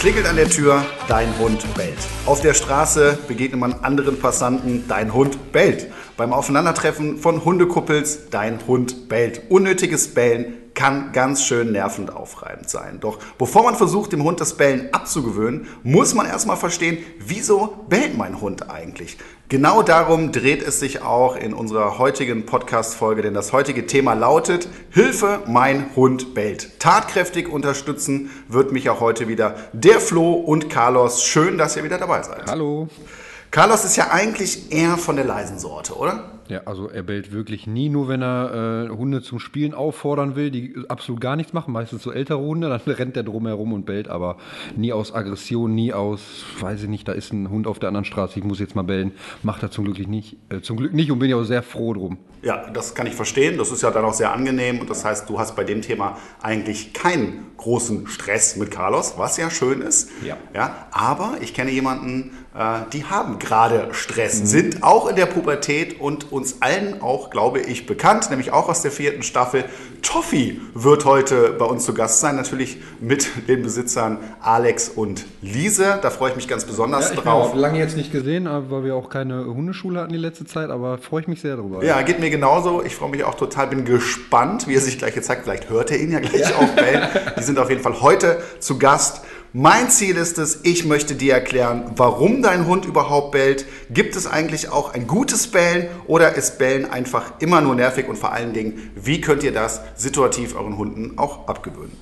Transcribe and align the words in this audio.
klingelt 0.00 0.26
an 0.26 0.36
der 0.36 0.48
Tür, 0.48 0.82
dein 1.08 1.28
Hund 1.38 1.62
bellt. 1.74 1.98
Auf 2.24 2.40
der 2.40 2.54
Straße 2.54 3.18
begegnet 3.28 3.60
man 3.60 3.74
anderen 3.82 4.18
Passanten, 4.18 4.84
dein 4.88 5.12
Hund 5.12 5.52
bellt. 5.52 5.88
Beim 6.16 6.32
Aufeinandertreffen 6.32 7.18
von 7.18 7.44
Hundekuppels, 7.44 8.30
dein 8.30 8.66
Hund 8.66 9.10
bellt. 9.10 9.42
Unnötiges 9.50 10.14
Bellen 10.14 10.54
kann 10.80 11.12
ganz 11.12 11.44
schön 11.44 11.72
nervend 11.72 12.10
aufreibend 12.10 12.70
sein. 12.70 13.00
Doch 13.00 13.18
bevor 13.36 13.64
man 13.64 13.76
versucht, 13.76 14.12
dem 14.12 14.24
Hund 14.24 14.40
das 14.40 14.56
Bellen 14.56 14.88
abzugewöhnen, 14.92 15.68
muss 15.82 16.14
man 16.14 16.24
erstmal 16.24 16.56
verstehen, 16.56 16.96
wieso 17.18 17.84
bellt 17.90 18.16
mein 18.16 18.40
Hund 18.40 18.70
eigentlich? 18.70 19.18
Genau 19.50 19.82
darum 19.82 20.32
dreht 20.32 20.62
es 20.62 20.80
sich 20.80 21.02
auch 21.02 21.36
in 21.36 21.52
unserer 21.52 21.98
heutigen 21.98 22.46
Podcast-Folge, 22.46 23.20
denn 23.20 23.34
das 23.34 23.52
heutige 23.52 23.86
Thema 23.86 24.14
lautet 24.14 24.70
Hilfe, 24.88 25.40
mein 25.46 25.94
Hund 25.96 26.32
bellt. 26.32 26.80
Tatkräftig 26.80 27.52
unterstützen 27.52 28.30
wird 28.48 28.72
mich 28.72 28.88
auch 28.88 29.00
heute 29.00 29.28
wieder 29.28 29.56
der 29.74 30.00
Flo 30.00 30.32
und 30.32 30.70
Carlos. 30.70 31.24
Schön, 31.24 31.58
dass 31.58 31.76
ihr 31.76 31.84
wieder 31.84 31.98
dabei 31.98 32.22
seid. 32.22 32.46
Hallo. 32.46 32.88
Carlos 33.50 33.84
ist 33.84 33.96
ja 33.96 34.12
eigentlich 34.12 34.72
eher 34.72 34.96
von 34.96 35.16
der 35.16 35.26
leisen 35.26 35.58
Sorte, 35.58 35.94
oder? 35.94 36.39
Ja, 36.50 36.62
also 36.64 36.88
er 36.88 37.04
bellt 37.04 37.30
wirklich 37.30 37.68
nie, 37.68 37.88
nur 37.88 38.08
wenn 38.08 38.22
er 38.22 38.88
äh, 38.88 38.88
Hunde 38.88 39.22
zum 39.22 39.38
Spielen 39.38 39.72
auffordern 39.72 40.34
will, 40.34 40.50
die 40.50 40.74
absolut 40.88 41.20
gar 41.20 41.36
nichts 41.36 41.52
machen, 41.52 41.72
meistens 41.72 42.02
so 42.02 42.10
ältere 42.10 42.40
Hunde, 42.40 42.68
dann 42.68 42.80
rennt 42.94 43.16
er 43.16 43.22
drumherum 43.22 43.72
und 43.72 43.86
bellt, 43.86 44.08
aber 44.08 44.36
nie 44.76 44.92
aus 44.92 45.14
Aggression, 45.14 45.72
nie 45.72 45.92
aus, 45.92 46.44
weiß 46.58 46.82
ich 46.82 46.88
nicht, 46.88 47.06
da 47.06 47.12
ist 47.12 47.32
ein 47.32 47.50
Hund 47.50 47.68
auf 47.68 47.78
der 47.78 47.88
anderen 47.88 48.04
Straße, 48.04 48.36
ich 48.40 48.44
muss 48.44 48.58
jetzt 48.58 48.74
mal 48.74 48.82
bellen, 48.82 49.12
macht 49.44 49.62
er 49.62 49.70
zum 49.70 49.84
Glück 49.84 50.08
nicht, 50.08 50.38
äh, 50.48 50.60
zum 50.60 50.76
Glück 50.76 50.92
nicht 50.92 51.12
und 51.12 51.20
bin 51.20 51.30
ja 51.30 51.36
auch 51.36 51.44
sehr 51.44 51.62
froh 51.62 51.94
drum. 51.94 52.18
Ja, 52.42 52.68
das 52.70 52.96
kann 52.96 53.06
ich 53.06 53.14
verstehen, 53.14 53.56
das 53.56 53.70
ist 53.70 53.82
ja 53.82 53.92
dann 53.92 54.04
auch 54.04 54.14
sehr 54.14 54.32
angenehm 54.32 54.80
und 54.80 54.90
das 54.90 55.04
heißt, 55.04 55.30
du 55.30 55.38
hast 55.38 55.54
bei 55.54 55.62
dem 55.62 55.82
Thema 55.82 56.18
eigentlich 56.42 56.92
keinen 56.92 57.49
großen 57.60 58.06
Stress 58.08 58.56
mit 58.56 58.70
Carlos, 58.70 59.14
was 59.16 59.36
ja 59.36 59.50
schön 59.50 59.82
ist. 59.82 60.08
Ja. 60.24 60.36
ja 60.54 60.86
aber 60.90 61.34
ich 61.40 61.54
kenne 61.54 61.70
jemanden, 61.70 62.32
äh, 62.54 62.80
die 62.92 63.04
haben 63.04 63.38
gerade 63.38 63.88
Stress, 63.92 64.40
mhm. 64.40 64.46
sind 64.46 64.82
auch 64.82 65.08
in 65.08 65.16
der 65.16 65.26
Pubertät 65.26 66.00
und 66.00 66.32
uns 66.32 66.62
allen 66.62 67.00
auch, 67.02 67.30
glaube 67.30 67.60
ich, 67.60 67.86
bekannt, 67.86 68.30
nämlich 68.30 68.50
auch 68.52 68.68
aus 68.68 68.82
der 68.82 68.90
vierten 68.90 69.22
Staffel. 69.22 69.64
Toffi 70.02 70.60
wird 70.72 71.04
heute 71.04 71.54
bei 71.58 71.66
uns 71.66 71.84
zu 71.84 71.92
Gast 71.92 72.20
sein, 72.20 72.36
natürlich 72.36 72.78
mit 73.00 73.28
den 73.48 73.62
Besitzern 73.62 74.18
Alex 74.40 74.88
und 74.88 75.26
Lise. 75.42 75.98
Da 76.00 76.10
freue 76.10 76.30
ich 76.30 76.36
mich 76.36 76.48
ganz 76.48 76.64
besonders 76.64 77.10
ja, 77.10 77.14
ich 77.14 77.20
drauf. 77.20 77.54
Lange 77.54 77.78
jetzt 77.78 77.96
nicht 77.96 78.10
gesehen, 78.10 78.48
weil 78.48 78.84
wir 78.84 78.96
auch 78.96 79.10
keine 79.10 79.44
Hundeschule 79.44 80.00
hatten 80.00 80.12
die 80.12 80.18
letzte 80.18 80.46
Zeit, 80.46 80.70
aber 80.70 80.98
freue 80.98 81.20
ich 81.20 81.28
mich 81.28 81.42
sehr 81.42 81.56
darüber. 81.56 81.84
Ja, 81.84 82.00
geht 82.02 82.18
mir 82.18 82.30
genauso. 82.30 82.82
Ich 82.82 82.96
freue 82.96 83.10
mich 83.10 83.24
auch 83.24 83.34
total, 83.34 83.66
bin 83.66 83.84
gespannt, 83.84 84.66
wie 84.66 84.74
er 84.74 84.80
sich 84.80 84.98
gleich 84.98 85.20
zeigt. 85.20 85.44
Vielleicht 85.44 85.68
hört 85.68 85.90
er 85.90 86.00
ihn 86.00 86.10
ja 86.10 86.20
gleich 86.20 86.54
auch 86.54 86.68
bellen. 86.68 87.08
Die 87.38 87.42
sind 87.50 87.58
auf 87.58 87.68
jeden 87.68 87.82
Fall 87.82 88.00
heute 88.00 88.42
zu 88.60 88.78
Gast. 88.78 89.22
Mein 89.52 89.90
Ziel 89.90 90.16
ist 90.16 90.38
es, 90.38 90.60
ich 90.62 90.84
möchte 90.84 91.16
dir 91.16 91.34
erklären, 91.34 91.90
warum 91.96 92.42
dein 92.42 92.66
Hund 92.66 92.84
überhaupt 92.84 93.32
bellt. 93.32 93.66
Gibt 93.90 94.14
es 94.14 94.28
eigentlich 94.28 94.68
auch 94.68 94.94
ein 94.94 95.08
gutes 95.08 95.48
Bellen 95.48 95.88
oder 96.06 96.36
ist 96.36 96.58
Bellen 96.58 96.88
einfach 96.88 97.32
immer 97.40 97.60
nur 97.60 97.74
nervig 97.74 98.08
und 98.08 98.16
vor 98.16 98.32
allen 98.32 98.52
Dingen, 98.52 98.92
wie 98.94 99.20
könnt 99.20 99.42
ihr 99.42 99.52
das 99.52 99.80
situativ 99.96 100.54
euren 100.54 100.78
Hunden 100.78 101.18
auch 101.18 101.48
abgewöhnen? 101.48 101.96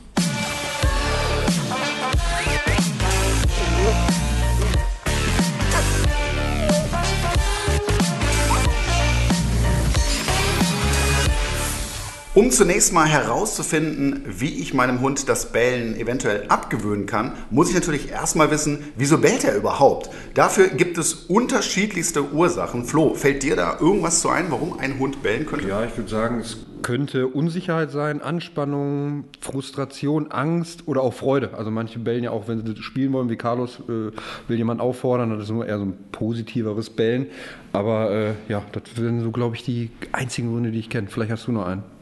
Um 12.38 12.52
zunächst 12.52 12.92
mal 12.92 13.08
herauszufinden, 13.08 14.22
wie 14.28 14.60
ich 14.60 14.72
meinem 14.72 15.00
Hund 15.00 15.28
das 15.28 15.50
Bellen 15.50 15.96
eventuell 15.96 16.44
abgewöhnen 16.46 17.06
kann, 17.06 17.32
muss 17.50 17.68
ich 17.68 17.74
natürlich 17.74 18.12
erstmal 18.12 18.52
wissen, 18.52 18.92
wieso 18.96 19.18
bellt 19.18 19.42
er 19.42 19.56
überhaupt? 19.56 20.08
Dafür 20.34 20.68
gibt 20.68 20.98
es 20.98 21.14
unterschiedlichste 21.14 22.32
Ursachen. 22.32 22.84
Flo, 22.84 23.14
fällt 23.14 23.42
dir 23.42 23.56
da 23.56 23.78
irgendwas 23.80 24.20
zu 24.20 24.28
ein, 24.28 24.52
warum 24.52 24.78
ein 24.78 25.00
Hund 25.00 25.20
bellen 25.20 25.46
könnte? 25.46 25.66
Ja, 25.66 25.84
ich 25.84 25.96
würde 25.96 26.08
sagen, 26.08 26.38
es 26.38 26.58
könnte 26.82 27.26
Unsicherheit 27.26 27.90
sein, 27.90 28.22
Anspannung, 28.22 29.24
Frustration, 29.40 30.30
Angst 30.30 30.86
oder 30.86 31.02
auch 31.02 31.14
Freude. 31.14 31.54
Also 31.54 31.72
manche 31.72 31.98
bellen 31.98 32.22
ja 32.22 32.30
auch, 32.30 32.46
wenn 32.46 32.64
sie 32.64 32.80
spielen 32.84 33.12
wollen, 33.14 33.30
wie 33.30 33.36
Carlos 33.36 33.80
äh, 33.88 34.12
will 34.46 34.56
jemand 34.56 34.80
auffordern, 34.80 35.30
das 35.30 35.42
ist 35.42 35.50
nur 35.50 35.66
eher 35.66 35.78
so 35.78 35.86
ein 35.86 35.94
positiveres 36.12 36.88
Bellen. 36.88 37.26
Aber 37.72 38.12
äh, 38.12 38.34
ja, 38.48 38.62
das 38.70 38.82
sind 38.94 39.22
so, 39.22 39.32
glaube 39.32 39.56
ich, 39.56 39.64
die 39.64 39.90
einzigen 40.12 40.52
Gründe, 40.52 40.70
die 40.70 40.78
ich 40.78 40.88
kenne. 40.88 41.08
Vielleicht 41.10 41.32
hast 41.32 41.48
du 41.48 41.50
noch 41.50 41.66
einen. 41.66 41.97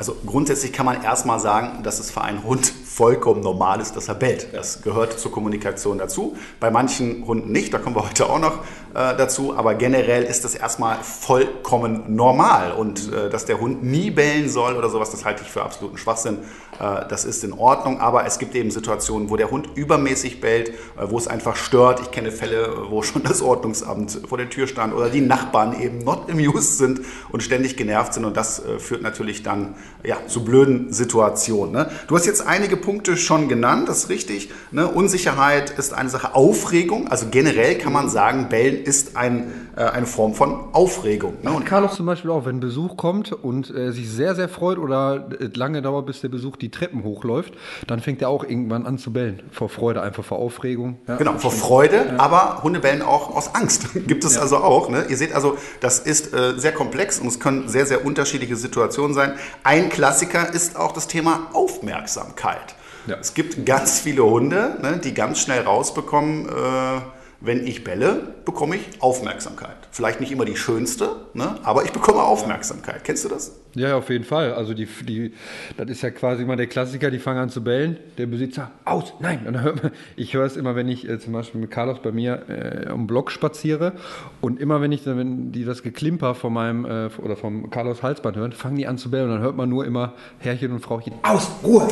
Also 0.00 0.16
grundsätzlich 0.24 0.72
kann 0.72 0.86
man 0.86 1.02
erstmal 1.02 1.38
sagen, 1.40 1.82
dass 1.82 2.00
es 2.00 2.10
für 2.10 2.22
einen 2.22 2.42
Hund 2.42 2.66
vollkommen 2.66 3.42
normal 3.42 3.82
ist, 3.82 3.96
dass 3.96 4.08
er 4.08 4.14
bellt. 4.14 4.48
Das 4.54 4.80
gehört 4.80 5.20
zur 5.20 5.30
Kommunikation 5.30 5.98
dazu. 5.98 6.38
Bei 6.58 6.70
manchen 6.70 7.26
Hunden 7.26 7.52
nicht, 7.52 7.74
da 7.74 7.78
kommen 7.78 7.96
wir 7.96 8.08
heute 8.08 8.30
auch 8.30 8.38
noch 8.38 8.60
äh, 8.94 9.16
dazu. 9.16 9.56
Aber 9.56 9.74
generell 9.74 10.24
ist 10.24 10.44
das 10.44 10.54
erstmal 10.54 10.98
vollkommen 11.02 12.14
normal. 12.14 12.72
Und 12.72 13.12
äh, 13.12 13.30
dass 13.30 13.44
der 13.44 13.60
Hund 13.60 13.82
nie 13.82 14.10
bellen 14.10 14.48
soll 14.48 14.76
oder 14.76 14.88
sowas, 14.88 15.10
das 15.10 15.24
halte 15.24 15.42
ich 15.42 15.50
für 15.50 15.62
absoluten 15.62 15.98
Schwachsinn. 15.98 16.38
Äh, 16.78 17.06
das 17.08 17.24
ist 17.24 17.44
in 17.44 17.52
Ordnung. 17.52 18.00
Aber 18.00 18.26
es 18.26 18.38
gibt 18.38 18.54
eben 18.54 18.70
Situationen, 18.70 19.30
wo 19.30 19.36
der 19.36 19.50
Hund 19.50 19.68
übermäßig 19.74 20.40
bellt, 20.40 20.70
äh, 20.70 20.72
wo 21.08 21.18
es 21.18 21.28
einfach 21.28 21.56
stört. 21.56 22.00
Ich 22.00 22.10
kenne 22.10 22.32
Fälle, 22.32 22.90
wo 22.90 23.02
schon 23.02 23.22
das 23.22 23.42
Ordnungsamt 23.42 24.22
vor 24.28 24.38
der 24.38 24.50
Tür 24.50 24.66
stand 24.66 24.94
oder 24.94 25.08
die 25.08 25.20
Nachbarn 25.20 25.80
eben 25.80 25.98
not 25.98 26.30
amused 26.30 26.78
sind 26.78 27.00
und 27.30 27.42
ständig 27.42 27.76
genervt 27.76 28.14
sind. 28.14 28.24
Und 28.24 28.36
das 28.36 28.64
äh, 28.64 28.78
führt 28.78 29.02
natürlich 29.02 29.42
dann 29.42 29.74
ja, 30.02 30.16
zu 30.26 30.44
blöden 30.44 30.92
Situationen. 30.92 31.72
Ne? 31.72 31.90
Du 32.08 32.16
hast 32.16 32.26
jetzt 32.26 32.46
einige 32.46 32.76
Punkte 32.76 33.16
schon 33.16 33.48
genannt, 33.48 33.88
das 33.88 34.04
ist 34.04 34.08
richtig. 34.08 34.50
Ne? 34.70 34.88
Unsicherheit 34.88 35.70
ist 35.70 35.92
eine 35.94 36.08
Sache, 36.08 36.34
Aufregung, 36.34 37.08
also 37.08 37.26
generell 37.30 37.76
kann 37.76 37.92
man 37.92 38.08
sagen, 38.08 38.48
Bellen 38.48 38.79
ist 38.80 39.16
ein, 39.16 39.52
äh, 39.76 39.82
eine 39.82 40.06
Form 40.06 40.34
von 40.34 40.72
Aufregung. 40.72 41.34
Ne? 41.42 41.50
Und 41.52 41.64
Carlos 41.66 41.94
zum 41.94 42.06
Beispiel 42.06 42.30
auch, 42.30 42.44
wenn 42.46 42.60
Besuch 42.60 42.96
kommt 42.96 43.32
und 43.32 43.74
äh, 43.74 43.92
sich 43.92 44.10
sehr, 44.10 44.34
sehr 44.34 44.48
freut 44.48 44.78
oder 44.78 45.28
äh, 45.40 45.50
lange 45.54 45.82
dauert, 45.82 46.06
bis 46.06 46.20
der 46.20 46.28
Besuch 46.28 46.56
die 46.56 46.70
Treppen 46.70 47.04
hochläuft, 47.04 47.54
dann 47.86 48.00
fängt 48.00 48.22
er 48.22 48.28
auch 48.28 48.44
irgendwann 48.44 48.86
an 48.86 48.98
zu 48.98 49.12
bellen. 49.12 49.42
Vor 49.50 49.68
Freude, 49.68 50.02
einfach 50.02 50.24
vor 50.24 50.38
Aufregung. 50.38 50.98
Ja, 51.06 51.16
genau, 51.16 51.38
vor 51.38 51.52
Freude, 51.52 51.96
ja. 51.96 52.18
aber 52.18 52.62
Hunde 52.62 52.80
bellen 52.80 53.02
auch 53.02 53.34
aus 53.34 53.54
Angst. 53.54 53.88
Gibt 54.06 54.24
es 54.24 54.34
ja. 54.34 54.42
also 54.42 54.58
auch. 54.58 54.88
Ne? 54.88 55.06
Ihr 55.08 55.16
seht 55.16 55.34
also, 55.34 55.56
das 55.80 56.00
ist 56.00 56.34
äh, 56.34 56.58
sehr 56.58 56.72
komplex 56.72 57.18
und 57.18 57.28
es 57.28 57.40
können 57.40 57.68
sehr, 57.68 57.86
sehr 57.86 58.04
unterschiedliche 58.04 58.56
Situationen 58.56 59.14
sein. 59.14 59.32
Ein 59.64 59.88
Klassiker 59.88 60.52
ist 60.52 60.76
auch 60.76 60.92
das 60.92 61.06
Thema 61.06 61.48
Aufmerksamkeit. 61.52 62.74
Ja. 63.06 63.16
Es 63.20 63.34
gibt 63.34 63.64
ganz 63.66 64.00
viele 64.00 64.24
Hunde, 64.24 64.76
ne, 64.82 65.00
die 65.02 65.14
ganz 65.14 65.40
schnell 65.40 65.62
rausbekommen, 65.62 66.48
äh, 66.48 67.00
wenn 67.40 67.66
ich 67.66 67.84
belle, 67.84 68.34
bekomme 68.44 68.76
ich 68.76 68.82
Aufmerksamkeit. 69.00 69.76
Vielleicht 69.90 70.20
nicht 70.20 70.30
immer 70.30 70.44
die 70.44 70.56
schönste, 70.56 71.16
ne? 71.32 71.56
aber 71.62 71.84
ich 71.84 71.92
bekomme 71.92 72.22
Aufmerksamkeit. 72.22 73.02
Kennst 73.04 73.24
du 73.24 73.28
das? 73.28 73.52
Ja, 73.74 73.96
auf 73.96 74.10
jeden 74.10 74.24
Fall. 74.24 74.52
Also 74.52 74.74
die, 74.74 74.86
die, 74.86 75.32
das 75.76 75.88
ist 75.88 76.02
ja 76.02 76.10
quasi 76.10 76.42
immer 76.42 76.56
der 76.56 76.66
Klassiker, 76.66 77.10
die 77.10 77.18
fangen 77.18 77.38
an 77.38 77.50
zu 77.50 77.62
bellen. 77.62 77.98
Der 78.18 78.26
Besitzer, 78.26 78.70
aus, 78.84 79.14
nein. 79.20 79.40
Und 79.46 79.54
dann 79.54 79.62
hört 79.62 79.82
man, 79.82 79.92
ich 80.16 80.34
höre 80.34 80.44
es 80.44 80.56
immer, 80.56 80.74
wenn 80.74 80.88
ich 80.88 81.08
äh, 81.08 81.18
zum 81.18 81.32
Beispiel 81.32 81.60
mit 81.60 81.70
Carlos 81.70 81.98
bei 82.02 82.10
mir 82.10 82.42
äh, 82.48 82.88
am 82.88 83.06
Block 83.06 83.30
spaziere 83.30 83.92
und 84.40 84.60
immer 84.60 84.80
wenn 84.80 84.90
ich, 84.92 85.06
wenn 85.06 85.52
die 85.52 85.64
das 85.64 85.82
Geklimper 85.82 86.34
von 86.34 86.52
meinem 86.52 86.84
äh, 86.84 87.10
oder 87.22 87.36
vom 87.36 87.70
Carlos 87.70 88.02
Halsband 88.02 88.36
hören, 88.36 88.52
fangen 88.52 88.76
die 88.76 88.86
an 88.86 88.98
zu 88.98 89.10
bellen 89.10 89.26
und 89.26 89.36
dann 89.36 89.42
hört 89.42 89.56
man 89.56 89.68
nur 89.68 89.86
immer 89.86 90.14
Herrchen 90.38 90.72
und 90.72 90.80
Frauchen, 90.80 91.14
aus, 91.22 91.50
Ruhe. 91.62 91.86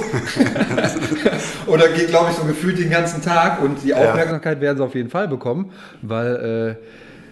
oder 1.66 1.88
geht, 1.88 2.08
glaube 2.08 2.30
ich, 2.30 2.36
so 2.36 2.44
gefühlt 2.44 2.78
den 2.78 2.90
ganzen 2.90 3.22
Tag 3.22 3.62
und 3.62 3.84
die 3.84 3.94
Aufmerksamkeit 3.94 4.58
ja. 4.58 4.62
werden 4.62 4.78
sie 4.78 4.84
auf 4.84 4.94
jeden 4.94 5.10
Fall 5.10 5.28
bekommen, 5.28 5.37
weil 6.02 6.76
äh, 6.80 6.84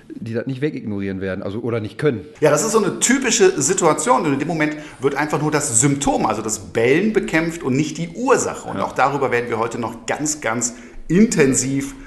die 0.08 0.34
das 0.34 0.46
nicht 0.46 0.60
wegignorieren 0.60 1.20
werden 1.20 1.42
also, 1.42 1.60
oder 1.60 1.80
nicht 1.80 1.98
können. 1.98 2.24
Ja, 2.41 2.50
das 2.50 2.64
ist 2.64 2.72
so 2.72 2.82
eine 2.82 3.00
typische 3.00 3.60
Situation 3.60 4.24
und 4.24 4.32
in 4.32 4.38
dem 4.38 4.48
Moment 4.48 4.76
wird 5.00 5.14
einfach 5.14 5.41
nur 5.41 5.50
das 5.50 5.80
Symptom, 5.80 6.26
also 6.26 6.42
das 6.42 6.58
Bellen 6.58 7.12
bekämpft 7.12 7.62
und 7.62 7.76
nicht 7.76 7.98
die 7.98 8.08
Ursache. 8.10 8.68
Und 8.68 8.78
ja. 8.78 8.84
auch 8.84 8.92
darüber 8.92 9.30
werden 9.30 9.48
wir 9.48 9.58
heute 9.58 9.78
noch 9.78 10.06
ganz, 10.06 10.41
ganz 10.41 10.74
intensiv 11.08 11.88
sprechen. 11.88 12.06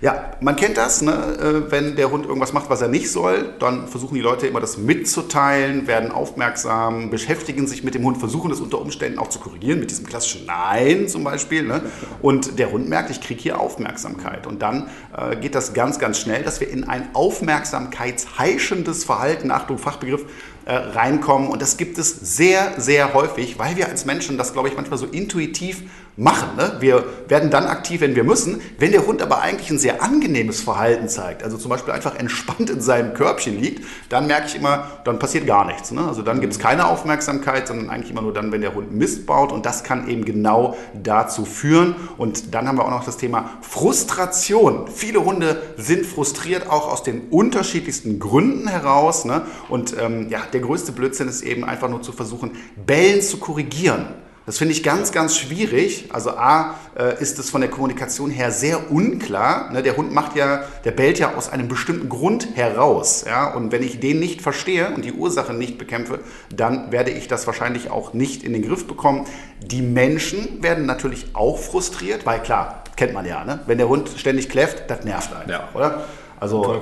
Ja, 0.00 0.30
man 0.40 0.56
kennt 0.56 0.78
das, 0.78 1.02
ne? 1.02 1.12
Äh, 1.12 1.70
wenn 1.70 1.96
der 1.96 2.10
Hund 2.10 2.24
irgendwas 2.24 2.54
macht, 2.54 2.70
was 2.70 2.80
er 2.80 2.88
nicht 2.88 3.10
soll, 3.10 3.52
dann 3.58 3.86
versuchen 3.86 4.14
die 4.14 4.22
Leute 4.22 4.46
immer 4.46 4.60
das 4.60 4.78
mitzuteilen, 4.78 5.86
werden 5.86 6.10
aufmerksam, 6.10 7.10
beschäftigen 7.10 7.66
sich 7.66 7.84
mit 7.84 7.94
dem 7.94 8.04
Hund, 8.04 8.16
versuchen 8.16 8.48
das 8.48 8.60
unter 8.60 8.80
Umständen 8.80 9.18
auch 9.18 9.28
zu 9.28 9.38
korrigieren, 9.38 9.80
mit 9.80 9.90
diesem 9.90 10.06
klassischen 10.06 10.46
Nein 10.46 11.08
zum 11.08 11.24
Beispiel. 11.24 11.62
Ne? 11.62 11.82
Und 12.22 12.58
der 12.58 12.72
Hund 12.72 12.88
merkt, 12.88 13.10
ich 13.10 13.20
kriege 13.20 13.38
hier 13.38 13.60
Aufmerksamkeit. 13.60 14.46
Und 14.46 14.62
dann 14.62 14.88
äh, 15.14 15.36
geht 15.36 15.54
das 15.54 15.74
ganz, 15.74 15.98
ganz 15.98 16.18
schnell, 16.18 16.42
dass 16.42 16.60
wir 16.60 16.70
in 16.70 16.84
ein 16.84 17.10
aufmerksamkeitsheischendes 17.12 19.04
Verhalten, 19.04 19.50
Achtung, 19.50 19.76
Fachbegriff, 19.76 20.24
äh, 20.64 20.74
reinkommen. 20.74 21.48
Und 21.48 21.60
das 21.60 21.76
gibt 21.76 21.98
es 21.98 22.36
sehr, 22.36 22.80
sehr 22.80 23.14
häufig, 23.14 23.58
weil 23.58 23.76
wir 23.76 23.88
als 23.88 24.04
Menschen 24.04 24.38
das, 24.38 24.52
glaube 24.52 24.68
ich, 24.68 24.76
manchmal 24.76 24.98
so 24.98 25.06
intuitiv 25.06 25.82
machen. 26.16 26.56
Ne? 26.56 26.76
Wir 26.80 27.04
werden 27.28 27.50
dann 27.50 27.66
aktiv, 27.66 28.00
wenn 28.02 28.14
wir 28.14 28.24
müssen. 28.24 28.60
Wenn 28.78 28.92
der 28.92 29.06
Hund 29.06 29.22
aber 29.22 29.40
eigentlich 29.40 29.70
ein 29.70 29.78
sehr 29.78 30.02
angenehmes 30.02 30.60
Verhalten 30.60 31.08
zeigt, 31.08 31.42
also 31.42 31.56
zum 31.56 31.70
Beispiel 31.70 31.92
einfach 31.94 32.14
entspannt 32.16 32.68
in 32.68 32.80
seinem 32.80 33.14
Körbchen 33.14 33.58
liegt, 33.58 33.84
dann 34.08 34.26
merke 34.26 34.46
ich 34.46 34.56
immer, 34.56 34.88
dann 35.04 35.18
passiert 35.18 35.46
gar 35.46 35.64
nichts. 35.64 35.90
Ne? 35.90 36.06
Also 36.06 36.22
dann 36.22 36.40
gibt 36.40 36.52
es 36.52 36.58
keine 36.58 36.86
Aufmerksamkeit, 36.86 37.66
sondern 37.66 37.88
eigentlich 37.88 38.10
immer 38.10 38.22
nur 38.22 38.34
dann, 38.34 38.52
wenn 38.52 38.60
der 38.60 38.74
Hund 38.74 38.92
Mist 38.92 39.26
baut. 39.26 39.52
Und 39.52 39.64
das 39.64 39.84
kann 39.84 40.08
eben 40.08 40.24
genau 40.24 40.76
dazu 41.02 41.44
führen. 41.44 41.94
Und 42.18 42.54
dann 42.54 42.68
haben 42.68 42.76
wir 42.76 42.84
auch 42.84 42.90
noch 42.90 43.04
das 43.04 43.16
Thema 43.16 43.50
Frustration. 43.62 44.88
Viele 44.88 45.24
Hunde 45.24 45.62
sind 45.78 46.04
frustriert, 46.04 46.68
auch 46.68 46.92
aus 46.92 47.02
den 47.02 47.28
unterschiedlichsten 47.30 48.18
Gründen 48.18 48.68
heraus. 48.68 49.24
Ne? 49.24 49.42
Und 49.70 49.96
ähm, 49.98 50.28
ja, 50.28 50.40
der 50.52 50.60
größte 50.60 50.92
Blödsinn 50.92 51.28
ist 51.28 51.42
eben 51.42 51.64
einfach 51.64 51.88
nur 51.88 52.02
zu 52.02 52.12
versuchen, 52.12 52.52
Bellen 52.76 53.22
zu 53.22 53.38
korrigieren. 53.38 54.08
Das 54.44 54.58
finde 54.58 54.72
ich 54.72 54.82
ganz, 54.82 55.12
ganz 55.12 55.36
schwierig. 55.36 56.08
Also 56.12 56.30
A 56.30 56.74
äh, 56.98 57.20
ist 57.22 57.38
es 57.38 57.48
von 57.48 57.60
der 57.60 57.70
Kommunikation 57.70 58.30
her 58.30 58.50
sehr 58.50 58.90
unklar. 58.90 59.70
Ne? 59.70 59.82
Der 59.82 59.96
Hund 59.96 60.12
macht 60.12 60.34
ja, 60.34 60.64
der 60.84 60.90
bellt 60.90 61.20
ja 61.20 61.34
aus 61.34 61.48
einem 61.48 61.68
bestimmten 61.68 62.08
Grund 62.08 62.48
heraus. 62.54 63.24
Ja? 63.24 63.54
Und 63.54 63.70
wenn 63.70 63.84
ich 63.84 64.00
den 64.00 64.18
nicht 64.18 64.42
verstehe 64.42 64.92
und 64.94 65.04
die 65.04 65.12
Ursache 65.12 65.54
nicht 65.54 65.78
bekämpfe, 65.78 66.18
dann 66.54 66.90
werde 66.90 67.12
ich 67.12 67.28
das 67.28 67.46
wahrscheinlich 67.46 67.90
auch 67.90 68.14
nicht 68.14 68.42
in 68.42 68.52
den 68.52 68.62
Griff 68.62 68.88
bekommen. 68.88 69.26
Die 69.64 69.82
Menschen 69.82 70.60
werden 70.62 70.86
natürlich 70.86 71.34
auch 71.34 71.58
frustriert, 71.58 72.26
weil 72.26 72.40
klar, 72.40 72.82
kennt 72.96 73.14
man 73.14 73.24
ja, 73.24 73.44
ne? 73.44 73.60
wenn 73.66 73.78
der 73.78 73.88
Hund 73.88 74.10
ständig 74.16 74.48
kläfft, 74.48 74.90
das 74.90 75.04
nervt 75.04 75.32
einen, 75.34 75.50
ja. 75.50 75.68
oder? 75.72 76.04
Also 76.40 76.74
äh, 76.74 76.78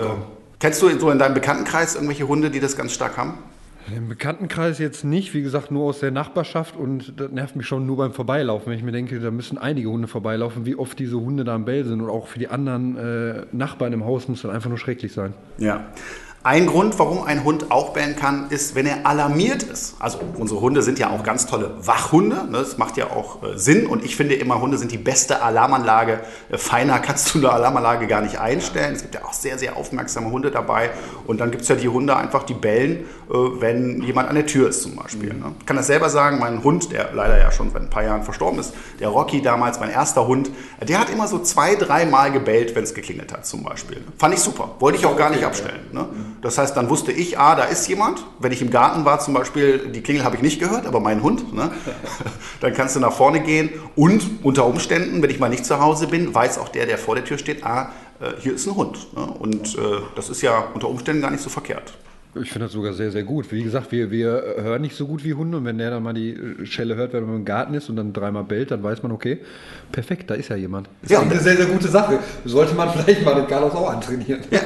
kennst 0.59 0.81
du 0.81 0.99
so 0.99 1.11
in 1.11 1.19
deinem 1.19 1.35
Bekanntenkreis 1.35 1.95
irgendwelche 1.95 2.27
Hunde, 2.27 2.51
die 2.51 2.61
das 2.61 2.75
ganz 2.75 2.93
stark 2.93 3.19
haben? 3.19 3.39
Im 3.97 4.09
Bekanntenkreis 4.09 4.79
jetzt 4.79 5.05
nicht, 5.05 5.35
wie 5.35 5.43
gesagt, 5.43 5.71
nur 5.71 5.85
aus 5.85 6.01
der 6.01 6.11
Nachbarschaft 6.11 6.77
und 6.77 7.19
das 7.19 7.31
nervt 7.31 7.57
mich 7.57 7.67
schon 7.67 7.87
nur 7.87 7.97
beim 7.97 8.13
Vorbeilaufen, 8.13 8.71
wenn 8.71 8.79
ich 8.79 8.85
mir 8.85 8.93
denke, 8.93 9.19
da 9.21 9.31
müssen 9.31 9.59
einige 9.59 9.89
Hunde 9.89 10.09
vorbeilaufen, 10.09 10.67
wie 10.67 10.77
oft 10.77 10.99
diese 10.99 11.21
Hunde 11.21 11.45
da 11.45 11.55
am 11.55 11.65
Bell 11.65 11.85
sind 11.85 12.01
und 12.01 12.09
auch 12.11 12.27
für 12.27 12.39
die 12.39 12.49
anderen 12.49 12.97
äh, 12.97 13.47
Nachbarn 13.53 13.93
im 13.93 14.05
Haus 14.05 14.29
muss 14.29 14.43
das 14.43 14.51
einfach 14.51 14.69
nur 14.69 14.79
schrecklich 14.79 15.13
sein. 15.13 15.35
Ja. 15.59 15.87
Ein 16.43 16.69
Grund, 16.69 16.99
warum 16.99 17.25
ein 17.25 17.45
Hund 17.45 17.71
auch 17.71 17.91
bellen 17.93 18.17
kann, 18.17 18.49
ist, 18.49 18.75
wenn 18.75 18.87
er 18.87 19.07
alarmiert 19.07 19.63
ist. 19.63 19.97
Also 19.99 20.21
unsere 20.39 20.63
Hunde 20.63 20.81
sind 20.81 20.99
ja 20.99 21.11
auch 21.11 21.23
ganz 21.23 21.45
tolle 21.45 21.73
Wachhunde. 21.87 22.47
Ne? 22.51 22.57
Das 22.61 22.79
macht 22.79 22.97
ja 22.97 23.11
auch 23.11 23.43
äh, 23.43 23.59
Sinn. 23.59 23.87
Und 23.87 24.03
ich 24.07 24.17
finde 24.17 24.37
immer, 24.37 24.59
Hunde 24.59 24.79
sind 24.79 24.91
die 24.91 24.97
beste 24.97 25.43
Alarmanlage. 25.43 26.21
Äh, 26.49 26.57
feiner 26.57 26.99
kannst 27.01 27.35
du 27.35 27.41
eine 27.41 27.51
Alarmanlage 27.51 28.07
gar 28.07 28.23
nicht 28.23 28.41
einstellen. 28.41 28.95
Es 28.95 29.03
gibt 29.03 29.17
ja 29.17 29.23
auch 29.23 29.35
sehr, 29.35 29.59
sehr 29.59 29.77
aufmerksame 29.77 30.31
Hunde 30.31 30.51
dabei. 30.51 30.89
Und 31.27 31.43
dann 31.43 31.51
gibt 31.51 31.65
es 31.65 31.69
ja 31.69 31.75
die 31.75 31.91
Hunde 31.91 32.17
einfach, 32.17 32.45
die 32.45 32.55
bellen, 32.55 33.05
äh, 33.29 33.35
wenn 33.35 34.01
jemand 34.01 34.31
an 34.31 34.35
der 34.35 34.47
Tür 34.47 34.71
ist 34.71 34.83
zum 34.83 34.97
Beispiel. 34.97 35.35
Ne? 35.35 35.53
Ich 35.61 35.67
kann 35.67 35.77
das 35.77 35.89
selber 35.89 36.09
sagen, 36.09 36.39
mein 36.39 36.65
Hund, 36.65 36.91
der 36.91 37.11
leider 37.13 37.39
ja 37.39 37.53
schon 37.53 37.71
seit 37.71 37.83
ein 37.83 37.91
paar 37.91 38.05
Jahren 38.05 38.23
verstorben 38.23 38.59
ist, 38.61 38.73
der 38.99 39.09
Rocky 39.09 39.43
damals, 39.43 39.79
mein 39.79 39.91
erster 39.91 40.27
Hund, 40.27 40.51
der 40.81 41.01
hat 41.01 41.11
immer 41.11 41.29
so 41.29 41.41
zwei, 41.41 41.75
dreimal 41.75 42.33
gebellt, 42.33 42.75
wenn 42.75 42.85
es 42.85 42.95
geklingelt 42.95 43.31
hat 43.31 43.45
zum 43.45 43.63
Beispiel. 43.63 44.03
Fand 44.17 44.33
ich 44.33 44.41
super. 44.41 44.71
Wollte 44.79 44.97
ich 44.97 45.05
auch 45.05 45.19
gar 45.19 45.29
nicht 45.29 45.45
abstellen. 45.45 45.81
Ne? 45.93 46.07
Das 46.43 46.57
heißt, 46.57 46.77
dann 46.77 46.89
wusste 46.89 47.13
ich, 47.13 47.39
ah, 47.39 47.55
da 47.55 47.65
ist 47.65 47.87
jemand. 47.89 48.25
Wenn 48.39 48.53
ich 48.53 48.63
im 48.63 48.71
Garten 48.71 49.05
war 49.05 49.21
zum 49.21 49.35
Beispiel, 49.35 49.89
die 49.89 50.01
Klingel 50.01 50.25
habe 50.25 50.37
ich 50.37 50.43
nicht 50.43 50.59
gehört, 50.59 50.87
aber 50.87 51.01
mein 51.01 51.23
Hund. 51.23 51.53
Ne? 51.55 51.71
Dann 52.61 52.73
kannst 52.73 52.97
du 52.97 53.01
nach 53.01 53.13
vorne 53.13 53.41
gehen 53.41 53.71
und 53.95 54.23
unter 54.43 54.67
Umständen, 54.67 55.23
wenn 55.23 55.31
ich 55.31 55.39
mal 55.39 55.49
nicht 55.49 55.67
zu 55.67 55.81
Hause 55.81 56.07
bin, 56.07 56.35
weiß 56.35 56.59
auch 56.59 56.69
der, 56.69 56.87
der 56.87 56.99
vor 56.99 57.15
der 57.15 57.25
Tür 57.25 57.37
steht, 57.37 57.65
ah, 57.65 57.91
äh, 58.21 58.33
hier 58.41 58.55
ist 58.55 58.67
ein 58.67 58.75
Hund. 58.75 59.15
Ne? 59.15 59.23
Und 59.23 59.77
äh, 59.77 59.81
das 60.15 60.31
ist 60.31 60.41
ja 60.43 60.69
unter 60.73 60.89
Umständen 60.89 61.21
gar 61.23 61.31
nicht 61.31 61.43
so 61.43 61.51
verkehrt. 61.51 61.93
Ich 62.35 62.53
finde 62.53 62.67
das 62.67 62.73
sogar 62.73 62.93
sehr, 62.93 63.11
sehr 63.11 63.25
gut. 63.25 63.51
Wie 63.51 63.65
gesagt, 63.65 63.91
wir, 63.91 64.13
wir 64.13 64.55
hören 64.59 64.83
nicht 64.83 64.95
so 64.95 65.07
gut 65.07 65.25
wie 65.25 65.35
Hunde 65.35 65.59
und 65.59 65.65
wenn 65.65 65.79
der 65.79 65.91
dann 65.91 66.03
mal 66.03 66.13
die 66.13 66.39
Schelle 66.65 66.95
hört, 66.95 67.13
wenn 67.13 67.27
man 67.27 67.37
im 67.37 67.45
Garten 67.45 67.75
ist 67.75 67.91
und 67.91 67.97
dann 67.97 68.13
dreimal 68.13 68.45
bellt, 68.45 68.71
dann 68.71 68.85
weiß 68.85 69.03
man, 69.03 69.11
okay, 69.11 69.39
perfekt, 69.93 70.31
da 70.31 70.35
ist 70.35 70.49
ja 70.49 70.57
jemand. 70.57 70.89
Das 71.03 71.11
ja, 71.11 71.21
ist 71.21 71.31
eine 71.31 71.41
sehr, 71.41 71.57
sehr 71.57 71.67
gute 71.67 71.89
Sache. 71.89 72.19
Sollte 72.45 72.75
man 72.75 72.91
vielleicht 72.91 73.25
mal 73.25 73.35
den 73.35 73.47
Carlos 73.47 73.73
auch 73.73 73.91
antrainieren. 73.91 74.43
Ja, 74.51 74.61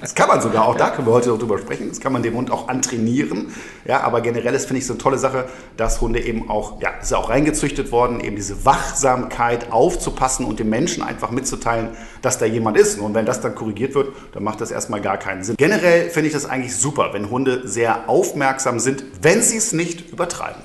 das 0.00 0.14
kann 0.14 0.28
man 0.28 0.40
sogar, 0.40 0.66
auch 0.66 0.76
da 0.76 0.90
können 0.90 1.06
wir 1.06 1.12
heute 1.12 1.30
noch 1.30 1.38
drüber 1.38 1.58
sprechen, 1.58 1.88
das 1.88 2.00
kann 2.00 2.12
man 2.12 2.22
dem 2.22 2.34
Hund 2.34 2.50
auch 2.50 2.68
antrainieren. 2.68 3.48
Ja, 3.84 4.00
aber 4.00 4.20
generell 4.20 4.54
ist, 4.54 4.66
finde 4.66 4.78
ich, 4.78 4.86
so 4.86 4.94
eine 4.94 5.02
tolle 5.02 5.18
Sache, 5.18 5.46
dass 5.76 6.00
Hunde 6.00 6.20
eben 6.20 6.48
auch, 6.50 6.80
ja, 6.80 6.90
ist 7.00 7.10
ja 7.10 7.18
auch 7.18 7.30
reingezüchtet 7.30 7.92
worden, 7.92 8.20
eben 8.20 8.36
diese 8.36 8.64
Wachsamkeit 8.64 9.72
aufzupassen 9.72 10.46
und 10.46 10.58
dem 10.58 10.68
Menschen 10.68 11.02
einfach 11.02 11.30
mitzuteilen, 11.30 11.88
dass 12.22 12.38
da 12.38 12.46
jemand 12.46 12.76
ist. 12.76 12.98
Und 12.98 13.14
wenn 13.14 13.26
das 13.26 13.40
dann 13.40 13.54
korrigiert 13.54 13.94
wird, 13.94 14.08
dann 14.32 14.44
macht 14.44 14.60
das 14.60 14.70
erstmal 14.70 15.00
gar 15.00 15.18
keinen 15.18 15.44
Sinn. 15.44 15.56
Generell 15.56 16.10
finde 16.10 16.28
ich 16.28 16.32
das 16.32 16.46
eigentlich 16.46 16.76
super, 16.76 17.10
wenn 17.12 17.30
Hunde 17.30 17.62
sehr 17.66 18.08
aufmerksam 18.08 18.78
sind, 18.80 19.04
wenn 19.22 19.42
sie 19.42 19.56
es 19.56 19.72
nicht 19.72 20.12
übertreiben. 20.12 20.62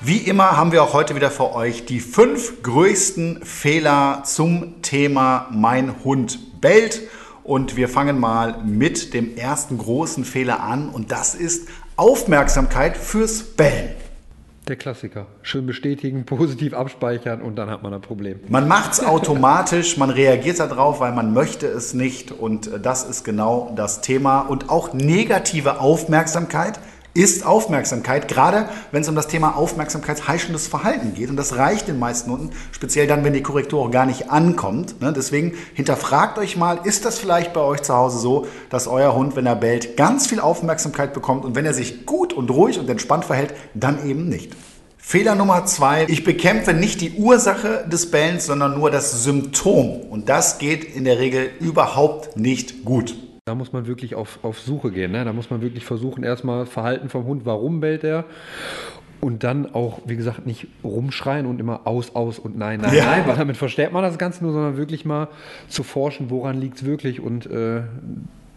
Wie 0.00 0.18
immer 0.18 0.56
haben 0.56 0.70
wir 0.70 0.84
auch 0.84 0.92
heute 0.92 1.16
wieder 1.16 1.28
für 1.28 1.56
euch 1.56 1.84
die 1.84 1.98
fünf 1.98 2.62
größten 2.62 3.40
Fehler 3.42 4.22
zum 4.24 4.80
Thema 4.80 5.48
Mein 5.50 6.04
Hund 6.04 6.60
bellt. 6.60 7.02
Und 7.42 7.76
wir 7.76 7.88
fangen 7.88 8.20
mal 8.20 8.62
mit 8.62 9.12
dem 9.12 9.36
ersten 9.36 9.76
großen 9.76 10.24
Fehler 10.24 10.62
an 10.62 10.88
und 10.88 11.10
das 11.10 11.34
ist 11.34 11.66
Aufmerksamkeit 11.96 12.96
fürs 12.96 13.42
Bellen. 13.42 13.90
Der 14.68 14.76
Klassiker. 14.76 15.26
Schön 15.42 15.66
bestätigen, 15.66 16.24
positiv 16.26 16.74
abspeichern 16.74 17.42
und 17.42 17.56
dann 17.56 17.68
hat 17.68 17.82
man 17.82 17.92
ein 17.92 18.00
Problem. 18.00 18.38
Man 18.46 18.68
macht 18.68 18.92
es 18.92 19.04
automatisch, 19.04 19.96
man 19.96 20.10
reagiert 20.10 20.60
darauf, 20.60 21.00
weil 21.00 21.12
man 21.12 21.32
möchte 21.32 21.66
es 21.66 21.92
nicht 21.92 22.30
und 22.30 22.70
das 22.84 23.02
ist 23.02 23.24
genau 23.24 23.72
das 23.74 24.00
Thema. 24.00 24.42
Und 24.42 24.70
auch 24.70 24.92
negative 24.92 25.80
Aufmerksamkeit 25.80 26.78
ist 27.18 27.44
Aufmerksamkeit, 27.44 28.28
gerade 28.28 28.68
wenn 28.92 29.02
es 29.02 29.08
um 29.08 29.16
das 29.16 29.26
Thema 29.26 29.56
aufmerksamkeitsheischendes 29.56 30.68
Verhalten 30.68 31.14
geht. 31.14 31.30
Und 31.30 31.36
das 31.36 31.56
reicht 31.56 31.88
den 31.88 31.98
meisten 31.98 32.30
Hunden, 32.30 32.50
speziell 32.70 33.08
dann, 33.08 33.24
wenn 33.24 33.32
die 33.32 33.42
Korrektur 33.42 33.82
auch 33.82 33.90
gar 33.90 34.06
nicht 34.06 34.30
ankommt. 34.30 35.00
Ne? 35.00 35.12
Deswegen 35.12 35.54
hinterfragt 35.74 36.38
euch 36.38 36.56
mal, 36.56 36.78
ist 36.84 37.04
das 37.04 37.18
vielleicht 37.18 37.52
bei 37.52 37.60
euch 37.60 37.82
zu 37.82 37.92
Hause 37.92 38.20
so, 38.20 38.46
dass 38.70 38.86
euer 38.86 39.16
Hund, 39.16 39.34
wenn 39.34 39.46
er 39.46 39.56
bellt, 39.56 39.96
ganz 39.96 40.28
viel 40.28 40.38
Aufmerksamkeit 40.38 41.12
bekommt 41.12 41.44
und 41.44 41.56
wenn 41.56 41.66
er 41.66 41.74
sich 41.74 42.06
gut 42.06 42.32
und 42.32 42.52
ruhig 42.52 42.78
und 42.78 42.88
entspannt 42.88 43.24
verhält, 43.24 43.52
dann 43.74 44.08
eben 44.08 44.28
nicht. 44.28 44.52
Fehler 44.96 45.34
Nummer 45.34 45.66
zwei, 45.66 46.06
ich 46.08 46.22
bekämpfe 46.22 46.72
nicht 46.72 47.00
die 47.00 47.14
Ursache 47.14 47.84
des 47.90 48.12
Bellens, 48.12 48.46
sondern 48.46 48.78
nur 48.78 48.92
das 48.92 49.24
Symptom. 49.24 50.02
Und 50.02 50.28
das 50.28 50.58
geht 50.58 50.84
in 50.84 51.02
der 51.02 51.18
Regel 51.18 51.50
überhaupt 51.58 52.36
nicht 52.36 52.84
gut. 52.84 53.16
Da 53.48 53.54
muss 53.54 53.72
man 53.72 53.86
wirklich 53.86 54.14
auf, 54.14 54.40
auf 54.42 54.60
Suche 54.60 54.90
gehen. 54.90 55.12
Ne? 55.12 55.24
Da 55.24 55.32
muss 55.32 55.48
man 55.48 55.62
wirklich 55.62 55.86
versuchen, 55.86 56.22
erstmal 56.22 56.66
Verhalten 56.66 57.08
vom 57.08 57.24
Hund, 57.24 57.46
warum 57.46 57.80
bellt 57.80 58.04
er? 58.04 58.26
Und 59.22 59.42
dann 59.42 59.74
auch, 59.74 60.00
wie 60.04 60.16
gesagt, 60.16 60.46
nicht 60.46 60.66
rumschreien 60.84 61.46
und 61.46 61.58
immer 61.58 61.86
aus, 61.86 62.14
aus 62.14 62.38
und 62.38 62.58
nein, 62.58 62.80
nein, 62.82 62.94
ja. 62.94 63.06
nein, 63.06 63.26
weil 63.26 63.36
damit 63.36 63.56
versteht 63.56 63.90
man 63.90 64.02
das 64.02 64.18
Ganze 64.18 64.44
nur, 64.44 64.52
sondern 64.52 64.76
wirklich 64.76 65.06
mal 65.06 65.28
zu 65.68 65.82
forschen, 65.82 66.28
woran 66.28 66.60
liegt 66.60 66.76
es 66.76 66.84
wirklich 66.84 67.20
und 67.20 67.46
äh, 67.46 67.80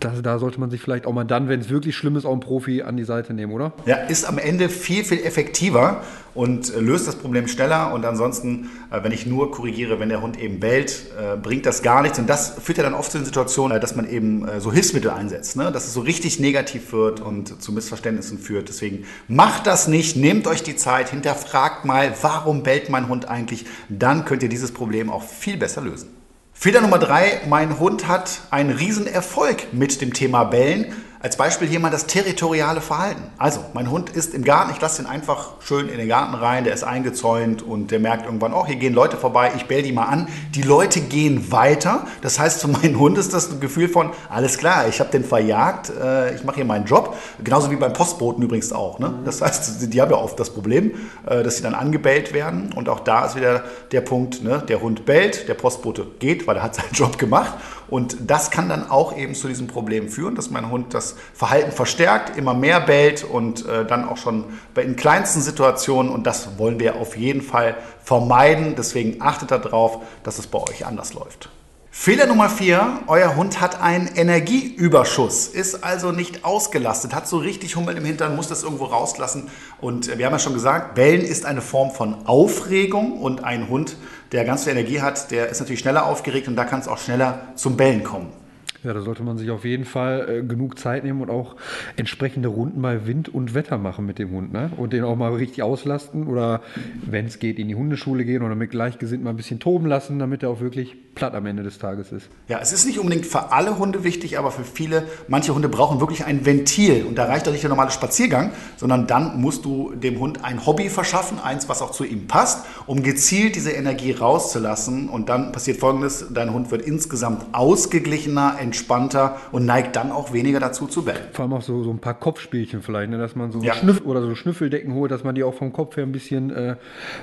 das, 0.03 0.21
da 0.21 0.39
sollte 0.39 0.59
man 0.59 0.69
sich 0.69 0.81
vielleicht 0.81 1.05
auch 1.05 1.13
mal 1.13 1.23
dann, 1.23 1.47
wenn 1.47 1.59
es 1.59 1.69
wirklich 1.69 1.95
schlimm 1.95 2.15
ist, 2.15 2.25
auch 2.25 2.31
einen 2.31 2.41
Profi 2.41 2.81
an 2.81 2.97
die 2.97 3.03
Seite 3.03 3.33
nehmen, 3.33 3.53
oder? 3.53 3.73
Ja, 3.85 3.95
ist 3.95 4.25
am 4.25 4.37
Ende 4.37 4.69
viel, 4.69 5.03
viel 5.03 5.19
effektiver 5.19 6.01
und 6.33 6.73
äh, 6.73 6.79
löst 6.79 7.07
das 7.07 7.15
Problem 7.15 7.47
schneller. 7.47 7.93
Und 7.93 8.05
ansonsten, 8.05 8.69
äh, 8.89 9.03
wenn 9.03 9.11
ich 9.11 9.25
nur 9.25 9.51
korrigiere, 9.51 9.99
wenn 9.99 10.09
der 10.09 10.21
Hund 10.21 10.39
eben 10.39 10.59
bellt, 10.59 11.05
äh, 11.19 11.37
bringt 11.37 11.65
das 11.65 11.81
gar 11.81 12.01
nichts. 12.01 12.19
Und 12.19 12.27
das 12.27 12.55
führt 12.61 12.77
ja 12.77 12.83
dann 12.83 12.93
oft 12.93 13.11
zu 13.11 13.17
den 13.17 13.25
Situationen, 13.25 13.79
dass 13.79 13.95
man 13.95 14.09
eben 14.09 14.47
so 14.59 14.71
Hilfsmittel 14.71 15.11
einsetzt, 15.11 15.55
ne? 15.55 15.71
dass 15.71 15.85
es 15.85 15.93
so 15.93 16.01
richtig 16.01 16.39
negativ 16.39 16.91
wird 16.93 17.19
und 17.19 17.61
zu 17.61 17.71
Missverständnissen 17.71 18.39
führt. 18.39 18.69
Deswegen 18.69 19.05
macht 19.27 19.67
das 19.67 19.87
nicht, 19.87 20.15
nehmt 20.17 20.47
euch 20.47 20.63
die 20.63 20.75
Zeit, 20.75 21.09
hinterfragt 21.09 21.85
mal, 21.85 22.13
warum 22.21 22.63
bellt 22.63 22.89
mein 22.89 23.07
Hund 23.07 23.29
eigentlich? 23.29 23.65
Dann 23.89 24.25
könnt 24.25 24.43
ihr 24.43 24.49
dieses 24.49 24.71
Problem 24.71 25.09
auch 25.09 25.23
viel 25.23 25.57
besser 25.57 25.81
lösen. 25.81 26.20
Fehler 26.63 26.81
Nummer 26.81 26.99
drei, 26.99 27.41
mein 27.49 27.79
Hund 27.79 28.07
hat 28.07 28.41
einen 28.51 28.69
Riesenerfolg 28.69 29.73
mit 29.73 29.99
dem 29.99 30.13
Thema 30.13 30.43
Bellen. 30.43 30.93
Als 31.23 31.37
Beispiel 31.37 31.67
hier 31.67 31.79
mal 31.79 31.91
das 31.91 32.07
territoriale 32.07 32.81
Verhalten. 32.81 33.21
Also, 33.37 33.63
mein 33.73 33.91
Hund 33.91 34.09
ist 34.09 34.33
im 34.33 34.43
Garten, 34.43 34.71
ich 34.71 34.81
lasse 34.81 35.03
ihn 35.03 35.05
einfach 35.05 35.51
schön 35.59 35.87
in 35.87 35.99
den 35.99 36.07
Garten 36.07 36.33
rein, 36.33 36.63
der 36.63 36.73
ist 36.73 36.83
eingezäunt 36.83 37.61
und 37.61 37.91
der 37.91 37.99
merkt 37.99 38.25
irgendwann, 38.25 38.55
oh, 38.55 38.65
hier 38.65 38.77
gehen 38.77 38.95
Leute 38.95 39.17
vorbei, 39.17 39.51
ich 39.55 39.67
bell 39.67 39.83
die 39.83 39.91
mal 39.91 40.05
an. 40.05 40.27
Die 40.55 40.63
Leute 40.63 40.99
gehen 40.99 41.51
weiter. 41.51 42.07
Das 42.21 42.39
heißt, 42.39 42.61
für 42.61 42.69
meinen 42.69 42.97
Hund 42.97 43.19
ist 43.19 43.35
das 43.35 43.51
ein 43.51 43.59
Gefühl 43.59 43.87
von, 43.87 44.09
alles 44.29 44.57
klar, 44.57 44.87
ich 44.87 44.99
habe 44.99 45.11
den 45.11 45.23
verjagt, 45.23 45.91
äh, 45.91 46.33
ich 46.33 46.43
mache 46.43 46.55
hier 46.55 46.65
meinen 46.65 46.85
Job. 46.85 47.15
Genauso 47.43 47.69
wie 47.69 47.75
beim 47.75 47.93
Postboten 47.93 48.43
übrigens 48.43 48.73
auch. 48.73 48.97
Ne? 48.97 49.13
Das 49.23 49.43
heißt, 49.43 49.93
die 49.93 50.01
haben 50.01 50.09
ja 50.09 50.17
oft 50.17 50.39
das 50.39 50.49
Problem, 50.49 50.93
äh, 51.27 51.43
dass 51.43 51.57
sie 51.57 51.63
dann 51.63 51.75
angebellt 51.75 52.33
werden. 52.33 52.73
Und 52.73 52.89
auch 52.89 53.01
da 53.01 53.27
ist 53.27 53.35
wieder 53.35 53.63
der 53.91 54.01
Punkt, 54.01 54.43
ne? 54.43 54.63
der 54.67 54.81
Hund 54.81 55.05
bellt, 55.05 55.47
der 55.47 55.53
Postbote 55.53 56.07
geht, 56.17 56.47
weil 56.47 56.55
er 56.55 56.63
hat 56.63 56.73
seinen 56.73 56.89
Job 56.93 57.19
gemacht. 57.19 57.53
Und 57.91 58.17
das 58.25 58.51
kann 58.51 58.69
dann 58.69 58.89
auch 58.89 59.15
eben 59.15 59.35
zu 59.35 59.49
diesem 59.49 59.67
Problem 59.67 60.07
führen, 60.07 60.33
dass 60.33 60.49
mein 60.49 60.71
Hund 60.71 60.93
das 60.93 61.15
Verhalten 61.33 61.73
verstärkt, 61.73 62.37
immer 62.37 62.53
mehr 62.53 62.79
bellt 62.79 63.25
und 63.25 63.67
äh, 63.67 63.85
dann 63.85 64.07
auch 64.07 64.15
schon 64.15 64.45
bei 64.73 64.83
den 64.83 64.95
kleinsten 64.95 65.41
Situationen. 65.41 66.09
Und 66.09 66.25
das 66.25 66.57
wollen 66.57 66.79
wir 66.79 66.95
auf 66.95 67.17
jeden 67.17 67.41
Fall 67.41 67.75
vermeiden. 68.03 68.75
Deswegen 68.77 69.21
achtet 69.21 69.51
darauf, 69.51 69.99
dass 70.23 70.39
es 70.39 70.47
bei 70.47 70.59
euch 70.59 70.85
anders 70.85 71.13
läuft. 71.13 71.49
Fehler 71.93 72.25
Nummer 72.25 72.49
vier, 72.49 73.01
euer 73.07 73.35
Hund 73.35 73.59
hat 73.59 73.81
einen 73.81 74.07
Energieüberschuss, 74.07 75.47
ist 75.47 75.83
also 75.83 76.13
nicht 76.13 76.45
ausgelastet, 76.45 77.13
hat 77.13 77.27
so 77.27 77.37
richtig 77.37 77.75
Hummel 77.75 77.97
im 77.97 78.05
Hintern, 78.05 78.37
muss 78.37 78.47
das 78.47 78.63
irgendwo 78.63 78.85
rauslassen. 78.85 79.49
Und 79.81 80.17
wir 80.17 80.25
haben 80.25 80.31
ja 80.31 80.39
schon 80.39 80.53
gesagt, 80.53 80.95
Bellen 80.95 81.19
ist 81.19 81.45
eine 81.45 81.61
Form 81.61 81.91
von 81.91 82.25
Aufregung 82.25 83.19
und 83.19 83.43
ein 83.43 83.67
Hund, 83.67 83.97
der 84.31 84.45
ganz 84.45 84.63
viel 84.63 84.71
Energie 84.71 85.01
hat, 85.01 85.31
der 85.31 85.49
ist 85.49 85.59
natürlich 85.59 85.79
schneller 85.79 86.05
aufgeregt 86.05 86.47
und 86.47 86.55
da 86.55 86.63
kann 86.63 86.79
es 86.79 86.87
auch 86.87 86.97
schneller 86.97 87.47
zum 87.55 87.77
Bellen 87.77 88.03
kommen. 88.03 88.40
Ja, 88.83 88.93
da 88.93 89.01
sollte 89.01 89.21
man 89.21 89.37
sich 89.37 89.51
auf 89.51 89.63
jeden 89.63 89.85
Fall 89.85 90.27
äh, 90.27 90.43
genug 90.43 90.79
Zeit 90.79 91.03
nehmen 91.03 91.21
und 91.21 91.29
auch 91.29 91.55
entsprechende 91.97 92.49
Runden 92.49 92.81
bei 92.81 93.05
Wind 93.05 93.29
und 93.29 93.53
Wetter 93.53 93.77
machen 93.77 94.07
mit 94.07 94.17
dem 94.17 94.31
Hund. 94.31 94.51
Ne? 94.53 94.71
Und 94.75 94.91
den 94.91 95.03
auch 95.03 95.15
mal 95.15 95.33
richtig 95.33 95.61
auslasten 95.61 96.25
oder, 96.25 96.61
wenn 97.05 97.27
es 97.27 97.37
geht, 97.37 97.59
in 97.59 97.67
die 97.67 97.75
Hundeschule 97.75 98.25
gehen 98.25 98.41
oder 98.41 98.55
mit 98.55 98.71
Gleichgesinnten 98.71 99.23
mal 99.23 99.31
ein 99.31 99.37
bisschen 99.37 99.59
toben 99.59 99.85
lassen, 99.85 100.17
damit 100.17 100.41
er 100.41 100.49
auch 100.49 100.61
wirklich 100.61 100.95
platt 101.13 101.35
am 101.35 101.45
Ende 101.45 101.61
des 101.61 101.77
Tages 101.77 102.11
ist. 102.11 102.29
Ja, 102.47 102.59
es 102.59 102.71
ist 102.71 102.85
nicht 102.85 102.97
unbedingt 102.97 103.27
für 103.27 103.51
alle 103.51 103.77
Hunde 103.77 104.03
wichtig, 104.03 104.39
aber 104.39 104.49
für 104.51 104.63
viele, 104.63 105.03
manche 105.27 105.53
Hunde 105.53 105.69
brauchen 105.69 105.99
wirklich 105.99 106.25
ein 106.25 106.45
Ventil. 106.45 107.05
Und 107.05 107.15
da 107.15 107.25
reicht 107.25 107.45
doch 107.45 107.51
nicht 107.51 107.63
der 107.63 107.69
normale 107.69 107.91
Spaziergang, 107.91 108.51
sondern 108.77 109.05
dann 109.05 109.39
musst 109.39 109.65
du 109.65 109.93
dem 109.93 110.19
Hund 110.19 110.43
ein 110.43 110.65
Hobby 110.65 110.89
verschaffen, 110.89 111.39
eins, 111.39 111.69
was 111.69 111.81
auch 111.81 111.91
zu 111.91 112.03
ihm 112.03 112.27
passt, 112.27 112.65
um 112.87 113.03
gezielt 113.03 113.55
diese 113.55 113.71
Energie 113.71 114.11
rauszulassen. 114.11 115.09
Und 115.09 115.29
dann 115.29 115.51
passiert 115.51 115.77
Folgendes, 115.77 116.25
dein 116.31 116.51
Hund 116.53 116.71
wird 116.71 116.81
insgesamt 116.81 117.45
ausgeglichener, 117.51 118.55
entspannter 118.71 119.35
und 119.51 119.65
neigt 119.65 119.97
dann 119.97 120.11
auch 120.11 120.31
weniger 120.31 120.59
dazu 120.61 120.87
zu 120.87 121.03
bellen. 121.03 121.19
Vor 121.33 121.43
allem 121.43 121.53
auch 121.53 121.61
so, 121.61 121.83
so 121.83 121.91
ein 121.91 121.99
paar 121.99 122.13
Kopfspielchen 122.13 122.81
vielleicht, 122.81 123.09
ne? 123.11 123.17
dass 123.17 123.35
man 123.35 123.51
so 123.51 123.61
Ja. 123.61 123.73
Schnüff 123.73 124.01
oder 124.05 124.21
so 124.21 124.33
Schnüffeldecken 124.33 124.93
holt, 124.93 125.11
dass 125.11 125.23
man 125.25 125.35
die 125.35 125.43
auch 125.43 125.53
vom 125.53 125.73
Kopf 125.73 125.97
her 125.97 126.03
ein 126.05 126.13
bisschen 126.13 126.49
äh, 126.51 126.75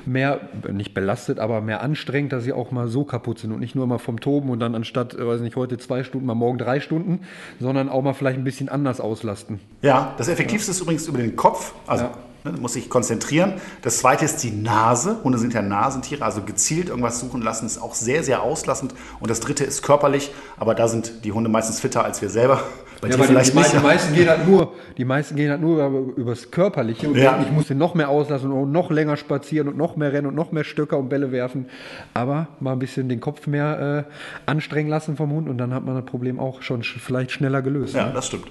mehr, 0.04 0.40
nicht 0.70 0.92
belastet, 0.92 1.38
aber 1.38 1.60
mehr 1.62 1.82
anstrengt, 1.82 2.32
dass 2.32 2.44
sie 2.44 2.52
auch 2.52 2.70
mal 2.70 2.86
so 2.88 3.04
kaputt 3.04 3.38
sind 3.38 3.52
und 3.52 3.60
nicht 3.60 3.74
nur 3.74 3.86
mal 3.86 3.98
vom 3.98 4.20
Toben 4.20 4.50
und 4.50 4.60
dann 4.60 4.74
anstatt, 4.74 5.14
äh, 5.14 5.26
weiß 5.26 5.40
nicht, 5.40 5.56
heute 5.56 5.78
zwei 5.78 6.04
Stunden, 6.04 6.26
mal 6.26 6.34
morgen 6.34 6.58
drei 6.58 6.80
Stunden, 6.80 7.20
sondern 7.58 7.88
auch 7.88 8.02
mal 8.02 8.12
vielleicht 8.12 8.38
ein 8.38 8.44
bisschen 8.44 8.68
anders 8.68 9.00
auslasten. 9.00 9.58
Ja, 9.80 10.14
das 10.18 10.28
Effektivste 10.28 10.70
ist 10.72 10.80
übrigens 10.80 11.08
über 11.08 11.18
den 11.18 11.34
Kopf. 11.34 11.72
Also 11.86 12.04
Ja. 12.04 12.10
Ne, 12.44 12.52
du 12.52 12.60
musst 12.60 12.74
dich 12.74 12.88
konzentrieren. 12.90 13.54
Das 13.82 13.98
zweite 13.98 14.24
ist 14.24 14.38
die 14.42 14.50
Nase. 14.50 15.18
Hunde 15.24 15.38
sind 15.38 15.54
ja 15.54 15.62
Nasentiere, 15.62 16.24
also 16.24 16.42
gezielt 16.42 16.88
irgendwas 16.88 17.20
suchen 17.20 17.42
lassen 17.42 17.66
ist 17.66 17.78
auch 17.80 17.94
sehr, 17.94 18.22
sehr 18.22 18.42
auslassend. 18.42 18.94
Und 19.20 19.30
das 19.30 19.40
dritte 19.40 19.64
ist 19.64 19.82
körperlich, 19.82 20.32
aber 20.56 20.74
da 20.74 20.88
sind 20.88 21.24
die 21.24 21.32
Hunde 21.32 21.50
meistens 21.50 21.80
fitter 21.80 22.04
als 22.04 22.22
wir 22.22 22.30
selber. 22.30 22.62
Bei 23.00 23.08
dir 23.08 23.18
vielleicht 23.18 23.52
die, 23.52 23.56
nicht. 23.56 23.72
die 23.72 23.78
meisten 23.78 24.14
gehen 24.14 24.28
halt 24.28 24.48
nur, 24.48 24.72
die 24.96 25.04
meisten 25.04 25.36
gehen 25.36 25.50
halt 25.50 25.60
nur 25.60 25.86
über, 25.86 26.16
übers 26.16 26.50
Körperliche 26.50 27.08
und 27.08 27.16
Ja. 27.16 27.30
denken, 27.32 27.46
ich 27.46 27.52
muss 27.52 27.68
den 27.68 27.78
noch 27.78 27.94
mehr 27.94 28.08
auslassen 28.08 28.50
und 28.50 28.72
noch 28.72 28.90
länger 28.90 29.16
spazieren 29.16 29.68
und 29.68 29.76
noch 29.76 29.94
mehr 29.96 30.12
rennen 30.12 30.26
und 30.26 30.34
noch 30.34 30.50
mehr 30.50 30.64
Stöcker 30.64 30.98
und 30.98 31.08
Bälle 31.08 31.30
werfen. 31.30 31.66
Aber 32.14 32.48
mal 32.58 32.72
ein 32.72 32.80
bisschen 32.80 33.08
den 33.08 33.20
Kopf 33.20 33.46
mehr 33.46 34.06
äh, 34.08 34.50
anstrengen 34.50 34.88
lassen 34.90 35.16
vom 35.16 35.30
Hund 35.30 35.48
und 35.48 35.58
dann 35.58 35.72
hat 35.72 35.84
man 35.84 35.94
das 35.94 36.06
Problem 36.06 36.40
auch 36.40 36.62
schon 36.62 36.82
sch 36.82 36.98
vielleicht 36.98 37.30
schneller 37.30 37.62
gelöst. 37.62 37.94
Ja, 37.94 38.06
ne? 38.06 38.12
das 38.14 38.26
stimmt. 38.26 38.48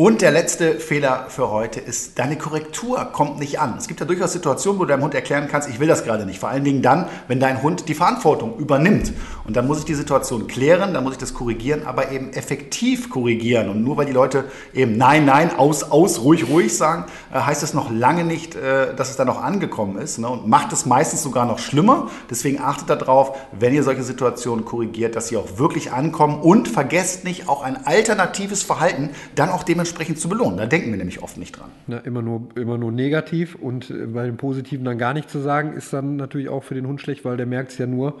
Und 0.00 0.22
der 0.22 0.30
letzte 0.30 0.78
Fehler 0.78 1.26
für 1.28 1.50
heute 1.50 1.80
ist, 1.80 2.20
deine 2.20 2.38
Korrektur 2.38 3.04
kommt 3.06 3.40
nicht 3.40 3.58
an. 3.58 3.74
Es 3.78 3.88
gibt 3.88 3.98
ja 3.98 4.06
durchaus 4.06 4.32
Situationen, 4.32 4.78
wo 4.78 4.84
du 4.84 4.90
deinem 4.90 5.02
Hund 5.02 5.12
erklären 5.12 5.48
kannst, 5.50 5.68
ich 5.68 5.80
will 5.80 5.88
das 5.88 6.04
gerade 6.04 6.24
nicht. 6.24 6.38
Vor 6.38 6.50
allen 6.50 6.62
Dingen 6.62 6.82
dann, 6.82 7.08
wenn 7.26 7.40
dein 7.40 7.64
Hund 7.64 7.88
die 7.88 7.94
Verantwortung 7.94 8.58
übernimmt. 8.58 9.12
Und 9.44 9.56
dann 9.56 9.66
muss 9.66 9.80
ich 9.80 9.86
die 9.86 9.96
Situation 9.96 10.46
klären, 10.46 10.94
dann 10.94 11.02
muss 11.02 11.14
ich 11.14 11.18
das 11.18 11.34
korrigieren, 11.34 11.84
aber 11.84 12.12
eben 12.12 12.32
effektiv 12.32 13.10
korrigieren. 13.10 13.70
Und 13.70 13.82
nur 13.82 13.96
weil 13.96 14.06
die 14.06 14.12
Leute 14.12 14.44
eben 14.72 14.96
nein, 14.96 15.24
nein, 15.24 15.58
aus, 15.58 15.82
aus, 15.82 16.20
ruhig, 16.20 16.48
ruhig 16.48 16.76
sagen, 16.76 17.06
äh, 17.34 17.40
heißt 17.40 17.64
es 17.64 17.74
noch 17.74 17.90
lange 17.90 18.22
nicht, 18.22 18.54
äh, 18.54 18.94
dass 18.94 19.10
es 19.10 19.16
dann 19.16 19.26
noch 19.26 19.42
angekommen 19.42 19.98
ist. 19.98 20.18
Ne? 20.18 20.28
Und 20.28 20.46
macht 20.46 20.72
es 20.72 20.86
meistens 20.86 21.24
sogar 21.24 21.44
noch 21.44 21.58
schlimmer. 21.58 22.08
Deswegen 22.30 22.60
achtet 22.60 22.88
darauf, 22.88 23.36
wenn 23.50 23.74
ihr 23.74 23.82
solche 23.82 24.04
Situationen 24.04 24.64
korrigiert, 24.64 25.16
dass 25.16 25.26
sie 25.26 25.36
auch 25.36 25.58
wirklich 25.58 25.90
ankommen. 25.90 26.40
Und 26.40 26.68
vergesst 26.68 27.24
nicht, 27.24 27.48
auch 27.48 27.64
ein 27.64 27.84
alternatives 27.84 28.62
Verhalten 28.62 29.10
dann 29.34 29.48
auch 29.50 29.64
dementsprechend 29.64 29.87
zu 29.94 30.28
belohnen. 30.28 30.56
Da 30.58 30.66
denken 30.66 30.90
wir 30.90 30.96
nämlich 30.96 31.22
oft 31.22 31.36
nicht 31.36 31.58
dran. 31.58 31.70
Ne, 31.86 32.02
immer, 32.04 32.22
nur, 32.22 32.48
immer 32.56 32.78
nur 32.78 32.92
negativ 32.92 33.54
und 33.54 33.90
äh, 33.90 34.06
bei 34.06 34.24
den 34.24 34.36
Positiven 34.36 34.84
dann 34.84 34.98
gar 34.98 35.14
nicht 35.14 35.30
zu 35.30 35.40
sagen, 35.40 35.72
ist 35.72 35.92
dann 35.92 36.16
natürlich 36.16 36.48
auch 36.48 36.64
für 36.64 36.74
den 36.74 36.86
Hund 36.86 37.00
schlecht, 37.00 37.24
weil 37.24 37.36
der 37.36 37.46
merkt 37.46 37.72
es 37.72 37.78
ja 37.78 37.86
nur 37.86 38.20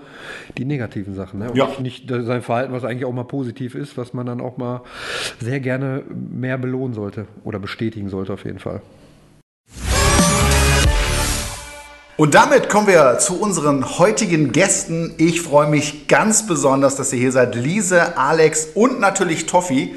die 0.56 0.64
negativen 0.64 1.14
Sachen. 1.14 1.40
Ne? 1.40 1.50
Und 1.50 1.56
Ja. 1.56 1.68
nicht, 1.80 2.08
sein 2.08 2.42
Verhalten, 2.42 2.72
was 2.72 2.84
eigentlich 2.84 3.04
auch 3.04 3.12
mal 3.12 3.24
positiv 3.24 3.74
ist, 3.74 3.96
was 3.96 4.14
man 4.14 4.26
dann 4.26 4.40
auch 4.40 4.56
mal 4.56 4.82
sehr 5.40 5.60
gerne 5.60 6.02
mehr 6.08 6.58
belohnen 6.58 6.94
sollte 6.94 7.26
oder 7.44 7.58
bestätigen 7.58 8.08
sollte 8.08 8.32
auf 8.32 8.44
jeden 8.44 8.58
Fall. 8.58 8.82
Und 12.16 12.34
damit 12.34 12.68
kommen 12.68 12.88
wir 12.88 13.18
zu 13.20 13.40
unseren 13.40 13.98
heutigen 14.00 14.50
Gästen. 14.50 15.14
Ich 15.18 15.40
freue 15.40 15.68
mich 15.68 16.08
ganz 16.08 16.48
besonders, 16.48 16.96
dass 16.96 17.12
ihr 17.12 17.20
hier 17.20 17.30
seid. 17.30 17.54
Lise, 17.54 18.18
Alex 18.18 18.70
und 18.74 18.98
natürlich 18.98 19.46
Toffi. 19.46 19.94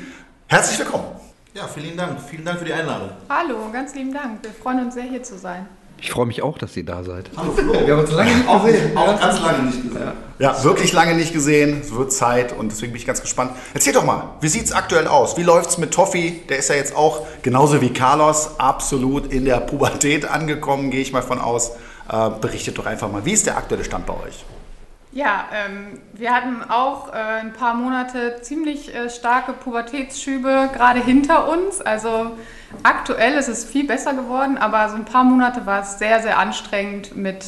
Herzlich 0.47 0.77
willkommen. 0.77 1.20
Ja, 1.53 1.67
vielen 1.67 1.97
Dank. 1.97 2.17
Vielen 2.29 2.45
Dank 2.45 2.59
für 2.59 2.65
die 2.65 2.71
Einladung. 2.73 3.09
Hallo, 3.27 3.57
ganz 3.73 3.93
lieben 3.93 4.13
Dank. 4.13 4.41
Wir 4.41 4.51
freuen 4.51 4.85
uns 4.85 4.93
sehr, 4.93 5.03
hier 5.03 5.21
zu 5.21 5.37
sein. 5.37 5.67
Ich 5.99 6.09
freue 6.09 6.25
mich 6.25 6.41
auch, 6.41 6.57
dass 6.57 6.75
ihr 6.77 6.85
da 6.85 7.03
seid. 7.03 7.29
Hallo 7.35 7.51
Flo. 7.51 7.73
Wir 7.73 7.93
haben 7.93 7.99
uns 7.99 8.11
lange 8.11 8.33
nicht 8.33 8.47
auch, 8.47 8.65
gesehen. 8.65 8.97
auch 8.97 9.19
ganz 9.19 9.41
lange 9.41 9.63
nicht 9.63 9.83
gesehen. 9.83 10.11
Ja, 10.39 10.63
wirklich 10.63 10.93
lange 10.93 11.13
nicht 11.13 11.33
gesehen. 11.33 11.81
Es 11.81 11.93
wird 11.93 12.13
Zeit 12.13 12.57
und 12.57 12.71
deswegen 12.71 12.93
bin 12.93 13.01
ich 13.01 13.05
ganz 13.05 13.21
gespannt. 13.21 13.51
Erzähl 13.73 13.91
doch 13.91 14.05
mal, 14.05 14.29
wie 14.39 14.47
sieht 14.47 14.63
es 14.63 14.71
aktuell 14.71 15.07
aus? 15.07 15.37
Wie 15.37 15.43
läuft 15.43 15.71
es 15.71 15.77
mit 15.77 15.93
Toffi? 15.93 16.41
Der 16.47 16.57
ist 16.57 16.69
ja 16.69 16.75
jetzt 16.75 16.95
auch 16.95 17.27
genauso 17.43 17.81
wie 17.81 17.91
Carlos 17.91 18.51
absolut 18.57 19.31
in 19.31 19.43
der 19.43 19.57
Pubertät 19.59 20.25
angekommen, 20.25 20.89
gehe 20.89 21.01
ich 21.01 21.11
mal 21.11 21.21
von 21.21 21.39
aus. 21.39 21.71
Äh, 22.09 22.29
berichtet 22.39 22.77
doch 22.77 22.85
einfach 22.85 23.11
mal, 23.11 23.25
wie 23.25 23.33
ist 23.33 23.45
der 23.45 23.57
aktuelle 23.57 23.83
Stand 23.83 24.05
bei 24.05 24.13
euch? 24.13 24.45
Ja, 25.13 25.45
ähm, 25.53 25.99
wir 26.13 26.33
hatten 26.33 26.63
auch 26.69 27.09
äh, 27.09 27.17
ein 27.41 27.51
paar 27.51 27.73
Monate 27.73 28.37
ziemlich 28.41 28.95
äh, 28.95 29.09
starke 29.09 29.51
Pubertätsschübe 29.51 30.69
gerade 30.73 31.03
hinter 31.03 31.49
uns. 31.49 31.81
Also 31.81 32.31
aktuell 32.83 33.33
ist 33.33 33.49
es 33.49 33.65
viel 33.65 33.85
besser 33.85 34.13
geworden, 34.13 34.57
aber 34.57 34.87
so 34.87 34.95
ein 34.95 35.03
paar 35.03 35.25
Monate 35.25 35.65
war 35.65 35.81
es 35.81 35.99
sehr, 35.99 36.21
sehr 36.21 36.37
anstrengend 36.37 37.17
mit 37.17 37.43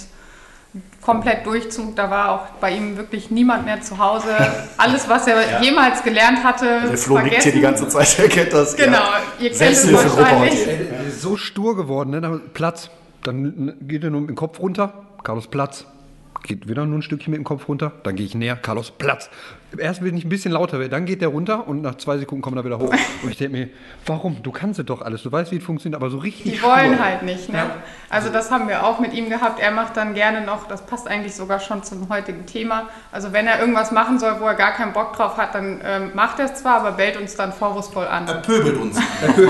komplett 1.01 1.46
Durchzug. 1.46 1.96
Da 1.96 2.10
war 2.10 2.32
auch 2.32 2.48
bei 2.60 2.72
ihm 2.72 2.98
wirklich 2.98 3.32
niemand 3.32 3.63
mehr 3.63 3.79
zu 3.79 3.98
Hause. 3.98 4.36
Alles, 4.77 5.08
was 5.08 5.25
er 5.27 5.62
jemals 5.62 6.03
gelernt 6.03 6.43
hatte, 6.43 6.82
Der 6.89 6.98
Flo 6.98 7.20
nickt 7.20 7.43
hier 7.43 7.53
die 7.53 7.62
ganze 7.62 7.88
Zeit, 7.88 8.20
er 8.20 8.27
kennt 8.27 8.51
das. 8.51 8.75
Genau, 8.75 8.98
ja. 8.98 9.22
ihr 9.39 9.51
kennt 9.51 9.72
es 9.72 9.93
wahrscheinlich. 9.93 10.67
so 11.17 11.38
stur 11.38 11.77
geworden, 11.77 12.10
ne? 12.10 12.41
Platz. 12.53 12.89
Dann 13.24 13.77
geht 13.79 14.03
er 14.03 14.10
nur 14.10 14.20
mit 14.20 14.32
dem 14.32 14.36
Kopf 14.36 14.60
runter. 14.60 15.05
Carlos 15.24 15.48
Platz. 15.48 15.86
Geht 16.43 16.67
wieder 16.67 16.85
nur 16.85 17.00
ein 17.00 17.01
Stückchen 17.01 17.31
mit 17.31 17.39
dem 17.39 17.45
Kopf 17.45 17.69
runter. 17.69 17.93
Dann 18.03 18.17
gehe 18.17 18.25
ich 18.25 18.35
näher. 18.35 18.57
Carlos 18.57 18.91
Platz. 18.91 19.29
Erst 19.77 20.03
wenn 20.03 20.15
ich 20.17 20.25
ein 20.25 20.29
bisschen 20.29 20.51
lauter 20.51 20.77
werde, 20.77 20.89
dann 20.89 21.05
geht 21.05 21.21
der 21.21 21.29
runter 21.29 21.67
und 21.67 21.81
nach 21.81 21.95
zwei 21.95 22.17
Sekunden 22.17 22.41
kommt 22.41 22.57
er 22.57 22.65
wieder 22.65 22.79
hoch. 22.79 22.93
Und 23.23 23.31
ich 23.31 23.38
denke 23.38 23.57
mir, 23.57 23.69
warum? 24.05 24.43
Du 24.43 24.51
kannst 24.51 24.77
es 24.77 24.85
doch 24.85 25.01
alles. 25.01 25.23
Du 25.23 25.31
weißt, 25.31 25.51
wie 25.51 25.57
es 25.57 25.63
funktioniert, 25.63 26.00
aber 26.00 26.12
so 26.12 26.17
richtig. 26.17 26.51
Die 26.51 26.62
wollen 26.62 27.03
halt 27.03 27.23
nicht. 27.23 27.50
Ne? 27.50 27.57
Ja. 27.59 27.71
Also 28.09 28.29
das 28.29 28.51
haben 28.51 28.67
wir 28.67 28.85
auch 28.85 29.00
mit 29.00 29.13
ihm 29.13 29.29
gehabt. 29.29 29.59
Er 29.62 29.71
macht 29.71 29.95
dann 29.95 30.13
gerne 30.13 30.45
noch, 30.45 30.67
das 30.67 30.85
passt 30.85 31.07
eigentlich 31.07 31.33
sogar 31.33 31.59
schon 31.59 31.81
zum 31.81 32.09
heutigen 32.09 32.45
Thema. 32.45 32.89
Also 33.12 33.31
wenn 33.31 33.47
er 33.47 33.59
irgendwas 33.59 33.91
machen 33.91 34.19
soll, 34.19 34.39
wo 34.41 34.45
er 34.45 34.55
gar 34.55 34.73
keinen 34.73 34.91
Bock 34.91 35.13
drauf 35.15 35.38
hat, 35.38 35.55
dann 35.55 35.79
ähm, 35.83 36.12
macht 36.13 36.39
er 36.39 36.45
es 36.45 36.55
zwar, 36.55 36.81
aber 36.81 36.91
bellt 36.91 37.17
uns 37.17 37.35
dann 37.35 37.53
vorwurfsvoll 37.53 38.05
an. 38.05 38.27
Er 38.27 38.35
pöbelt 38.35 38.77
uns. 38.77 38.97
also, 39.21 39.45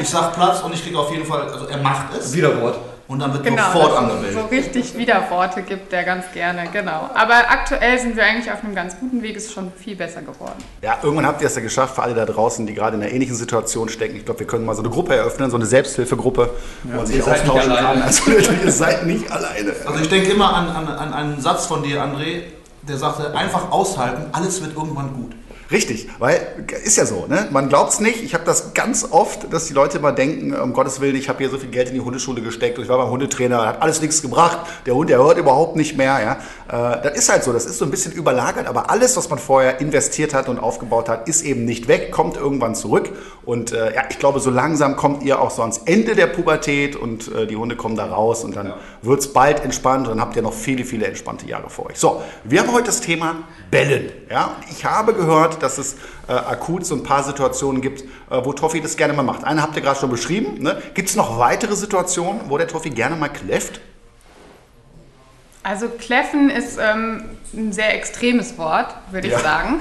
ich 0.00 0.08
sag 0.08 0.34
Platz 0.34 0.60
und 0.60 0.74
ich 0.74 0.82
kriege 0.82 0.98
auf 0.98 1.12
jeden 1.12 1.24
Fall, 1.24 1.42
also 1.42 1.66
er 1.66 1.78
macht 1.78 2.14
es 2.18 2.34
Widerwort. 2.34 2.78
Und 3.08 3.18
dann 3.20 3.32
wird 3.32 3.42
Genau, 3.44 3.62
sofort 3.72 3.96
angemeldet. 3.96 4.34
so 4.34 4.46
richtig 4.46 4.96
Widerworte 4.96 5.62
gibt 5.62 5.92
er 5.92 6.04
ganz 6.04 6.26
gerne, 6.32 6.64
genau. 6.72 7.10
Aber 7.14 7.36
aktuell 7.50 7.98
sind 7.98 8.16
wir 8.16 8.22
eigentlich 8.24 8.52
auf 8.52 8.62
einem 8.62 8.74
ganz 8.74 8.98
guten 9.00 9.22
Weg, 9.22 9.36
ist 9.36 9.52
schon 9.52 9.72
viel 9.72 9.96
besser 9.96 10.20
geworden. 10.20 10.62
Ja, 10.82 10.98
irgendwann 11.02 11.26
habt 11.26 11.40
ihr 11.40 11.46
es 11.46 11.56
ja 11.56 11.62
geschafft, 11.62 11.94
für 11.94 12.02
alle 12.02 12.14
da 12.14 12.26
draußen, 12.26 12.66
die 12.66 12.74
gerade 12.74 12.96
in 12.96 13.02
einer 13.02 13.10
ähnlichen 13.10 13.34
Situation 13.34 13.88
stecken. 13.88 14.16
Ich 14.16 14.24
glaube, 14.24 14.40
wir 14.40 14.46
können 14.46 14.64
mal 14.66 14.74
so 14.74 14.82
eine 14.82 14.90
Gruppe 14.90 15.16
eröffnen, 15.16 15.50
so 15.50 15.56
eine 15.56 15.66
Selbsthilfegruppe, 15.66 16.50
wo 16.84 16.96
man 16.96 17.06
sich 17.06 17.22
austauschen 17.22 17.74
kann. 17.74 18.02
Also 18.02 18.30
ihr 18.30 18.70
seid 18.72 19.06
nicht 19.06 19.30
alleine. 19.32 19.72
Also 19.86 20.00
ich 20.02 20.08
denke 20.08 20.30
immer 20.30 20.54
an, 20.54 20.68
an, 20.68 20.88
an 20.88 21.12
einen 21.14 21.40
Satz 21.40 21.66
von 21.66 21.82
dir, 21.82 22.02
André, 22.02 22.42
der 22.82 22.96
sagte, 22.98 23.34
einfach 23.36 23.70
aushalten, 23.70 24.26
alles 24.32 24.62
wird 24.62 24.76
irgendwann 24.76 25.12
gut. 25.14 25.32
Richtig, 25.70 26.08
weil 26.18 26.64
ist 26.82 26.96
ja 26.96 27.04
so, 27.04 27.26
ne? 27.28 27.46
Man 27.50 27.68
glaubt 27.68 27.92
es 27.92 28.00
nicht. 28.00 28.22
Ich 28.22 28.32
habe 28.32 28.44
das 28.44 28.72
ganz 28.72 29.06
oft, 29.10 29.52
dass 29.52 29.66
die 29.66 29.74
Leute 29.74 29.98
immer 29.98 30.12
denken, 30.12 30.54
um 30.54 30.72
Gottes 30.72 31.00
Willen, 31.02 31.14
ich 31.14 31.28
habe 31.28 31.40
hier 31.40 31.50
so 31.50 31.58
viel 31.58 31.68
Geld 31.68 31.88
in 31.88 31.94
die 31.94 32.00
Hundeschule 32.00 32.40
gesteckt 32.40 32.78
ich 32.78 32.88
war 32.88 32.96
beim 32.96 33.10
Hundetrainer, 33.10 33.66
hat 33.66 33.82
alles 33.82 34.00
nichts 34.00 34.22
gebracht. 34.22 34.60
Der 34.86 34.94
Hund, 34.94 35.10
der 35.10 35.18
hört 35.18 35.36
überhaupt 35.36 35.76
nicht 35.76 35.98
mehr. 35.98 36.38
Ja? 36.68 36.94
Äh, 36.96 37.02
das 37.02 37.18
ist 37.18 37.30
halt 37.30 37.44
so, 37.44 37.52
das 37.52 37.66
ist 37.66 37.76
so 37.76 37.84
ein 37.84 37.90
bisschen 37.90 38.12
überlagert, 38.12 38.66
aber 38.66 38.90
alles, 38.90 39.16
was 39.18 39.28
man 39.28 39.38
vorher 39.38 39.80
investiert 39.80 40.32
hat 40.32 40.48
und 40.48 40.58
aufgebaut 40.58 41.08
hat, 41.10 41.28
ist 41.28 41.42
eben 41.42 41.66
nicht 41.66 41.86
weg, 41.86 42.12
kommt 42.12 42.38
irgendwann 42.38 42.74
zurück. 42.74 43.10
Und 43.44 43.72
äh, 43.72 43.94
ja, 43.94 44.02
ich 44.08 44.18
glaube, 44.18 44.40
so 44.40 44.50
langsam 44.50 44.96
kommt 44.96 45.22
ihr 45.22 45.40
auch 45.40 45.50
so 45.50 45.62
ans 45.62 45.78
Ende 45.84 46.14
der 46.14 46.28
Pubertät 46.28 46.96
und 46.96 47.30
äh, 47.34 47.46
die 47.46 47.56
Hunde 47.56 47.76
kommen 47.76 47.96
da 47.96 48.06
raus 48.06 48.42
und 48.44 48.56
dann 48.56 48.72
wird 49.02 49.20
es 49.20 49.32
bald 49.32 49.62
entspannt 49.64 50.06
und 50.06 50.16
dann 50.16 50.20
habt 50.20 50.36
ihr 50.36 50.42
noch 50.42 50.54
viele, 50.54 50.84
viele 50.84 51.06
entspannte 51.06 51.46
Jahre 51.46 51.68
vor 51.68 51.86
euch. 51.86 51.98
So, 51.98 52.22
wir 52.44 52.60
haben 52.60 52.72
heute 52.72 52.86
das 52.86 53.00
Thema 53.00 53.36
Bellen. 53.70 54.10
Ja? 54.30 54.56
Ich 54.70 54.84
habe 54.84 55.14
gehört, 55.14 55.57
dass 55.62 55.78
es 55.78 55.94
äh, 56.28 56.32
akut 56.32 56.86
so 56.86 56.94
ein 56.94 57.02
paar 57.02 57.22
Situationen 57.22 57.80
gibt, 57.80 58.02
äh, 58.02 58.06
wo 58.44 58.52
Toffi 58.52 58.80
das 58.80 58.96
gerne 58.96 59.12
mal 59.12 59.22
macht. 59.22 59.44
Eine 59.44 59.62
habt 59.62 59.76
ihr 59.76 59.82
gerade 59.82 59.98
schon 59.98 60.10
beschrieben. 60.10 60.62
Ne? 60.62 60.80
Gibt 60.94 61.08
es 61.08 61.16
noch 61.16 61.38
weitere 61.38 61.74
Situationen, 61.76 62.42
wo 62.48 62.58
der 62.58 62.68
Toffi 62.68 62.90
gerne 62.90 63.16
mal 63.16 63.28
kläfft? 63.28 63.80
Also 65.62 65.88
kläffen 65.88 66.50
ist 66.50 66.78
ähm, 66.80 67.24
ein 67.54 67.72
sehr 67.72 67.94
extremes 67.94 68.56
Wort, 68.58 68.94
würde 69.10 69.28
Ja. 69.28 69.36
ich 69.36 69.42
sagen. 69.42 69.80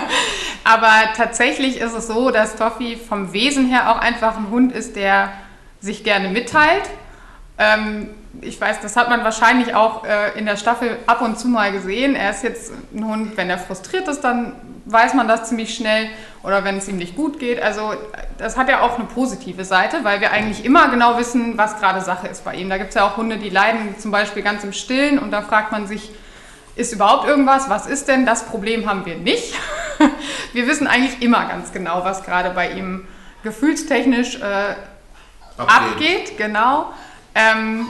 Aber 0.64 0.92
tatsächlich 1.16 1.78
ist 1.80 1.94
es 1.94 2.06
so, 2.08 2.30
dass 2.30 2.56
Toffi 2.56 2.96
vom 2.96 3.32
Wesen 3.32 3.66
her 3.66 3.90
auch 3.90 3.98
einfach 3.98 4.36
ein 4.36 4.50
Hund 4.50 4.72
ist, 4.72 4.96
der 4.96 5.32
sich 5.80 6.04
gerne 6.04 6.28
mitteilt. 6.28 6.84
Ähm, 7.58 8.10
ich 8.40 8.60
weiß, 8.60 8.80
das 8.80 8.96
hat 8.96 9.08
man 9.08 9.24
wahrscheinlich 9.24 9.74
auch 9.74 10.04
äh, 10.04 10.38
in 10.38 10.46
der 10.46 10.56
Staffel 10.56 10.98
ab 11.06 11.22
und 11.22 11.38
zu 11.38 11.48
mal 11.48 11.72
gesehen. 11.72 12.14
Er 12.14 12.30
ist 12.30 12.42
jetzt 12.42 12.72
ein 12.94 13.04
Hund, 13.04 13.36
wenn 13.36 13.50
er 13.50 13.58
frustriert 13.58 14.08
ist, 14.08 14.20
dann 14.20 14.52
weiß 14.86 15.14
man 15.14 15.26
das 15.26 15.48
ziemlich 15.48 15.74
schnell 15.74 16.08
oder 16.42 16.64
wenn 16.64 16.76
es 16.76 16.88
ihm 16.88 16.96
nicht 16.96 17.16
gut 17.16 17.40
geht. 17.40 17.60
Also 17.60 17.94
das 18.38 18.56
hat 18.56 18.68
ja 18.68 18.82
auch 18.82 18.96
eine 18.98 19.04
positive 19.06 19.64
Seite, 19.64 20.04
weil 20.04 20.20
wir 20.20 20.30
eigentlich 20.30 20.64
immer 20.64 20.88
genau 20.88 21.18
wissen, 21.18 21.58
was 21.58 21.78
gerade 21.80 22.00
Sache 22.00 22.28
ist 22.28 22.44
bei 22.44 22.54
ihm. 22.54 22.68
Da 22.68 22.78
gibt 22.78 22.90
es 22.90 22.94
ja 22.94 23.06
auch 23.06 23.16
Hunde, 23.16 23.38
die 23.38 23.50
leiden 23.50 23.98
zum 23.98 24.12
Beispiel 24.12 24.42
ganz 24.42 24.62
im 24.62 24.72
Stillen 24.72 25.18
und 25.18 25.32
da 25.32 25.42
fragt 25.42 25.72
man 25.72 25.86
sich, 25.86 26.10
ist 26.76 26.92
überhaupt 26.92 27.26
irgendwas? 27.26 27.68
Was 27.68 27.86
ist 27.86 28.06
denn? 28.06 28.26
Das 28.26 28.44
Problem 28.44 28.88
haben 28.88 29.06
wir 29.06 29.16
nicht. 29.16 29.54
Wir 30.52 30.66
wissen 30.66 30.86
eigentlich 30.86 31.22
immer 31.22 31.46
ganz 31.46 31.72
genau, 31.72 32.04
was 32.04 32.22
gerade 32.22 32.50
bei 32.50 32.70
ihm 32.70 33.08
gefühlstechnisch 33.42 34.40
äh, 34.40 34.74
abgeht, 35.56 36.36
genau. 36.36 36.92
Ähm, 37.34 37.86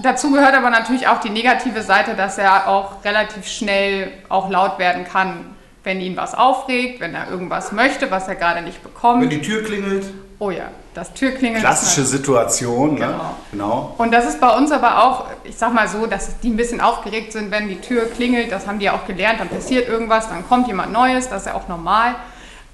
dazu 0.00 0.30
gehört 0.32 0.54
aber 0.54 0.70
natürlich 0.70 1.08
auch 1.08 1.20
die 1.20 1.30
negative 1.30 1.82
Seite, 1.82 2.14
dass 2.14 2.38
er 2.38 2.68
auch 2.68 3.04
relativ 3.04 3.46
schnell 3.46 4.10
auch 4.28 4.50
laut 4.50 4.78
werden 4.78 5.04
kann, 5.04 5.54
wenn 5.82 6.00
ihn 6.00 6.16
was 6.16 6.34
aufregt, 6.34 7.00
wenn 7.00 7.14
er 7.14 7.30
irgendwas 7.30 7.72
möchte, 7.72 8.10
was 8.10 8.26
er 8.28 8.36
gerade 8.36 8.62
nicht 8.62 8.78
Wenn 8.84 8.92
bekommt. 8.92 9.32
die 9.32 9.42
Tür 9.42 9.62
klingelt, 9.62 10.04
Oh 10.40 10.50
ja, 10.50 10.64
das 10.94 11.12
Türklingeln. 11.14 11.56
ist 11.56 11.62
Klassische 11.62 12.04
Situation, 12.04 12.94
ne? 12.94 13.06
Genau. 13.06 13.34
genau. 13.52 13.94
und 13.98 14.12
das 14.12 14.26
ist 14.26 14.40
bei 14.40 14.50
uns 14.56 14.72
aber 14.72 15.02
auch, 15.04 15.26
ich 15.44 15.56
sag 15.56 15.72
mal 15.72 15.86
so, 15.86 16.06
dass 16.06 16.38
die 16.40 16.50
ein 16.50 16.56
bisschen 16.56 16.80
aufgeregt 16.80 17.32
sind, 17.32 17.50
wenn 17.50 17.68
die 17.68 17.80
Tür 17.80 18.06
klingelt. 18.10 18.50
Das 18.50 18.66
haben 18.66 18.78
die 18.78 18.86
ja 18.86 18.94
auch 18.94 19.06
gelernt. 19.06 19.40
Dann 19.40 19.48
passiert 19.48 19.88
irgendwas, 19.88 20.28
dann 20.28 20.46
kommt 20.46 20.66
jemand 20.66 20.92
Neues. 20.92 21.28
Das 21.28 21.42
ist 21.42 21.46
ja 21.46 21.54
auch 21.54 21.68
normal. 21.68 22.16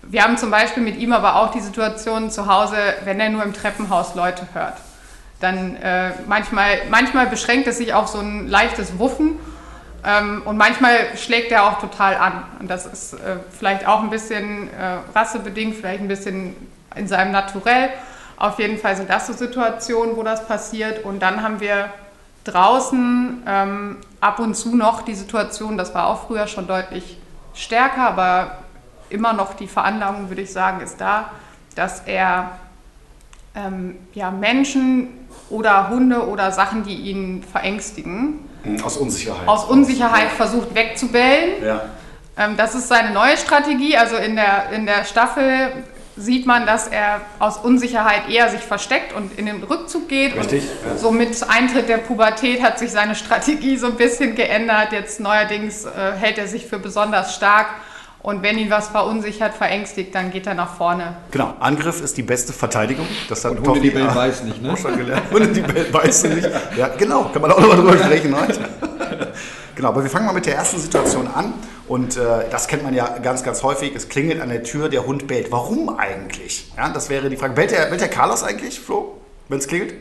Wir 0.02 0.24
haben 0.24 0.38
zum 0.38 0.50
Beispiel 0.50 0.82
mit 0.82 0.96
ihm 0.96 1.12
aber 1.12 1.36
auch 1.36 1.50
die 1.50 1.60
Situation 1.60 2.30
zu 2.30 2.46
Hause, 2.46 2.76
wenn 3.04 3.20
er 3.20 3.28
nur 3.28 3.42
im 3.42 3.52
Treppenhaus 3.52 4.14
Leute 4.14 4.48
hört. 4.54 4.74
Dann 5.40 5.76
äh, 5.76 6.12
manchmal, 6.26 6.82
manchmal 6.90 7.26
beschränkt 7.26 7.66
es 7.66 7.78
sich 7.78 7.94
auf 7.94 8.08
so 8.08 8.18
ein 8.18 8.46
leichtes 8.46 8.98
Wuffen. 8.98 9.38
Ähm, 10.04 10.42
und 10.44 10.56
manchmal 10.56 11.16
schlägt 11.16 11.50
er 11.50 11.64
auch 11.64 11.78
total 11.78 12.16
an. 12.16 12.44
Und 12.58 12.70
das 12.70 12.86
ist 12.86 13.14
äh, 13.14 13.36
vielleicht 13.50 13.86
auch 13.86 14.02
ein 14.02 14.10
bisschen 14.10 14.68
äh, 14.68 14.98
rassebedingt, 15.14 15.76
vielleicht 15.76 16.00
ein 16.00 16.08
bisschen 16.08 16.54
in 16.94 17.08
seinem 17.08 17.32
Naturell. 17.32 17.90
Auf 18.36 18.58
jeden 18.58 18.78
Fall 18.78 18.96
sind 18.96 19.10
das 19.10 19.26
so 19.26 19.32
Situationen, 19.32 20.16
wo 20.16 20.22
das 20.22 20.46
passiert. 20.46 21.04
Und 21.04 21.20
dann 21.20 21.42
haben 21.42 21.60
wir 21.60 21.90
draußen 22.44 23.42
ähm, 23.46 23.96
ab 24.20 24.38
und 24.38 24.54
zu 24.54 24.76
noch 24.76 25.02
die 25.02 25.14
Situation, 25.14 25.76
das 25.76 25.94
war 25.94 26.06
auch 26.06 26.26
früher 26.26 26.46
schon 26.46 26.66
deutlich 26.66 27.18
stärker, 27.54 28.08
aber 28.08 28.58
immer 29.10 29.32
noch 29.32 29.54
die 29.54 29.66
Veranlagung, 29.66 30.28
würde 30.28 30.42
ich 30.42 30.52
sagen, 30.52 30.80
ist 30.80 31.00
da, 31.00 31.30
dass 31.74 32.00
er 32.06 32.52
ähm, 33.54 33.98
ja, 34.14 34.30
Menschen 34.30 35.08
oder 35.50 35.90
Hunde 35.90 36.26
oder 36.28 36.52
Sachen, 36.52 36.82
die 36.84 36.94
ihn 36.94 37.42
verängstigen, 37.42 38.46
Hm, 38.62 38.84
Aus 38.84 38.98
Unsicherheit. 38.98 39.48
aus 39.48 39.64
Unsicherheit 39.64 40.28
versucht 40.32 40.74
wegzubellen. 40.74 41.64
Ja. 41.64 41.80
Ähm, 42.36 42.56
das 42.58 42.74
ist 42.74 42.88
seine 42.88 43.10
neue 43.10 43.36
Strategie. 43.38 43.96
Also 43.96 44.16
in 44.16 44.36
der, 44.36 44.70
in 44.72 44.84
der 44.84 45.04
Staffel 45.06 45.72
sieht 46.16 46.44
man, 46.44 46.66
dass 46.66 46.86
er 46.86 47.22
aus 47.38 47.56
Unsicherheit 47.56 48.28
eher 48.28 48.50
sich 48.50 48.60
versteckt 48.60 49.14
und 49.14 49.38
in 49.38 49.46
den 49.46 49.62
Rückzug 49.62 50.08
geht. 50.10 50.36
Richtig, 50.36 50.64
Und 50.84 50.90
ja. 50.92 50.96
so 50.98 51.10
mit 51.10 51.42
Eintritt 51.48 51.88
der 51.88 51.96
Pubertät 51.98 52.62
hat 52.62 52.78
sich 52.78 52.90
seine 52.90 53.14
Strategie 53.14 53.78
so 53.78 53.86
ein 53.86 53.94
bisschen 53.96 54.34
geändert. 54.34 54.92
Jetzt 54.92 55.20
neuerdings 55.20 55.86
äh, 55.86 56.12
hält 56.18 56.36
er 56.36 56.46
sich 56.46 56.66
für 56.66 56.78
besonders 56.78 57.34
stark. 57.34 57.68
Und 58.22 58.42
wenn 58.42 58.58
ihn 58.58 58.70
was 58.70 58.88
verunsichert, 58.88 59.54
verängstigt, 59.54 60.14
dann 60.14 60.30
geht 60.30 60.46
er 60.46 60.54
nach 60.54 60.74
vorne. 60.74 61.16
Genau, 61.30 61.54
Angriff 61.58 62.02
ist 62.02 62.16
die 62.18 62.22
beste 62.22 62.52
Verteidigung. 62.52 63.06
Das 63.28 63.44
hat 63.44 63.52
Und 63.52 63.60
die 63.60 63.64
Toffi 63.64 63.90
bellen, 63.90 64.14
beißen 64.14 64.46
nicht, 64.46 64.62
ne? 64.62 64.72
auch 64.72 64.76
schon 64.76 64.96
gelernt. 64.96 65.22
Hunde, 65.32 65.48
die 65.48 65.62
bellen, 65.62 65.90
beißen 65.90 66.34
nicht. 66.34 66.48
Ja, 66.76 66.88
genau, 66.88 67.24
kann 67.32 67.40
man 67.40 67.52
auch 67.52 67.60
nochmal 67.60 67.76
drüber 67.78 67.96
sprechen 67.96 68.38
heute. 68.38 68.60
Genau, 69.74 69.88
aber 69.88 70.02
wir 70.02 70.10
fangen 70.10 70.26
mal 70.26 70.34
mit 70.34 70.44
der 70.44 70.56
ersten 70.56 70.78
Situation 70.78 71.26
an. 71.28 71.54
Und 71.88 72.18
äh, 72.18 72.20
das 72.50 72.68
kennt 72.68 72.82
man 72.82 72.92
ja 72.92 73.18
ganz, 73.18 73.42
ganz 73.42 73.62
häufig. 73.62 73.94
Es 73.94 74.10
klingelt 74.10 74.42
an 74.42 74.50
der 74.50 74.62
Tür, 74.62 74.90
der 74.90 75.06
Hund 75.06 75.26
bellt. 75.26 75.50
Warum 75.50 75.98
eigentlich? 75.98 76.70
Ja, 76.76 76.90
das 76.90 77.08
wäre 77.08 77.30
die 77.30 77.36
Frage. 77.36 77.54
Bellt 77.54 77.70
der, 77.70 77.86
bellt 77.86 78.02
der 78.02 78.10
Carlos 78.10 78.42
eigentlich, 78.42 78.78
Flo, 78.78 79.16
wenn 79.48 79.58
es 79.58 79.66
klingelt? 79.66 79.94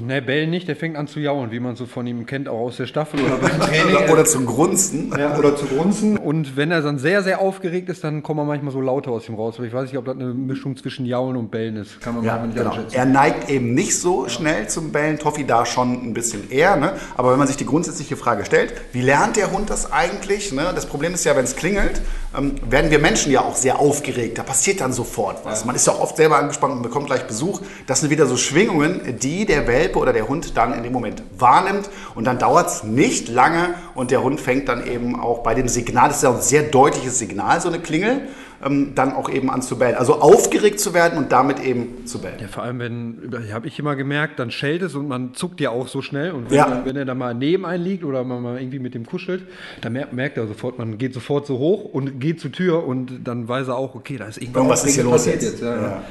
Ne, 0.00 0.22
Bell 0.22 0.46
nicht, 0.46 0.68
der 0.68 0.76
fängt 0.76 0.96
an 0.96 1.06
zu 1.06 1.20
jaulen, 1.20 1.50
wie 1.50 1.60
man 1.60 1.76
so 1.76 1.86
von 1.86 2.06
ihm 2.06 2.26
kennt, 2.26 2.48
auch 2.48 2.60
aus 2.60 2.76
der 2.76 2.86
Staffel 2.86 3.20
oder 3.20 3.36
beim 3.36 3.60
Training. 3.60 3.96
Oder, 3.96 4.12
oder 4.12 4.24
zum 4.24 4.46
Grunzen? 4.46 5.12
Ja, 5.18 5.36
oder 5.38 5.56
zu 5.56 5.66
grunzen. 5.66 6.16
Und 6.16 6.56
wenn 6.56 6.70
er 6.70 6.82
dann 6.82 6.98
sehr, 6.98 7.22
sehr 7.22 7.40
aufgeregt 7.40 7.88
ist, 7.88 8.02
dann 8.04 8.22
kommen 8.22 8.46
manchmal 8.46 8.72
so 8.72 8.80
Laute 8.80 9.10
aus 9.10 9.28
ihm 9.28 9.34
raus. 9.34 9.54
Aber 9.58 9.66
ich 9.66 9.72
weiß 9.72 9.84
nicht, 9.84 9.98
ob 9.98 10.04
das 10.06 10.16
eine 10.16 10.32
Mischung 10.32 10.76
zwischen 10.76 11.06
Jaulen 11.06 11.36
und 11.36 11.50
Bellen 11.50 11.76
ist. 11.76 12.00
Kann 12.00 12.16
man 12.16 12.24
Ja, 12.24 12.44
nicht 12.44 12.56
genau. 12.56 12.74
Er 12.92 13.04
neigt 13.04 13.50
eben 13.50 13.74
nicht 13.74 13.98
so 13.98 14.28
schnell 14.28 14.68
zum 14.68 14.92
Bellen, 14.92 15.18
Toffi 15.18 15.44
da 15.44 15.66
schon 15.66 15.92
ein 15.92 16.14
bisschen 16.14 16.50
eher. 16.50 16.76
Ne? 16.76 16.94
Aber 17.16 17.32
wenn 17.32 17.38
man 17.38 17.48
sich 17.48 17.56
die 17.56 17.66
grundsätzliche 17.66 18.16
Frage 18.16 18.44
stellt, 18.44 18.72
wie 18.92 19.02
lernt 19.02 19.36
der 19.36 19.52
Hund 19.52 19.70
das 19.70 19.92
eigentlich? 19.92 20.52
Ne? 20.52 20.72
Das 20.74 20.86
Problem 20.86 21.14
ist 21.14 21.24
ja, 21.24 21.36
wenn 21.36 21.44
es 21.44 21.56
klingelt, 21.56 22.00
ähm, 22.36 22.54
werden 22.68 22.90
wir 22.90 22.98
Menschen 22.98 23.32
ja 23.32 23.42
auch 23.42 23.56
sehr 23.56 23.78
aufgeregt. 23.78 24.38
Da 24.38 24.42
passiert 24.42 24.80
dann 24.80 24.92
sofort 24.92 25.44
was. 25.44 25.64
Man 25.64 25.74
ist 25.74 25.86
ja 25.86 25.92
auch 25.92 26.00
oft 26.00 26.16
selber 26.16 26.38
angespannt 26.38 26.74
und 26.74 26.82
bekommt 26.82 27.06
gleich 27.06 27.26
Besuch. 27.26 27.60
Das 27.86 28.00
sind 28.00 28.10
wieder 28.10 28.26
so 28.26 28.36
Schwingungen, 28.36 29.18
die 29.20 29.46
der 29.46 29.66
Welpe 29.90 29.98
oder 29.98 30.12
der 30.12 30.28
Hund 30.28 30.56
dann 30.56 30.72
in 30.74 30.82
dem 30.82 30.92
Moment 30.92 31.22
wahrnimmt. 31.38 31.90
Und 32.14 32.26
dann 32.26 32.38
dauert 32.38 32.68
es 32.68 32.84
nicht 32.84 33.28
lange 33.28 33.74
und 33.94 34.10
der 34.10 34.22
Hund 34.22 34.40
fängt 34.40 34.68
dann 34.68 34.86
eben 34.86 35.18
auch 35.18 35.42
bei 35.42 35.54
dem 35.54 35.68
Signal, 35.68 36.08
das 36.08 36.18
ist 36.18 36.22
ja 36.22 36.30
ein 36.34 36.40
sehr 36.40 36.62
deutliches 36.62 37.18
Signal, 37.18 37.60
so 37.60 37.68
eine 37.68 37.78
Klingel, 37.80 38.22
ähm, 38.64 38.92
dann 38.94 39.14
auch 39.14 39.30
eben 39.30 39.50
an 39.50 39.62
zu 39.62 39.78
bellen. 39.78 39.94
Also 39.96 40.20
aufgeregt 40.20 40.80
zu 40.80 40.92
werden 40.92 41.16
und 41.18 41.32
damit 41.32 41.60
eben 41.60 42.06
zu 42.06 42.20
bellen. 42.20 42.36
Ja, 42.40 42.48
vor 42.48 42.62
allem, 42.62 42.78
wenn, 42.78 43.48
habe 43.52 43.66
ich 43.66 43.78
immer 43.78 43.96
gemerkt, 43.96 44.38
dann 44.38 44.50
schellt 44.50 44.82
es 44.82 44.94
und 44.94 45.08
man 45.08 45.34
zuckt 45.34 45.60
ja 45.60 45.70
auch 45.70 45.88
so 45.88 46.02
schnell. 46.02 46.32
Und 46.32 46.50
wenn, 46.50 46.56
Ja. 46.58 46.68
dann, 46.68 46.84
wenn 46.84 46.96
er 46.96 47.04
dann 47.06 47.16
mal 47.18 47.34
neben 47.34 47.64
einen 47.64 47.82
liegt 47.84 48.04
oder 48.04 48.22
man 48.22 48.42
mal 48.42 48.60
irgendwie 48.60 48.78
mit 48.78 48.94
dem 48.94 49.06
kuschelt, 49.06 49.42
dann 49.80 49.94
merkt, 49.94 50.12
merkt 50.12 50.36
er 50.36 50.46
sofort, 50.46 50.78
man 50.78 50.98
geht 50.98 51.14
sofort 51.14 51.46
so 51.46 51.58
hoch 51.58 51.84
und 51.84 52.20
geht 52.20 52.40
zur 52.40 52.52
Tür 52.52 52.86
und 52.86 53.20
dann 53.24 53.48
weiß 53.48 53.68
er 53.68 53.76
auch, 53.76 53.94
okay, 53.94 54.16
da 54.18 54.26
ist 54.26 54.36
irgendwas 54.38 54.60
Irgendwas 54.60 54.84
ist 54.84 54.94
hier 54.94 55.04
los 55.04 55.12
passiert 55.12 55.42
jetzt. 55.42 55.62
Ja, 55.62 55.74
ja. 55.76 56.02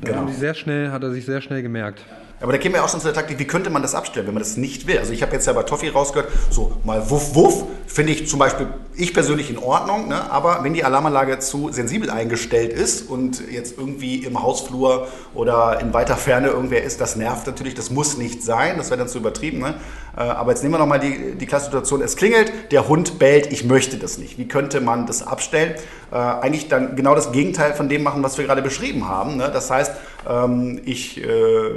Da 0.00 0.10
Genau. 0.12 0.28
sehr 0.28 0.54
schnell, 0.54 0.90
hat 0.90 1.02
er 1.02 1.10
sich 1.12 1.24
sehr 1.24 1.40
schnell 1.40 1.62
gemerkt. 1.62 2.04
Aber 2.44 2.52
da 2.52 2.58
kämen 2.58 2.74
wir 2.74 2.84
auch 2.84 2.90
schon 2.90 3.00
zu 3.00 3.06
der 3.06 3.14
Taktik, 3.14 3.38
wie 3.38 3.46
könnte 3.46 3.70
man 3.70 3.80
das 3.80 3.94
abstellen, 3.94 4.26
wenn 4.26 4.34
man 4.34 4.42
das 4.42 4.58
nicht 4.58 4.86
will? 4.86 4.98
Also 4.98 5.14
ich 5.14 5.22
habe 5.22 5.32
jetzt 5.32 5.46
ja 5.46 5.54
bei 5.54 5.62
Toffi 5.62 5.88
rausgehört, 5.88 6.30
so 6.50 6.76
mal 6.84 7.08
wuff 7.08 7.34
wuff, 7.34 7.64
finde 7.86 8.12
ich 8.12 8.28
zum 8.28 8.38
Beispiel, 8.38 8.66
ich 8.94 9.14
persönlich 9.14 9.48
in 9.48 9.56
Ordnung, 9.56 10.08
ne? 10.08 10.30
aber 10.30 10.62
wenn 10.62 10.74
die 10.74 10.84
Alarmanlage 10.84 11.38
zu 11.38 11.72
sensibel 11.72 12.10
eingestellt 12.10 12.74
ist 12.74 13.08
und 13.08 13.50
jetzt 13.50 13.78
irgendwie 13.78 14.16
im 14.16 14.42
Hausflur 14.42 15.08
oder 15.32 15.80
in 15.80 15.94
weiter 15.94 16.18
Ferne 16.18 16.48
irgendwer 16.48 16.82
ist, 16.82 17.00
das 17.00 17.16
nervt 17.16 17.46
natürlich, 17.46 17.76
das 17.76 17.90
muss 17.90 18.18
nicht 18.18 18.42
sein, 18.42 18.76
das 18.76 18.90
wäre 18.90 18.98
dann 18.98 19.08
zu 19.08 19.16
übertrieben. 19.16 19.60
Ne? 19.60 19.76
Äh, 20.16 20.20
Aber 20.20 20.52
jetzt 20.52 20.62
nehmen 20.62 20.74
wir 20.74 20.78
nochmal 20.78 21.00
die, 21.00 21.34
die 21.34 21.46
klasse 21.46 21.66
Situation, 21.66 22.02
es 22.02 22.16
klingelt, 22.16 22.72
der 22.72 22.88
Hund 22.88 23.18
bellt, 23.18 23.52
ich 23.52 23.64
möchte 23.64 23.96
das 23.96 24.18
nicht. 24.18 24.38
Wie 24.38 24.48
könnte 24.48 24.80
man 24.80 25.06
das 25.06 25.26
abstellen? 25.26 25.74
Äh, 26.12 26.16
eigentlich 26.16 26.68
dann 26.68 26.96
genau 26.96 27.14
das 27.14 27.32
Gegenteil 27.32 27.74
von 27.74 27.88
dem 27.88 28.02
machen, 28.02 28.22
was 28.22 28.38
wir 28.38 28.44
gerade 28.44 28.62
beschrieben 28.62 29.08
haben. 29.08 29.36
Ne? 29.36 29.50
Das 29.52 29.70
heißt, 29.70 29.92
ähm, 30.28 30.80
ich 30.84 31.22
äh, 31.22 31.28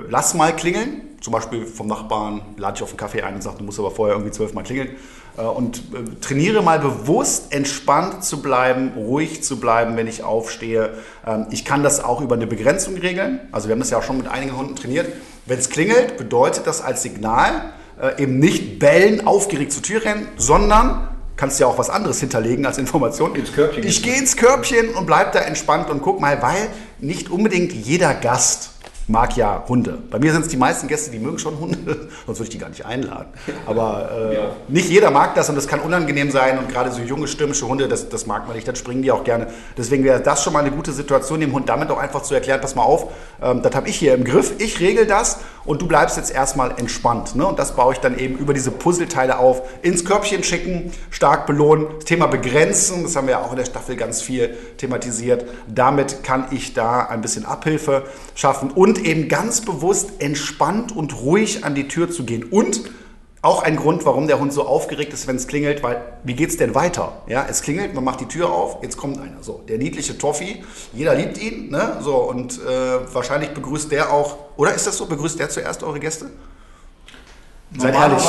lass 0.10 0.34
mal 0.34 0.56
klingeln, 0.56 1.02
zum 1.22 1.34
Beispiel 1.34 1.66
vom 1.66 1.88
Nachbarn 1.88 2.42
lade 2.58 2.78
ich 2.78 2.84
auf 2.84 2.90
einen 2.90 2.98
Kaffee 2.98 3.24
ein 3.24 3.36
und 3.36 3.42
sage, 3.42 3.58
du 3.58 3.64
musst 3.64 3.80
aber 3.80 3.92
vorher 3.92 4.16
irgendwie 4.16 4.32
zwölfmal 4.32 4.64
klingeln. 4.64 4.90
Und 5.36 5.84
trainiere 6.22 6.64
mal 6.64 6.80
bewusst 6.80 7.54
entspannt 7.54 8.24
zu 8.24 8.42
bleiben, 8.42 8.94
ruhig 8.96 9.44
zu 9.44 9.60
bleiben, 9.60 9.96
wenn 9.96 10.08
ich 10.08 10.24
aufstehe. 10.24 10.96
Ähm, 11.28 11.46
ich 11.52 11.64
kann 11.64 11.84
das 11.84 12.04
auch 12.04 12.22
über 12.22 12.34
eine 12.34 12.48
Begrenzung 12.48 12.96
regeln. 12.98 13.42
Also 13.52 13.68
wir 13.68 13.74
haben 13.74 13.80
das 13.80 13.92
ja 13.92 14.00
auch 14.00 14.04
schon 14.04 14.18
mit 14.18 14.28
einigen 14.28 14.58
Hunden 14.58 14.76
trainiert. 14.76 15.08
Wenn 15.46 15.60
es 15.60 15.70
klingelt, 15.70 16.18
bedeutet 16.18 16.66
das 16.66 16.82
als 16.82 17.04
Signal 17.04 17.72
äh, 18.02 18.22
eben 18.22 18.40
nicht 18.40 18.80
bellen, 18.80 19.26
aufgeregt 19.26 19.72
zur 19.72 19.84
Tür 19.84 20.04
rennen, 20.04 20.28
sondern 20.38 21.10
kannst 21.36 21.60
ja 21.60 21.68
auch 21.68 21.78
was 21.78 21.90
anderes 21.90 22.20
hinterlegen 22.20 22.66
als 22.66 22.78
Information. 22.78 23.36
Ins 23.36 23.54
Körbchen 23.54 23.84
Ich 23.84 24.04
gehe 24.04 24.18
ins 24.18 24.36
Körbchen 24.36 24.90
und 24.90 25.06
bleib 25.06 25.32
da 25.34 25.40
entspannt 25.40 25.90
und 25.90 26.02
guck 26.02 26.20
mal, 26.20 26.42
weil 26.42 26.68
nicht 27.00 27.30
unbedingt 27.30 27.72
jeder 27.74 28.14
Gast 28.14 28.72
mag 29.08 29.38
ja 29.38 29.64
Hunde. 29.68 29.98
Bei 30.12 30.20
mir 30.20 30.34
sind 30.34 30.42
es 30.42 30.48
die 30.50 30.58
meisten 30.58 30.88
Gäste, 30.88 31.12
die 31.12 31.20
mögen 31.20 31.40
schon 31.40 31.60
Hunde, 31.60 31.78
sonst 32.26 32.40
würde 32.40 32.44
ich 32.44 32.50
die 32.50 32.58
gar 32.58 32.70
nicht 32.70 32.86
einladen. 32.86 33.30
Aber 33.66 34.12
äh, 34.12 34.72
nicht 34.72 34.90
jeder 34.90 35.12
mag 35.12 35.34
das 35.36 35.48
und 35.50 35.56
das 35.56 35.68
kann 35.68 35.80
unangenehm 35.80 36.30
sein 36.30 36.60
und 36.60 36.70
gerade 36.70 36.92
so 36.92 37.02
junge, 37.02 37.28
stürmische 37.28 37.68
Hunde, 37.68 37.88
das, 37.88 38.10
das 38.10 38.26
mag 38.26 38.48
man 38.48 38.56
nicht, 38.56 38.68
dann 38.68 38.76
springen 38.76 39.02
die 39.02 39.12
auch 39.12 39.24
gerne. 39.24 39.48
Deswegen 39.78 40.04
wäre 40.04 40.20
das 40.20 40.44
schon 40.44 40.54
mal 40.54 40.60
eine 40.60 40.72
gute 40.72 40.92
Situation, 40.92 41.40
dem 41.40 41.54
Hund 41.54 41.70
damit 41.70 41.90
auch 41.90 42.00
einfach 42.00 42.22
zu 42.22 42.34
erklären, 42.34 42.60
pass 42.60 42.76
mal 42.76 42.84
auf, 42.84 43.12
ähm, 43.42 43.62
das 43.62 43.74
habe 43.76 43.88
ich 43.88 43.96
hier 43.96 44.14
im 44.14 44.26
Griff, 44.26 44.54
ich 44.58 44.80
regel 44.82 45.08
das 45.08 45.40
und 45.68 45.82
du 45.82 45.88
bleibst 45.88 46.18
jetzt 46.18 46.34
erstmal 46.34 46.72
entspannt. 46.80 47.36
Ne? 47.36 47.46
Und 47.46 47.60
das 47.60 47.76
baue 47.76 47.94
ich 47.94 48.00
dann 48.00 48.18
eben 48.18 48.38
über 48.38 48.54
diese 48.54 48.72
Puzzleteile 48.72 49.38
auf, 49.38 49.62
ins 49.84 50.06
Körbchen 50.06 50.44
schicken, 50.44 50.92
stark 51.12 51.46
belohnen. 51.46 51.88
Das 51.98 52.06
Thema 52.06 52.26
begrenzen, 52.26 53.04
das 53.04 53.16
haben 53.16 53.28
wir 53.28 53.34
ja 53.34 53.42
auch 53.44 53.52
in 53.52 53.58
der 53.58 53.66
Staffel 53.66 53.96
ganz 53.96 54.22
viel 54.22 54.58
thematisiert. 54.78 55.46
Damit 55.68 56.24
kann 56.24 56.48
ich 56.52 56.74
da 56.74 57.06
ein 57.06 57.22
bisschen 57.22 57.46
Abhilfe 57.46 58.06
schaffen 58.34 58.72
und 58.72 58.98
eben 59.06 59.28
ganz 59.28 59.62
bewusst 59.62 60.14
entspannt 60.20 60.96
und 60.96 61.22
ruhig 61.22 61.66
an 61.66 61.76
die 61.76 61.88
Tür 61.88 62.10
zu 62.10 62.24
gehen. 62.24 62.44
Und 62.46 62.82
auch 63.48 63.64
ein 63.64 63.78
Grund, 63.78 64.06
warum 64.06 64.28
der 64.28 64.40
Hund 64.40 64.52
so 64.52 64.68
aufgeregt 64.68 65.14
ist, 65.14 65.26
wenn 65.26 65.38
es 65.38 65.48
klingelt, 65.48 65.82
weil 65.82 66.04
wie 66.24 66.36
geht's 66.36 66.58
denn 66.58 66.76
weiter? 66.76 67.22
Ja, 67.28 67.46
es 67.50 67.62
klingelt, 67.62 67.94
man 67.94 68.04
macht 68.04 68.20
die 68.20 68.26
Tür 68.26 68.52
auf, 68.52 68.80
jetzt 68.84 68.98
kommt 68.98 69.18
einer. 69.18 69.42
So, 69.42 69.64
der 69.68 69.78
niedliche 69.78 70.18
Toffee, 70.18 70.62
jeder 70.94 71.16
liebt 71.16 71.42
ihn, 71.42 71.72
ne? 71.72 71.98
So 72.02 72.16
und 72.16 72.60
äh, 72.60 73.14
wahrscheinlich 73.14 73.52
begrüßt 73.52 73.92
der 73.92 74.12
auch, 74.12 74.36
oder 74.58 74.74
ist 74.74 74.86
das 74.86 74.98
so? 74.98 75.06
Begrüßt 75.06 75.40
der 75.40 75.50
zuerst 75.50 75.82
eure 75.84 76.00
Gäste? 76.00 76.30
Seid 77.78 77.94
ehrlich. 77.96 78.24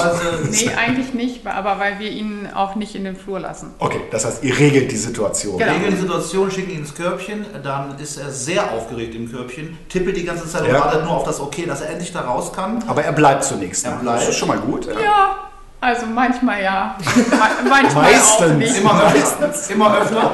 Nee, 0.51 0.71
eigentlich 0.75 1.15
nicht, 1.15 1.47
aber 1.47 1.79
weil 1.79 1.99
wir 1.99 2.11
ihn 2.11 2.49
auch 2.55 2.75
nicht 2.75 2.95
in 2.95 3.05
den 3.05 3.17
Flur 3.17 3.41
lassen. 3.41 3.75
Okay, 3.79 4.01
das 4.11 4.25
heißt, 4.25 4.45
ihr 4.45 4.59
regelt 4.59 4.91
die 4.93 4.97
Situation. 4.97 5.59
Genau. 5.59 5.73
Regeln 5.73 5.91
die 5.95 6.01
Situation, 6.01 6.51
schicken 6.51 6.71
ihn 6.71 6.79
ins 6.81 6.95
Körbchen, 6.95 7.47
dann 7.63 7.99
ist 7.99 8.17
er 8.19 8.31
sehr 8.31 8.73
aufgeregt 8.73 9.15
im 9.15 9.31
Körbchen, 9.31 9.79
tippelt 9.89 10.17
die 10.17 10.25
ganze 10.25 10.47
Zeit 10.49 10.67
Ja. 10.67 10.75
und 10.77 10.81
wartet 10.85 11.05
nur 11.05 11.13
auf 11.13 11.25
das 11.25 11.41
Okay, 11.41 11.65
dass 11.67 11.81
er 11.81 11.91
endlich 11.91 12.13
da 12.13 12.21
raus 12.21 12.53
kann. 12.53 12.83
Aber 12.87 13.03
er 13.03 13.13
bleibt 13.13 13.45
zunächst. 13.45 13.85
Er 13.87 13.93
bleibt. 13.93 14.21
Das 14.23 14.29
ist 14.29 14.37
schon 14.37 14.49
mal 14.49 14.59
gut. 14.59 14.87
Ja. 14.87 14.93
Ja, 15.01 15.35
also 15.81 16.07
manchmal 16.07 16.63
ja. 16.63 16.97
Ma- 17.31 17.49
manchmal 17.69 18.05
auch 18.07 18.11
Meistens. 18.11 18.55
nicht. 18.59 18.77
Immer 18.79 19.03
öfter. 19.15 19.73
Immer 19.73 19.99
öfter. 19.99 20.31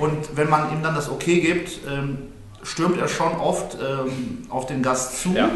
Und 0.00 0.36
wenn 0.36 0.48
man 0.50 0.72
ihm 0.72 0.82
dann 0.82 0.94
das 0.94 1.08
Okay 1.10 1.40
gibt, 1.40 1.78
ähm, 1.88 2.18
stürmt 2.64 3.00
er 3.00 3.08
schon 3.08 3.32
oft 3.36 3.76
ähm, 3.80 4.46
auf 4.50 4.66
den 4.66 4.82
Gast 4.82 5.22
zu. 5.22 5.30
Ja, 5.30 5.48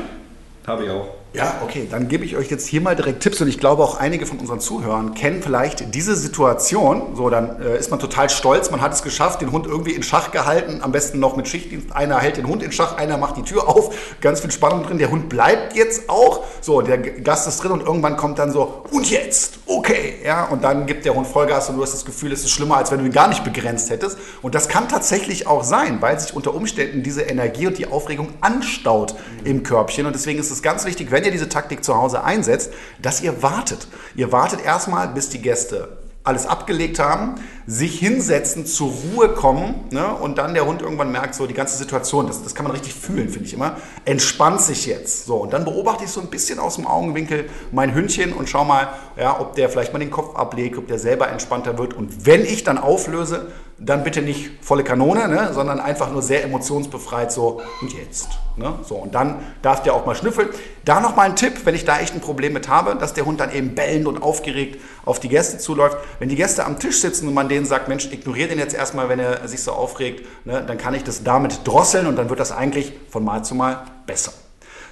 habe 0.66 0.84
ich 0.84 0.90
auch. 0.90 1.08
Ja, 1.36 1.60
okay, 1.62 1.86
dann 1.90 2.08
gebe 2.08 2.24
ich 2.24 2.34
euch 2.34 2.50
jetzt 2.50 2.66
hier 2.66 2.80
mal 2.80 2.96
direkt 2.96 3.22
Tipps 3.22 3.42
und 3.42 3.48
ich 3.48 3.60
glaube 3.60 3.82
auch 3.82 3.98
einige 3.98 4.24
von 4.24 4.38
unseren 4.38 4.58
Zuhörern 4.58 5.12
kennen 5.12 5.42
vielleicht 5.42 5.94
diese 5.94 6.16
Situation. 6.16 7.14
So, 7.14 7.28
dann 7.28 7.60
äh, 7.60 7.78
ist 7.78 7.90
man 7.90 8.00
total 8.00 8.30
stolz, 8.30 8.70
man 8.70 8.80
hat 8.80 8.94
es 8.94 9.02
geschafft, 9.02 9.42
den 9.42 9.52
Hund 9.52 9.66
irgendwie 9.66 9.90
in 9.90 10.02
Schach 10.02 10.30
gehalten, 10.30 10.80
am 10.80 10.92
besten 10.92 11.20
noch 11.20 11.36
mit 11.36 11.46
Schichtdienst. 11.46 11.94
Einer 11.94 12.20
hält 12.20 12.38
den 12.38 12.48
Hund 12.48 12.62
in 12.62 12.72
Schach, 12.72 12.96
einer 12.96 13.18
macht 13.18 13.36
die 13.36 13.42
Tür 13.42 13.68
auf, 13.68 13.94
ganz 14.22 14.40
viel 14.40 14.50
Spannung 14.50 14.84
drin. 14.84 14.96
Der 14.96 15.10
Hund 15.10 15.28
bleibt 15.28 15.76
jetzt 15.76 16.08
auch. 16.08 16.42
So, 16.62 16.80
der 16.80 16.96
Gast 16.96 17.46
ist 17.46 17.62
drin 17.62 17.70
und 17.70 17.82
irgendwann 17.82 18.16
kommt 18.16 18.38
dann 18.38 18.50
so, 18.50 18.84
und 18.90 19.10
jetzt, 19.10 19.58
okay, 19.66 20.14
ja, 20.24 20.44
und 20.46 20.64
dann 20.64 20.86
gibt 20.86 21.04
der 21.04 21.14
Hund 21.14 21.26
Vollgas 21.26 21.68
und 21.68 21.76
du 21.76 21.82
hast 21.82 21.92
das 21.92 22.06
Gefühl, 22.06 22.32
es 22.32 22.44
ist 22.44 22.52
schlimmer, 22.52 22.78
als 22.78 22.90
wenn 22.90 23.00
du 23.00 23.04
ihn 23.04 23.12
gar 23.12 23.28
nicht 23.28 23.44
begrenzt 23.44 23.90
hättest. 23.90 24.16
Und 24.40 24.54
das 24.54 24.68
kann 24.70 24.88
tatsächlich 24.88 25.46
auch 25.46 25.64
sein, 25.64 26.00
weil 26.00 26.18
sich 26.18 26.34
unter 26.34 26.54
Umständen 26.54 27.02
diese 27.02 27.20
Energie 27.20 27.66
und 27.66 27.76
die 27.76 27.88
Aufregung 27.88 28.28
anstaut 28.40 29.14
im 29.44 29.64
Körbchen. 29.64 30.06
Und 30.06 30.14
deswegen 30.14 30.38
ist 30.38 30.50
es 30.50 30.62
ganz 30.62 30.86
wichtig, 30.86 31.10
wenn 31.10 31.25
ihr 31.26 31.32
diese 31.32 31.48
Taktik 31.48 31.84
zu 31.84 31.96
Hause 31.96 32.24
einsetzt, 32.24 32.72
dass 33.02 33.20
ihr 33.20 33.42
wartet. 33.42 33.88
Ihr 34.14 34.32
wartet 34.32 34.64
erstmal, 34.64 35.08
bis 35.08 35.28
die 35.28 35.42
Gäste 35.42 35.98
alles 36.26 36.44
abgelegt 36.44 36.98
haben, 36.98 37.36
sich 37.68 38.00
hinsetzen, 38.00 38.66
zur 38.66 38.90
Ruhe 38.90 39.28
kommen 39.28 39.84
ne, 39.90 40.12
und 40.12 40.38
dann 40.38 40.54
der 40.54 40.66
Hund 40.66 40.82
irgendwann 40.82 41.12
merkt, 41.12 41.36
so 41.36 41.46
die 41.46 41.54
ganze 41.54 41.76
Situation, 41.76 42.26
das, 42.26 42.42
das 42.42 42.56
kann 42.56 42.64
man 42.64 42.72
richtig 42.72 42.94
fühlen, 42.94 43.28
finde 43.28 43.46
ich 43.46 43.54
immer, 43.54 43.76
entspannt 44.04 44.60
sich 44.60 44.86
jetzt. 44.86 45.26
So, 45.26 45.36
und 45.36 45.52
dann 45.52 45.64
beobachte 45.64 46.02
ich 46.02 46.10
so 46.10 46.20
ein 46.20 46.26
bisschen 46.26 46.58
aus 46.58 46.74
dem 46.74 46.86
Augenwinkel 46.86 47.48
mein 47.70 47.94
Hündchen 47.94 48.32
und 48.32 48.48
schau 48.48 48.64
mal, 48.64 48.88
ja, 49.16 49.38
ob 49.38 49.54
der 49.54 49.68
vielleicht 49.68 49.92
mal 49.92 50.00
den 50.00 50.10
Kopf 50.10 50.34
ablegt, 50.34 50.78
ob 50.78 50.88
der 50.88 50.98
selber 50.98 51.28
entspannter 51.28 51.78
wird. 51.78 51.94
Und 51.94 52.26
wenn 52.26 52.44
ich 52.44 52.64
dann 52.64 52.78
auflöse, 52.78 53.52
dann 53.78 54.04
bitte 54.04 54.22
nicht 54.22 54.50
volle 54.62 54.84
Kanone, 54.84 55.28
ne, 55.28 55.50
sondern 55.52 55.80
einfach 55.80 56.10
nur 56.10 56.22
sehr 56.22 56.42
emotionsbefreit, 56.44 57.30
so 57.30 57.60
und 57.82 57.92
jetzt. 57.92 58.28
Ne? 58.56 58.72
So, 58.82 58.94
und 58.94 59.14
dann 59.14 59.40
darf 59.60 59.82
der 59.82 59.92
auch 59.92 60.06
mal 60.06 60.14
schnüffeln. 60.14 60.48
Da 60.86 61.00
nochmal 61.00 61.26
ein 61.26 61.36
Tipp, 61.36 61.66
wenn 61.66 61.74
ich 61.74 61.84
da 61.84 61.98
echt 61.98 62.14
ein 62.14 62.22
Problem 62.22 62.54
mit 62.54 62.68
habe, 62.68 62.96
dass 62.96 63.12
der 63.12 63.26
Hund 63.26 63.38
dann 63.38 63.52
eben 63.52 63.74
bellend 63.74 64.06
und 64.06 64.22
aufgeregt 64.22 64.80
auf 65.04 65.20
die 65.20 65.28
Gäste 65.28 65.58
zuläuft. 65.58 65.98
Wenn 66.18 66.30
die 66.30 66.36
Gäste 66.36 66.64
am 66.64 66.78
Tisch 66.78 67.00
sitzen 67.00 67.28
und 67.28 67.34
man 67.34 67.50
denen 67.50 67.66
sagt, 67.66 67.88
Mensch, 67.88 68.10
ignoriere 68.10 68.48
den 68.48 68.58
jetzt 68.58 68.74
erstmal, 68.74 69.10
wenn 69.10 69.18
er 69.18 69.46
sich 69.46 69.62
so 69.62 69.72
aufregt, 69.72 70.26
ne, 70.46 70.64
dann 70.66 70.78
kann 70.78 70.94
ich 70.94 71.04
das 71.04 71.22
damit 71.22 71.66
drosseln 71.66 72.06
und 72.06 72.16
dann 72.16 72.30
wird 72.30 72.40
das 72.40 72.52
eigentlich 72.52 72.94
von 73.10 73.24
Mal 73.24 73.44
zu 73.44 73.54
Mal 73.54 73.82
besser. 74.06 74.32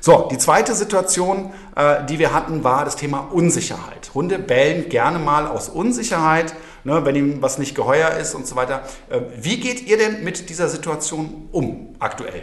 So, 0.01 0.29
die 0.31 0.37
zweite 0.37 0.75
Situation, 0.75 1.55
äh, 1.77 2.05
die 2.05 2.19
wir 2.19 2.35
hatten, 2.35 2.63
war 2.63 2.85
das 2.85 2.97
Thema 2.97 3.29
Unsicherheit. 3.33 4.11
Hunde 4.13 4.39
bellen 4.39 4.91
gerne 4.91 5.19
mal 5.19 5.47
aus 5.47 5.71
Unsicherheit, 5.71 6.55
ne, 6.85 7.05
wenn 7.05 7.17
ihm 7.17 7.43
was 7.43 7.59
nicht 7.59 7.75
geheuer 7.75 8.11
ist 8.11 8.35
und 8.35 8.47
so 8.47 8.57
weiter. 8.57 8.83
Äh, 9.09 9.21
wie 9.41 9.59
geht 9.59 9.87
ihr 9.87 9.99
denn 9.99 10.23
mit 10.25 10.49
dieser 10.49 10.69
Situation 10.69 11.49
um 11.53 11.97
aktuell? 11.99 12.43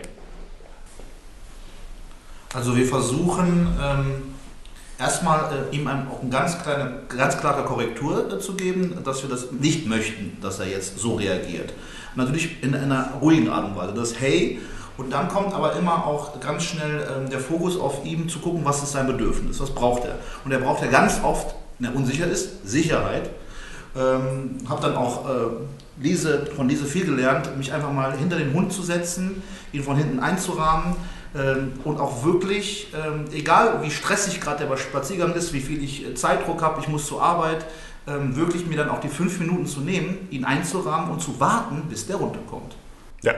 Also 2.53 2.75
wir 2.75 2.85
versuchen 2.85 3.67
ähm, 3.81 4.35
erstmal 4.99 5.69
äh, 5.71 5.75
ihm 5.75 5.87
ein, 5.87 6.07
auch 6.09 6.21
eine 6.21 6.29
ganz, 6.29 6.61
kleine, 6.61 7.03
ganz 7.07 7.37
klare 7.37 7.63
Korrektur 7.63 8.33
äh, 8.33 8.39
zu 8.39 8.55
geben, 8.55 8.97
dass 9.03 9.21
wir 9.21 9.29
das 9.29 9.51
nicht 9.51 9.87
möchten, 9.87 10.37
dass 10.41 10.59
er 10.59 10.67
jetzt 10.67 10.99
so 10.99 11.15
reagiert. 11.15 11.73
Natürlich 12.15 12.61
in 12.61 12.75
einer 12.75 13.13
ruhigen 13.21 13.49
Art 13.49 13.65
und 13.65 13.75
Weise. 13.77 13.93
Das 13.93 14.19
Hey 14.19 14.59
und 14.97 15.11
dann 15.11 15.29
kommt 15.29 15.53
aber 15.53 15.75
immer 15.77 16.05
auch 16.05 16.39
ganz 16.39 16.63
schnell 16.63 17.07
ähm, 17.09 17.29
der 17.29 17.39
Fokus 17.39 17.79
auf 17.79 18.05
ihm 18.05 18.29
zu 18.29 18.39
gucken, 18.39 18.61
was 18.63 18.83
ist 18.83 18.91
sein 18.91 19.07
Bedürfnis, 19.07 19.59
was 19.59 19.71
braucht 19.71 20.05
er. 20.05 20.15
Und 20.45 20.51
er 20.51 20.59
braucht 20.59 20.83
ja 20.83 20.91
ganz 20.91 21.23
oft, 21.23 21.55
wenn 21.79 21.89
er 21.89 21.95
unsicher 21.95 22.27
ist, 22.27 22.67
Sicherheit. 22.67 23.29
Ähm, 23.95 24.57
habe 24.69 24.81
dann 24.81 24.95
auch 24.95 25.29
äh, 25.29 25.31
Lise, 26.01 26.47
von 26.55 26.69
Lise 26.69 26.85
viel 26.85 27.05
gelernt, 27.05 27.57
mich 27.57 27.73
einfach 27.73 27.91
mal 27.91 28.17
hinter 28.17 28.37
den 28.37 28.53
Hund 28.53 28.71
zu 28.71 28.81
setzen, 28.81 29.43
ihn 29.73 29.83
von 29.83 29.97
hinten 29.97 30.19
einzurahmen 30.19 30.95
ähm, 31.35 31.73
und 31.83 31.99
auch 31.99 32.23
wirklich, 32.23 32.93
ähm, 32.93 33.25
egal 33.33 33.81
wie 33.83 33.91
stressig 33.91 34.41
gerade 34.41 34.65
der 34.65 34.77
Spaziergang 34.77 35.33
ist, 35.33 35.53
wie 35.53 35.59
viel 35.59 35.83
ich 35.83 36.05
äh, 36.05 36.15
Zeitdruck 36.15 36.61
habe, 36.61 36.81
ich 36.81 36.87
muss 36.87 37.05
zur 37.05 37.21
Arbeit, 37.21 37.65
ähm, 38.07 38.35
wirklich 38.35 38.65
mir 38.65 38.77
dann 38.77 38.89
auch 38.89 38.99
die 38.99 39.09
fünf 39.09 39.39
Minuten 39.39 39.67
zu 39.67 39.81
nehmen, 39.81 40.27
ihn 40.31 40.43
einzurahmen 40.43 41.11
und 41.11 41.21
zu 41.21 41.39
warten, 41.39 41.83
bis 41.89 42.07
der 42.07 42.15
runterkommt. 42.15 42.75
Ja. 43.21 43.33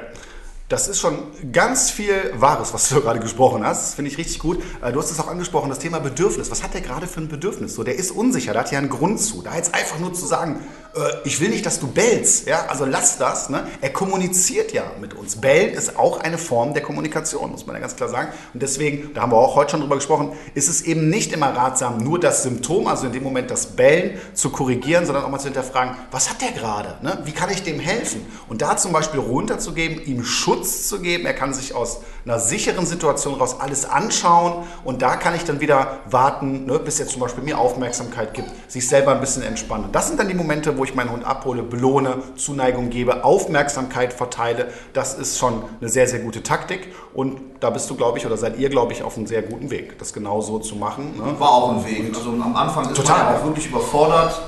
Das 0.70 0.88
ist 0.88 1.00
schon 1.00 1.18
ganz 1.52 1.92
viel 1.92 2.34
Wahres, 2.36 2.74
was 2.74 2.90
du 2.90 3.02
gerade 3.02 3.20
gesprochen 3.20 3.66
hast. 3.66 3.84
Das 3.84 3.94
finde 3.96 4.10
ich 4.10 4.18
richtig 4.18 4.40
gut. 4.40 4.64
Äh, 4.82 4.92
Du 4.94 5.00
hast 5.00 5.12
es 5.12 5.20
auch 5.20 5.28
angesprochen, 5.28 5.70
das 5.70 5.80
Thema 5.80 6.00
Bedürfnis. 6.00 6.50
Was 6.52 6.64
hat 6.64 6.74
der 6.74 6.82
gerade 6.82 7.08
für 7.08 7.20
ein 7.20 7.28
Bedürfnis? 7.28 7.76
So, 7.76 7.84
der 7.84 7.96
ist 7.96 8.12
unsicher, 8.12 8.54
da 8.54 8.62
hat 8.62 8.72
ja 8.72 8.80
einen 8.80 8.90
Grund 8.90 9.20
zu. 9.20 9.42
Da 9.42 9.56
jetzt 9.56 9.76
einfach 9.76 10.00
nur 10.00 10.14
zu 10.14 10.26
sagen, 10.26 10.64
äh, 10.96 11.00
ich 11.26 11.40
will 11.42 11.50
nicht, 11.50 11.66
dass 11.66 11.80
du 11.80 11.88
bellst, 11.88 12.48
ja, 12.48 12.68
also 12.68 12.86
lass 12.86 13.18
das. 13.18 13.50
Ne? 13.50 13.68
Er 13.82 13.92
kommuniziert 13.92 14.72
ja 14.72 14.84
mit 15.02 15.14
uns. 15.14 15.36
Bellen 15.36 15.74
ist 15.74 15.98
auch 15.98 16.20
eine 16.20 16.38
Form 16.38 16.74
der 16.74 16.84
Kommunikation, 16.84 17.52
muss 17.52 17.66
man 17.66 17.76
ja 17.76 17.82
ganz 17.82 17.96
klar 17.96 18.10
sagen. 18.10 18.30
Und 18.54 18.62
deswegen, 18.62 19.14
da 19.14 19.22
haben 19.24 19.32
wir 19.32 19.38
auch 19.38 19.56
heute 19.56 19.72
schon 19.72 19.82
drüber 19.82 19.96
gesprochen, 19.96 20.34
ist 20.54 20.70
es 20.70 20.82
eben 20.82 21.10
nicht 21.10 21.34
immer 21.34 21.56
ratsam, 21.56 21.98
nur 21.98 22.20
das 22.20 22.44
Symptom, 22.44 22.88
also 22.88 23.08
in 23.08 23.14
dem 23.14 23.24
Moment 23.24 23.52
das 23.52 23.76
Bellen, 23.76 24.20
zu 24.34 24.50
korrigieren, 24.50 25.06
sondern 25.06 25.26
auch 25.26 25.30
mal 25.30 25.40
zu 25.40 25.46
hinterfragen, 25.46 25.96
was 26.12 26.30
hat 26.30 26.42
der 26.42 26.52
gerade? 26.52 26.98
Ne? 27.02 27.20
Wie 27.26 27.32
kann 27.32 27.50
ich 27.50 27.64
dem 27.64 27.80
helfen? 27.80 28.26
Und 28.48 28.62
da 28.62 28.78
zum 28.78 28.92
Beispiel 28.92 29.20
runterzugeben, 29.20 30.04
ihm 30.06 30.24
Schutz 30.24 30.63
zu 30.64 31.00
geben. 31.00 31.26
Er 31.26 31.34
kann 31.34 31.54
sich 31.54 31.76
aus 31.76 32.02
einer 32.26 32.40
sicheren 32.40 32.86
Situation 32.86 33.36
raus 33.36 33.58
alles 33.60 33.86
anschauen 33.86 34.66
und 34.84 35.02
da 35.02 35.16
kann 35.16 35.36
ich 35.36 35.44
dann 35.44 35.60
wieder 35.60 36.00
warten, 36.10 36.66
ne, 36.66 36.80
bis 36.80 37.00
er 37.00 37.08
zum 37.08 37.22
Beispiel 37.22 37.44
mir 37.44 37.58
Aufmerksamkeit 37.60 38.34
gibt, 38.34 38.50
sich 38.72 38.88
selber 38.88 39.12
ein 39.12 39.20
bisschen 39.20 39.44
entspannen. 39.44 39.90
Das 39.92 40.08
sind 40.08 40.20
dann 40.20 40.28
die 40.28 40.34
Momente, 40.34 40.78
wo 40.78 40.84
ich 40.84 40.96
meinen 40.96 41.12
Hund 41.12 41.26
abhole, 41.26 41.64
belohne, 41.64 42.24
Zuneigung 42.36 42.90
gebe, 42.90 43.24
Aufmerksamkeit 43.24 44.14
verteile. 44.14 44.70
Das 44.94 45.16
ist 45.16 45.38
schon 45.38 45.64
eine 45.80 45.90
sehr, 45.90 46.08
sehr 46.08 46.20
gute 46.20 46.44
Taktik 46.44 46.94
und 47.14 47.40
da 47.60 47.70
bist 47.70 47.90
du, 47.90 47.96
glaube 47.96 48.18
ich, 48.18 48.26
oder 48.26 48.38
seid 48.38 48.58
ihr, 48.58 48.70
glaube 48.70 48.94
ich, 48.94 49.04
auf 49.04 49.18
einem 49.18 49.28
sehr 49.28 49.42
guten 49.42 49.70
Weg, 49.72 49.98
das 50.00 50.14
genau 50.14 50.42
so 50.42 50.60
zu 50.60 50.76
machen. 50.76 51.18
Ne? 51.18 51.40
War 51.40 51.52
auch 51.52 51.78
ein 51.78 51.86
Weg. 51.86 52.14
Also 52.16 52.30
am 52.32 52.56
Anfang 52.56 52.90
ist 52.90 52.98
Total, 52.98 53.24
man 53.24 53.34
ja. 53.34 53.40
auch 53.40 53.46
wirklich 53.46 53.68
überfordert. 53.68 54.42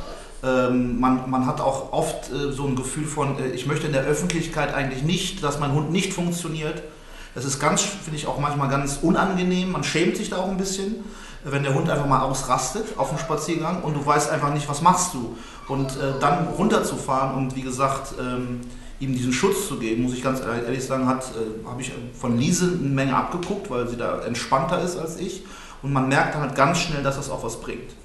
Ähm, 0.46 1.00
man, 1.00 1.30
man 1.30 1.48
hat 1.48 1.60
auch 1.60 1.92
oft 1.92 2.32
äh, 2.32 2.52
so 2.52 2.66
ein 2.66 2.76
Gefühl 2.76 3.06
von, 3.06 3.40
äh, 3.40 3.48
ich 3.48 3.66
möchte 3.66 3.88
in 3.88 3.94
der 3.94 4.04
Öffentlichkeit 4.04 4.74
eigentlich 4.74 5.04
nicht, 5.04 5.44
dass 5.44 5.60
mein 5.60 5.74
Hund 5.74 5.92
nicht 5.92 6.14
funktioniert. 6.14 6.84
Das 7.34 7.46
ist 7.46 7.60
ganz, 7.60 7.82
finde 7.82 8.18
ich 8.18 8.28
auch 8.28 8.40
manchmal 8.40 8.70
ganz 8.70 9.00
unangenehm. 9.02 9.72
Man 9.72 9.84
schämt 9.84 10.18
sich 10.18 10.30
da 10.30 10.38
auch 10.38 10.50
ein 10.50 10.58
bisschen, 10.58 11.04
wenn 11.44 11.64
der 11.64 11.74
Hund 11.74 11.90
einfach 11.90 12.06
mal 12.06 12.22
ausrastet 12.22 12.86
auf 12.98 13.10
dem 13.10 13.18
Spaziergang 13.18 13.82
und 13.82 13.96
du 13.96 14.06
weißt 14.06 14.30
einfach 14.30 14.54
nicht, 14.54 14.70
was 14.70 14.82
machst 14.82 15.14
du. 15.16 15.36
Und 15.68 15.92
äh, 15.92 16.20
dann 16.20 16.48
runterzufahren 16.48 17.36
und 17.36 17.56
wie 17.56 17.64
gesagt, 17.64 18.14
ähm, 18.20 18.62
ihm 19.00 19.14
diesen 19.14 19.34
Schutz 19.34 19.68
zu 19.68 19.78
geben, 19.78 20.04
muss 20.04 20.14
ich 20.14 20.22
ganz 20.22 20.42
ehrlich 20.42 20.86
sagen, 20.86 21.04
äh, 21.04 21.68
habe 21.68 21.82
ich 21.82 21.92
von 22.20 22.38
Lise 22.38 22.68
eine 22.80 22.90
Menge 22.90 23.16
abgeguckt, 23.16 23.70
weil 23.70 23.88
sie 23.88 23.98
da 23.98 24.22
entspannter 24.22 24.82
ist 24.82 24.98
als 24.98 25.18
ich. 25.20 25.44
Und 25.82 25.92
man 25.92 26.08
merkt 26.08 26.36
dann 26.36 26.42
halt 26.42 26.56
ganz 26.56 26.80
schnell, 26.80 27.04
dass 27.04 27.16
das 27.16 27.30
auch 27.30 27.44
was 27.44 27.60
bringt. 27.60 27.96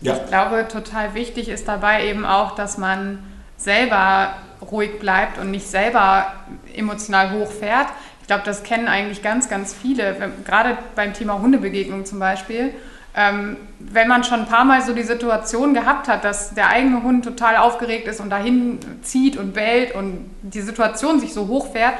Ja. 0.00 0.16
Ich 0.16 0.26
glaube, 0.26 0.66
total 0.68 1.14
wichtig 1.14 1.48
ist 1.48 1.66
dabei 1.66 2.06
eben 2.06 2.24
auch, 2.24 2.54
dass 2.54 2.78
man 2.78 3.18
selber 3.56 4.34
ruhig 4.70 4.98
bleibt 4.98 5.38
und 5.38 5.50
nicht 5.50 5.66
selber 5.66 6.32
emotional 6.74 7.32
hochfährt. 7.32 7.88
Ich 8.20 8.26
glaube, 8.26 8.42
das 8.44 8.62
kennen 8.62 8.88
eigentlich 8.88 9.22
ganz, 9.22 9.48
ganz 9.48 9.74
viele, 9.74 10.14
gerade 10.44 10.78
beim 10.94 11.14
Thema 11.14 11.40
Hundebegegnung 11.40 12.04
zum 12.04 12.18
Beispiel. 12.18 12.74
Ähm, 13.16 13.56
wenn 13.80 14.06
man 14.06 14.22
schon 14.22 14.40
ein 14.40 14.46
paar 14.46 14.64
Mal 14.64 14.82
so 14.82 14.94
die 14.94 15.02
Situation 15.02 15.74
gehabt 15.74 16.08
hat, 16.08 16.24
dass 16.24 16.54
der 16.54 16.68
eigene 16.68 17.02
Hund 17.02 17.24
total 17.24 17.56
aufgeregt 17.56 18.06
ist 18.06 18.20
und 18.20 18.30
dahin 18.30 18.78
zieht 19.02 19.36
und 19.36 19.54
bellt 19.54 19.94
und 19.94 20.30
die 20.42 20.60
Situation 20.60 21.18
sich 21.18 21.32
so 21.32 21.48
hochfährt, 21.48 21.94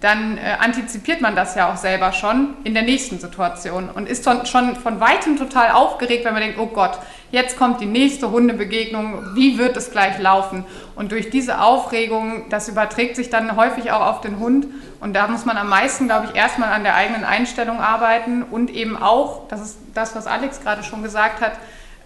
dann 0.00 0.36
äh, 0.36 0.56
antizipiert 0.58 1.20
man 1.20 1.36
das 1.36 1.54
ja 1.54 1.72
auch 1.72 1.76
selber 1.76 2.12
schon 2.12 2.54
in 2.64 2.74
der 2.74 2.82
nächsten 2.82 3.18
Situation 3.18 3.88
und 3.88 4.08
ist 4.08 4.24
schon, 4.24 4.44
schon 4.46 4.76
von 4.76 5.00
weitem 5.00 5.36
total 5.38 5.70
aufgeregt, 5.70 6.24
wenn 6.24 6.34
man 6.34 6.42
denkt, 6.42 6.58
oh 6.58 6.66
Gott, 6.66 6.98
jetzt 7.34 7.58
kommt 7.58 7.80
die 7.80 7.86
nächste 7.86 8.30
Hundebegegnung, 8.30 9.34
wie 9.34 9.58
wird 9.58 9.76
es 9.76 9.90
gleich 9.90 10.18
laufen? 10.18 10.64
Und 10.94 11.12
durch 11.12 11.28
diese 11.28 11.60
Aufregung, 11.60 12.48
das 12.48 12.68
überträgt 12.68 13.16
sich 13.16 13.28
dann 13.28 13.56
häufig 13.56 13.92
auch 13.92 14.00
auf 14.00 14.20
den 14.22 14.38
Hund. 14.38 14.66
Und 15.00 15.14
da 15.14 15.28
muss 15.28 15.44
man 15.44 15.58
am 15.58 15.68
meisten, 15.68 16.06
glaube 16.06 16.28
ich, 16.30 16.36
erstmal 16.36 16.72
an 16.72 16.84
der 16.84 16.94
eigenen 16.94 17.24
Einstellung 17.24 17.80
arbeiten 17.80 18.42
und 18.42 18.70
eben 18.70 18.96
auch, 18.96 19.48
das 19.48 19.60
ist 19.60 19.78
das, 19.92 20.16
was 20.16 20.26
Alex 20.26 20.62
gerade 20.62 20.82
schon 20.82 21.02
gesagt 21.02 21.42
hat, 21.42 21.52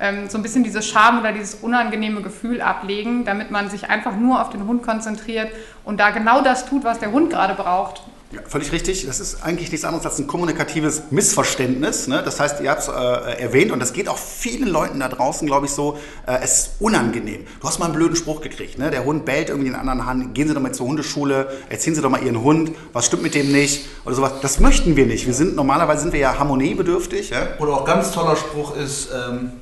ähm, 0.01 0.29
so 0.29 0.39
ein 0.39 0.43
bisschen 0.43 0.65
diese 0.65 0.83
Scham 0.83 1.21
oder 1.21 1.33
dieses 1.33 1.57
unangenehme 1.57 2.23
Gefühl 2.23 2.61
ablegen, 2.61 3.25
damit 3.25 3.51
man 3.51 3.69
sich 3.69 3.91
einfach 3.91 4.17
nur 4.17 4.41
auf 4.41 4.51
den 4.51 4.67
Hund 4.67 4.83
konzentriert 4.83 5.51
und 5.85 6.01
da 6.01 6.11
genau 6.11 6.41
das 6.41 6.67
tut, 6.67 6.85
was 6.85 6.99
der 6.99 7.13
Hund 7.13 7.31
gerade 7.31 7.55
braucht. 7.55 8.03
Ja, 8.31 8.41
völlig 8.47 8.73
richtig. 8.73 9.07
Das 9.07 9.21
ist 9.21 9.43
eigentlich 9.43 9.71
nichts 9.71 9.87
anderes 9.87 10.05
als 10.05 10.19
ein 10.19 10.27
kommunikatives 10.27 11.05
Missverständnis. 11.11 12.09
Ne? 12.09 12.23
Das 12.23 12.39
heißt, 12.39 12.61
ihr 12.61 12.71
habt 12.71 12.83
es 12.83 12.89
äh, 12.89 12.93
erwähnt 13.41 13.73
und 13.73 13.81
das 13.81 13.95
geht 13.95 14.07
auch 14.07 14.19
vielen 14.19 14.69
Leuten 14.69 15.01
da 15.01 15.09
draußen, 15.09 15.47
glaube 15.47 15.65
ich, 15.65 15.73
so, 15.73 15.97
äh, 16.27 16.37
es 16.43 16.59
ist 16.59 16.71
unangenehm. 16.79 17.47
Du 17.59 17.67
hast 17.67 17.79
mal 17.79 17.87
einen 17.87 17.95
blöden 17.95 18.17
Spruch 18.17 18.43
gekriegt. 18.43 18.79
Ne? 18.79 18.91
Der 18.91 19.07
Hund 19.07 19.25
bellt 19.25 19.49
irgendwie 19.49 19.69
in 19.69 19.73
den 19.73 19.81
anderen 19.81 20.05
Hand. 20.05 20.35
Gehen 20.35 20.47
Sie 20.47 20.53
doch 20.53 20.61
mal 20.61 20.73
zur 20.73 20.87
Hundeschule, 20.87 21.49
erzählen 21.71 21.97
Sie 21.97 22.03
doch 22.03 22.11
mal 22.11 22.23
Ihren 22.23 22.43
Hund, 22.43 22.73
was 22.93 23.07
stimmt 23.07 23.23
mit 23.23 23.35
dem 23.35 23.51
nicht 23.51 23.87
oder 24.05 24.15
sowas. 24.15 24.33
Das 24.43 24.61
möchten 24.61 24.95
wir 24.95 25.07
nicht. 25.07 25.27
Wir 25.27 25.35
sind, 25.35 25.57
normalerweise 25.57 26.03
sind 26.03 26.13
wir 26.13 26.21
ja 26.21 26.39
harmoniebedürftig. 26.39 27.31
Ja? 27.31 27.49
Oder 27.59 27.73
auch 27.73 27.85
ganz 27.87 28.13
toller 28.13 28.37
Spruch 28.37 28.77
ist, 28.77 29.09
ähm, 29.11 29.53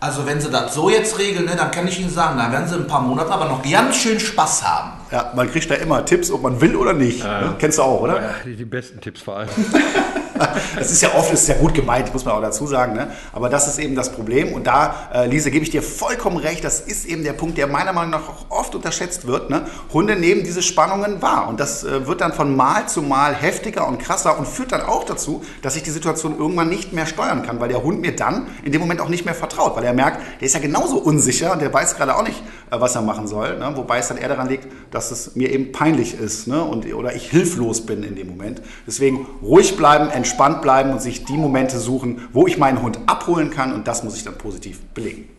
also 0.00 0.26
wenn 0.26 0.40
Sie 0.40 0.50
das 0.50 0.74
so 0.74 0.88
jetzt 0.90 1.18
regeln, 1.18 1.44
ne, 1.46 1.56
dann 1.56 1.70
kann 1.70 1.88
ich 1.88 1.98
Ihnen 1.98 2.10
sagen, 2.10 2.38
dann 2.38 2.52
werden 2.52 2.68
Sie 2.68 2.76
ein 2.76 2.86
paar 2.86 3.00
Monate 3.00 3.30
aber 3.32 3.46
noch 3.46 3.62
ganz 3.68 3.96
schön 3.96 4.20
Spaß 4.20 4.62
haben. 4.66 4.92
Ja, 5.10 5.32
man 5.34 5.50
kriegt 5.50 5.70
da 5.70 5.74
immer 5.74 6.04
Tipps, 6.04 6.30
ob 6.30 6.42
man 6.42 6.60
will 6.60 6.76
oder 6.76 6.92
nicht. 6.92 7.24
Ja, 7.24 7.40
ne? 7.40 7.54
Kennst 7.58 7.78
du 7.78 7.82
auch, 7.82 8.00
oder? 8.02 8.22
Ja, 8.22 8.30
die, 8.44 8.54
die 8.54 8.64
besten 8.64 9.00
Tipps 9.00 9.22
vor 9.22 9.38
allem. 9.38 9.48
das 10.78 10.90
ist 10.90 11.02
ja 11.02 11.14
oft 11.14 11.32
ist 11.32 11.48
ja 11.48 11.54
gut 11.54 11.74
gemeint, 11.74 12.12
muss 12.12 12.24
man 12.24 12.34
auch 12.34 12.42
dazu 12.42 12.66
sagen. 12.66 12.94
Ne? 12.94 13.10
Aber 13.32 13.48
das 13.48 13.68
ist 13.68 13.78
eben 13.78 13.94
das 13.94 14.12
Problem. 14.12 14.52
Und 14.52 14.66
da, 14.66 14.94
äh, 15.12 15.26
Lise, 15.26 15.50
gebe 15.50 15.64
ich 15.64 15.70
dir 15.70 15.82
vollkommen 15.82 16.36
recht. 16.36 16.64
Das 16.64 16.80
ist 16.80 17.06
eben 17.06 17.24
der 17.24 17.32
Punkt, 17.32 17.58
der 17.58 17.66
meiner 17.66 17.92
Meinung 17.92 18.10
nach 18.10 18.28
auch 18.28 18.46
oft 18.50 18.74
unterschätzt 18.74 19.26
wird. 19.26 19.50
Ne? 19.50 19.66
Hunde 19.92 20.16
nehmen 20.16 20.44
diese 20.44 20.62
Spannungen 20.62 21.22
wahr. 21.22 21.48
Und 21.48 21.60
das 21.60 21.84
äh, 21.84 22.06
wird 22.06 22.20
dann 22.20 22.32
von 22.32 22.56
Mal 22.56 22.88
zu 22.88 23.02
Mal 23.02 23.34
heftiger 23.34 23.86
und 23.86 23.98
krasser 23.98 24.38
und 24.38 24.46
führt 24.46 24.72
dann 24.72 24.82
auch 24.82 25.04
dazu, 25.04 25.42
dass 25.62 25.76
ich 25.76 25.82
die 25.82 25.90
Situation 25.90 26.38
irgendwann 26.38 26.68
nicht 26.68 26.92
mehr 26.92 27.06
steuern 27.06 27.42
kann, 27.42 27.60
weil 27.60 27.68
der 27.68 27.82
Hund 27.82 28.00
mir 28.00 28.14
dann 28.14 28.48
in 28.64 28.72
dem 28.72 28.80
Moment 28.80 29.00
auch 29.00 29.08
nicht 29.08 29.24
mehr 29.24 29.34
vertraut, 29.34 29.76
weil 29.76 29.84
er 29.84 29.92
merkt, 29.92 30.20
der 30.40 30.46
ist 30.46 30.54
ja 30.54 30.60
genauso 30.60 30.98
unsicher 30.98 31.52
und 31.52 31.62
der 31.62 31.72
weiß 31.72 31.96
gerade 31.96 32.16
auch 32.16 32.22
nicht, 32.22 32.42
äh, 32.70 32.80
was 32.80 32.94
er 32.94 33.02
machen 33.02 33.26
soll. 33.26 33.58
Ne? 33.58 33.72
Wobei 33.74 33.98
es 33.98 34.08
dann 34.08 34.18
eher 34.18 34.28
daran 34.28 34.48
liegt, 34.48 34.66
dass 34.90 35.10
es 35.10 35.36
mir 35.36 35.50
eben 35.50 35.72
peinlich 35.72 36.18
ist 36.18 36.46
ne? 36.46 36.62
und, 36.62 36.92
oder 36.94 37.14
ich 37.14 37.30
hilflos 37.30 37.84
bin 37.84 38.02
in 38.02 38.16
dem 38.16 38.28
Moment. 38.28 38.62
Deswegen 38.86 39.26
ruhig 39.42 39.76
bleiben, 39.76 40.10
entspannt 40.28 40.60
bleiben 40.60 40.90
und 40.90 41.00
sich 41.00 41.24
die 41.24 41.38
Momente 41.38 41.78
suchen, 41.78 42.28
wo 42.32 42.46
ich 42.46 42.58
meinen 42.58 42.82
Hund 42.82 42.98
abholen 43.06 43.50
kann 43.50 43.72
und 43.72 43.88
das 43.88 44.04
muss 44.04 44.14
ich 44.14 44.24
dann 44.24 44.36
positiv 44.36 44.84
belegen. 44.92 45.30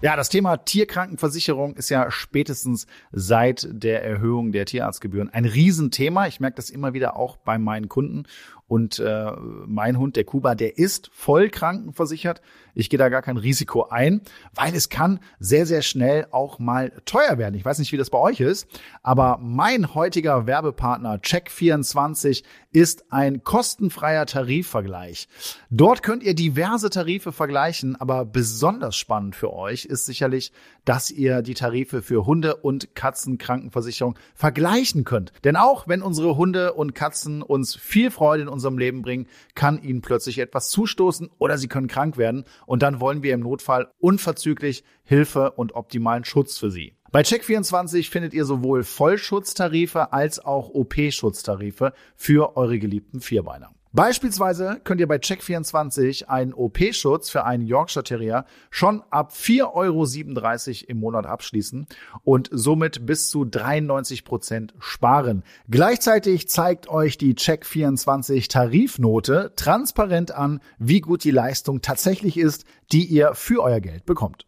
Ja, 0.00 0.14
das 0.14 0.28
Thema 0.28 0.58
Tierkrankenversicherung 0.58 1.74
ist 1.74 1.88
ja 1.90 2.08
spätestens 2.12 2.86
seit 3.10 3.66
der 3.68 4.04
Erhöhung 4.04 4.52
der 4.52 4.64
Tierarztgebühren 4.64 5.28
ein 5.28 5.44
Riesenthema. 5.44 6.28
Ich 6.28 6.38
merke 6.38 6.54
das 6.54 6.70
immer 6.70 6.94
wieder 6.94 7.16
auch 7.16 7.36
bei 7.36 7.58
meinen 7.58 7.88
Kunden. 7.88 8.22
Und 8.68 9.00
äh, 9.00 9.32
mein 9.66 9.98
Hund, 9.98 10.14
der 10.14 10.22
Kuba, 10.22 10.54
der 10.54 10.78
ist 10.78 11.10
voll 11.12 11.48
krankenversichert. 11.48 12.42
Ich 12.74 12.90
gehe 12.90 12.98
da 12.98 13.08
gar 13.08 13.22
kein 13.22 13.38
Risiko 13.38 13.88
ein, 13.88 14.20
weil 14.54 14.72
es 14.74 14.88
kann 14.88 15.18
sehr, 15.40 15.66
sehr 15.66 15.82
schnell 15.82 16.28
auch 16.30 16.60
mal 16.60 16.92
teuer 17.04 17.38
werden. 17.38 17.56
Ich 17.56 17.64
weiß 17.64 17.80
nicht, 17.80 17.90
wie 17.90 17.96
das 17.96 18.10
bei 18.10 18.18
euch 18.18 18.38
ist, 18.38 18.68
aber 19.08 19.38
mein 19.40 19.94
heutiger 19.94 20.46
Werbepartner 20.46 21.16
Check24 21.16 22.44
ist 22.72 23.10
ein 23.10 23.42
kostenfreier 23.42 24.26
Tarifvergleich. 24.26 25.28
Dort 25.70 26.02
könnt 26.02 26.22
ihr 26.22 26.34
diverse 26.34 26.90
Tarife 26.90 27.32
vergleichen, 27.32 27.96
aber 27.98 28.26
besonders 28.26 28.96
spannend 28.96 29.34
für 29.34 29.50
euch 29.50 29.86
ist 29.86 30.04
sicherlich, 30.04 30.52
dass 30.84 31.10
ihr 31.10 31.40
die 31.40 31.54
Tarife 31.54 32.02
für 32.02 32.26
Hunde- 32.26 32.56
und 32.56 32.94
Katzenkrankenversicherung 32.94 34.18
vergleichen 34.34 35.04
könnt. 35.04 35.32
Denn 35.42 35.56
auch 35.56 35.88
wenn 35.88 36.02
unsere 36.02 36.36
Hunde 36.36 36.74
und 36.74 36.94
Katzen 36.94 37.40
uns 37.40 37.76
viel 37.76 38.10
Freude 38.10 38.42
in 38.42 38.48
unserem 38.50 38.76
Leben 38.76 39.00
bringen, 39.00 39.26
kann 39.54 39.82
ihnen 39.82 40.02
plötzlich 40.02 40.38
etwas 40.38 40.68
zustoßen 40.68 41.30
oder 41.38 41.56
sie 41.56 41.68
können 41.68 41.88
krank 41.88 42.18
werden 42.18 42.44
und 42.66 42.82
dann 42.82 43.00
wollen 43.00 43.22
wir 43.22 43.32
im 43.32 43.40
Notfall 43.40 43.90
unverzüglich 44.00 44.84
Hilfe 45.02 45.52
und 45.52 45.72
optimalen 45.74 46.26
Schutz 46.26 46.58
für 46.58 46.70
sie. 46.70 46.97
Bei 47.10 47.22
Check24 47.22 48.10
findet 48.10 48.34
ihr 48.34 48.44
sowohl 48.44 48.84
Vollschutztarife 48.84 50.12
als 50.12 50.44
auch 50.44 50.68
OP-Schutztarife 50.68 51.94
für 52.16 52.54
eure 52.58 52.78
geliebten 52.78 53.22
Vierbeiner. 53.22 53.70
Beispielsweise 53.92 54.78
könnt 54.84 55.00
ihr 55.00 55.08
bei 55.08 55.16
Check24 55.16 56.26
einen 56.26 56.52
OP-Schutz 56.52 57.30
für 57.30 57.44
einen 57.44 57.66
Yorkshire 57.66 58.04
Terrier 58.04 58.44
schon 58.70 59.02
ab 59.08 59.32
4,37 59.32 59.72
Euro 59.72 60.90
im 60.90 61.00
Monat 61.00 61.24
abschließen 61.24 61.86
und 62.24 62.50
somit 62.52 63.06
bis 63.06 63.30
zu 63.30 63.46
93 63.46 64.26
Prozent 64.26 64.74
sparen. 64.78 65.44
Gleichzeitig 65.70 66.50
zeigt 66.50 66.88
euch 66.88 67.16
die 67.16 67.32
Check24 67.32 68.50
Tarifnote 68.50 69.54
transparent 69.56 70.32
an, 70.32 70.60
wie 70.78 71.00
gut 71.00 71.24
die 71.24 71.30
Leistung 71.30 71.80
tatsächlich 71.80 72.36
ist, 72.36 72.66
die 72.92 73.06
ihr 73.06 73.32
für 73.32 73.62
euer 73.62 73.80
Geld 73.80 74.04
bekommt. 74.04 74.47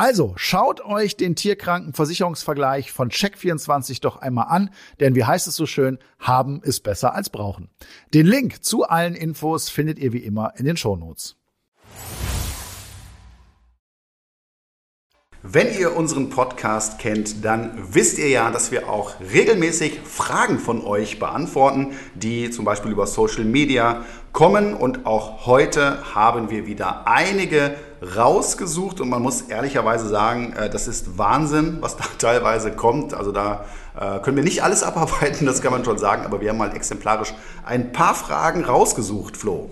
Also 0.00 0.32
schaut 0.36 0.80
euch 0.80 1.16
den 1.16 1.34
Tierkrankenversicherungsvergleich 1.34 2.92
von 2.92 3.10
Check24 3.10 4.00
doch 4.00 4.18
einmal 4.18 4.46
an, 4.48 4.70
denn 5.00 5.16
wie 5.16 5.24
heißt 5.24 5.48
es 5.48 5.56
so 5.56 5.66
schön, 5.66 5.98
haben 6.20 6.62
ist 6.62 6.84
besser 6.84 7.16
als 7.16 7.30
brauchen. 7.30 7.68
Den 8.14 8.24
Link 8.24 8.62
zu 8.62 8.84
allen 8.84 9.16
Infos 9.16 9.70
findet 9.70 9.98
ihr 9.98 10.12
wie 10.12 10.18
immer 10.18 10.52
in 10.56 10.66
den 10.66 10.76
Shownotes. 10.76 11.34
Wenn 15.42 15.76
ihr 15.76 15.96
unseren 15.96 16.30
Podcast 16.30 17.00
kennt, 17.00 17.44
dann 17.44 17.72
wisst 17.94 18.18
ihr 18.18 18.28
ja, 18.28 18.50
dass 18.50 18.70
wir 18.70 18.88
auch 18.88 19.14
regelmäßig 19.20 20.00
Fragen 20.04 20.60
von 20.60 20.84
euch 20.84 21.18
beantworten, 21.18 21.94
die 22.14 22.50
zum 22.50 22.64
Beispiel 22.64 22.92
über 22.92 23.06
Social 23.06 23.44
Media 23.44 24.04
kommen. 24.32 24.74
Und 24.74 25.06
auch 25.06 25.46
heute 25.46 26.14
haben 26.14 26.50
wir 26.50 26.66
wieder 26.66 27.06
einige 27.08 27.76
rausgesucht. 28.02 29.00
Und 29.00 29.08
man 29.08 29.22
muss 29.22 29.42
ehrlicherweise 29.42 30.08
sagen, 30.08 30.52
äh, 30.54 30.70
das 30.70 30.88
ist 30.88 31.18
Wahnsinn, 31.18 31.78
was 31.80 31.96
da 31.96 32.04
teilweise 32.18 32.72
kommt. 32.72 33.14
Also 33.14 33.32
da 33.32 33.64
äh, 33.98 34.18
können 34.20 34.36
wir 34.36 34.44
nicht 34.44 34.62
alles 34.62 34.82
abarbeiten, 34.84 35.46
das 35.46 35.62
kann 35.62 35.72
man 35.72 35.84
schon 35.84 35.98
sagen. 35.98 36.24
Aber 36.24 36.40
wir 36.40 36.50
haben 36.50 36.60
halt 36.60 36.74
exemplarisch 36.74 37.34
ein 37.64 37.92
paar 37.92 38.14
Fragen 38.14 38.64
rausgesucht, 38.64 39.36
Flo. 39.36 39.70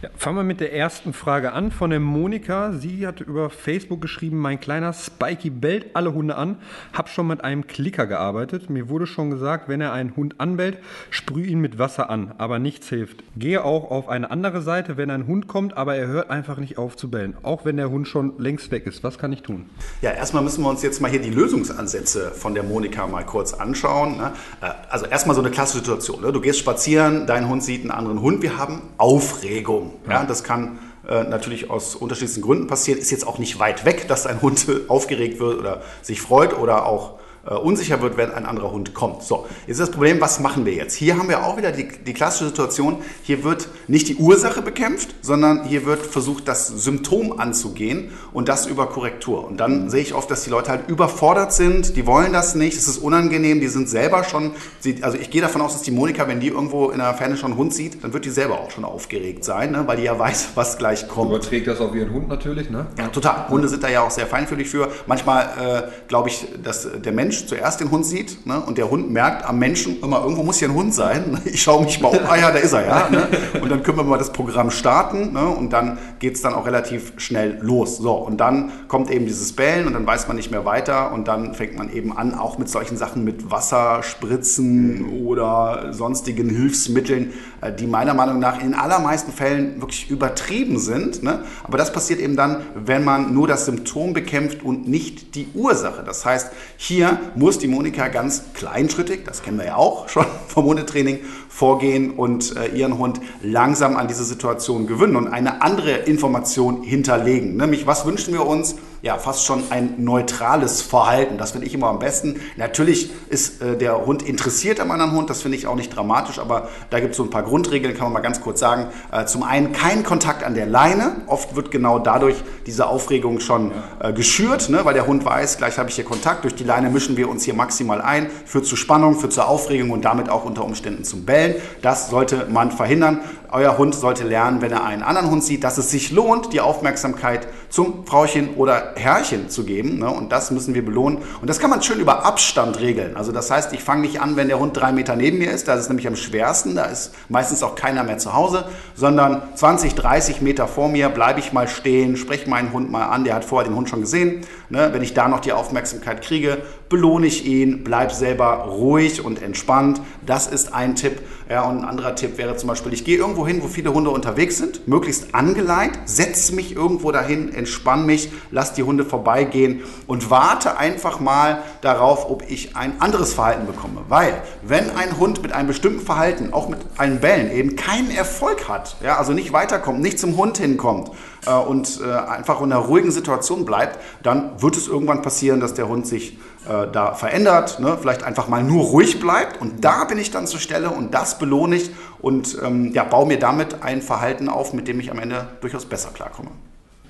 Ja, 0.00 0.10
fangen 0.16 0.36
wir 0.36 0.44
mit 0.44 0.60
der 0.60 0.72
ersten 0.72 1.12
Frage 1.12 1.50
an 1.52 1.72
von 1.72 1.90
der 1.90 1.98
Monika. 1.98 2.70
Sie 2.72 3.04
hat 3.04 3.20
über 3.20 3.50
Facebook 3.50 4.00
geschrieben, 4.00 4.38
mein 4.38 4.60
kleiner 4.60 4.92
Spikey 4.92 5.50
bellt 5.50 5.86
alle 5.96 6.14
Hunde 6.14 6.36
an. 6.36 6.58
Hab 6.92 7.08
schon 7.08 7.26
mit 7.26 7.42
einem 7.42 7.66
Klicker 7.66 8.06
gearbeitet. 8.06 8.70
Mir 8.70 8.88
wurde 8.88 9.08
schon 9.08 9.28
gesagt, 9.28 9.68
wenn 9.68 9.80
er 9.80 9.92
einen 9.92 10.14
Hund 10.14 10.36
anbellt, 10.38 10.78
sprüh 11.10 11.46
ihn 11.46 11.58
mit 11.58 11.80
Wasser 11.80 12.10
an, 12.10 12.32
aber 12.38 12.60
nichts 12.60 12.88
hilft. 12.88 13.24
Gehe 13.36 13.64
auch 13.64 13.90
auf 13.90 14.08
eine 14.08 14.30
andere 14.30 14.62
Seite, 14.62 14.96
wenn 14.96 15.10
ein 15.10 15.26
Hund 15.26 15.48
kommt, 15.48 15.76
aber 15.76 15.96
er 15.96 16.06
hört 16.06 16.30
einfach 16.30 16.58
nicht 16.58 16.78
auf 16.78 16.96
zu 16.96 17.10
bellen. 17.10 17.36
Auch 17.42 17.64
wenn 17.64 17.76
der 17.76 17.90
Hund 17.90 18.06
schon 18.06 18.38
längst 18.38 18.70
weg 18.70 18.86
ist. 18.86 19.02
Was 19.02 19.18
kann 19.18 19.32
ich 19.32 19.42
tun? 19.42 19.68
Ja, 20.00 20.12
erstmal 20.12 20.44
müssen 20.44 20.62
wir 20.62 20.70
uns 20.70 20.84
jetzt 20.84 21.00
mal 21.00 21.10
hier 21.10 21.22
die 21.22 21.30
Lösungsansätze 21.30 22.30
von 22.30 22.54
der 22.54 22.62
Monika 22.62 23.08
mal 23.08 23.26
kurz 23.26 23.52
anschauen. 23.52 24.18
Ne? 24.18 24.32
Äh, 24.60 24.70
also 24.90 25.06
erstmal 25.06 25.34
so 25.34 25.42
eine 25.42 25.50
klassische 25.50 25.78
Situation. 25.78 26.22
Ne? 26.22 26.30
Du 26.30 26.40
gehst 26.40 26.60
spazieren, 26.60 27.26
dein 27.26 27.48
Hund 27.48 27.64
sieht 27.64 27.80
einen 27.80 27.90
anderen 27.90 28.22
Hund. 28.22 28.42
Wir 28.42 28.58
haben 28.58 28.82
Aufregung. 28.96 29.87
Ja, 30.08 30.24
das 30.24 30.44
kann 30.44 30.78
äh, 31.08 31.24
natürlich 31.24 31.70
aus 31.70 31.94
unterschiedlichsten 31.94 32.42
Gründen 32.42 32.66
passieren. 32.66 32.98
Ist 33.00 33.10
jetzt 33.10 33.26
auch 33.26 33.38
nicht 33.38 33.58
weit 33.58 33.84
weg, 33.84 34.08
dass 34.08 34.26
ein 34.26 34.42
Hund 34.42 34.66
aufgeregt 34.88 35.40
wird 35.40 35.58
oder 35.58 35.82
sich 36.02 36.20
freut 36.20 36.56
oder 36.56 36.86
auch 36.86 37.18
äh, 37.48 37.54
unsicher 37.54 38.02
wird, 38.02 38.16
wenn 38.16 38.30
ein 38.30 38.44
anderer 38.44 38.70
Hund 38.72 38.94
kommt. 38.94 39.22
So, 39.22 39.46
jetzt 39.66 39.78
ist 39.78 39.80
das 39.80 39.90
Problem, 39.90 40.20
was 40.20 40.40
machen 40.40 40.66
wir 40.66 40.74
jetzt? 40.74 40.94
Hier 40.94 41.16
haben 41.16 41.28
wir 41.28 41.44
auch 41.44 41.56
wieder 41.56 41.72
die, 41.72 41.88
die 41.88 42.12
klassische 42.12 42.46
Situation, 42.46 42.98
hier 43.22 43.42
wird 43.42 43.68
nicht 43.86 44.08
die 44.08 44.16
Ursache 44.16 44.60
bekämpft, 44.60 45.14
sondern 45.22 45.64
hier 45.64 45.86
wird 45.86 46.04
versucht, 46.04 46.46
das 46.46 46.68
Symptom 46.68 47.38
anzugehen 47.38 48.10
und 48.32 48.48
das 48.48 48.66
über 48.66 48.86
Korrektur. 48.86 49.46
Und 49.46 49.58
dann 49.58 49.88
sehe 49.88 50.02
ich 50.02 50.14
oft, 50.14 50.30
dass 50.30 50.44
die 50.44 50.50
Leute 50.50 50.70
halt 50.70 50.88
überfordert 50.88 51.52
sind, 51.52 51.96
die 51.96 52.06
wollen 52.06 52.32
das 52.32 52.54
nicht, 52.54 52.76
es 52.76 52.86
ist 52.86 52.98
unangenehm, 52.98 53.60
die 53.60 53.68
sind 53.68 53.88
selber 53.88 54.24
schon, 54.24 54.52
also 55.00 55.16
ich 55.16 55.30
gehe 55.30 55.40
davon 55.40 55.62
aus, 55.62 55.72
dass 55.72 55.82
die 55.82 55.90
Monika, 55.90 56.28
wenn 56.28 56.40
die 56.40 56.48
irgendwo 56.48 56.90
in 56.90 56.98
der 56.98 57.14
Ferne 57.14 57.36
schon 57.36 57.52
einen 57.52 57.58
Hund 57.58 57.72
sieht, 57.72 58.04
dann 58.04 58.12
wird 58.12 58.24
die 58.24 58.30
selber 58.30 58.60
auch 58.60 58.70
schon 58.70 58.84
aufgeregt 58.84 59.44
sein, 59.44 59.72
ne? 59.72 59.84
weil 59.86 59.96
die 59.96 60.04
ja 60.04 60.18
weiß, 60.18 60.50
was 60.54 60.76
gleich 60.76 61.08
kommt. 61.08 61.30
Überträgt 61.30 61.66
das 61.66 61.80
auf 61.80 61.94
ihren 61.94 62.12
Hund 62.12 62.28
natürlich, 62.28 62.68
ne? 62.68 62.86
Ja, 62.98 63.08
total. 63.08 63.48
Hunde 63.48 63.68
sind 63.68 63.82
da 63.82 63.88
ja 63.88 64.02
auch 64.02 64.10
sehr 64.10 64.26
feinfühlig 64.26 64.68
für. 64.68 64.90
Manchmal 65.06 65.88
äh, 65.88 66.08
glaube 66.08 66.28
ich, 66.28 66.46
dass 66.62 66.88
der 66.92 67.12
Mensch 67.12 67.37
Mensch 67.38 67.46
zuerst 67.46 67.80
den 67.80 67.90
Hund 67.90 68.04
sieht 68.04 68.46
ne, 68.46 68.60
und 68.60 68.78
der 68.78 68.90
Hund 68.90 69.10
merkt 69.10 69.44
am 69.44 69.58
Menschen, 69.58 70.00
immer 70.02 70.22
irgendwo 70.22 70.42
muss 70.42 70.58
hier 70.58 70.68
ein 70.68 70.74
Hund 70.74 70.94
sein. 70.94 71.38
Ich 71.44 71.62
schaue 71.62 71.84
mich 71.84 72.00
mal 72.00 72.08
um, 72.08 72.18
ah 72.28 72.36
ja, 72.36 72.50
da 72.50 72.58
ist 72.58 72.72
er 72.72 72.86
ja. 72.86 73.08
Ne? 73.10 73.26
Und 73.60 73.70
dann 73.70 73.82
können 73.82 73.96
wir 73.96 74.04
mal 74.04 74.18
das 74.18 74.32
Programm 74.32 74.70
starten 74.70 75.32
ne, 75.32 75.46
und 75.46 75.72
dann 75.72 75.98
geht 76.18 76.34
es 76.34 76.42
dann 76.42 76.54
auch 76.54 76.66
relativ 76.66 77.12
schnell 77.16 77.58
los. 77.60 77.98
So, 77.98 78.12
und 78.12 78.38
dann 78.38 78.70
kommt 78.86 79.10
eben 79.10 79.26
dieses 79.26 79.52
Bellen 79.52 79.86
und 79.86 79.94
dann 79.94 80.06
weiß 80.06 80.28
man 80.28 80.36
nicht 80.36 80.50
mehr 80.50 80.64
weiter 80.64 81.12
und 81.12 81.26
dann 81.26 81.54
fängt 81.54 81.76
man 81.76 81.92
eben 81.92 82.16
an, 82.16 82.34
auch 82.34 82.58
mit 82.58 82.68
solchen 82.68 82.96
Sachen 82.96 83.24
mit 83.24 83.50
Wasser, 83.50 84.02
Spritzen 84.02 85.24
oder 85.24 85.92
sonstigen 85.92 86.50
Hilfsmitteln, 86.50 87.32
äh, 87.60 87.72
die 87.72 87.86
meiner 87.86 88.14
Meinung 88.14 88.38
nach 88.38 88.62
in 88.62 88.74
allermeisten 88.74 89.32
Fällen 89.32 89.80
wirklich 89.80 90.10
übertrieben 90.10 90.78
sind. 90.78 91.22
Ne? 91.22 91.44
Aber 91.64 91.78
das 91.78 91.92
passiert 91.92 92.20
eben 92.20 92.36
dann, 92.36 92.62
wenn 92.74 93.04
man 93.04 93.32
nur 93.32 93.48
das 93.48 93.64
Symptom 93.66 94.12
bekämpft 94.12 94.62
und 94.62 94.88
nicht 94.88 95.34
die 95.34 95.48
Ursache. 95.54 96.02
Das 96.04 96.24
heißt, 96.24 96.50
hier 96.76 97.17
muss 97.34 97.58
die 97.58 97.68
Monika 97.68 98.08
ganz 98.08 98.42
kleinschrittig, 98.54 99.24
das 99.24 99.42
kennen 99.42 99.58
wir 99.58 99.66
ja 99.66 99.76
auch 99.76 100.08
schon 100.08 100.26
vom 100.48 100.64
Hundetraining, 100.64 101.20
vorgehen 101.58 102.12
und 102.12 102.56
äh, 102.56 102.68
ihren 102.68 102.98
Hund 102.98 103.20
langsam 103.42 103.96
an 103.96 104.06
diese 104.06 104.22
Situation 104.22 104.86
gewöhnen 104.86 105.16
und 105.16 105.26
eine 105.26 105.60
andere 105.60 105.90
Information 105.90 106.82
hinterlegen. 106.84 107.56
Nämlich, 107.56 107.84
was 107.84 108.06
wünschen 108.06 108.32
wir 108.32 108.46
uns? 108.46 108.76
ja 109.02 109.16
fast 109.16 109.44
schon 109.44 109.62
ein 109.70 109.94
neutrales 109.98 110.82
Verhalten. 110.82 111.38
Das 111.38 111.52
finde 111.52 111.66
ich 111.66 111.74
immer 111.74 111.88
am 111.88 111.98
besten. 111.98 112.40
Natürlich 112.56 113.10
ist 113.28 113.62
äh, 113.62 113.76
der 113.76 114.04
Hund 114.06 114.22
interessiert 114.22 114.80
am 114.80 114.90
anderen 114.90 115.12
Hund, 115.12 115.30
das 115.30 115.42
finde 115.42 115.56
ich 115.56 115.66
auch 115.66 115.76
nicht 115.76 115.94
dramatisch, 115.94 116.38
aber 116.38 116.68
da 116.90 117.00
gibt 117.00 117.12
es 117.12 117.16
so 117.16 117.22
ein 117.22 117.30
paar 117.30 117.42
Grundregeln, 117.42 117.94
kann 117.94 118.04
man 118.04 118.14
mal 118.14 118.20
ganz 118.20 118.40
kurz 118.40 118.60
sagen. 118.60 118.88
Äh, 119.12 119.26
zum 119.26 119.42
einen 119.42 119.72
kein 119.72 120.02
Kontakt 120.02 120.42
an 120.42 120.54
der 120.54 120.66
Leine. 120.66 121.22
Oft 121.26 121.54
wird 121.54 121.70
genau 121.70 121.98
dadurch 121.98 122.36
diese 122.66 122.88
Aufregung 122.88 123.40
schon 123.40 123.72
äh, 124.00 124.12
geschürt, 124.12 124.68
ne? 124.68 124.80
weil 124.84 124.94
der 124.94 125.06
Hund 125.06 125.24
weiß, 125.24 125.58
gleich 125.58 125.78
habe 125.78 125.88
ich 125.88 125.94
hier 125.94 126.04
Kontakt. 126.04 126.44
Durch 126.44 126.54
die 126.54 126.64
Leine 126.64 126.90
mischen 126.90 127.16
wir 127.16 127.28
uns 127.28 127.44
hier 127.44 127.54
maximal 127.54 128.00
ein, 128.00 128.28
führt 128.46 128.66
zu 128.66 128.76
Spannung, 128.76 129.18
führt 129.18 129.32
zur 129.32 129.48
Aufregung 129.48 129.90
und 129.90 130.04
damit 130.04 130.28
auch 130.28 130.44
unter 130.44 130.64
Umständen 130.64 131.04
zum 131.04 131.24
Bellen. 131.24 131.47
Das 131.82 132.10
sollte 132.10 132.46
man 132.50 132.70
verhindern. 132.70 133.20
Euer 133.50 133.78
Hund 133.78 133.94
sollte 133.94 134.24
lernen, 134.24 134.60
wenn 134.60 134.72
er 134.72 134.84
einen 134.84 135.02
anderen 135.02 135.30
Hund 135.30 135.42
sieht, 135.42 135.64
dass 135.64 135.78
es 135.78 135.90
sich 135.90 136.10
lohnt, 136.10 136.52
die 136.52 136.60
Aufmerksamkeit 136.60 137.48
zum 137.70 138.06
Frauchen 138.06 138.54
oder 138.56 138.92
Herrchen 138.96 139.48
zu 139.48 139.64
geben. 139.64 139.98
Ne? 139.98 140.10
Und 140.10 140.32
das 140.32 140.50
müssen 140.50 140.74
wir 140.74 140.84
belohnen. 140.84 141.18
Und 141.40 141.48
das 141.48 141.58
kann 141.58 141.70
man 141.70 141.82
schön 141.82 141.98
über 141.98 142.26
Abstand 142.26 142.80
regeln. 142.80 143.16
Also 143.16 143.32
das 143.32 143.50
heißt, 143.50 143.72
ich 143.72 143.82
fange 143.82 144.02
nicht 144.02 144.20
an, 144.20 144.36
wenn 144.36 144.48
der 144.48 144.58
Hund 144.58 144.76
drei 144.76 144.92
Meter 144.92 145.16
neben 145.16 145.38
mir 145.38 145.50
ist. 145.50 145.66
Das 145.66 145.80
ist 145.80 145.88
nämlich 145.88 146.06
am 146.06 146.16
schwersten. 146.16 146.74
Da 146.74 146.84
ist 146.84 147.14
meistens 147.28 147.62
auch 147.62 147.74
keiner 147.74 148.04
mehr 148.04 148.18
zu 148.18 148.34
Hause. 148.34 148.66
Sondern 148.94 149.42
20, 149.54 149.94
30 149.94 150.40
Meter 150.42 150.68
vor 150.68 150.88
mir 150.88 151.08
bleibe 151.08 151.40
ich 151.40 151.52
mal 151.52 151.68
stehen, 151.68 152.16
spreche 152.16 152.50
meinen 152.50 152.72
Hund 152.72 152.90
mal 152.90 153.06
an. 153.06 153.24
Der 153.24 153.34
hat 153.34 153.44
vorher 153.44 153.68
den 153.68 153.76
Hund 153.76 153.88
schon 153.88 154.02
gesehen. 154.02 154.42
Ne? 154.68 154.90
Wenn 154.92 155.02
ich 155.02 155.14
da 155.14 155.28
noch 155.28 155.40
die 155.40 155.52
Aufmerksamkeit 155.52 156.22
kriege, 156.22 156.58
belohne 156.88 157.26
ich 157.26 157.46
ihn, 157.46 157.84
bleib 157.84 158.12
selber 158.12 158.66
ruhig 158.68 159.24
und 159.24 159.42
entspannt. 159.42 160.00
Das 160.24 160.46
ist 160.46 160.74
ein 160.74 160.94
Tipp. 160.96 161.20
Ja, 161.48 161.62
und 161.62 161.78
ein 161.78 161.84
anderer 161.84 162.14
Tipp 162.14 162.36
wäre 162.36 162.56
zum 162.56 162.68
Beispiel, 162.68 162.92
ich 162.92 163.04
gehe 163.04 163.16
irgendwo 163.16 163.37
hin, 163.46 163.62
wo 163.62 163.68
viele 163.68 163.92
Hunde 163.92 164.10
unterwegs 164.10 164.58
sind, 164.58 164.86
möglichst 164.88 165.34
angeleitet, 165.34 166.00
setze 166.06 166.54
mich 166.54 166.74
irgendwo 166.74 167.12
dahin, 167.12 167.52
entspanne 167.54 168.04
mich, 168.04 168.30
lass 168.50 168.74
die 168.74 168.82
Hunde 168.82 169.04
vorbeigehen 169.04 169.82
und 170.06 170.30
warte 170.30 170.78
einfach 170.78 171.20
mal 171.20 171.62
darauf, 171.80 172.30
ob 172.30 172.42
ich 172.48 172.76
ein 172.76 173.00
anderes 173.00 173.34
Verhalten 173.34 173.66
bekomme. 173.66 174.02
Weil, 174.08 174.42
wenn 174.62 174.90
ein 174.96 175.18
Hund 175.18 175.42
mit 175.42 175.52
einem 175.52 175.68
bestimmten 175.68 176.00
Verhalten, 176.00 176.52
auch 176.52 176.68
mit 176.68 176.78
allen 176.96 177.20
Bällen 177.20 177.50
eben, 177.50 177.76
keinen 177.76 178.10
Erfolg 178.10 178.68
hat, 178.68 178.96
ja, 179.02 179.16
also 179.16 179.32
nicht 179.32 179.52
weiterkommt, 179.52 180.00
nicht 180.00 180.18
zum 180.18 180.36
Hund 180.36 180.58
hinkommt, 180.58 181.10
äh, 181.46 181.52
und 181.52 182.00
äh, 182.00 182.12
einfach 182.12 182.60
in 182.60 182.72
einer 182.72 182.82
ruhigen 182.82 183.10
Situation 183.10 183.64
bleibt, 183.64 183.98
dann 184.22 184.60
wird 184.60 184.76
es 184.76 184.88
irgendwann 184.88 185.22
passieren, 185.22 185.60
dass 185.60 185.74
der 185.74 185.88
Hund 185.88 186.06
sich 186.06 186.38
äh, 186.68 186.90
da 186.92 187.14
verändert, 187.14 187.80
ne? 187.80 187.96
vielleicht 188.00 188.22
einfach 188.22 188.48
mal 188.48 188.62
nur 188.62 188.84
ruhig 188.84 189.20
bleibt 189.20 189.60
und 189.60 189.84
da 189.84 190.04
bin 190.04 190.18
ich 190.18 190.30
dann 190.30 190.46
zur 190.46 190.60
Stelle 190.60 190.90
und 190.90 191.14
das 191.14 191.38
belohne 191.38 191.76
ich 191.76 191.90
und 192.20 192.58
ähm, 192.62 192.92
ja, 192.92 193.04
baue 193.04 193.26
mir 193.26 193.38
damit 193.38 193.82
ein 193.82 194.02
Verhalten 194.02 194.48
auf, 194.48 194.72
mit 194.72 194.88
dem 194.88 195.00
ich 195.00 195.10
am 195.10 195.18
Ende 195.18 195.46
durchaus 195.60 195.86
besser 195.86 196.10
klarkomme. 196.10 196.50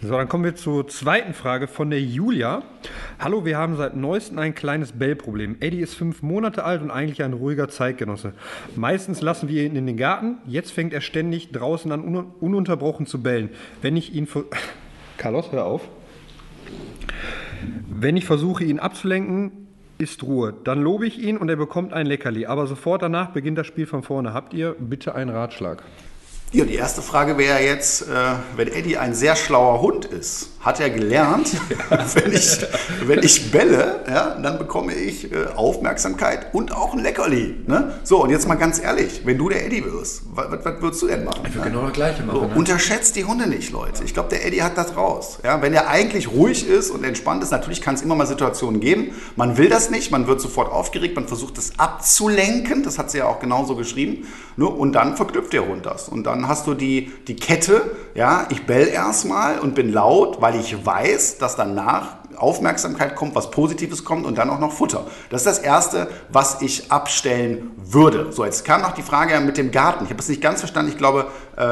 So, 0.00 0.10
dann 0.10 0.28
kommen 0.28 0.44
wir 0.44 0.54
zur 0.54 0.86
zweiten 0.86 1.34
Frage 1.34 1.66
von 1.66 1.90
der 1.90 2.00
Julia. 2.00 2.62
Hallo, 3.18 3.44
wir 3.44 3.58
haben 3.58 3.76
seit 3.76 3.96
neuestem 3.96 4.38
ein 4.38 4.54
kleines 4.54 4.92
Bellproblem. 4.92 5.56
Eddie 5.58 5.80
ist 5.80 5.94
fünf 5.94 6.22
Monate 6.22 6.62
alt 6.62 6.82
und 6.82 6.92
eigentlich 6.92 7.24
ein 7.24 7.32
ruhiger 7.32 7.68
Zeitgenosse. 7.68 8.32
Meistens 8.76 9.22
lassen 9.22 9.48
wir 9.48 9.64
ihn 9.64 9.74
in 9.74 9.88
den 9.88 9.96
Garten. 9.96 10.38
Jetzt 10.46 10.70
fängt 10.70 10.92
er 10.92 11.00
ständig 11.00 11.50
draußen 11.50 11.90
an, 11.90 12.04
un 12.04 12.32
ununterbrochen 12.38 13.06
zu 13.06 13.20
bellen. 13.20 13.50
Wenn 13.82 13.96
ich 13.96 14.14
ihn. 14.14 14.28
Carlos, 15.16 15.50
hör 15.50 15.64
auf. 15.64 15.88
Wenn 17.88 18.16
ich 18.16 18.24
versuche, 18.24 18.64
ihn 18.64 18.78
abzulenken, 18.78 19.68
ist 19.98 20.22
Ruhe. 20.22 20.54
Dann 20.64 20.80
lobe 20.80 21.06
ich 21.06 21.18
ihn 21.18 21.36
und 21.36 21.48
er 21.48 21.56
bekommt 21.56 21.92
ein 21.92 22.06
Leckerli. 22.06 22.46
Aber 22.46 22.66
sofort 22.66 23.02
danach 23.02 23.30
beginnt 23.30 23.58
das 23.58 23.66
Spiel 23.66 23.86
von 23.86 24.02
vorne. 24.02 24.32
Habt 24.32 24.54
ihr 24.54 24.76
bitte 24.78 25.14
einen 25.14 25.30
Ratschlag? 25.30 25.82
Ja, 26.50 26.64
die 26.64 26.76
erste 26.76 27.02
Frage 27.02 27.36
wäre 27.36 27.60
jetzt, 27.60 28.02
äh, 28.02 28.06
wenn 28.56 28.68
Eddie 28.68 28.96
ein 28.96 29.12
sehr 29.12 29.36
schlauer 29.36 29.82
Hund 29.82 30.06
ist, 30.06 30.48
hat 30.60 30.80
er 30.80 30.88
gelernt, 30.88 31.52
wenn, 32.14 32.32
ich, 32.32 32.58
wenn 33.06 33.22
ich 33.22 33.52
bälle, 33.52 34.00
ja, 34.08 34.34
dann 34.42 34.58
bekomme 34.58 34.94
ich 34.94 35.30
äh, 35.30 35.46
Aufmerksamkeit 35.54 36.54
und 36.54 36.74
auch 36.74 36.94
ein 36.94 37.00
Leckerli. 37.00 37.54
Ne? 37.66 37.92
So, 38.02 38.22
und 38.22 38.30
jetzt 38.30 38.48
mal 38.48 38.56
ganz 38.56 38.80
ehrlich, 38.80 39.22
wenn 39.24 39.36
du 39.36 39.50
der 39.50 39.64
Eddie 39.66 39.84
wirst, 39.84 40.22
was, 40.34 40.46
was 40.50 40.80
würdest 40.80 41.02
du 41.02 41.06
denn 41.06 41.24
machen? 41.24 41.42
Ich 41.46 41.54
würde 41.54 41.68
ne? 41.68 41.74
genau 41.74 41.86
das 41.86 41.92
Gleiche 41.92 42.22
machen. 42.22 42.40
So, 42.40 42.46
ne? 42.46 42.54
Unterschätzt 42.54 43.16
die 43.16 43.24
Hunde 43.24 43.46
nicht, 43.46 43.70
Leute. 43.70 44.02
Ich 44.04 44.14
glaube, 44.14 44.30
der 44.30 44.44
Eddie 44.46 44.62
hat 44.62 44.76
das 44.78 44.96
raus. 44.96 45.38
Ja, 45.44 45.60
wenn 45.62 45.74
er 45.74 45.88
eigentlich 45.88 46.30
ruhig 46.30 46.66
ist 46.66 46.90
und 46.90 47.04
entspannt 47.04 47.42
ist, 47.42 47.50
natürlich 47.50 47.82
kann 47.82 47.94
es 47.94 48.02
immer 48.02 48.14
mal 48.14 48.26
Situationen 48.26 48.80
geben. 48.80 49.12
Man 49.36 49.58
will 49.58 49.68
das 49.68 49.90
nicht, 49.90 50.10
man 50.10 50.26
wird 50.26 50.40
sofort 50.40 50.72
aufgeregt, 50.72 51.14
man 51.14 51.28
versucht 51.28 51.58
es 51.58 51.78
abzulenken, 51.78 52.82
das 52.82 52.98
hat 52.98 53.10
sie 53.10 53.18
ja 53.18 53.26
auch 53.26 53.38
genauso 53.38 53.76
geschrieben. 53.76 54.26
Ne? 54.56 54.66
Und 54.66 54.92
dann 54.92 55.16
verknüpft 55.16 55.52
der 55.52 55.66
Hund 55.66 55.86
das. 55.86 56.08
Und 56.08 56.24
dann 56.24 56.37
dann 56.38 56.48
hast 56.48 56.66
du 56.66 56.74
die, 56.74 57.12
die 57.26 57.34
Kette, 57.34 57.90
ja, 58.14 58.46
ich 58.50 58.64
bell 58.64 58.86
erstmal 58.86 59.58
und 59.58 59.74
bin 59.74 59.92
laut, 59.92 60.40
weil 60.40 60.54
ich 60.54 60.86
weiß, 60.86 61.38
dass 61.38 61.56
danach 61.56 62.18
Aufmerksamkeit 62.36 63.16
kommt, 63.16 63.34
was 63.34 63.50
Positives 63.50 64.04
kommt 64.04 64.24
und 64.24 64.38
dann 64.38 64.48
auch 64.48 64.60
noch 64.60 64.70
Futter. 64.70 65.06
Das 65.30 65.40
ist 65.40 65.46
das 65.46 65.58
Erste, 65.58 66.08
was 66.28 66.62
ich 66.62 66.92
abstellen 66.92 67.72
würde. 67.76 68.30
So, 68.30 68.44
jetzt 68.44 68.64
kam 68.64 68.82
noch 68.82 68.92
die 68.92 69.02
Frage 69.02 69.40
mit 69.40 69.56
dem 69.56 69.72
Garten. 69.72 70.04
Ich 70.04 70.10
habe 70.10 70.20
es 70.20 70.28
nicht 70.28 70.40
ganz 70.40 70.60
verstanden. 70.60 70.92
Ich 70.92 70.98
glaube, 70.98 71.26
äh, 71.56 71.64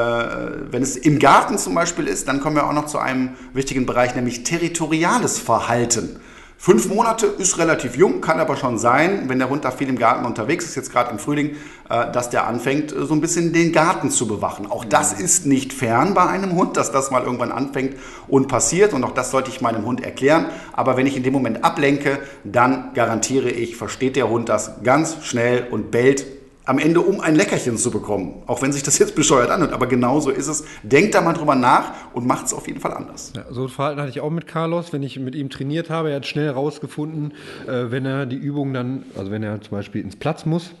wenn 0.69 0.83
es 0.83 0.97
im 0.97 1.19
Garten 1.19 1.57
zum 1.57 1.73
Beispiel 1.73 2.05
ist, 2.05 2.27
dann 2.27 2.41
kommen 2.41 2.57
wir 2.57 2.67
auch 2.67 2.73
noch 2.73 2.87
zu 2.87 2.99
einem 2.99 3.37
wichtigen 3.53 3.85
Bereich, 3.85 4.15
nämlich 4.15 4.43
territoriales 4.43 5.39
Verhalten. 5.39 6.19
Fünf 6.59 6.89
Monate 6.89 7.27
ist 7.27 7.59
relativ 7.59 7.95
jung, 7.95 8.19
kann 8.19 8.39
aber 8.39 8.57
schon 8.57 8.79
sein, 8.79 9.29
wenn 9.29 9.37
der 9.37 9.49
Hund 9.49 9.63
da 9.63 9.69
viel 9.69 9.87
im 9.89 9.99
Garten 9.99 10.25
unterwegs 10.25 10.65
ist, 10.65 10.75
jetzt 10.75 10.91
gerade 10.91 11.11
im 11.11 11.19
Frühling, 11.19 11.55
äh, 11.87 12.11
dass 12.11 12.31
der 12.31 12.47
anfängt, 12.47 12.89
so 12.89 13.13
ein 13.13 13.21
bisschen 13.21 13.53
den 13.53 13.71
Garten 13.71 14.09
zu 14.09 14.27
bewachen. 14.27 14.65
Auch 14.65 14.83
das 14.83 15.13
ist 15.13 15.45
nicht 15.45 15.71
fern 15.71 16.15
bei 16.15 16.25
einem 16.25 16.53
Hund, 16.55 16.75
dass 16.75 16.91
das 16.91 17.11
mal 17.11 17.23
irgendwann 17.23 17.51
anfängt 17.51 17.95
und 18.27 18.47
passiert. 18.47 18.93
Und 18.93 19.03
auch 19.03 19.13
das 19.13 19.29
sollte 19.29 19.51
ich 19.51 19.61
meinem 19.61 19.85
Hund 19.85 20.03
erklären. 20.03 20.47
Aber 20.73 20.97
wenn 20.97 21.05
ich 21.05 21.15
in 21.15 21.21
dem 21.21 21.33
Moment 21.33 21.63
ablenke, 21.63 22.19
dann 22.43 22.91
garantiere 22.95 23.49
ich, 23.49 23.77
versteht 23.77 24.15
der 24.15 24.27
Hund 24.27 24.49
das 24.49 24.81
ganz 24.83 25.17
schnell 25.23 25.67
und 25.69 25.91
bellt 25.91 26.25
am 26.67 26.79
Ende, 26.79 26.99
um 26.99 27.21
ein 27.21 27.35
Leckerchen 27.35 27.77
zu 27.77 27.91
bekommen. 27.91 28.43
Auch 28.45 28.61
wenn 28.61 28.73
sich 28.73 28.83
das 28.83 28.99
jetzt 28.99 29.15
bescheuert 29.15 29.49
anhört, 29.49 29.71
aber 29.71 29.87
genau 29.87 30.19
so 30.19 30.29
ist 30.29 30.47
es. 30.47 30.65
Denkt 30.83 31.15
da 31.15 31.21
mal 31.21 31.33
drüber 31.33 31.55
nach 31.55 31.93
und 32.13 32.27
macht 32.27 32.47
es 32.47 32.53
auf 32.53 32.67
jeden 32.67 32.81
Fall 32.81 32.93
anders. 32.93 33.31
Ja, 33.35 33.45
so 33.49 33.63
ein 33.63 33.69
Verhalten 33.69 34.01
hatte 34.01 34.09
ich 34.09 34.19
auch 34.19 34.29
mit 34.29 34.47
Carlos, 34.47 34.91
wenn 34.91 35.01
ich 35.01 35.17
mit 35.17 35.33
ihm 35.33 35.49
trainiert 35.49 35.89
habe. 35.89 36.09
Er 36.09 36.17
hat 36.17 36.25
schnell 36.25 36.49
rausgefunden, 36.49 37.33
äh, 37.67 37.89
wenn 37.89 38.05
er 38.05 38.25
die 38.25 38.35
Übung 38.35 38.73
dann, 38.73 39.03
also 39.17 39.31
wenn 39.31 39.43
er 39.43 39.61
zum 39.61 39.71
Beispiel 39.71 40.01
ins 40.01 40.17
Platz 40.17 40.45
muss, 40.45 40.71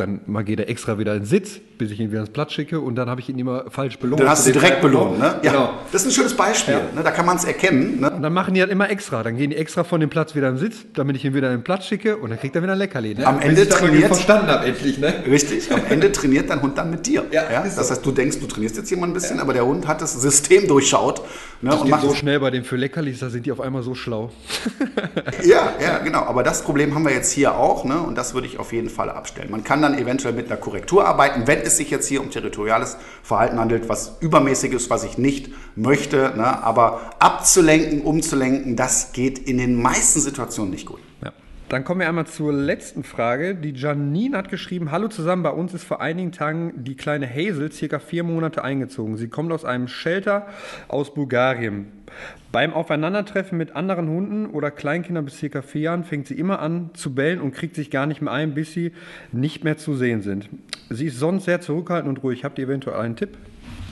dann 0.00 0.20
mal 0.26 0.42
geht 0.42 0.58
er 0.58 0.68
extra 0.68 0.98
wieder 0.98 1.14
in 1.14 1.20
den 1.20 1.26
Sitz, 1.26 1.60
bis 1.78 1.90
ich 1.90 2.00
ihn 2.00 2.10
wieder 2.10 2.20
ins 2.20 2.30
Platz 2.30 2.52
schicke 2.52 2.80
und 2.80 2.96
dann 2.96 3.08
habe 3.08 3.20
ich 3.20 3.28
ihn 3.28 3.38
immer 3.38 3.70
falsch 3.70 3.98
belohnt. 3.98 4.20
Dann 4.20 4.28
hast 4.28 4.46
du 4.46 4.52
direkt 4.52 4.80
belohnt, 4.80 5.18
ne? 5.18 5.36
Ja, 5.42 5.52
genau. 5.52 5.74
Das 5.92 6.02
ist 6.02 6.08
ein 6.08 6.12
schönes 6.12 6.34
Beispiel, 6.34 6.74
ja. 6.74 6.80
ne? 6.94 7.02
da 7.04 7.10
kann 7.10 7.26
man 7.26 7.36
es 7.36 7.44
erkennen. 7.44 8.00
Ne? 8.00 8.10
Und 8.10 8.22
dann 8.22 8.32
machen 8.32 8.54
die 8.54 8.60
halt 8.60 8.70
immer 8.70 8.90
extra, 8.90 9.22
dann 9.22 9.36
gehen 9.36 9.50
die 9.50 9.56
extra 9.56 9.84
von 9.84 10.00
dem 10.00 10.10
Platz 10.10 10.34
wieder 10.34 10.48
in 10.48 10.56
den 10.56 10.60
Sitz, 10.60 10.86
damit 10.94 11.16
ich 11.16 11.24
ihn 11.24 11.34
wieder 11.34 11.48
in 11.50 11.58
den 11.58 11.64
Platz 11.64 11.86
schicke 11.86 12.16
und 12.16 12.30
dann 12.30 12.38
kriegt 12.38 12.56
er 12.56 12.62
wieder 12.62 12.72
ein 12.72 12.78
Leckerli. 12.78 13.14
Ne? 13.14 13.26
Am 13.26 13.40
Ende 13.40 13.68
trainiert, 13.68 14.06
verstanden 14.06 14.48
habe, 14.48 14.66
endlich, 14.66 14.98
ne? 14.98 15.22
Richtig, 15.26 15.72
am 15.72 15.82
Ende 15.88 16.10
trainiert 16.12 16.50
dein 16.50 16.62
Hund 16.62 16.78
dann 16.78 16.90
mit 16.90 17.06
dir. 17.06 17.24
Ja, 17.30 17.50
ja? 17.50 17.62
Das 17.62 17.76
so. 17.76 17.90
heißt, 17.90 18.04
du 18.04 18.12
denkst, 18.12 18.40
du 18.40 18.46
trainierst 18.46 18.76
jetzt 18.76 18.90
jemand 18.90 19.12
ein 19.12 19.14
bisschen, 19.14 19.36
ja. 19.36 19.42
aber 19.42 19.52
der 19.52 19.66
Hund 19.66 19.86
hat 19.86 20.02
das 20.02 20.14
System 20.20 20.66
durchschaut. 20.66 21.22
Ne? 21.62 21.70
Das 21.70 21.82
und 21.82 21.90
macht 21.90 22.02
so 22.02 22.14
schnell 22.14 22.40
bei 22.40 22.50
dem 22.50 22.64
für 22.64 22.76
Leckerlis, 22.76 23.18
da 23.18 23.28
sind 23.28 23.44
die 23.44 23.52
auf 23.52 23.60
einmal 23.60 23.82
so 23.82 23.94
schlau. 23.94 24.30
ja, 25.44 25.74
ja, 25.80 25.98
genau. 25.98 26.20
Aber 26.20 26.42
das 26.42 26.62
Problem 26.62 26.94
haben 26.94 27.04
wir 27.04 27.12
jetzt 27.12 27.32
hier 27.32 27.54
auch 27.54 27.84
ne? 27.84 28.00
und 28.00 28.16
das 28.16 28.32
würde 28.32 28.46
ich 28.46 28.58
auf 28.58 28.72
jeden 28.72 28.88
Fall 28.88 29.10
abstellen. 29.10 29.50
Man 29.50 29.62
kann 29.62 29.82
dann 29.82 29.98
eventuell 29.98 30.32
mit 30.32 30.46
einer 30.46 30.56
Korrektur 30.56 31.06
arbeiten, 31.06 31.46
wenn 31.46 31.58
es 31.60 31.76
sich 31.76 31.90
jetzt 31.90 32.06
hier 32.06 32.22
um 32.22 32.30
territoriales 32.30 32.96
Verhalten 33.22 33.58
handelt, 33.58 33.90
was 33.90 34.16
übermäßig 34.20 34.72
ist, 34.72 34.88
was 34.88 35.04
ich 35.04 35.18
nicht 35.18 35.50
möchte. 35.76 36.32
Ne? 36.34 36.62
Aber 36.62 37.12
abzulenken, 37.18 38.00
umzulenken, 38.00 38.76
das 38.76 39.12
geht 39.12 39.38
in 39.38 39.58
den 39.58 39.80
meisten 39.80 40.20
Situationen 40.20 40.70
nicht 40.70 40.86
gut. 40.86 41.00
Ja. 41.22 41.32
Dann 41.70 41.84
kommen 41.84 42.00
wir 42.00 42.08
einmal 42.08 42.26
zur 42.26 42.52
letzten 42.52 43.04
Frage. 43.04 43.54
Die 43.54 43.70
Janine 43.70 44.36
hat 44.36 44.48
geschrieben, 44.48 44.90
Hallo 44.90 45.06
zusammen, 45.06 45.44
bei 45.44 45.50
uns 45.50 45.72
ist 45.72 45.84
vor 45.84 46.00
einigen 46.00 46.32
Tagen 46.32 46.72
die 46.82 46.96
kleine 46.96 47.32
Hazel 47.32 47.70
circa 47.70 48.00
vier 48.00 48.24
Monate 48.24 48.64
eingezogen. 48.64 49.16
Sie 49.16 49.28
kommt 49.28 49.52
aus 49.52 49.64
einem 49.64 49.86
Shelter 49.86 50.48
aus 50.88 51.14
Bulgarien. 51.14 51.86
Beim 52.50 52.72
Aufeinandertreffen 52.72 53.56
mit 53.56 53.76
anderen 53.76 54.08
Hunden 54.08 54.46
oder 54.46 54.72
Kleinkindern 54.72 55.24
bis 55.24 55.38
circa 55.38 55.62
vier 55.62 55.82
Jahren 55.82 56.02
fängt 56.02 56.26
sie 56.26 56.34
immer 56.34 56.58
an 56.58 56.90
zu 56.94 57.14
bellen 57.14 57.40
und 57.40 57.54
kriegt 57.54 57.76
sich 57.76 57.92
gar 57.92 58.06
nicht 58.06 58.20
mehr 58.20 58.32
ein, 58.32 58.52
bis 58.52 58.72
sie 58.72 58.90
nicht 59.30 59.62
mehr 59.62 59.76
zu 59.76 59.94
sehen 59.94 60.22
sind. 60.22 60.48
Sie 60.88 61.06
ist 61.06 61.20
sonst 61.20 61.44
sehr 61.44 61.60
zurückhaltend 61.60 62.08
und 62.08 62.24
ruhig. 62.24 62.42
Habt 62.42 62.58
ihr 62.58 62.64
eventuell 62.64 62.98
einen 62.98 63.14
Tipp? 63.14 63.38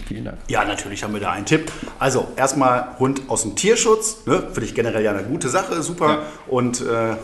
Vielen 0.08 0.24
Dank. 0.24 0.38
Ja, 0.48 0.64
natürlich 0.64 1.04
haben 1.04 1.12
wir 1.12 1.20
da 1.20 1.32
einen 1.32 1.44
Tipp. 1.44 1.70
Also 1.98 2.28
erstmal 2.34 2.96
Hund 2.98 3.20
aus 3.28 3.42
dem 3.42 3.56
Tierschutz, 3.56 4.24
ne? 4.24 4.38
finde 4.40 4.64
ich 4.64 4.74
generell 4.74 5.04
ja 5.04 5.10
eine 5.10 5.22
gute 5.22 5.50
Sache, 5.50 5.82
super. 5.82 6.08
Ja. 6.08 6.22
Und 6.46 6.80
äh, 6.80 7.14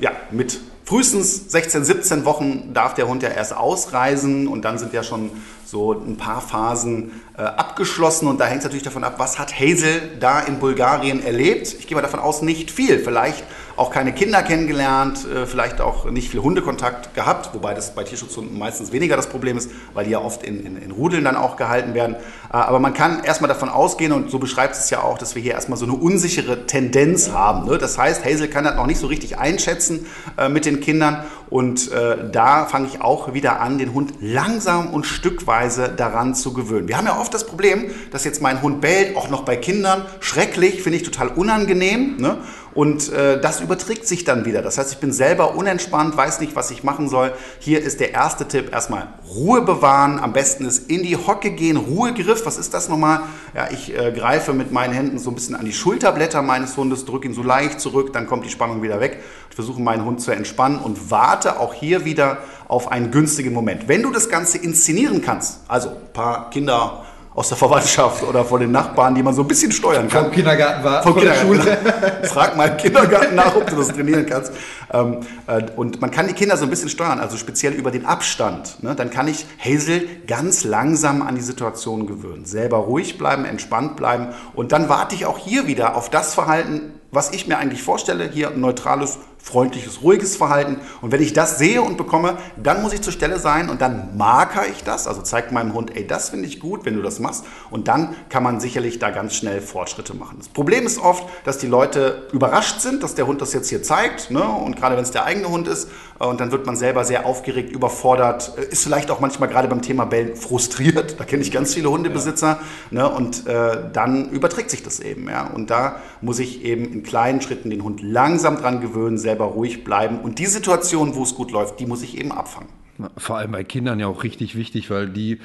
ja, 0.00 0.10
mit 0.32 0.58
frühestens 0.84 1.52
16, 1.52 1.84
17 1.84 2.24
Wochen 2.24 2.74
darf 2.74 2.94
der 2.94 3.06
Hund 3.06 3.22
ja 3.22 3.28
erst 3.28 3.56
ausreisen 3.56 4.48
und 4.48 4.62
dann 4.62 4.76
sind 4.76 4.92
ja 4.92 5.04
schon 5.04 5.30
so 5.64 5.92
ein 5.92 6.16
paar 6.16 6.40
Phasen 6.40 7.22
äh, 7.38 7.42
abgeschlossen 7.42 8.26
und 8.26 8.40
da 8.40 8.46
hängt 8.46 8.58
es 8.58 8.64
natürlich 8.64 8.82
davon 8.82 9.04
ab, 9.04 9.14
was 9.18 9.38
hat 9.38 9.58
Hazel 9.60 10.02
da 10.18 10.40
in 10.40 10.58
Bulgarien 10.58 11.24
erlebt. 11.24 11.76
Ich 11.78 11.86
gehe 11.86 11.94
mal 11.94 12.02
davon 12.02 12.18
aus, 12.18 12.42
nicht 12.42 12.72
viel. 12.72 12.98
Vielleicht 12.98 13.44
auch 13.76 13.90
keine 13.90 14.12
Kinder 14.12 14.42
kennengelernt, 14.42 15.26
äh, 15.26 15.46
vielleicht 15.46 15.80
auch 15.80 16.10
nicht 16.10 16.30
viel 16.30 16.40
Hundekontakt 16.40 17.14
gehabt, 17.14 17.50
wobei 17.54 17.74
das 17.74 17.94
bei 17.94 18.04
Tierschutzhunden 18.04 18.58
meistens 18.58 18.92
weniger 18.92 19.16
das 19.16 19.28
Problem 19.28 19.56
ist, 19.56 19.70
weil 19.94 20.04
die 20.04 20.10
ja 20.10 20.20
oft 20.20 20.42
in, 20.42 20.64
in, 20.64 20.76
in 20.76 20.90
Rudeln 20.90 21.24
dann 21.24 21.36
auch 21.36 21.56
gehalten 21.56 21.94
werden. 21.94 22.16
Äh, 22.16 22.18
aber 22.50 22.78
man 22.78 22.94
kann 22.94 23.24
erstmal 23.24 23.48
davon 23.48 23.68
ausgehen, 23.68 24.12
und 24.12 24.30
so 24.30 24.38
beschreibt 24.38 24.74
es 24.74 24.90
ja 24.90 25.02
auch, 25.02 25.18
dass 25.18 25.34
wir 25.34 25.42
hier 25.42 25.52
erstmal 25.52 25.78
so 25.78 25.84
eine 25.86 25.94
unsichere 25.94 26.66
Tendenz 26.66 27.30
haben. 27.30 27.68
Ne? 27.68 27.78
Das 27.78 27.98
heißt, 27.98 28.24
Hazel 28.24 28.48
kann 28.48 28.64
das 28.64 28.76
noch 28.76 28.86
nicht 28.86 28.98
so 28.98 29.06
richtig 29.06 29.38
einschätzen 29.38 30.06
äh, 30.36 30.48
mit 30.48 30.64
den 30.64 30.80
Kindern 30.80 31.24
und 31.48 31.90
da 32.32 32.64
fange 32.64 32.86
ich 32.86 33.02
auch 33.02 33.34
wieder 33.34 33.60
an, 33.60 33.76
den 33.76 33.92
Hund 33.92 34.14
langsam 34.20 34.88
und 34.88 35.04
stückweise 35.04 35.90
daran 35.94 36.34
zu 36.34 36.54
gewöhnen. 36.54 36.88
Wir 36.88 36.96
haben 36.96 37.06
ja 37.06 37.20
oft 37.20 37.34
das 37.34 37.46
Problem, 37.46 37.90
dass 38.10 38.24
jetzt 38.24 38.40
mein 38.40 38.62
Hund 38.62 38.80
bellt, 38.80 39.16
auch 39.16 39.28
noch 39.28 39.44
bei 39.44 39.56
Kindern. 39.56 40.06
Schrecklich, 40.20 40.82
finde 40.82 40.96
ich 40.96 41.02
total 41.02 41.28
unangenehm. 41.28 42.16
Ne? 42.16 42.38
Und 42.74 43.12
äh, 43.12 43.40
das 43.40 43.60
überträgt 43.60 44.06
sich 44.06 44.24
dann 44.24 44.44
wieder. 44.44 44.62
Das 44.62 44.78
heißt, 44.78 44.92
ich 44.92 44.98
bin 44.98 45.12
selber 45.12 45.54
unentspannt, 45.54 46.16
weiß 46.16 46.40
nicht, 46.40 46.56
was 46.56 46.70
ich 46.70 46.82
machen 46.82 47.08
soll. 47.08 47.32
Hier 47.58 47.82
ist 47.82 48.00
der 48.00 48.12
erste 48.12 48.48
Tipp, 48.48 48.72
erstmal 48.72 49.08
Ruhe 49.34 49.60
bewahren. 49.62 50.18
Am 50.18 50.32
besten 50.32 50.64
ist 50.64 50.90
in 50.90 51.02
die 51.02 51.16
Hocke 51.16 51.50
gehen, 51.50 51.76
Ruhegriff. 51.76 52.46
Was 52.46 52.56
ist 52.56 52.72
das 52.72 52.88
nochmal? 52.88 53.20
Ja, 53.54 53.68
ich 53.70 53.96
äh, 53.96 54.12
greife 54.12 54.54
mit 54.54 54.72
meinen 54.72 54.94
Händen 54.94 55.18
so 55.18 55.30
ein 55.30 55.34
bisschen 55.34 55.54
an 55.54 55.66
die 55.66 55.72
Schulterblätter 55.72 56.40
meines 56.40 56.76
Hundes, 56.76 57.04
drücke 57.04 57.28
ihn 57.28 57.34
so 57.34 57.42
leicht 57.42 57.80
zurück, 57.80 58.12
dann 58.12 58.26
kommt 58.26 58.46
die 58.46 58.50
Spannung 58.50 58.82
wieder 58.82 59.00
weg. 59.00 59.18
Ich 59.50 59.56
versuche 59.56 59.82
meinen 59.82 60.04
Hund 60.06 60.22
zu 60.22 60.30
entspannen 60.30 60.78
und 60.78 61.10
warte 61.10 61.60
auch 61.60 61.74
hier 61.74 62.06
wieder 62.06 62.38
auf 62.68 62.90
einen 62.90 63.10
günstigen 63.10 63.52
Moment. 63.52 63.86
Wenn 63.86 64.02
du 64.02 64.10
das 64.10 64.30
Ganze 64.30 64.56
inszenieren 64.56 65.20
kannst, 65.20 65.60
also 65.68 65.90
ein 65.90 66.12
paar 66.14 66.48
Kinder 66.48 67.04
aus 67.34 67.48
der 67.48 67.56
Verwandtschaft 67.56 68.22
oder 68.24 68.44
von 68.44 68.60
den 68.60 68.70
Nachbarn, 68.70 69.14
die 69.14 69.22
man 69.22 69.34
so 69.34 69.42
ein 69.42 69.48
bisschen 69.48 69.72
steuern 69.72 70.08
kann. 70.08 70.24
Vom 70.24 70.32
Kindergarten 70.32 70.84
war, 70.84 71.02
vom 71.02 71.14
Kindergarten. 71.14 71.46
Schule. 71.46 71.78
Frag 72.24 72.56
mal 72.56 72.68
im 72.68 72.76
Kindergarten 72.76 73.34
nach, 73.34 73.56
ob 73.56 73.66
du 73.66 73.76
das 73.76 73.88
trainieren 73.88 74.26
kannst. 74.26 74.52
Ähm, 74.92 75.20
äh, 75.46 75.62
und 75.76 76.00
man 76.00 76.10
kann 76.10 76.28
die 76.28 76.34
Kinder 76.34 76.56
so 76.58 76.64
ein 76.64 76.70
bisschen 76.70 76.90
steuern, 76.90 77.20
also 77.20 77.38
speziell 77.38 77.72
über 77.72 77.90
den 77.90 78.04
Abstand. 78.04 78.82
Ne? 78.82 78.94
Dann 78.94 79.10
kann 79.10 79.28
ich 79.28 79.46
Hazel 79.58 80.06
ganz 80.26 80.64
langsam 80.64 81.22
an 81.22 81.34
die 81.34 81.40
Situation 81.40 82.06
gewöhnen. 82.06 82.44
Selber 82.44 82.76
ruhig 82.78 83.16
bleiben, 83.16 83.46
entspannt 83.46 83.96
bleiben. 83.96 84.28
Und 84.54 84.72
dann 84.72 84.90
warte 84.90 85.14
ich 85.14 85.24
auch 85.24 85.38
hier 85.38 85.66
wieder 85.66 85.96
auf 85.96 86.10
das 86.10 86.34
Verhalten, 86.34 87.00
was 87.10 87.30
ich 87.30 87.46
mir 87.46 87.56
eigentlich 87.56 87.82
vorstelle. 87.82 88.28
Hier 88.28 88.50
ein 88.50 88.60
neutrales 88.60 89.18
freundliches, 89.42 90.02
ruhiges 90.02 90.36
Verhalten. 90.36 90.78
Und 91.00 91.10
wenn 91.10 91.20
ich 91.20 91.32
das 91.32 91.58
sehe 91.58 91.82
und 91.82 91.96
bekomme, 91.96 92.38
dann 92.56 92.80
muss 92.82 92.92
ich 92.92 93.02
zur 93.02 93.12
Stelle 93.12 93.38
sein 93.38 93.68
und 93.70 93.80
dann 93.80 94.16
marker 94.16 94.68
ich 94.68 94.84
das, 94.84 95.06
also 95.06 95.20
zeigt 95.22 95.50
meinem 95.50 95.74
Hund, 95.74 95.96
ey, 95.96 96.06
das 96.06 96.30
finde 96.30 96.46
ich 96.46 96.60
gut, 96.60 96.84
wenn 96.84 96.94
du 96.94 97.02
das 97.02 97.18
machst. 97.18 97.44
Und 97.70 97.88
dann 97.88 98.14
kann 98.28 98.42
man 98.42 98.60
sicherlich 98.60 99.00
da 99.00 99.10
ganz 99.10 99.34
schnell 99.34 99.60
Fortschritte 99.60 100.14
machen. 100.14 100.36
Das 100.38 100.48
Problem 100.48 100.86
ist 100.86 100.98
oft, 100.98 101.24
dass 101.44 101.58
die 101.58 101.66
Leute 101.66 102.28
überrascht 102.32 102.80
sind, 102.80 103.02
dass 103.02 103.14
der 103.14 103.26
Hund 103.26 103.42
das 103.42 103.52
jetzt 103.52 103.68
hier 103.68 103.82
zeigt. 103.82 104.30
Ne? 104.30 104.42
Und 104.42 104.76
gerade 104.76 104.96
wenn 104.96 105.02
es 105.02 105.10
der 105.10 105.24
eigene 105.24 105.48
Hund 105.48 105.66
ist, 105.66 105.88
äh, 106.22 106.26
und 106.26 106.40
dann 106.40 106.52
wird 106.52 106.66
man 106.66 106.76
selber 106.76 107.04
sehr 107.04 107.26
aufgeregt, 107.26 107.70
überfordert, 107.70 108.52
äh, 108.56 108.72
ist 108.72 108.84
vielleicht 108.84 109.10
auch 109.10 109.20
manchmal 109.20 109.48
gerade 109.48 109.68
beim 109.68 109.82
Thema 109.82 110.04
Bellen 110.04 110.36
frustriert. 110.36 111.16
Da 111.22 111.24
kenne 111.24 111.42
ich 111.42 111.52
ganz 111.52 111.74
viele 111.74 111.90
Hundebesitzer. 111.90 112.58
Ja. 112.90 113.02
Ne? 113.02 113.08
Und 113.08 113.46
äh, 113.46 113.78
dann 113.92 114.30
überträgt 114.30 114.70
sich 114.70 114.82
das 114.82 114.98
eben. 114.98 115.28
Ja? 115.28 115.46
Und 115.46 115.70
da 115.70 115.96
muss 116.20 116.38
ich 116.38 116.64
eben 116.64 116.90
in 116.92 117.02
kleinen 117.02 117.40
Schritten 117.40 117.70
den 117.70 117.84
Hund 117.84 118.02
langsam 118.02 118.56
dran 118.56 118.80
gewöhnen, 118.80 119.18
selber 119.32 119.46
ruhig 119.46 119.82
bleiben. 119.82 120.20
Und 120.20 120.38
die 120.38 120.46
Situation, 120.46 121.14
wo 121.14 121.22
es 121.22 121.34
gut 121.34 121.50
läuft, 121.50 121.80
die 121.80 121.86
muss 121.86 122.02
ich 122.02 122.18
eben 122.18 122.32
abfangen. 122.32 122.68
Vor 123.16 123.36
allem 123.36 123.52
bei 123.52 123.64
Kindern 123.64 124.00
ja 124.00 124.06
auch 124.06 124.24
richtig 124.24 124.56
wichtig, 124.56 124.90
weil 124.90 125.08
die, 125.08 125.38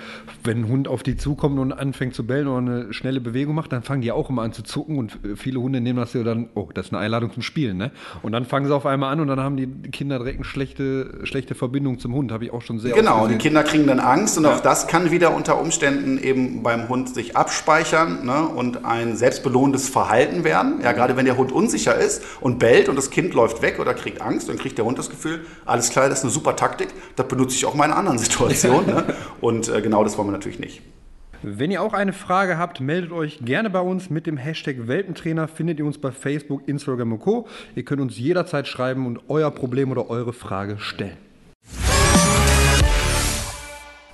wenn 0.43 0.61
ein 0.61 0.67
Hund 0.67 0.87
auf 0.87 1.03
die 1.03 1.17
zukommt 1.17 1.59
und 1.59 1.71
anfängt 1.71 2.15
zu 2.15 2.25
bellen 2.25 2.47
oder 2.47 2.57
eine 2.57 2.93
schnelle 2.93 3.21
Bewegung 3.21 3.55
macht, 3.55 3.71
dann 3.71 3.83
fangen 3.83 4.01
die 4.01 4.11
auch 4.11 4.29
immer 4.29 4.43
an 4.43 4.53
zu 4.53 4.63
zucken 4.63 4.97
und 4.97 5.17
viele 5.35 5.59
Hunde 5.59 5.81
nehmen 5.81 5.99
das 5.99 6.13
ja 6.13 6.23
dann, 6.23 6.49
oh, 6.55 6.69
das 6.73 6.87
ist 6.87 6.93
eine 6.93 7.01
Einladung 7.01 7.31
zum 7.31 7.43
Spielen, 7.43 7.77
ne? 7.77 7.91
Und 8.21 8.31
dann 8.31 8.45
fangen 8.45 8.67
sie 8.67 8.75
auf 8.75 8.85
einmal 8.85 9.11
an 9.11 9.19
und 9.19 9.27
dann 9.27 9.39
haben 9.39 9.57
die 9.57 9.67
Kinder 9.91 10.19
direkt 10.19 10.37
eine 10.37 10.45
schlechte, 10.45 11.25
schlechte 11.25 11.55
Verbindung 11.55 11.99
zum 11.99 12.13
Hund, 12.13 12.31
habe 12.31 12.45
ich 12.45 12.53
auch 12.53 12.61
schon 12.61 12.79
sehr 12.79 12.93
Genau, 12.93 13.27
die 13.27 13.37
Kinder 13.37 13.63
kriegen 13.63 13.87
dann 13.87 13.99
Angst 13.99 14.37
und 14.37 14.45
ja. 14.45 14.55
auch 14.55 14.59
das 14.59 14.87
kann 14.87 15.11
wieder 15.11 15.35
unter 15.35 15.59
Umständen 15.59 16.17
eben 16.17 16.63
beim 16.63 16.89
Hund 16.89 17.13
sich 17.13 17.35
abspeichern 17.35 18.25
ne? 18.25 18.47
und 18.47 18.85
ein 18.85 19.15
selbstbelohnendes 19.15 19.89
Verhalten 19.89 20.43
werden. 20.43 20.81
Ja, 20.83 20.91
gerade 20.91 21.17
wenn 21.17 21.25
der 21.25 21.37
Hund 21.37 21.51
unsicher 21.51 21.95
ist 21.95 22.23
und 22.41 22.59
bellt 22.59 22.89
und 22.89 22.95
das 22.95 23.09
Kind 23.09 23.33
läuft 23.33 23.61
weg 23.61 23.79
oder 23.79 23.93
kriegt 23.93 24.21
Angst, 24.21 24.49
dann 24.49 24.57
kriegt 24.57 24.77
der 24.77 24.85
Hund 24.85 24.97
das 24.97 25.09
Gefühl, 25.09 25.45
alles 25.65 25.89
klar, 25.89 26.09
das 26.09 26.19
ist 26.19 26.25
eine 26.25 26.31
super 26.31 26.55
Taktik, 26.55 26.89
das 27.15 27.27
benutze 27.47 27.57
ich 27.57 27.65
auch 27.65 27.75
mal 27.75 27.85
in 27.85 27.91
anderen 27.91 28.17
Situationen. 28.17 28.87
ne? 28.87 29.15
Und 29.39 29.69
äh, 29.69 29.81
genau 29.81 30.03
das 30.03 30.17
wollen 30.17 30.27
wir 30.27 30.33
natürlich 30.33 30.59
nicht. 30.59 30.81
Wenn 31.43 31.71
ihr 31.71 31.81
auch 31.81 31.93
eine 31.93 32.11
Frage 32.11 32.57
habt, 32.57 32.81
meldet 32.81 33.11
euch 33.11 33.39
gerne 33.41 33.69
bei 33.69 33.79
uns 33.79 34.09
mit 34.09 34.27
dem 34.27 34.37
Hashtag 34.37 34.87
Welpentrainer. 34.87 35.47
Findet 35.47 35.79
ihr 35.79 35.85
uns 35.85 35.97
bei 35.97 36.11
Facebook, 36.11 36.67
Instagram 36.67 37.13
und 37.13 37.19
Co. 37.19 37.47
Ihr 37.75 37.85
könnt 37.85 38.01
uns 38.01 38.17
jederzeit 38.17 38.67
schreiben 38.67 39.05
und 39.05 39.21
euer 39.29 39.51
Problem 39.51 39.91
oder 39.91 40.09
eure 40.09 40.33
Frage 40.33 40.77
stellen. 40.79 41.17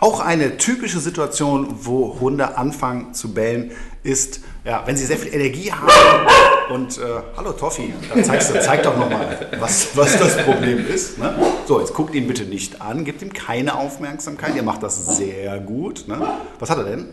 Auch 0.03 0.19
eine 0.19 0.57
typische 0.57 0.99
Situation, 0.99 1.75
wo 1.83 2.19
Hunde 2.19 2.57
anfangen 2.57 3.13
zu 3.13 3.33
bellen, 3.33 3.71
ist, 4.03 4.41
ja, 4.65 4.83
wenn 4.85 4.97
sie 4.97 5.05
sehr 5.05 5.17
viel 5.17 5.33
Energie 5.33 5.71
haben 5.71 6.27
und 6.73 6.97
äh, 6.97 7.01
hallo 7.37 7.53
Toffi, 7.53 7.93
dann 8.13 8.21
zeigst 8.21 8.53
du, 8.53 8.59
zeig 8.59 8.83
doch 8.83 8.97
nochmal, 8.97 9.47
was, 9.61 9.95
was 9.95 10.19
das 10.19 10.43
Problem 10.43 10.85
ist. 10.85 11.17
Ne? 11.19 11.33
So, 11.65 11.79
jetzt 11.79 11.93
guckt 11.93 12.13
ihn 12.15 12.27
bitte 12.27 12.43
nicht 12.43 12.81
an, 12.81 13.05
gebt 13.05 13.21
ihm 13.21 13.31
keine 13.31 13.77
Aufmerksamkeit, 13.77 14.53
ihr 14.57 14.63
macht 14.63 14.83
das 14.83 15.15
sehr 15.15 15.57
gut. 15.61 16.03
Ne? 16.09 16.19
Was 16.59 16.69
hat 16.69 16.79
er 16.79 16.83
denn? 16.83 17.07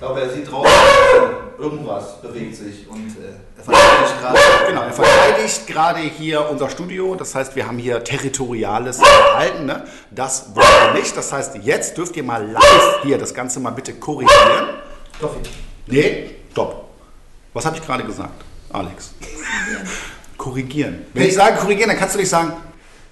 Ich 0.00 0.06
glaube, 0.06 0.22
er 0.22 0.30
sieht 0.30 0.50
draußen, 0.50 0.72
irgendwas 1.58 2.22
bewegt 2.22 2.56
sich 2.56 2.88
und 2.88 3.08
äh, 3.18 3.34
er 3.58 3.62
verteidigt 3.62 4.18
gerade. 4.18 4.38
Genau, 4.66 4.82
er 4.84 4.92
verteidigt 4.92 5.66
gerade 5.66 5.98
hier 5.98 6.48
unser 6.48 6.70
Studio. 6.70 7.14
Das 7.16 7.34
heißt, 7.34 7.54
wir 7.54 7.66
haben 7.66 7.76
hier 7.76 8.02
territoriales 8.02 8.96
Verhalten. 8.96 9.66
Ne? 9.66 9.84
Das 10.10 10.54
wollen 10.54 10.66
wir 10.94 10.98
nicht. 10.98 11.14
Das 11.14 11.30
heißt, 11.30 11.56
jetzt 11.56 11.98
dürft 11.98 12.16
ihr 12.16 12.22
mal 12.22 12.50
live 12.50 13.02
hier 13.02 13.18
das 13.18 13.34
Ganze 13.34 13.60
mal 13.60 13.72
bitte 13.72 13.92
korrigieren. 13.92 14.70
Toffi. 15.20 15.40
Nee, 15.86 16.30
stopp. 16.52 16.88
Was 17.52 17.66
habe 17.66 17.76
ich 17.76 17.84
gerade 17.84 18.02
gesagt, 18.04 18.42
Alex? 18.72 19.12
korrigieren. 20.38 21.04
Wenn 21.12 21.28
ich 21.28 21.34
sage 21.34 21.58
korrigieren, 21.58 21.90
dann 21.90 21.98
kannst 21.98 22.14
du 22.14 22.20
nicht 22.20 22.30
sagen, 22.30 22.54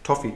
Toffi, 0.02 0.32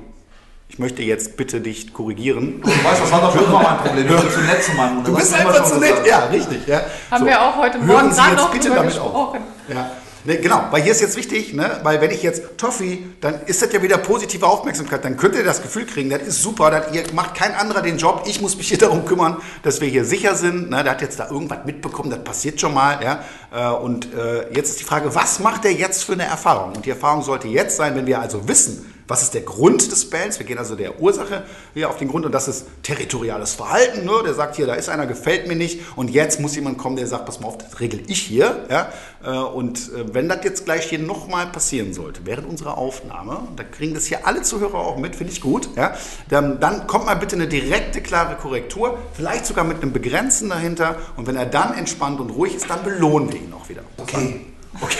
ich 0.73 0.79
möchte 0.79 1.03
jetzt 1.03 1.37
bitte 1.37 1.61
dich 1.61 1.93
korrigieren. 1.93 2.63
Du 2.63 2.69
weißt, 2.69 3.03
das 3.03 3.13
war 3.13 3.21
doch 3.21 3.35
schon 3.35 3.45
immer 3.45 3.63
mein 3.63 3.77
Problem. 3.77 4.07
Ich 4.07 4.23
bin 4.23 4.31
zu 4.31 4.41
nett 4.41 4.65
zu 4.65 4.73
meinem 4.73 5.05
Du 5.05 5.15
bist 5.15 5.35
einfach 5.35 5.65
zu 5.65 5.79
nett. 5.79 6.07
Ja, 6.07 6.25
richtig. 6.33 6.67
Ja. 6.67 6.81
Haben 7.11 7.21
so, 7.21 7.27
wir 7.27 7.43
auch 7.43 7.57
heute 7.59 7.79
Morgen 7.79 8.09
gerade 8.09 8.37
noch 8.37 8.51
bitte 8.51 8.71
damit 8.71 8.85
gesprochen. 8.87 9.15
Auf. 9.15 9.37
Ja. 9.69 9.91
Ne, 10.25 10.39
genau, 10.39 10.63
weil 10.71 10.83
hier 10.83 10.93
ist 10.93 11.01
jetzt 11.03 11.17
wichtig, 11.17 11.53
ne? 11.53 11.81
weil 11.83 12.01
wenn 12.01 12.11
ich 12.11 12.23
jetzt 12.23 12.57
Toffee, 12.57 13.05
dann 13.21 13.41
ist 13.47 13.61
das 13.61 13.73
ja 13.73 13.83
wieder 13.83 13.99
positive 13.99 14.47
Aufmerksamkeit. 14.47 15.05
Dann 15.05 15.19
könnt 15.19 15.35
ihr 15.35 15.45
das 15.45 15.61
Gefühl 15.61 15.85
kriegen, 15.85 16.09
das 16.09 16.23
ist 16.23 16.43
super, 16.43 16.71
das, 16.71 16.95
ihr 16.95 17.03
macht 17.13 17.35
kein 17.35 17.55
anderer 17.55 17.83
den 17.83 17.99
Job. 17.99 18.23
Ich 18.27 18.41
muss 18.41 18.57
mich 18.57 18.69
hier 18.69 18.79
darum 18.79 19.05
kümmern, 19.05 19.43
dass 19.65 19.83
wir 19.83 19.89
hier 19.89 20.07
sicher 20.07 20.37
sind. 20.37 20.71
Ne? 20.71 20.85
Der 20.85 20.93
hat 20.93 21.03
jetzt 21.03 21.21
da 21.21 21.29
irgendwas 21.29 21.67
mitbekommen, 21.67 22.09
das 22.09 22.25
passiert 22.25 22.61
schon 22.61 22.73
mal. 22.73 22.99
Ja? 23.03 23.25
Äh, 23.53 23.75
und 23.75 24.15
äh, 24.15 24.51
jetzt 24.55 24.71
ist 24.71 24.81
die 24.81 24.85
Frage, 24.85 25.15
was 25.15 25.39
macht 25.41 25.67
er 25.67 25.73
jetzt 25.73 26.05
für 26.05 26.15
eine 26.15 26.25
Erfahrung? 26.25 26.77
Und 26.77 26.87
die 26.87 26.91
Erfahrung 26.91 27.23
sollte 27.23 27.49
jetzt 27.49 27.77
sein, 27.77 27.95
wenn 27.95 28.07
wir 28.07 28.21
also 28.21 28.49
wissen, 28.49 28.92
was 29.09 29.23
ist 29.23 29.35
der 29.35 29.43
Grund 29.43 29.91
des 29.91 30.09
Bellens? 30.09 30.39
Wir 30.39 30.47
gehen 30.47 30.59
also 30.59 30.77
der 30.77 31.01
Ursache 31.01 31.45
hier 31.75 31.91
auf 31.91 31.99
den 31.99 32.09
Grund 32.09 32.25
und 32.25 32.33
das 32.33 32.49
ist 32.49 32.67
territoriales 32.83 33.55
Verhalten. 33.55 34.05
Ne? 34.05 34.13
Der 34.25 34.35
sagt 34.35 34.57
hier, 34.57 34.67
da 34.67 34.75
ist 34.75 34.89
einer, 34.89 35.07
gefällt 35.07 35.49
mir 35.49 35.57
nicht 35.57 35.81
und 35.97 36.11
jetzt 36.11 36.41
muss 36.41 36.55
jemand 36.55 36.79
kommen, 36.79 36.97
der 36.97 37.07
sagt, 37.07 37.27
pass 37.27 37.41
mal 37.41 37.49
auf, 37.49 37.59
das 37.59 37.81
regel 37.81 38.03
ich 38.07 38.21
hier. 38.23 38.67
Ja? 38.71 38.93
Äh, 39.25 39.31
und 39.31 39.93
äh, 39.93 40.15
wenn 40.15 40.29
das 40.29 40.45
jetzt 40.45 40.65
gleich 40.65 40.89
hier 40.89 40.99
nochmal 40.99 41.47
passieren 41.47 41.93
sollte, 41.93 42.23
während 42.25 42.49
unserer 42.49 42.79
Aufnahme, 42.79 43.49
da 43.57 43.65
kriegen 43.65 43.95
das 43.95 44.07
hier 44.07 44.27
alle 44.27 44.43
Zuhörer 44.43 44.79
auch 44.79 44.97
mit, 44.97 45.17
finde 45.17 45.33
ich 45.33 45.41
gut, 45.41 45.69
ja? 45.77 45.95
dann, 46.29 46.61
dann 46.61 46.87
kommt 46.87 47.07
mal 47.07 47.15
bitte 47.15 47.37
eine 47.37 47.49
direkte, 47.49 48.01
klare 48.01 48.37
Korrektur, 48.37 48.99
vielleicht 49.15 49.47
sogar 49.47 49.65
mit 49.65 49.83
einem 49.83 49.93
Begrenzen 49.93 50.49
dahinter 50.49 50.97
und 51.17 51.27
wenn 51.27 51.37
er 51.37 51.47
dann 51.47 51.75
entspannt 51.75 52.21
und 52.21 52.31
ruhig 52.31 52.55
ist, 52.55 52.71
dann 52.71 52.83
belohnen 52.83 53.33
wir 53.33 53.41
ihn 53.41 53.53
auch 53.53 53.69
wieder. 53.69 53.83
Okay. 53.99 54.47
Okay. 54.81 54.97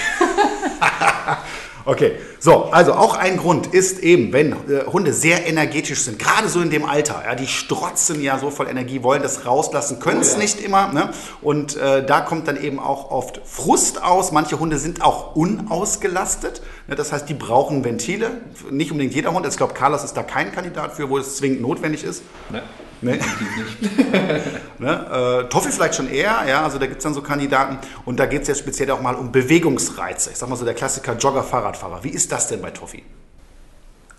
Okay, 1.85 2.13
so, 2.39 2.65
also 2.65 2.93
auch 2.93 3.17
ein 3.17 3.37
Grund 3.37 3.69
ist 3.69 3.99
eben, 4.01 4.33
wenn 4.33 4.53
äh, 4.53 4.85
Hunde 4.87 5.13
sehr 5.13 5.47
energetisch 5.47 6.03
sind, 6.03 6.19
gerade 6.19 6.49
so 6.49 6.61
in 6.61 6.71
dem 6.71 6.85
Alter, 6.85 7.23
ja, 7.25 7.35
die 7.35 7.47
strotzen 7.47 8.23
ja 8.23 8.39
so 8.39 8.51
voll 8.51 8.69
Energie, 8.69 9.03
wollen 9.03 9.23
das 9.23 9.47
rauslassen, 9.47 9.99
können 9.99 10.21
es 10.21 10.31
oh, 10.31 10.35
ja. 10.35 10.43
nicht 10.43 10.61
immer. 10.61 10.93
Ne? 10.93 11.11
Und 11.41 11.77
äh, 11.77 12.05
da 12.05 12.21
kommt 12.21 12.47
dann 12.47 12.63
eben 12.63 12.79
auch 12.79 13.11
oft 13.11 13.41
Frust 13.45 14.03
aus. 14.03 14.31
Manche 14.33 14.59
Hunde 14.61 14.79
sind 14.79 15.03
auch 15.03 15.35
unausgelastet. 15.35 16.63
Ne? 16.87 16.95
Das 16.95 17.13
heißt, 17.13 17.29
die 17.29 17.35
brauchen 17.35 17.85
Ventile. 17.85 18.31
Nicht 18.71 18.93
unbedingt 18.93 19.15
jeder 19.15 19.33
Hund. 19.33 19.47
Ich 19.47 19.57
glaube, 19.57 19.75
Carlos 19.75 20.05
ist 20.05 20.17
da 20.17 20.23
kein 20.23 20.53
Kandidat 20.53 20.95
für, 20.95 21.11
wo 21.11 21.19
es 21.19 21.37
zwingend 21.37 21.63
notwendig 21.63 22.05
ist. 22.05 22.23
Ne? 22.51 22.63
Nee. 23.03 23.19
ne? 24.79 25.43
äh, 25.45 25.49
Toffi 25.49 25.71
vielleicht 25.71 25.97
schon 25.97 26.09
eher, 26.09 26.45
ja, 26.47 26.63
also 26.63 26.79
da 26.79 26.87
gibt 26.87 26.99
es 26.99 27.05
dann 27.05 27.15
so 27.15 27.21
Kandidaten 27.21 27.79
und 28.05 28.19
da 28.21 28.27
geht 28.27 28.43
es 28.43 28.49
jetzt 28.49 28.61
speziell 28.61 28.91
auch 28.93 29.01
mal 29.01 29.17
um 29.17 29.33
Bewegungsreize. 29.33 30.31
Ich 30.31 30.39
sag 30.39 30.49
mal 30.49 30.57
so 30.57 30.65
der 30.65 30.75
Klassiker 30.75 31.17
Jogger, 31.17 31.43
Fahrradfahrer. 31.43 32.05
Wie 32.05 32.11
ist 32.11 32.31
das 32.31 32.47
denn 32.47 32.63
bei 32.63 32.71
Toffi? 32.71 33.03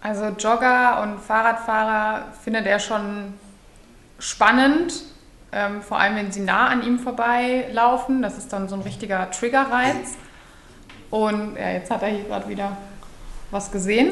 Also 0.01 0.25
Jogger 0.25 1.01
und 1.01 1.21
Fahrradfahrer 1.21 2.25
findet 2.43 2.65
er 2.65 2.79
schon 2.79 3.33
spannend, 4.19 4.93
ähm, 5.53 5.81
vor 5.81 5.97
allem 5.97 6.17
wenn 6.17 6.31
sie 6.33 6.41
nah 6.41 6.67
an 6.67 6.83
ihm 6.83 6.99
vorbeilaufen. 6.99 8.21
Das 8.21 8.37
ist 8.37 8.51
dann 8.51 8.67
so 8.67 8.75
ein 8.75 8.81
richtiger 8.81 9.31
Triggerreiz. 9.31 10.17
Und 11.09 11.55
ja, 11.55 11.71
jetzt 11.71 11.89
hat 11.89 12.01
er 12.01 12.09
hier 12.09 12.25
gerade 12.25 12.49
wieder 12.49 12.75
was 13.49 13.71
gesehen. 13.71 14.11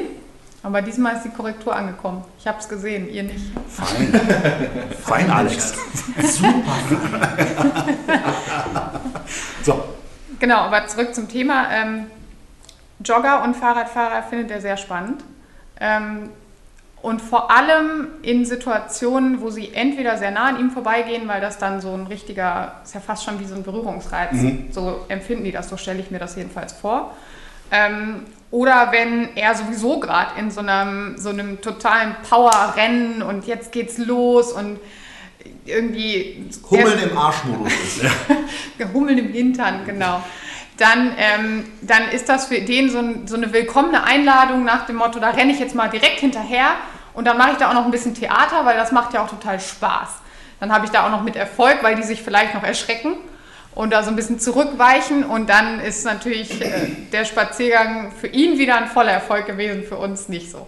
Aber 0.62 0.80
diesmal 0.80 1.16
ist 1.16 1.24
die 1.24 1.30
Korrektur 1.30 1.74
angekommen. 1.74 2.24
Ich 2.38 2.46
habe 2.46 2.58
es 2.58 2.68
gesehen, 2.68 3.10
ihr 3.10 3.24
nicht. 3.24 3.52
Fein. 3.68 4.20
Fein, 5.02 5.30
Alex. 5.30 5.74
Super. 6.22 6.76
so. 9.64 9.84
Genau, 10.38 10.58
aber 10.58 10.86
zurück 10.86 11.14
zum 11.14 11.28
Thema. 11.28 11.68
Ähm, 11.72 12.06
Jogger 13.04 13.42
und 13.42 13.56
Fahrradfahrer 13.56 14.22
findet 14.22 14.52
er 14.52 14.60
sehr 14.60 14.76
spannend. 14.76 15.24
Ähm, 15.80 16.30
und 17.02 17.20
vor 17.20 17.50
allem 17.50 18.08
in 18.22 18.44
Situationen, 18.44 19.40
wo 19.40 19.50
sie 19.50 19.74
entweder 19.74 20.16
sehr 20.18 20.30
nah 20.30 20.44
an 20.50 20.60
ihm 20.60 20.70
vorbeigehen, 20.70 21.26
weil 21.26 21.40
das 21.40 21.58
dann 21.58 21.80
so 21.80 21.92
ein 21.92 22.06
richtiger, 22.06 22.76
ist 22.84 22.94
ja 22.94 23.00
fast 23.00 23.24
schon 23.24 23.40
wie 23.40 23.44
so 23.44 23.56
ein 23.56 23.64
Berührungsreiz. 23.64 24.34
Mhm. 24.34 24.68
So 24.70 25.04
empfinden 25.08 25.42
die 25.42 25.50
das, 25.50 25.68
so 25.68 25.76
stelle 25.76 25.98
ich 25.98 26.12
mir 26.12 26.20
das 26.20 26.36
jedenfalls 26.36 26.72
vor. 26.72 27.16
Ähm, 27.72 28.26
oder 28.52 28.92
wenn 28.92 29.34
er 29.34 29.54
sowieso 29.54 29.98
gerade 29.98 30.38
in 30.38 30.50
so 30.50 30.60
einem, 30.60 31.16
so 31.16 31.30
einem 31.30 31.60
totalen 31.62 32.14
Power-Rennen 32.28 33.22
und 33.22 33.46
jetzt 33.46 33.72
geht's 33.72 33.96
los 33.96 34.52
und 34.52 34.78
irgendwie. 35.64 36.50
Hummeln 36.70 36.98
im 37.10 37.16
Arschmodus 37.16 37.72
ist. 37.72 38.02
Ja. 38.02 38.12
Hummeln 38.92 39.18
im 39.18 39.32
Hintern, 39.32 39.86
genau. 39.86 40.22
Dann, 40.76 41.12
ähm, 41.16 41.64
dann 41.80 42.10
ist 42.10 42.28
das 42.28 42.46
für 42.46 42.60
den 42.60 42.90
so, 42.90 42.98
ein, 42.98 43.26
so, 43.26 43.36
eine 43.36 43.52
willkommene 43.54 44.04
Einladung 44.04 44.64
nach 44.64 44.84
dem 44.84 44.96
Motto, 44.96 45.18
da 45.18 45.30
renne 45.30 45.52
ich 45.52 45.58
jetzt 45.58 45.74
mal 45.74 45.88
direkt 45.88 46.20
hinterher 46.20 46.72
und 47.14 47.26
dann 47.26 47.38
mache 47.38 47.52
ich 47.52 47.56
da 47.56 47.70
auch 47.70 47.74
noch 47.74 47.86
ein 47.86 47.90
bisschen 47.90 48.14
Theater, 48.14 48.66
weil 48.66 48.76
das 48.76 48.92
macht 48.92 49.14
ja 49.14 49.24
auch 49.24 49.30
total 49.30 49.60
Spaß. 49.60 50.08
Dann 50.60 50.72
habe 50.72 50.84
ich 50.84 50.90
da 50.90 51.06
auch 51.06 51.10
noch 51.10 51.22
mit 51.22 51.36
Erfolg, 51.36 51.78
weil 51.82 51.94
die 51.94 52.02
sich 52.02 52.22
vielleicht 52.22 52.54
noch 52.54 52.62
erschrecken 52.62 53.16
und 53.74 53.92
da 53.92 54.02
so 54.02 54.10
ein 54.10 54.16
bisschen 54.16 54.38
zurückweichen. 54.38 55.24
Und 55.24 55.48
dann 55.48 55.80
ist 55.80 56.04
natürlich 56.04 56.60
äh, 56.60 56.88
der 57.12 57.24
Spaziergang 57.24 58.12
für 58.12 58.28
ihn 58.28 58.58
wieder 58.58 58.76
ein 58.76 58.88
voller 58.88 59.12
Erfolg 59.12 59.46
gewesen, 59.46 59.84
für 59.84 59.96
uns 59.96 60.28
nicht 60.28 60.50
so. 60.50 60.66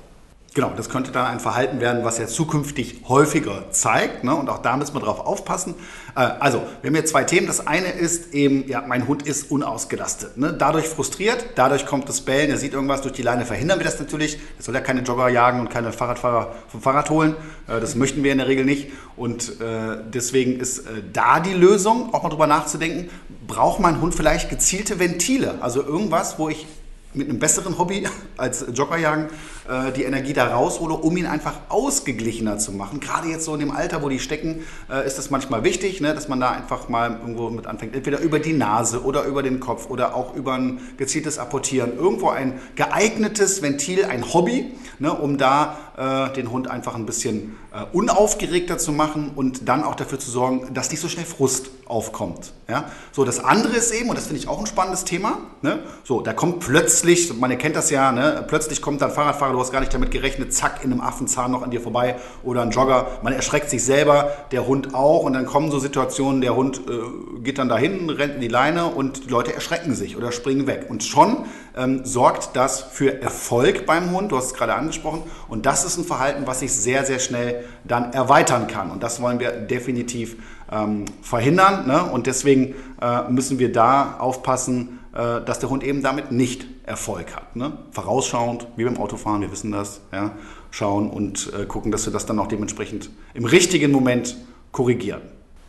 Genau, 0.55 0.73
das 0.77 0.89
könnte 0.89 1.11
dann 1.11 1.27
ein 1.27 1.41
Verhalten 1.41 1.81
werden, 1.81 2.05
was 2.05 2.21
er 2.21 2.29
zukünftig 2.29 3.01
häufiger 3.09 3.73
zeigt. 3.73 4.23
Ne? 4.23 4.37
Und 4.37 4.49
auch 4.49 4.59
da 4.59 4.77
müssen 4.77 4.95
wir 4.95 5.01
drauf 5.01 5.19
aufpassen. 5.19 5.75
Äh, 6.15 6.21
also, 6.21 6.63
wir 6.81 6.89
haben 6.89 6.95
hier 6.95 7.05
zwei 7.05 7.25
Themen. 7.25 7.49
Das 7.49 7.67
eine 7.67 7.89
ist 7.89 8.33
eben, 8.35 8.69
ja, 8.69 8.81
mein 8.87 9.09
Hund 9.09 9.27
ist 9.27 9.51
unausgelastet. 9.51 10.37
Ne? 10.37 10.53
Dadurch 10.53 10.87
frustriert, 10.87 11.45
dadurch 11.57 11.87
kommt 11.87 12.09
das 12.09 12.21
Bellen, 12.21 12.51
er 12.51 12.57
sieht 12.57 12.73
irgendwas 12.73 13.03
durch 13.03 13.15
die 13.15 13.23
Leine, 13.23 13.45
verhindern 13.45 13.81
wir 13.81 13.85
das 13.85 13.99
natürlich. 13.99 14.39
Er 14.57 14.63
soll 14.63 14.77
ja 14.77 14.81
keine 14.81 15.01
Jogger 15.01 15.29
jagen 15.29 15.59
und 15.59 15.71
keine 15.71 15.93
Fahrradfahrer 15.93 16.55
vom 16.69 16.81
Fahrrad 16.81 17.11
holen. 17.11 17.35
Äh, 17.67 17.81
das 17.81 17.97
möchten 17.97 18.23
wir 18.23 18.31
in 18.31 18.39
der 18.39 18.47
Regel 18.47 18.65
nicht. 18.65 18.93
Und 19.17 19.61
äh, 19.61 19.97
deswegen 20.07 20.61
ist 20.61 20.79
äh, 20.79 21.03
da 21.13 21.41
die 21.41 21.55
Lösung, 21.55 22.15
auch 22.15 22.23
mal 22.23 22.29
drüber 22.29 22.47
nachzudenken, 22.47 23.11
braucht 23.49 23.81
mein 23.81 24.01
Hund 24.01 24.15
vielleicht 24.15 24.51
gezielte 24.51 25.01
Ventile? 25.01 25.57
Also 25.63 25.83
irgendwas, 25.83 26.39
wo 26.39 26.49
ich 26.49 26.65
mit 27.13 27.29
einem 27.29 27.41
besseren 27.41 27.77
Hobby 27.77 28.07
als 28.37 28.67
Joggerjagen 28.73 29.31
äh, 29.69 29.93
die 29.93 30.05
Energie 30.05 30.33
da 30.33 30.47
raushole, 30.49 30.95
um 30.95 31.17
ihn 31.17 31.27
einfach 31.27 31.55
ausgeglichener 31.69 32.59
zu 32.59 32.73
machen. 32.73 33.01
Gerade 33.01 33.29
jetzt 33.29 33.45
so 33.45 33.55
in 33.55 33.61
dem 33.61 33.71
Alter, 33.71 34.03
wo 34.03 34.09
die 34.09 34.19
stecken, 34.19 34.63
äh, 34.91 35.07
ist 35.07 35.17
das 35.17 35.31
manchmal 35.31 35.65
wichtig, 35.65 36.01
ne, 36.01 36.15
dass 36.15 36.29
man 36.29 36.41
da 36.41 36.51
einfach 36.51 36.89
mal 36.89 37.19
irgendwo 37.21 37.49
mit 37.51 37.67
anfängt. 37.67 37.95
Entweder 37.95 38.21
über 38.21 38.39
die 38.39 38.53
Nase 38.53 39.03
oder 39.03 39.25
über 39.25 39.43
den 39.43 39.61
Kopf 39.61 39.89
oder 39.89 40.15
auch 40.15 40.35
über 40.35 40.55
ein 40.55 40.81
gezieltes 40.97 41.39
Apportieren. 41.39 41.97
Irgendwo 41.97 42.29
ein 42.29 42.61
geeignetes 42.77 43.63
Ventil, 43.63 44.05
ein 44.05 44.35
Hobby, 44.35 44.73
ne, 44.99 45.13
um 45.13 45.39
da 45.39 45.77
äh, 45.97 46.35
den 46.35 46.51
Hund 46.51 46.69
einfach 46.69 46.95
ein 46.95 47.07
bisschen 47.07 47.57
äh, 47.75 47.85
unaufgeregter 47.93 48.79
zu 48.79 48.93
machen 48.93 49.33
und 49.35 49.69
dann 49.69 49.83
auch 49.83 49.97
dafür 49.97 50.21
zu 50.21 50.31
sorgen, 50.31 50.73
dass 50.73 50.93
nicht 50.93 51.01
so 51.01 51.09
schnell 51.09 51.27
Frust 51.27 51.71
aufkommt. 51.87 52.53
Ja? 52.69 52.85
So, 53.11 53.25
das 53.25 53.43
andere 53.43 53.75
ist 53.75 53.91
eben, 53.91 54.11
und 54.11 54.17
das 54.17 54.27
finde 54.27 54.41
ich 54.41 54.47
auch 54.47 54.61
ein 54.61 54.67
spannendes 54.67 55.03
Thema, 55.03 55.39
ne? 55.61 55.81
so, 56.05 56.21
da 56.21 56.33
kommt 56.33 56.61
plötzlich, 56.61 57.37
man 57.37 57.51
erkennt 57.51 57.75
das 57.75 57.91
ja, 57.91 58.13
ne? 58.13 58.45
plötzlich 58.47 58.81
kommt 58.81 59.03
dann 59.03 59.11
Fahrradfahrer, 59.11 59.53
du 59.53 59.59
hast 59.59 59.73
gar 59.73 59.81
nicht 59.81 59.93
damit 59.93 60.13
gerechnet, 60.13 60.55
zack, 60.55 60.85
in 60.85 60.93
einem 60.93 61.01
Affenzahn 61.01 61.51
noch 61.51 61.63
an 61.63 61.73
dir 61.73 61.81
vorbei 61.81 62.15
oder 62.45 62.63
ein 62.63 62.71
Jogger, 62.71 63.19
man 63.23 63.33
erschreckt 63.33 63.69
sich 63.69 63.85
selber, 63.85 64.31
der 64.53 64.69
Hund 64.69 64.95
auch 64.95 65.25
und 65.25 65.33
dann 65.33 65.45
kommen 65.45 65.73
so 65.73 65.81
Situationen, 65.81 66.43
der 66.43 66.55
Hund 66.55 66.81
äh, 66.89 67.41
geht 67.41 67.59
dann 67.59 67.69
dahin, 67.69 68.09
rennt 68.09 68.37
in 68.37 68.41
die 68.41 68.47
Leine 68.47 68.87
und 68.87 69.25
die 69.25 69.31
Leute 69.31 69.53
erschrecken 69.53 69.97
sich 69.97 70.17
oder 70.17 70.31
springen 70.31 70.69
weg. 70.69 70.87
Und 70.89 71.03
schon 71.03 71.45
ähm, 71.77 72.05
sorgt 72.05 72.57
das 72.57 72.81
für 72.81 73.21
Erfolg 73.23 73.87
beim 73.87 74.11
Hund, 74.11 74.33
du 74.33 74.37
hast 74.37 74.47
es 74.47 74.55
gerade 74.55 74.75
angesprochen, 74.75 75.23
und 75.49 75.67
das 75.67 75.85
ist 75.85 75.97
ein 75.99 76.05
Verhalten, 76.05 76.47
was 76.47 76.61
sich 76.61 76.73
sehr, 76.73 77.05
sehr 77.05 77.19
schnell 77.19 77.65
dann 77.85 78.13
erweitern 78.13 78.67
kann. 78.67 78.91
Und 78.91 79.03
das 79.03 79.21
wollen 79.21 79.41
wir 79.41 79.51
definitiv 79.53 80.37
ähm, 80.71 81.05
verhindern. 81.23 81.87
Ne? 81.87 82.05
Und 82.05 82.27
deswegen 82.27 82.75
äh, 83.01 83.29
müssen 83.31 83.59
wir 83.59 83.73
da 83.73 84.17
aufpassen, 84.19 85.01
äh, 85.13 85.41
dass 85.45 85.59
der 85.59 85.71
Hund 85.71 85.85
eben 85.85 86.03
damit 86.03 86.33
nicht 86.33 86.67
Erfolg 86.85 87.35
hat. 87.35 87.57
Ne? 87.57 87.73
Vorausschauend, 87.93 88.67
wie 88.77 88.85
beim 88.85 88.99
Autofahren, 88.99 89.41
wir 89.41 89.51
wissen 89.51 89.73
das, 89.73 90.01
ja? 90.13 90.33
schauen 90.71 91.09
und 91.09 91.53
äh, 91.59 91.67
gucken, 91.67 91.93
dass 91.93 92.05
wir 92.07 92.13
das 92.13 92.27
dann 92.27 92.39
auch 92.39 92.49
dementsprechend 92.49 93.11
im 93.33 93.45
richtigen 93.45 93.93
Moment 93.93 94.37
korrigieren. 94.73 95.23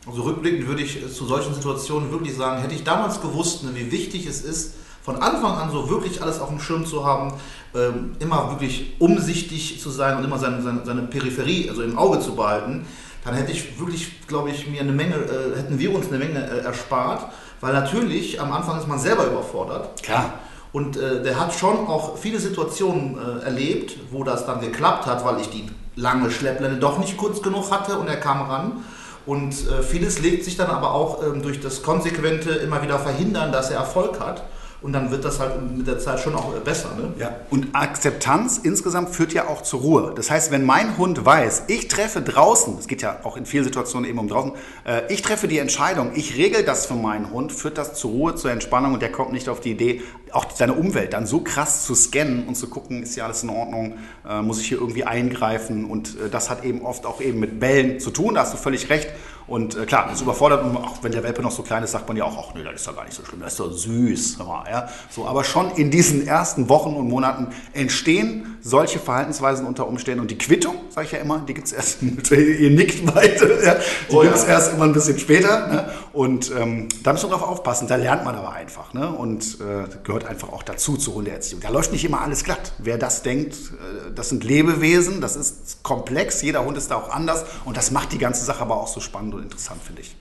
Also 0.08 0.24
rückblickend 0.24 0.68
würde 0.68 0.84
ich 0.84 1.00
zu 1.14 1.26
solchen 1.26 1.54
Situationen 1.54 2.12
wirklich 2.12 2.36
sagen, 2.36 2.62
hätte 2.62 2.76
ich 2.76 2.84
damals 2.84 3.22
gewusst, 3.22 3.64
ne, 3.64 3.72
wie 3.74 3.92
wichtig 3.92 4.28
es 4.28 4.42
ist, 4.42 4.74
von 5.06 5.22
Anfang 5.22 5.56
an 5.56 5.70
so 5.70 5.88
wirklich 5.88 6.24
alles 6.24 6.40
auf 6.42 6.50
dem 6.50 6.60
Schirm 6.60 6.84
zu 6.84 7.06
haben, 7.06 7.32
ähm, 7.76 8.16
immer 8.18 8.50
wirklich 8.50 8.96
umsichtig 8.98 9.80
zu 9.80 9.92
sein 9.92 10.18
und 10.18 10.24
immer 10.24 10.40
seine, 10.40 10.64
seine, 10.64 10.84
seine, 10.84 11.04
Peripherie, 11.04 11.70
also 11.70 11.84
im 11.84 11.96
Auge 11.96 12.20
zu 12.20 12.36
behalten, 12.36 12.88
dann 13.24 13.36
hätte 13.36 13.52
ich 13.52 13.80
wirklich, 13.80 14.28
glaube 14.28 14.50
ich, 14.50 14.68
mir 14.68 14.82
eine 14.82 14.92
Menge, 14.92 15.16
äh, 15.16 15.60
hätten 15.60 15.78
wir 15.78 15.94
uns 15.94 16.08
eine 16.08 16.18
Menge 16.18 16.40
äh, 16.40 16.66
erspart, 16.66 17.32
weil 17.62 17.74
natürlich 17.74 18.42
am 18.42 18.52
Anfang 18.52 18.80
ist 18.80 18.88
man 18.88 18.98
selber 18.98 19.28
überfordert. 19.28 20.02
Klar. 20.02 20.40
Und 20.74 20.98
äh, 20.98 21.22
der 21.22 21.40
hat 21.40 21.54
schon 21.54 21.88
auch 21.88 22.18
viele 22.18 22.40
Situationen 22.40 23.18
äh, 23.18 23.46
erlebt, 23.46 23.98
wo 24.12 24.24
das 24.24 24.48
dann 24.48 24.60
geklappt 24.60 25.06
hat, 25.06 25.24
weil 25.24 25.40
ich 25.40 25.50
die 25.50 25.68
lange 25.96 26.32
Schlepplände 26.32 26.80
doch 26.80 26.98
nicht 26.98 27.16
kurz 27.16 27.44
genug 27.44 27.70
hatte 27.70 28.00
und 28.00 28.08
er 28.08 28.18
kam 28.18 28.42
ran. 28.50 28.84
Und 29.28 29.54
äh, 29.54 29.84
vieles 29.84 30.20
legt 30.20 30.44
sich 30.44 30.58
dann 30.58 30.72
aber 30.72 30.94
auch 30.96 31.22
ähm, 31.24 31.44
durch 31.44 31.60
das 31.60 31.84
konsequente 31.84 32.50
immer 32.50 32.82
wieder 32.82 32.98
verhindern, 32.98 33.52
dass 33.52 33.70
er 33.70 33.78
Erfolg 33.78 34.20
hat. 34.20 34.44
Und 34.82 34.94
dann 34.94 35.10
wird 35.10 35.26
das 35.26 35.40
halt 35.40 35.54
mit 35.76 35.88
der 35.88 36.00
Zeit 36.00 36.20
schon 36.20 36.36
auch 36.36 36.54
besser. 36.60 36.90
Ne? 36.96 37.14
Ja, 37.18 37.36
und 37.50 37.70
Akzeptanz 37.74 38.60
insgesamt 38.60 39.10
führt 39.10 39.34
ja 39.34 39.48
auch 39.48 39.62
zur 39.62 39.82
Ruhe. 39.82 40.14
Das 40.16 40.30
heißt, 40.30 40.52
wenn 40.52 40.66
mein 40.66 40.98
Hund 40.98 41.26
weiß, 41.26 41.64
ich 41.68 41.88
treffe 41.88 42.22
draußen, 42.22 42.78
es 42.78 42.88
geht 42.88 43.02
ja 43.02 43.20
auch 43.24 43.38
in 43.38 43.46
vielen 43.46 43.64
Situationen 43.64 44.10
eben 44.10 44.20
um 44.20 44.28
draußen, 44.28 44.52
äh, 44.84 45.02
ich 45.10 45.22
treffe 45.22 45.48
die 45.48 45.58
Entscheidung, 45.58 46.12
ich 46.16 46.38
regel 46.38 46.64
das 46.64 46.86
für 46.86 46.94
meinen 46.94 47.32
Hund, 47.32 47.52
führt 47.52 47.78
das 47.78 47.96
zur 47.96 48.12
Ruhe, 48.12 48.36
zur 48.36 48.52
Entspannung 48.52 48.94
und 48.94 49.02
der 49.02 49.12
kommt 49.12 49.32
nicht 49.32 49.50
auf 49.50 49.60
die 49.60 49.72
Idee, 49.72 50.02
auch 50.32 50.46
seine 50.54 50.74
Umwelt 50.74 51.14
dann 51.14 51.26
so 51.26 51.40
krass 51.40 51.86
zu 51.86 51.96
scannen 51.96 52.48
und 52.48 52.56
zu 52.56 52.68
gucken, 52.68 53.04
ist 53.04 53.16
ja 53.16 53.26
alles 53.26 53.44
in 53.44 53.50
Ordnung, 53.50 53.98
äh, 54.28 54.42
muss 54.42 54.60
ich 54.60 54.68
hier 54.68 54.80
irgendwie 54.80 55.06
eingreifen 55.06 55.86
und 55.86 56.10
äh, 56.20 56.30
das 56.30 56.50
hat 56.50 56.64
eben 56.64 56.82
oft 56.82 57.06
auch 57.06 57.22
eben 57.22 57.40
mit 57.40 57.60
Bällen 57.60 58.00
zu 58.00 58.12
tun, 58.12 58.36
da 58.36 58.42
hast 58.42 58.54
du 58.54 58.58
völlig 58.58 58.90
recht. 58.90 59.10
Und 59.48 59.76
äh, 59.76 59.86
klar, 59.86 60.08
das 60.10 60.22
überfordert, 60.22 60.64
auch 60.64 61.04
wenn 61.04 61.12
der 61.12 61.24
Welpe 61.24 61.42
noch 61.42 61.52
so 61.52 61.62
klein 61.62 61.84
ist, 61.84 61.92
sagt 61.92 62.08
man 62.08 62.18
ja 62.18 62.24
auch, 62.24 62.50
ach 62.50 62.56
nee, 62.56 62.64
das 62.64 62.76
ist 62.76 62.88
doch 62.88 62.96
gar 62.96 63.06
nicht 63.06 63.16
so 63.16 63.24
schlimm, 63.24 63.42
das 63.42 63.54
ist 63.54 63.60
doch 63.60 63.72
süß. 63.72 64.38
Ja? 64.40 64.90
So, 65.10 65.26
aber 65.26 65.44
schon 65.44 65.72
in 65.72 65.92
diesen 65.92 66.26
ersten 66.26 66.68
Wochen 66.68 66.96
und 66.96 67.08
Monaten 67.08 67.48
entstehen 67.74 68.58
solche 68.62 68.98
Verhaltensweisen 68.98 69.68
unter 69.68 69.88
Umständen. 69.88 70.22
Und 70.22 70.32
die 70.32 70.38
Quittung, 70.38 70.76
sage 70.90 71.06
ich 71.06 71.12
ja 71.12 71.20
immer, 71.20 71.40
die 71.48 71.54
gibt 71.54 71.68
es 71.68 71.74
erst, 71.74 72.02
ihr 72.32 72.72
nickt 72.72 73.06
weiter, 73.16 73.64
ja? 73.64 73.76
die 74.10 74.16
oh, 74.16 74.22
gibt 74.22 74.36
es 74.36 74.44
ja. 74.44 74.50
erst 74.50 74.74
immer 74.74 74.86
ein 74.86 74.94
bisschen 74.94 75.20
später. 75.20 75.68
Ne? 75.68 75.90
Und 76.12 76.52
ähm, 76.52 76.88
da 77.04 77.14
müssen 77.14 77.30
wir 77.30 77.38
drauf 77.38 77.48
aufpassen, 77.48 77.88
da 77.88 77.98
lernt 77.98 78.26
man 78.26 78.36
aber 78.36 78.54
einfach. 78.54 78.94
Ne? 78.94 79.08
Und 79.12 79.60
äh, 79.62 79.88
gehört 80.04 80.26
einfach 80.26 80.52
auch 80.52 80.64
dazu 80.64 80.98
zur 80.98 81.14
Hundeerziehung. 81.14 81.62
Da 81.62 81.70
läuft 81.70 81.92
nicht 81.92 82.04
immer 82.04 82.22
alles 82.22 82.44
glatt. 82.44 82.74
Wer 82.80 82.98
das 82.98 83.22
denkt, 83.22 83.54
äh, 83.54 84.12
das 84.16 84.30
sind 84.30 84.44
Lebewesen, 84.44 85.22
das 85.22 85.36
ist 85.36 85.84
komplex, 85.84 86.42
jeder 86.42 86.66
Hund 86.66 86.78
ist 86.78 86.90
da 86.90 86.96
auch 86.96 87.10
anders. 87.10 87.46
Und 87.66 87.78
das 87.78 87.92
macht 87.92 88.12
die 88.12 88.18
ganze 88.18 88.44
Sache 88.44 88.62
aber 88.62 88.78
auch 88.78 88.88
so 88.88 89.00
spannend 89.00 89.35
und 89.36 89.44
interessant, 89.44 89.82
finde 89.84 90.02
ich. 90.02 90.16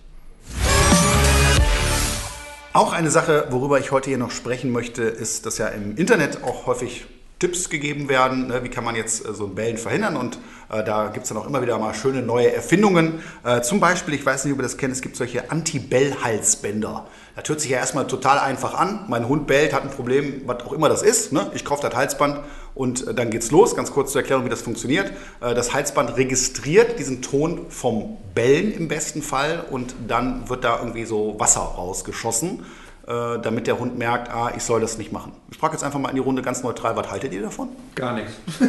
Auch 2.72 2.92
eine 2.92 3.10
Sache, 3.10 3.46
worüber 3.50 3.78
ich 3.78 3.92
heute 3.92 4.10
hier 4.10 4.18
noch 4.18 4.32
sprechen 4.32 4.72
möchte, 4.72 5.02
ist, 5.02 5.46
dass 5.46 5.58
ja 5.58 5.68
im 5.68 5.96
Internet 5.96 6.42
auch 6.42 6.66
häufig 6.66 7.06
Tipps 7.38 7.68
gegeben 7.68 8.08
werden, 8.08 8.48
ne? 8.48 8.64
wie 8.64 8.68
kann 8.68 8.84
man 8.84 8.96
jetzt 8.96 9.26
äh, 9.26 9.34
so 9.34 9.46
ein 9.46 9.54
Bellen 9.54 9.76
verhindern 9.76 10.16
und 10.16 10.38
äh, 10.70 10.82
da 10.84 11.08
gibt 11.08 11.24
es 11.24 11.28
dann 11.28 11.38
auch 11.38 11.46
immer 11.46 11.62
wieder 11.62 11.78
mal 11.78 11.92
schöne 11.94 12.22
neue 12.22 12.54
Erfindungen. 12.54 13.20
Äh, 13.44 13.60
zum 13.62 13.80
Beispiel, 13.80 14.14
ich 14.14 14.24
weiß 14.24 14.44
nicht, 14.44 14.54
ob 14.54 14.60
ihr 14.60 14.62
das 14.62 14.76
kennt, 14.76 14.92
es 14.92 15.02
gibt 15.02 15.16
solche 15.16 15.50
Anti-Bell-Halsbänder. 15.50 17.06
Das 17.36 17.48
hört 17.48 17.60
sich 17.60 17.70
ja 17.70 17.78
erstmal 17.78 18.06
total 18.06 18.38
einfach 18.38 18.74
an. 18.74 19.06
Mein 19.08 19.28
Hund 19.28 19.48
bellt, 19.48 19.72
hat 19.72 19.82
ein 19.82 19.90
Problem, 19.90 20.42
was 20.46 20.62
auch 20.64 20.72
immer 20.72 20.88
das 20.88 21.02
ist. 21.02 21.32
Ne? 21.32 21.50
Ich 21.54 21.64
kaufe 21.64 21.82
das 21.82 21.94
Halsband 21.94 22.40
und 22.76 23.08
äh, 23.08 23.14
dann 23.14 23.30
geht's 23.30 23.50
los. 23.50 23.74
Ganz 23.74 23.90
kurz 23.90 24.12
zur 24.12 24.20
Erklärung, 24.20 24.44
wie 24.44 24.50
das 24.50 24.62
funktioniert. 24.62 25.12
Äh, 25.40 25.54
das 25.54 25.74
Halsband 25.74 26.16
registriert 26.16 26.98
diesen 26.98 27.22
Ton 27.22 27.66
vom 27.70 28.18
Bellen 28.34 28.72
im 28.72 28.86
besten 28.86 29.20
Fall 29.20 29.64
und 29.68 29.96
dann 30.06 30.48
wird 30.48 30.62
da 30.62 30.78
irgendwie 30.78 31.04
so 31.04 31.34
Wasser 31.40 31.60
rausgeschossen. 31.60 32.64
Äh, 33.06 33.38
damit 33.42 33.66
der 33.66 33.78
Hund 33.78 33.98
merkt, 33.98 34.30
ah, 34.30 34.50
ich 34.56 34.62
soll 34.62 34.80
das 34.80 34.96
nicht 34.96 35.12
machen. 35.12 35.32
Ich 35.50 35.58
frage 35.58 35.74
jetzt 35.74 35.84
einfach 35.84 35.98
mal 35.98 36.08
in 36.08 36.14
die 36.14 36.22
Runde 36.22 36.40
ganz 36.40 36.62
neutral, 36.62 36.96
was 36.96 37.10
haltet 37.10 37.34
ihr 37.34 37.42
davon? 37.42 37.68
Gar 37.94 38.14
nichts. 38.14 38.32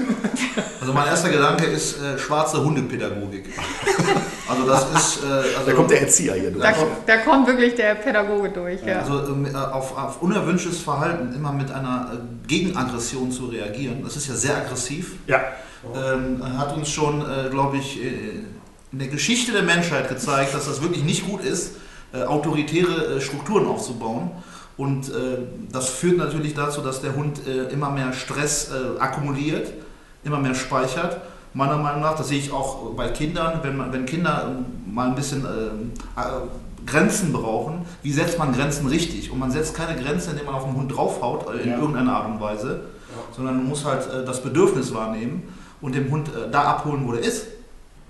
Also 0.81 0.93
mein 0.93 1.07
erster 1.07 1.29
Gedanke 1.29 1.65
ist 1.65 1.99
äh, 1.99 2.19
schwarze 2.19 2.63
Hundepädagogik. 2.63 3.45
Also 4.47 4.67
das 4.67 4.91
ist... 4.93 5.23
Äh, 5.23 5.27
also 5.27 5.65
da 5.65 5.73
kommt 5.73 5.89
der 5.89 6.01
Erzieher 6.01 6.35
hier 6.35 6.51
durch. 6.51 6.63
Da, 6.63 6.73
da 7.07 7.17
kommt 7.17 7.47
wirklich 7.47 7.73
der 7.73 7.95
Pädagoge 7.95 8.49
durch. 8.49 8.83
Ja. 8.83 8.99
Also 8.99 9.25
ähm, 9.31 9.47
äh, 9.47 9.57
auf, 9.57 9.97
auf 9.97 10.21
unerwünschtes 10.21 10.81
Verhalten 10.81 11.33
immer 11.33 11.51
mit 11.51 11.71
einer 11.71 12.11
äh, 12.13 12.47
Gegenaggression 12.47 13.31
zu 13.31 13.45
reagieren, 13.45 14.03
das 14.03 14.17
ist 14.17 14.27
ja 14.27 14.35
sehr 14.35 14.57
aggressiv. 14.57 15.15
Ja. 15.25 15.41
Ähm, 15.95 16.41
hat 16.59 16.75
uns 16.75 16.91
schon, 16.91 17.21
äh, 17.21 17.49
glaube 17.49 17.77
ich, 17.77 18.03
äh, 18.03 18.09
in 18.91 18.99
der 18.99 19.07
Geschichte 19.07 19.51
der 19.51 19.63
Menschheit 19.63 20.09
gezeigt, 20.09 20.53
dass 20.53 20.67
das 20.67 20.81
wirklich 20.81 21.03
nicht 21.03 21.25
gut 21.25 21.43
ist, 21.43 21.77
autoritäre 22.23 23.17
äh, 23.17 23.21
Strukturen 23.21 23.67
aufzubauen. 23.67 24.31
Und 24.77 25.09
äh, 25.09 25.37
das 25.71 25.89
führt 25.89 26.17
natürlich 26.17 26.53
dazu, 26.53 26.81
dass 26.81 27.01
der 27.01 27.15
Hund 27.15 27.47
äh, 27.47 27.71
immer 27.71 27.89
mehr 27.89 28.11
Stress 28.13 28.71
äh, 28.71 28.99
akkumuliert, 28.99 29.71
immer 30.23 30.39
mehr 30.39 30.55
speichert. 30.55 31.21
Meiner 31.53 31.77
Meinung 31.77 32.01
nach, 32.01 32.17
das 32.17 32.27
sehe 32.27 32.39
ich 32.39 32.51
auch 32.51 32.91
bei 32.95 33.07
Kindern, 33.09 33.59
wenn, 33.63 33.77
man, 33.77 33.93
wenn 33.93 34.05
Kinder 34.05 34.47
ähm, 34.49 34.93
mal 34.93 35.07
ein 35.07 35.15
bisschen 35.15 35.45
äh, 35.45 36.19
Grenzen 36.85 37.31
brauchen, 37.31 37.85
wie 38.03 38.11
setzt 38.11 38.37
man 38.37 38.53
Grenzen 38.53 38.87
richtig? 38.87 39.31
Und 39.31 39.39
man 39.39 39.51
setzt 39.51 39.73
keine 39.73 39.99
Grenze, 39.99 40.31
indem 40.31 40.47
man 40.47 40.55
auf 40.55 40.65
den 40.65 40.75
Hund 40.75 40.95
draufhaut, 40.95 41.45
in 41.61 41.69
ja. 41.69 41.77
irgendeiner 41.77 42.17
Art 42.17 42.27
und 42.27 42.41
Weise, 42.41 42.81
ja. 43.09 43.23
sondern 43.35 43.57
man 43.57 43.69
muss 43.69 43.85
halt 43.85 44.07
das 44.27 44.43
Bedürfnis 44.43 44.93
wahrnehmen 44.93 45.43
und 45.81 45.95
dem 45.95 46.11
Hund 46.11 46.29
da 46.51 46.63
abholen, 46.63 47.07
wo 47.07 47.13
er 47.13 47.21
ist. 47.21 47.47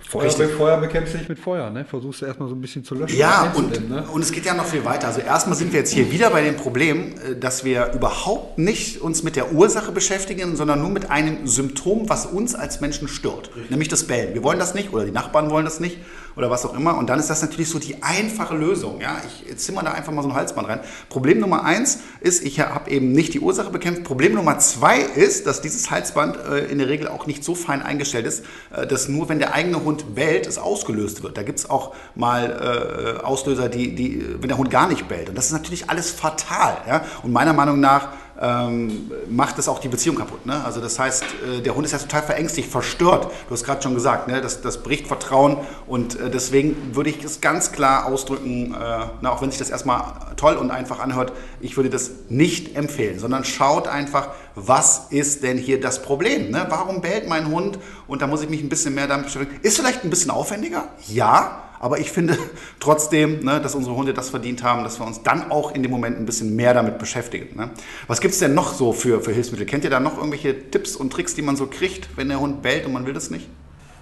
Feuer, 0.08 0.30
Feuer 0.30 0.78
bekämpfst 0.78 1.14
du 1.14 1.18
nicht 1.18 1.30
mit 1.30 1.40
Feuer, 1.40 1.70
ne? 1.70 1.86
Versuchst 1.86 2.22
du 2.22 2.26
erstmal 2.26 2.48
so 2.48 2.56
ein 2.56 2.62
bisschen 2.62 2.84
zu 2.84 2.96
löschen. 2.96 3.18
Ja, 3.18 3.52
und, 3.56 3.76
denn, 3.76 3.90
ne? 3.90 4.06
und 4.12 4.22
es 4.22 4.32
geht 4.32 4.46
ja 4.46 4.54
noch 4.54 4.66
viel 4.66 4.86
weiter. 4.86 5.08
Also 5.08 5.22
erstmal 5.22 5.58
sind 5.58 5.74
wir 5.74 5.80
jetzt 5.80 5.92
hier 5.92 6.12
wieder 6.12 6.30
bei 6.30 6.44
dem 6.44 6.56
Problem, 6.56 7.14
äh, 7.14 7.36
dass 7.36 7.64
wir 7.66 7.92
überhaupt 7.94 8.58
nicht 8.58 9.02
uns 9.02 9.24
mit 9.24 9.36
der 9.36 9.54
Ursache 9.54 9.92
beschäftigen, 9.92 10.56
sondern 10.56 10.82
nur 10.82 10.92
mit 10.92 11.10
einem 11.10 11.48
Symptom, 11.48 12.08
was 12.08 12.26
uns 12.26 12.56
als 12.56 12.82
Menschen 12.82 13.08
stört. 13.08 13.50
Richtig. 13.56 13.72
Nämlich 13.72 13.90
das 13.90 14.04
Bellen. 14.04 14.34
Wir 14.34 14.44
wollen 14.44 14.60
das 14.60 14.74
nicht 14.74 14.94
oder 14.94 15.06
die 15.06 15.12
Nachbarn 15.12 15.50
wollen 15.50 15.66
das 15.66 15.80
nicht 15.80 15.98
oder 16.36 16.50
was 16.50 16.66
auch 16.66 16.74
immer. 16.74 16.98
Und 16.98 17.10
dann 17.10 17.20
ist 17.20 17.30
das 17.30 17.42
natürlich 17.42 17.70
so 17.70 17.80
die 17.80 18.04
einfache 18.04 18.56
Lösung. 18.56 19.02
Ja? 19.02 19.18
Ich 19.26 19.58
zimmer 19.58 19.84
da 19.84 19.92
einfach 19.92 20.12
mal 20.12 20.22
so 20.22 20.30
ein 20.30 20.36
Halsband 20.36 20.68
rein. 20.68 20.80
Problem 21.10 21.40
Nummer 21.40 21.64
eins 21.64 22.00
ist, 22.20 22.44
ich 22.44 22.60
habe 22.60 22.90
eben 22.90 23.12
nicht 23.12 23.34
die 23.34 23.40
Ursache 23.40 23.70
bekämpft. 23.70 24.04
Problem 24.04 24.34
Nummer 24.34 24.60
zwei 24.60 25.00
ist, 25.00 25.48
dass 25.48 25.62
dieses 25.62 25.92
Halsband 25.92 26.38
äh, 26.38 26.66
in 26.66 26.78
der 26.78 26.90
Regel 26.90 27.08
auch 27.08 27.28
nicht 27.28 27.44
so 27.44 27.56
fein 27.56 27.82
eingestellt 27.82 28.26
ist, 28.26 28.44
äh, 28.76 28.86
dass 28.86 29.08
nur 29.08 29.30
wenn 29.30 29.40
der 29.40 29.54
eigene 29.54 29.84
Hund 29.84 30.16
bellt, 30.16 30.48
es 30.48 30.58
ausgelöst 30.58 31.24
wird. 31.24 31.38
Da 31.38 31.44
gibt 31.44 31.60
es 31.60 31.70
auch 31.70 31.96
mal 32.16 33.18
äh, 33.22 33.24
Auslöser, 33.24 33.70
die, 33.70 33.96
die, 33.96 34.26
wenn 34.40 34.50
der 34.50 34.58
Hund 34.58 34.70
gar 34.70 34.88
nicht 34.88 35.08
bellt. 35.08 35.30
Und 35.30 35.38
das 35.38 35.48
ist 35.48 35.54
natürlich 35.54 35.90
alles 35.90 36.10
fatal. 36.10 36.78
Ja? 36.88 37.06
Und 37.24 37.32
meiner 37.32 37.54
Meinung 37.54 37.80
nach 37.80 38.10
ähm, 38.42 39.12
macht 39.30 39.58
es 39.60 39.68
auch 39.68 39.80
die 39.80 39.88
Beziehung 39.88 40.18
kaputt. 40.18 40.46
Ne? 40.46 40.64
Also 40.64 40.82
das 40.82 41.00
heißt, 41.00 41.24
äh, 41.24 41.62
der 41.62 41.76
Hund 41.76 41.86
ist 41.86 41.92
ja 41.92 42.00
total 42.00 42.24
verängstigt, 42.24 42.70
verstört. 42.70 43.32
Du 43.48 43.54
hast 43.54 43.64
gerade 43.64 43.82
schon 43.82 43.94
gesagt, 43.94 44.28
ne? 44.28 44.42
das, 44.42 44.62
das 44.62 44.84
bricht 44.84 45.08
Vertrauen 45.08 45.58
und 45.88 46.20
äh, 46.20 46.30
deswegen 46.30 46.96
würde 46.96 47.10
ich 47.10 47.24
es 47.24 47.42
ganz 47.42 47.72
klar 47.72 48.06
ausdrücken, 48.06 48.74
äh, 48.74 49.06
na, 49.22 49.32
auch 49.32 49.42
wenn 49.42 49.52
sich 49.52 49.60
das 49.60 49.70
erstmal 49.70 50.04
toll 50.36 50.56
und 50.56 50.72
einfach 50.72 51.00
anhört, 51.00 51.32
ich 51.62 51.78
würde 51.78 51.90
das 51.90 52.12
nicht 52.30 52.76
empfehlen, 52.76 53.20
sondern 53.20 53.46
schaut 53.46 53.88
einfach, 53.88 54.30
was 54.56 55.08
ist 55.10 55.44
denn 55.44 55.58
hier 55.58 55.80
das 55.80 56.02
Problem? 56.02 56.52
Ne? 56.52 56.66
Warum 56.70 57.02
bellt 57.02 57.28
mein 57.28 57.50
Hund? 57.50 57.80
Und 58.08 58.22
da 58.22 58.28
muss 58.28 58.42
ich 58.42 58.50
mich 58.50 58.62
ein 58.62 58.70
bisschen 58.70 58.96
mehr 58.96 59.08
damit 59.08 59.26
beschäftigen. 59.26 59.60
Ist 59.62 59.78
vielleicht 59.78 60.04
ein 60.04 60.10
bisschen 60.10 60.32
aufwendiger? 60.32 60.90
Ja, 61.08 61.65
aber 61.80 62.00
ich 62.00 62.12
finde 62.12 62.38
trotzdem, 62.80 63.44
ne, 63.44 63.60
dass 63.62 63.76
unsere 63.76 63.96
Hunde 63.96 64.14
das 64.14 64.30
verdient 64.30 64.64
haben, 64.64 64.84
dass 64.84 65.00
wir 65.00 65.06
uns 65.06 65.24
dann 65.24 65.52
auch 65.52 65.74
in 65.74 65.84
dem 65.84 65.92
Moment 65.92 66.18
ein 66.18 66.26
bisschen 66.26 66.56
mehr 66.56 66.74
damit 66.74 66.98
beschäftigen. 66.98 67.56
Ne? 67.56 67.70
Was 68.08 68.22
gibt 68.22 68.34
es 68.34 68.40
denn 68.40 68.54
noch 68.54 68.74
so 68.74 68.94
für, 68.94 69.22
für 69.22 69.32
Hilfsmittel? 69.32 69.66
Kennt 69.66 69.84
ihr 69.84 69.90
da 69.90 70.00
noch 70.00 70.18
irgendwelche 70.18 70.70
Tipps 70.72 70.96
und 70.96 71.12
Tricks, 71.12 71.36
die 71.36 71.42
man 71.42 71.56
so 71.56 71.68
kriegt, 71.68 72.10
wenn 72.16 72.30
der 72.30 72.40
Hund 72.40 72.62
bellt 72.62 72.86
und 72.86 72.94
man 72.94 73.06
will 73.06 73.14
das 73.14 73.30
nicht? 73.30 73.48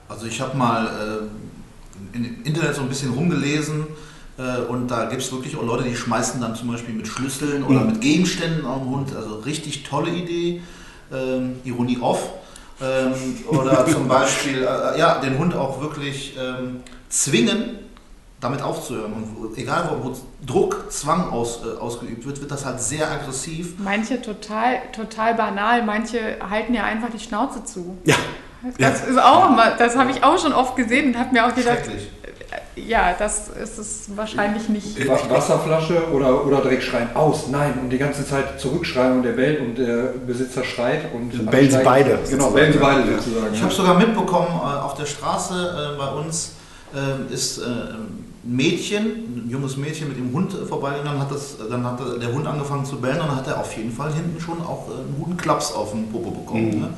Also 0.08 0.28
ich 0.28 0.40
habe 0.42 0.56
mal 0.58 1.30
äh, 2.14 2.16
im 2.16 2.44
Internet 2.44 2.76
so 2.76 2.82
ein 2.82 2.90
bisschen 2.90 3.14
rumgelesen 3.14 3.88
äh, 4.38 4.62
und 4.62 4.90
da 4.90 5.06
gibt 5.06 5.22
es 5.22 5.32
wirklich 5.32 5.56
auch 5.56 5.64
Leute, 5.64 5.84
die 5.84 5.96
schmeißen 5.96 6.42
dann 6.42 6.56
zum 6.56 6.70
Beispiel 6.70 6.94
mit 6.94 7.08
Schlüsseln 7.08 7.64
oder 7.64 7.82
mhm. 7.82 7.94
mit 7.94 8.02
Gegenständen 8.02 8.66
auf 8.66 8.82
den 8.82 8.90
Hund. 8.90 9.16
Also 9.16 9.36
richtig 9.40 9.84
tolle 9.84 10.12
Idee. 10.12 10.62
Ähm, 11.12 11.58
Ironie 11.64 11.98
off. 12.02 12.30
Ähm, 12.82 13.14
oder 13.48 13.86
zum 13.92 14.08
Beispiel 14.08 14.64
äh, 14.64 15.00
ja, 15.00 15.20
den 15.20 15.38
Hund 15.38 15.56
auch 15.56 15.82
wirklich 15.82 16.36
ähm, 16.40 16.82
zwingen, 17.10 17.80
damit 18.40 18.62
aufzuhören. 18.62 19.14
Und 19.14 19.58
egal, 19.58 19.90
wo, 19.90 20.10
wo 20.10 20.16
Druck, 20.46 20.92
Zwang 20.92 21.32
aus, 21.32 21.62
äh, 21.64 21.80
ausgeübt 21.80 22.26
wird, 22.26 22.42
wird 22.42 22.52
das 22.52 22.66
halt 22.66 22.82
sehr 22.82 23.10
aggressiv. 23.10 23.76
Manche 23.78 24.22
total, 24.22 24.82
total 24.96 25.36
banal, 25.36 25.84
manche 25.84 26.38
halten 26.50 26.74
ja 26.74 26.84
einfach 26.84 27.10
die 27.10 27.20
Schnauze 27.20 27.64
zu. 27.64 27.98
Ja. 28.04 28.16
Das 28.78 29.02
ja. 29.02 29.08
ist 29.08 29.20
auch 29.20 29.50
immer, 29.50 29.72
das 29.72 29.98
habe 29.98 30.12
ich 30.12 30.24
auch 30.24 30.40
schon 30.40 30.54
oft 30.54 30.78
gesehen 30.78 31.08
und 31.08 31.20
habe 31.20 31.34
mir 31.34 31.46
auch 31.46 31.54
gedacht, 31.54 31.82
ja, 32.76 33.14
das 33.18 33.50
ist 33.50 33.78
es 33.78 34.10
wahrscheinlich 34.16 34.68
nicht. 34.70 35.08
Wasserflasche 35.08 36.12
oder, 36.12 36.46
oder 36.46 36.62
direkt 36.62 36.84
schreien, 36.84 37.16
aus, 37.16 37.48
nein, 37.50 37.74
und 37.82 37.90
die 37.90 37.98
ganze 37.98 38.26
Zeit 38.26 38.60
zurückschreien 38.60 39.18
und 39.18 39.24
der 39.24 39.34
bellt 39.34 39.60
und 39.62 39.78
der 39.78 40.14
Besitzer 40.26 40.64
schreit. 40.64 41.14
Und 41.14 41.50
bellen 41.50 41.72
sie 41.72 41.84
beide. 41.84 42.20
Genau, 42.30 42.50
bellen 42.52 42.74
sie 42.74 42.80
beide 42.80 43.06
sozusagen. 43.06 43.54
Ich 43.54 43.62
habe 43.62 43.74
sogar 43.74 43.98
mitbekommen, 43.98 44.48
äh, 44.50 44.80
auf 44.80 44.96
der 44.96 45.06
Straße 45.06 45.96
äh, 45.96 45.98
bei 45.98 46.08
uns, 46.08 46.54
äh, 46.94 47.34
ist 47.34 47.62
ein 47.64 48.24
Mädchen, 48.44 49.06
ein 49.06 49.50
junges 49.50 49.78
Mädchen 49.78 50.10
mit 50.10 50.18
dem 50.18 50.34
Hund 50.34 50.54
vorbeigegangen, 50.68 51.20
hat 51.20 51.32
das, 51.32 51.58
dann 51.70 51.86
hat 51.86 52.00
der 52.22 52.32
Hund 52.32 52.46
angefangen 52.46 52.86
zu 52.86 53.00
bellen 53.00 53.22
und 53.22 53.28
dann 53.28 53.38
hat 53.38 53.48
er 53.48 53.60
auf 53.60 53.76
jeden 53.78 53.92
Fall 53.92 54.12
hinten 54.14 54.40
schon 54.40 54.62
auch 54.62 54.88
einen 54.90 55.16
guten 55.18 55.38
Klaps 55.38 55.72
auf 55.72 55.92
den 55.92 56.12
Popo 56.12 56.32
bekommen. 56.32 56.76
Mhm. 56.76 56.82
Ne? 56.82 56.90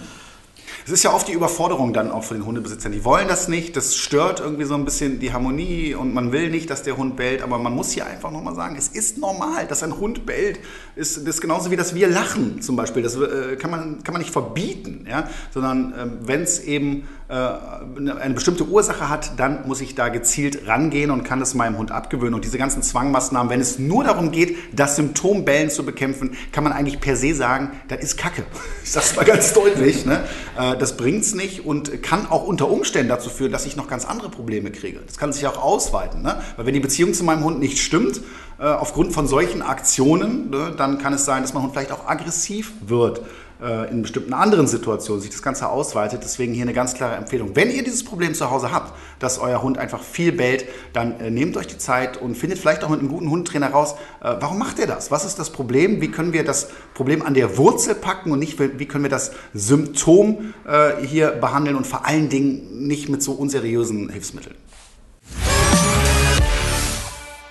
Es 0.86 0.92
ist 0.92 1.04
ja 1.04 1.14
oft 1.14 1.28
die 1.28 1.34
Überforderung 1.34 1.94
dann 1.94 2.12
auch 2.12 2.24
von 2.24 2.38
den 2.38 2.46
Hundebesitzern. 2.46 2.92
Die 2.92 3.06
wollen 3.06 3.28
das 3.28 3.48
nicht, 3.48 3.76
das 3.76 3.96
stört 3.96 4.40
irgendwie 4.40 4.66
so 4.66 4.76
ein 4.76 4.86
bisschen 4.86 5.20
die 5.20 5.34
Harmonie 5.34 5.96
und 5.96 6.14
man 6.14 6.32
will 6.32 6.50
nicht, 6.50 6.70
dass 6.70 6.84
der 6.84 6.98
Hund 6.98 7.16
bellt, 7.16 7.42
aber 7.42 7.58
man 7.58 7.74
muss 7.74 7.92
hier 7.92 8.06
einfach 8.06 8.32
nochmal 8.32 8.56
sagen, 8.56 8.76
es 8.78 8.90
ist 8.90 9.18
normal, 9.18 9.68
dass 9.68 9.84
ein 9.84 9.98
Hund 9.98 10.26
bellt. 10.26 10.60
Das 10.96 11.18
ist 11.18 11.42
genauso 11.42 11.72
wie, 11.72 11.76
dass 11.76 11.96
wir 11.96 12.08
lachen 12.08 12.62
zum 12.62 12.76
Beispiel. 12.76 13.04
Das 13.04 13.16
äh, 13.16 13.56
kann, 13.58 13.72
man, 13.72 14.04
kann 14.04 14.14
man 14.14 14.22
nicht 14.22 14.32
verbieten, 14.32 15.06
ja? 15.10 15.30
sondern 15.54 15.94
äh, 15.94 16.28
wenn 16.28 16.42
es 16.42 16.60
eben 16.60 17.08
eine 17.28 18.36
bestimmte 18.36 18.66
Ursache 18.66 19.10
hat, 19.10 19.40
dann 19.40 19.68
muss 19.68 19.82
ich 19.82 19.96
da 19.96 20.10
gezielt 20.10 20.68
rangehen 20.68 21.10
und 21.10 21.24
kann 21.24 21.42
es 21.42 21.56
meinem 21.56 21.78
Hund 21.78 21.92
abgewöhnen. 21.92 22.36
Und 22.36 22.46
diese 22.46 22.60
ganzen 22.60 22.84
Zwangmaßnahmen, 22.84 23.50
wenn 23.50 23.62
es 23.62 23.80
nur 23.80 24.04
darum 24.04 24.32
geht, 24.32 24.56
das 24.74 24.96
Symptom 24.96 25.44
Bellen 25.44 25.72
zu 25.72 25.84
bekämpfen, 25.84 26.38
kann 26.52 26.64
man 26.64 26.72
eigentlich 26.72 27.00
per 27.00 27.16
se 27.16 27.34
sagen, 27.34 27.72
das 27.88 28.04
ist 28.04 28.18
Kacke. 28.18 28.44
Ich 28.84 28.92
sage 28.92 29.06
es 29.08 29.16
mal 29.16 29.26
ganz 29.26 29.54
deutlich. 29.54 30.06
Ne? 30.06 30.24
Äh, 30.60 30.78
das 30.78 30.96
es 31.00 31.34
nicht 31.34 31.66
und 31.66 32.04
kann 32.04 32.28
auch 32.28 32.46
unter 32.46 32.70
Umständen 32.70 33.10
dazu 33.10 33.32
führen, 33.32 33.52
dass 33.52 33.66
ich 33.66 33.76
noch 33.76 33.88
ganz 33.88 34.06
andere 34.06 34.30
Probleme 34.30 34.70
kriege. 34.70 35.00
Das 35.04 35.18
kann 35.18 35.34
sich 35.34 35.48
auch 35.48 35.58
ausweiten. 35.58 36.22
Ne? 36.22 36.40
Weil 36.56 36.68
wenn 36.68 36.76
die 36.76 36.80
Beziehung 36.80 37.16
zu 37.16 37.24
meinem 37.24 37.44
Hund 37.44 37.60
nicht 37.60 37.80
stimmt, 37.80 38.22
äh, 38.60 38.66
aufgrund 38.66 39.14
von 39.14 39.28
solchen 39.28 39.64
Aktionen, 39.64 40.52
ne, 40.52 40.74
dann 40.78 41.00
kann 41.00 41.14
es 41.14 41.26
sein, 41.26 41.42
dass 41.42 41.54
mein 41.54 41.64
Hund 41.64 41.74
vielleicht 41.74 41.92
auch 41.92 42.08
aggressiv 42.08 42.72
wird 42.86 43.22
äh, 43.62 43.90
in 43.90 44.02
bestimmten 44.02 44.34
anderen 44.34 44.68
Situationen 44.68 45.22
sich 45.22 45.32
das 45.32 45.42
Ganze 45.42 45.70
ausweitet. 45.70 46.22
Deswegen 46.24 46.54
hier 46.54 46.64
eine 46.64 46.74
ganz 46.74 46.94
klare 46.94 47.16
Empfehlung. 47.16 47.56
Wenn 47.56 47.72
ihr 47.72 47.84
dieses 47.84 48.04
Problem 48.04 48.34
zu 48.34 48.50
Hause 48.52 48.72
habt, 48.72 48.94
dass 49.20 49.40
euer 49.40 49.62
Hund 49.62 49.78
einfach 49.78 50.02
viel 50.02 50.32
bellt, 50.32 50.66
dann 50.94 51.20
äh, 51.20 51.30
nehmt 51.30 51.58
euch 51.58 51.68
die 51.68 51.78
Zeit 51.78 52.18
und 52.18 52.36
findet 52.36 52.60
vielleicht 52.60 52.84
auch 52.84 52.90
mit 52.90 53.00
einem 53.00 53.10
guten 53.10 53.30
Hundtrainer 53.30 53.70
raus, 53.70 53.96
äh, 54.22 54.36
warum 54.40 54.58
macht 54.58 54.80
er 54.80 54.88
das? 54.88 55.12
Was 55.12 55.26
ist 55.26 55.40
das 55.40 55.50
Problem? 55.50 56.02
Wie 56.02 56.12
können 56.12 56.34
wir 56.34 56.44
das 56.44 56.70
Problem 56.94 57.22
an 57.22 57.34
der 57.34 57.58
Wurzel 57.58 57.96
packen 57.96 58.32
und 58.32 58.40
nicht, 58.40 58.60
wie 58.60 58.86
können 58.86 59.04
wir 59.04 59.12
das 59.12 59.32
Symptom 59.54 60.54
äh, 60.68 61.06
hier 61.06 61.32
behandeln 61.32 61.76
und 61.76 61.88
vor 61.88 62.06
allen 62.06 62.30
Dingen 62.30 62.88
nicht 62.88 63.10
mit 63.10 63.24
so 63.24 63.34
unseriösen 63.34 64.10
Hilfsmitteln? 64.10 64.56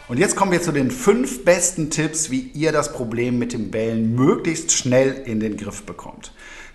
Und 0.06 0.18
jetzt 0.18 0.36
kommen 0.36 0.52
wir 0.52 0.60
zu 0.60 0.70
den 0.70 0.90
fünf 0.90 1.46
besten 1.46 1.88
Tipps, 1.88 2.30
wie 2.30 2.50
ihr 2.52 2.72
das 2.72 2.92
Problem 2.92 3.38
mit 3.38 3.54
dem 3.54 3.70
Bellen 3.70 4.14
möglichst 4.14 4.72
schnell 4.72 5.22
in 5.24 5.40
den 5.40 5.56
Griff 5.56 5.84
bekommt. 5.84 6.32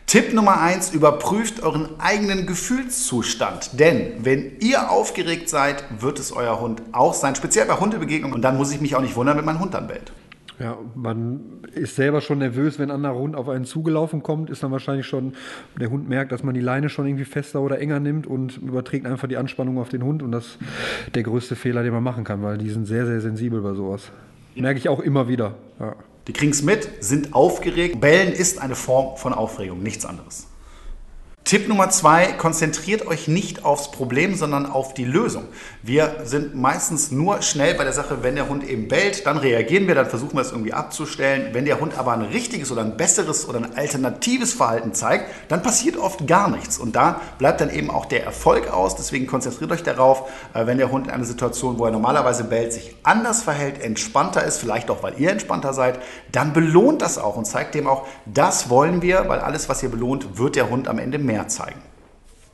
Tipp 0.07 0.33
Nummer 0.33 0.59
eins: 0.59 0.89
überprüft 0.89 1.61
euren 1.61 1.99
eigenen 1.99 2.47
Gefühlszustand. 2.47 3.79
Denn 3.79 4.13
wenn 4.25 4.57
ihr 4.61 4.89
aufgeregt 4.89 5.47
seid, 5.47 5.83
wird 5.99 6.17
es 6.17 6.31
euer 6.31 6.59
Hund 6.59 6.81
auch 6.91 7.13
sein, 7.13 7.35
speziell 7.35 7.67
bei 7.67 7.75
Hundebegegnungen. 7.75 8.33
Und 8.33 8.41
dann 8.41 8.57
muss 8.57 8.71
ich 8.71 8.81
mich 8.81 8.95
auch 8.95 9.01
nicht 9.01 9.15
wundern, 9.15 9.37
wenn 9.37 9.45
mein 9.45 9.59
Hund 9.59 9.75
dann 9.75 9.87
bellt. 9.87 10.11
Ja, 10.59 10.77
man 10.93 11.61
ist 11.73 11.95
selber 11.95 12.19
schon 12.19 12.39
nervös, 12.39 12.79
wenn 12.79 12.91
ein 12.91 12.95
anderer 12.95 13.15
Hund 13.15 13.35
auf 13.37 13.47
einen 13.47 13.63
zugelaufen 13.63 14.21
kommt, 14.21 14.49
ist 14.49 14.61
dann 14.61 14.71
wahrscheinlich 14.71 15.05
schon, 15.05 15.33
der 15.79 15.89
Hund 15.89 16.09
merkt, 16.09 16.33
dass 16.33 16.43
man 16.43 16.53
die 16.53 16.59
Leine 16.59 16.89
schon 16.89 17.07
irgendwie 17.07 17.23
fester 17.23 17.61
oder 17.61 17.79
enger 17.79 18.01
nimmt 18.01 18.27
und 18.27 18.57
überträgt 18.57 19.05
einfach 19.05 19.29
die 19.29 19.37
Anspannung 19.37 19.77
auf 19.77 19.87
den 19.87 20.03
Hund 20.03 20.21
und 20.21 20.33
das 20.33 20.45
ist 20.45 20.57
der 21.15 21.23
größte 21.23 21.55
Fehler, 21.55 21.81
den 21.83 21.93
man 21.93 22.03
machen 22.03 22.25
kann, 22.25 22.43
weil 22.43 22.57
die 22.57 22.69
sind 22.69 22.87
sehr, 22.87 23.05
sehr 23.05 23.21
sensibel 23.21 23.61
bei 23.61 23.73
sowas. 23.73 24.11
Merke 24.55 24.79
ich 24.79 24.89
auch 24.89 24.99
immer 24.99 25.29
wieder. 25.29 25.55
Ja. 25.79 25.95
Die 26.27 26.33
kriegen 26.33 26.51
es 26.51 26.61
mit, 26.61 26.89
sind 26.99 27.33
aufgeregt. 27.33 28.01
Bellen 28.01 28.33
ist 28.33 28.61
eine 28.61 28.75
Form 28.75 29.15
von 29.15 29.33
Aufregung, 29.33 29.81
nichts 29.81 30.05
anderes. 30.05 30.48
Tipp 31.49 31.67
Nummer 31.67 31.89
zwei, 31.89 32.33
konzentriert 32.33 33.07
euch 33.07 33.27
nicht 33.27 33.65
aufs 33.65 33.89
Problem, 33.89 34.35
sondern 34.35 34.67
auf 34.67 34.93
die 34.93 35.03
Lösung. 35.03 35.45
Wir 35.81 36.17
sind 36.23 36.53
meistens 36.53 37.09
nur 37.09 37.41
schnell 37.41 37.73
bei 37.73 37.83
der 37.83 37.93
Sache, 37.93 38.19
wenn 38.21 38.35
der 38.35 38.49
Hund 38.49 38.63
eben 38.69 38.87
bellt, 38.87 39.25
dann 39.25 39.37
reagieren 39.37 39.87
wir, 39.87 39.95
dann 39.95 40.05
versuchen 40.05 40.35
wir 40.35 40.41
es 40.41 40.51
irgendwie 40.51 40.73
abzustellen. 40.73 41.51
Wenn 41.53 41.65
der 41.65 41.79
Hund 41.79 41.97
aber 41.97 42.13
ein 42.13 42.21
richtiges 42.21 42.71
oder 42.71 42.83
ein 42.83 42.97
besseres 42.97 43.49
oder 43.49 43.57
ein 43.57 43.75
alternatives 43.75 44.53
Verhalten 44.53 44.93
zeigt, 44.93 45.25
dann 45.47 45.63
passiert 45.63 45.97
oft 45.97 46.27
gar 46.27 46.51
nichts. 46.51 46.77
Und 46.77 46.95
da 46.95 47.19
bleibt 47.39 47.61
dann 47.61 47.71
eben 47.71 47.89
auch 47.89 48.05
der 48.05 48.23
Erfolg 48.25 48.71
aus. 48.71 48.95
Deswegen 48.95 49.25
konzentriert 49.25 49.71
euch 49.71 49.81
darauf, 49.81 50.29
äh, 50.53 50.67
wenn 50.67 50.77
der 50.77 50.91
Hund 50.91 51.07
in 51.07 51.13
einer 51.13 51.25
Situation, 51.25 51.79
wo 51.79 51.85
er 51.85 51.91
normalerweise 51.91 52.43
bellt, 52.43 52.73
sich 52.73 52.95
anders 53.01 53.41
verhält, 53.41 53.81
entspannter 53.81 54.43
ist, 54.43 54.59
vielleicht 54.59 54.91
auch, 54.91 55.01
weil 55.01 55.19
ihr 55.19 55.31
entspannter 55.31 55.73
seid, 55.73 55.97
dann 56.31 56.53
belohnt 56.53 57.01
das 57.01 57.17
auch 57.17 57.37
und 57.37 57.45
zeigt 57.45 57.73
dem 57.73 57.87
auch, 57.87 58.05
das 58.27 58.69
wollen 58.69 59.01
wir, 59.01 59.27
weil 59.27 59.39
alles, 59.39 59.67
was 59.67 59.81
ihr 59.81 59.89
belohnt, 59.89 60.37
wird 60.37 60.55
der 60.55 60.69
Hund 60.69 60.87
am 60.87 60.99
Ende 60.99 61.17
mehr 61.17 61.38
mehr 61.39 61.47
zeigen. 61.47 61.81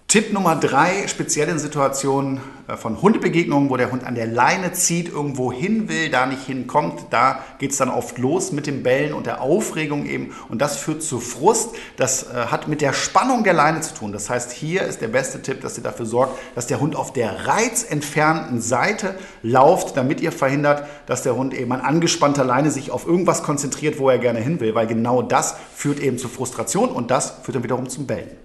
Tipp 0.07 0.31
Nummer 0.31 0.55
drei, 0.55 1.07
speziell 1.07 1.49
in 1.49 1.57
Situationen 1.57 2.39
äh, 2.67 2.77
von 2.77 3.01
Hundebegegnungen, 3.01 3.71
wo 3.71 3.75
der 3.75 3.91
Hund 3.91 4.03
an 4.03 4.13
der 4.13 4.27
Leine 4.27 4.71
zieht, 4.71 5.09
irgendwo 5.09 5.51
hin 5.51 5.89
will, 5.89 6.11
da 6.11 6.27
nicht 6.27 6.45
hinkommt, 6.45 7.07
da 7.09 7.43
geht 7.57 7.71
es 7.71 7.77
dann 7.77 7.89
oft 7.89 8.19
los 8.19 8.51
mit 8.51 8.67
dem 8.67 8.83
Bellen 8.83 9.13
und 9.13 9.25
der 9.25 9.41
Aufregung 9.41 10.05
eben 10.05 10.33
und 10.47 10.61
das 10.61 10.77
führt 10.77 11.01
zu 11.01 11.19
Frust. 11.19 11.71
Das 11.97 12.31
äh, 12.31 12.45
hat 12.51 12.67
mit 12.67 12.81
der 12.81 12.93
Spannung 12.93 13.43
der 13.43 13.53
Leine 13.53 13.81
zu 13.81 13.95
tun. 13.95 14.11
Das 14.11 14.29
heißt, 14.29 14.51
hier 14.51 14.83
ist 14.83 15.01
der 15.01 15.07
beste 15.07 15.41
Tipp, 15.41 15.59
dass 15.61 15.75
ihr 15.75 15.83
dafür 15.83 16.05
sorgt, 16.05 16.37
dass 16.53 16.67
der 16.67 16.79
Hund 16.79 16.95
auf 16.95 17.11
der 17.11 17.47
reizentfernten 17.47 18.61
Seite 18.61 19.15
lauft, 19.41 19.97
damit 19.97 20.21
ihr 20.21 20.31
verhindert, 20.31 20.87
dass 21.07 21.23
der 21.23 21.35
Hund 21.35 21.53
eben 21.55 21.71
an 21.71 21.81
angespannter 21.81 22.45
Leine 22.45 22.69
sich 22.69 22.91
auf 22.91 23.07
irgendwas 23.07 23.41
konzentriert, 23.41 23.97
wo 23.97 24.09
er 24.09 24.19
gerne 24.19 24.39
hin 24.39 24.59
will, 24.59 24.75
weil 24.75 24.85
genau 24.85 25.23
das 25.23 25.55
führt 25.75 25.99
eben 25.99 26.19
zu 26.19 26.29
Frustration 26.29 26.89
und 26.89 27.09
das 27.09 27.31
führt 27.41 27.55
dann 27.55 27.63
wiederum 27.63 27.89
zum 27.89 28.05
Bellen. 28.05 28.44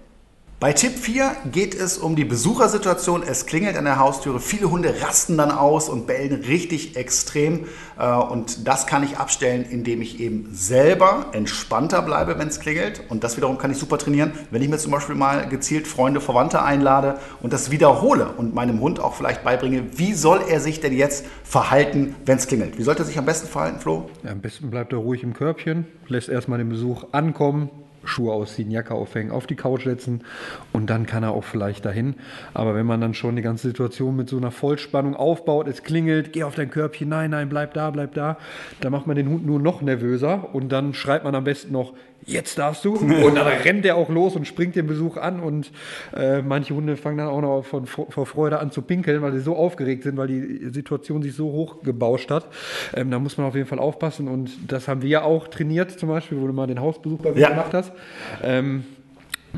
Bei 0.61 0.73
Tipp 0.73 0.91
4 0.91 1.37
geht 1.51 1.73
es 1.73 1.97
um 1.97 2.15
die 2.15 2.23
Besuchersituation. 2.23 3.23
Es 3.23 3.47
klingelt 3.47 3.75
an 3.77 3.85
der 3.85 3.97
Haustüre. 3.97 4.39
Viele 4.39 4.69
Hunde 4.69 4.93
rasten 5.01 5.35
dann 5.35 5.49
aus 5.49 5.89
und 5.89 6.05
bellen 6.05 6.43
richtig 6.43 6.95
extrem. 6.95 7.65
Äh, 7.97 8.05
und 8.13 8.67
das 8.67 8.85
kann 8.85 9.01
ich 9.01 9.17
abstellen, 9.17 9.65
indem 9.67 10.03
ich 10.03 10.19
eben 10.19 10.49
selber 10.53 11.25
entspannter 11.31 12.03
bleibe, 12.03 12.37
wenn 12.37 12.47
es 12.47 12.59
klingelt. 12.59 13.01
Und 13.09 13.23
das 13.23 13.37
wiederum 13.37 13.57
kann 13.57 13.71
ich 13.71 13.77
super 13.77 13.97
trainieren, 13.97 14.33
wenn 14.51 14.61
ich 14.61 14.69
mir 14.69 14.77
zum 14.77 14.91
Beispiel 14.91 15.15
mal 15.15 15.49
gezielt 15.49 15.87
Freunde, 15.87 16.21
Verwandte 16.21 16.61
einlade 16.61 17.17
und 17.41 17.53
das 17.53 17.71
wiederhole 17.71 18.27
und 18.27 18.53
meinem 18.53 18.81
Hund 18.81 18.99
auch 18.99 19.15
vielleicht 19.15 19.43
beibringe, 19.43 19.97
wie 19.97 20.13
soll 20.13 20.41
er 20.47 20.59
sich 20.59 20.79
denn 20.79 20.93
jetzt 20.93 21.25
verhalten, 21.43 22.15
wenn 22.27 22.37
es 22.37 22.45
klingelt. 22.45 22.77
Wie 22.77 22.83
sollte 22.83 23.01
er 23.01 23.05
sich 23.05 23.17
am 23.17 23.25
besten 23.25 23.47
verhalten, 23.47 23.79
Flo? 23.79 24.11
Ja, 24.23 24.29
am 24.29 24.41
besten 24.41 24.69
bleibt 24.69 24.93
er 24.93 24.99
ruhig 24.99 25.23
im 25.23 25.33
Körbchen, 25.33 25.87
lässt 26.07 26.29
erstmal 26.29 26.59
den 26.59 26.69
Besuch 26.69 27.05
ankommen, 27.13 27.71
Schuhe 28.03 28.33
ausziehen, 28.33 28.71
Jacke 28.71 28.93
aufhängen, 28.93 29.31
auf 29.31 29.47
die 29.47 29.55
Couch 29.55 29.83
setzen 29.83 30.23
und 30.73 30.89
dann 30.89 31.05
kann 31.05 31.23
er 31.23 31.31
auch 31.31 31.43
vielleicht 31.43 31.85
dahin. 31.85 32.15
Aber 32.53 32.75
wenn 32.75 32.85
man 32.85 33.01
dann 33.01 33.13
schon 33.13 33.35
die 33.35 33.41
ganze 33.41 33.67
Situation 33.67 34.15
mit 34.15 34.29
so 34.29 34.37
einer 34.37 34.51
Vollspannung 34.51 35.15
aufbaut, 35.15 35.67
es 35.67 35.83
klingelt, 35.83 36.33
geh 36.33 36.43
auf 36.43 36.55
dein 36.55 36.69
Körbchen, 36.69 37.09
nein, 37.09 37.31
nein, 37.31 37.49
bleib 37.49 37.73
da, 37.73 37.89
bleib 37.89 38.13
da, 38.13 38.37
dann 38.79 38.91
macht 38.91 39.07
man 39.07 39.15
den 39.15 39.29
Hund 39.29 39.45
nur 39.45 39.59
noch 39.59 39.81
nervöser 39.81 40.53
und 40.53 40.71
dann 40.71 40.93
schreibt 40.93 41.23
man 41.23 41.35
am 41.35 41.43
besten 41.43 41.71
noch, 41.71 41.93
jetzt 42.25 42.57
darfst 42.57 42.85
du. 42.85 42.95
Und 42.95 43.35
dann 43.35 43.47
rennt 43.47 43.85
er 43.85 43.95
auch 43.95 44.09
los 44.09 44.35
und 44.35 44.47
springt 44.47 44.75
den 44.75 44.87
Besuch 44.87 45.17
an 45.17 45.39
und 45.39 45.71
äh, 46.15 46.41
manche 46.41 46.75
Hunde 46.75 46.97
fangen 46.97 47.17
dann 47.17 47.27
auch 47.27 47.41
noch 47.41 47.63
von, 47.63 47.85
vor 47.85 48.25
Freude 48.25 48.59
an 48.59 48.71
zu 48.71 48.81
pinkeln, 48.81 49.21
weil 49.21 49.33
sie 49.33 49.39
so 49.39 49.55
aufgeregt 49.55 50.03
sind, 50.03 50.17
weil 50.17 50.27
die 50.27 50.69
Situation 50.69 51.21
sich 51.21 51.35
so 51.35 51.51
hoch 51.51 51.83
gebauscht 51.83 52.31
hat. 52.31 52.47
Ähm, 52.95 53.11
da 53.11 53.19
muss 53.19 53.37
man 53.37 53.47
auf 53.47 53.55
jeden 53.55 53.67
Fall 53.67 53.79
aufpassen 53.79 54.27
und 54.27 54.51
das 54.67 54.87
haben 54.87 55.01
wir 55.01 55.09
ja 55.09 55.21
auch 55.23 55.47
trainiert, 55.47 55.91
zum 55.91 56.09
Beispiel, 56.09 56.39
wo 56.39 56.47
du 56.47 56.53
mal 56.53 56.67
den 56.67 56.79
Hausbesuch 56.79 57.19
bei 57.19 57.31
mir 57.31 57.39
ja. 57.39 57.49
gemacht 57.49 57.73
hast. 57.73 57.91
Ähm, 58.43 58.83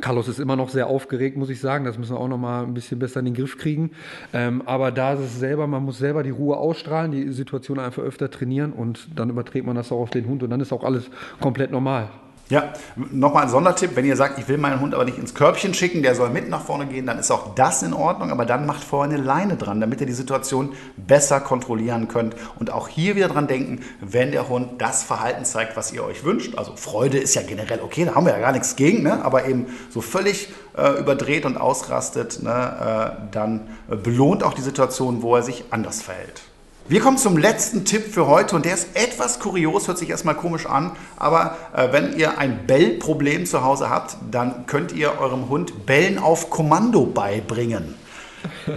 Carlos 0.02 0.28
ist 0.28 0.40
immer 0.40 0.56
noch 0.56 0.70
sehr 0.70 0.88
aufgeregt, 0.88 1.38
muss 1.38 1.50
ich 1.50 1.60
sagen. 1.60 1.86
Das 1.86 1.98
müssen 1.98 2.16
wir 2.16 2.20
auch 2.20 2.28
noch 2.28 2.38
mal 2.38 2.64
ein 2.64 2.74
bisschen 2.74 3.00
besser 3.00 3.20
in 3.20 3.26
den 3.26 3.36
Griff 3.36 3.58
kriegen. 3.58 3.92
Ähm, 4.34 4.64
aber 4.66 4.92
da 4.92 5.14
ist 5.14 5.20
es 5.20 5.40
selber, 5.40 5.68
man 5.68 5.84
muss 5.84 5.98
selber 5.98 6.24
die 6.24 6.32
Ruhe 6.32 6.58
ausstrahlen, 6.58 7.12
die 7.12 7.32
Situation 7.32 7.80
einfach 7.80 8.04
öfter 8.04 8.32
trainieren 8.32 8.74
und 8.74 9.08
dann 9.16 9.30
überträgt 9.30 9.66
man 9.66 9.76
das 9.76 9.92
auch 9.92 10.00
auf 10.00 10.10
den 10.10 10.28
Hund 10.28 10.44
und 10.44 10.50
dann 10.50 10.62
ist 10.62 10.74
auch 10.74 10.84
alles 10.84 11.10
komplett 11.40 11.72
normal. 11.72 12.10
Ja, 12.50 12.74
nochmal 12.96 13.44
ein 13.44 13.50
Sondertipp, 13.50 13.96
wenn 13.96 14.04
ihr 14.04 14.18
sagt, 14.18 14.38
ich 14.38 14.50
will 14.50 14.58
meinen 14.58 14.82
Hund 14.82 14.94
aber 14.94 15.06
nicht 15.06 15.18
ins 15.18 15.34
Körbchen 15.34 15.74
schicken, 15.74 16.04
der 16.04 16.14
soll 16.14 16.30
mit 16.30 16.50
nach 16.50 16.62
vorne 16.62 16.86
gehen, 16.88 17.06
dann 17.06 17.18
ist 17.18 17.32
auch 17.32 17.56
das 17.56 17.84
in 17.84 17.94
Ordnung, 17.94 18.32
aber 18.32 18.46
dann 18.46 18.66
macht 18.66 18.84
vorher 18.84 19.14
eine 19.14 19.24
Leine 19.24 19.56
dran, 19.56 19.80
damit 19.80 20.02
ihr 20.02 20.08
die 20.08 20.14
Situation 20.14 20.74
besser 20.98 21.40
kontrollieren 21.40 22.10
könnt. 22.10 22.36
Und 22.60 22.70
auch 22.70 22.90
hier 22.90 23.16
wieder 23.16 23.30
dran 23.30 23.48
denken, 23.48 23.82
wenn 24.02 24.32
der 24.32 24.50
Hund 24.50 24.82
das 24.82 25.04
Verhalten 25.04 25.46
zeigt, 25.46 25.78
was 25.78 25.94
ihr 25.94 26.04
euch 26.04 26.26
wünscht, 26.26 26.58
also 26.58 26.76
Freude 26.76 27.18
ist 27.18 27.34
ja 27.34 27.44
generell 27.44 27.80
okay, 27.82 28.04
da 28.04 28.14
haben 28.14 28.26
wir 28.26 28.34
ja 28.34 28.40
gar 28.40 28.52
nichts 28.52 28.76
gegen, 28.76 29.04
ne? 29.04 29.24
aber 29.24 29.46
eben 29.46 29.68
so 29.90 30.02
völlig 30.02 30.50
äh, 30.78 31.00
überdreht 31.00 31.46
und 31.46 31.56
ausrastet, 31.56 32.44
ne? 32.44 33.16
äh, 33.20 33.28
dann 33.32 33.70
belohnt 33.88 34.44
auch 34.44 34.54
die 34.54 34.62
Situation, 34.62 35.22
wo 35.22 35.36
er 35.36 35.44
sich 35.44 35.64
anders 35.72 36.02
verhält. 36.02 36.42
Wir 36.90 37.00
kommen 37.00 37.18
zum 37.18 37.38
letzten 37.38 37.86
Tipp 37.86 38.14
für 38.14 38.28
heute 38.28 38.58
und 38.58 38.66
der 38.66 38.74
ist 38.74 38.90
etwas 38.96 39.40
kurios, 39.40 39.88
hört 39.88 39.98
sich 39.98 40.10
erstmal 40.10 40.36
komisch 40.36 40.66
an, 40.66 40.92
aber 41.16 41.56
äh, 41.74 41.94
wenn 41.94 42.18
ihr 42.18 42.38
ein 42.38 42.68
Bellproblem 42.68 43.46
zu 43.46 43.64
Hause 43.64 43.90
habt, 43.90 44.18
dann 44.32 44.66
könnt 44.66 44.92
ihr 44.92 45.18
eurem 45.18 45.48
Hund 45.48 45.86
Bellen 45.86 46.20
auf 46.20 46.50
Kommando 46.50 47.06
beibringen. 47.06 47.96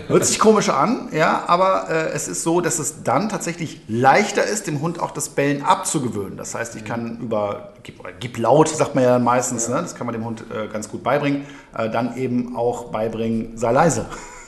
Hört 0.07 0.25
sich 0.25 0.39
komisch 0.39 0.69
an, 0.69 1.09
ja, 1.11 1.43
aber 1.49 1.91
äh, 1.91 2.11
es 2.11 2.29
ist 2.29 2.45
so, 2.45 2.61
dass 2.61 2.79
es 2.79 3.03
dann 3.03 3.29
tatsächlich 3.29 3.81
leichter 3.89 4.45
ist, 4.45 4.69
dem 4.69 4.81
Hund 4.81 5.01
auch 5.01 5.11
das 5.11 5.31
Bellen 5.31 5.65
abzugewöhnen. 5.65 6.37
Das 6.37 6.55
heißt, 6.55 6.77
ich 6.77 6.85
kann 6.85 7.19
über, 7.19 7.73
gib, 7.83 8.01
gib 8.21 8.39
laut, 8.39 8.69
sagt 8.69 8.95
man 8.95 9.03
ja 9.03 9.11
dann 9.15 9.25
meistens, 9.25 9.67
ja. 9.67 9.75
Ne? 9.75 9.83
das 9.83 9.97
kann 9.97 10.07
man 10.07 10.13
dem 10.13 10.25
Hund 10.25 10.45
äh, 10.55 10.69
ganz 10.69 10.89
gut 10.89 11.03
beibringen, 11.03 11.45
äh, 11.77 11.91
dann 11.91 12.17
eben 12.17 12.55
auch 12.55 12.93
beibringen, 12.93 13.57
sei 13.57 13.73
leise 13.73 14.07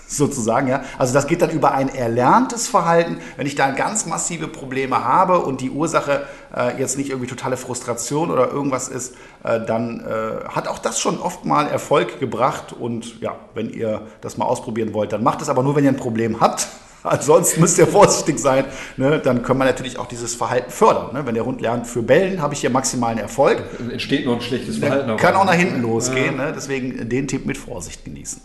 sozusagen. 0.19 0.69
Ja? 0.69 0.83
Also 0.99 1.13
das 1.15 1.27
geht 1.27 1.43
dann 1.43 1.51
über 1.51 1.73
ein 1.73 1.89
erlerntes 1.95 2.67
Verhalten. 2.67 3.19
Wenn 3.37 3.47
ich 3.47 3.55
da 3.55 3.71
ganz 3.71 4.07
massive 4.07 4.49
Probleme 4.49 5.05
habe 5.05 5.41
und 5.41 5.61
die 5.61 5.71
Ursache 5.71 6.27
äh, 6.57 6.79
jetzt 6.81 6.97
nicht 6.97 7.11
irgendwie 7.11 7.29
totale 7.29 7.57
Frustration 7.57 8.31
oder 8.31 8.51
irgendwas 8.51 8.89
ist, 8.89 9.15
äh, 9.45 9.61
dann 9.65 10.01
äh, 10.01 10.49
hat 10.49 10.67
auch 10.67 10.79
das 10.79 10.99
schon 10.99 11.19
oft 11.19 11.45
mal 11.45 11.67
Erfolg 11.67 12.19
gebracht. 12.21 12.73
Und 12.73 13.21
ja, 13.21 13.37
wenn 13.55 13.71
ihr 13.71 14.03
das 14.21 14.39
mal 14.39 14.47
ausprobieren 14.47 14.95
wollt, 14.95 15.13
dann 15.13 15.23
macht 15.23 15.43
es 15.43 15.49
aber 15.49 15.63
nur, 15.63 15.77
wenn 15.77 15.85
ihr 15.85 15.91
ein 15.91 15.97
Problem 15.97 16.41
habt. 16.41 16.69
Ansonsten 17.05 17.61
müsst 17.61 17.79
ihr 17.79 17.87
vorsichtig 17.87 18.41
sein. 18.41 18.65
Ne? 18.97 19.21
Dann 19.21 19.43
kann 19.43 19.57
man 19.57 19.69
natürlich 19.69 19.99
auch 19.99 20.07
dieses 20.07 20.35
Verhalten 20.35 20.71
fördern. 20.71 21.13
Ne? 21.13 21.27
Wenn 21.27 21.35
der 21.35 21.45
Hund 21.45 21.61
lernt, 21.61 21.87
für 21.87 22.03
Bellen 22.03 22.43
habe 22.43 22.55
ich 22.55 22.61
hier 22.61 22.71
maximalen 22.71 23.19
Erfolg. 23.19 23.63
Entsteht 23.91 24.27
noch 24.27 24.35
ein 24.35 24.41
schlechtes 24.41 24.79
Verhalten. 24.79 25.17
Kann 25.17 25.35
auch 25.35 25.45
nach 25.45 25.55
hinten 25.55 25.83
losgehen. 25.83 26.39
Ja. 26.39 26.47
Ne? 26.47 26.53
Deswegen 26.55 27.09
den 27.09 27.29
Tipp 27.29 27.47
mit 27.47 27.57
Vorsicht 27.57 28.05
genießen. 28.05 28.43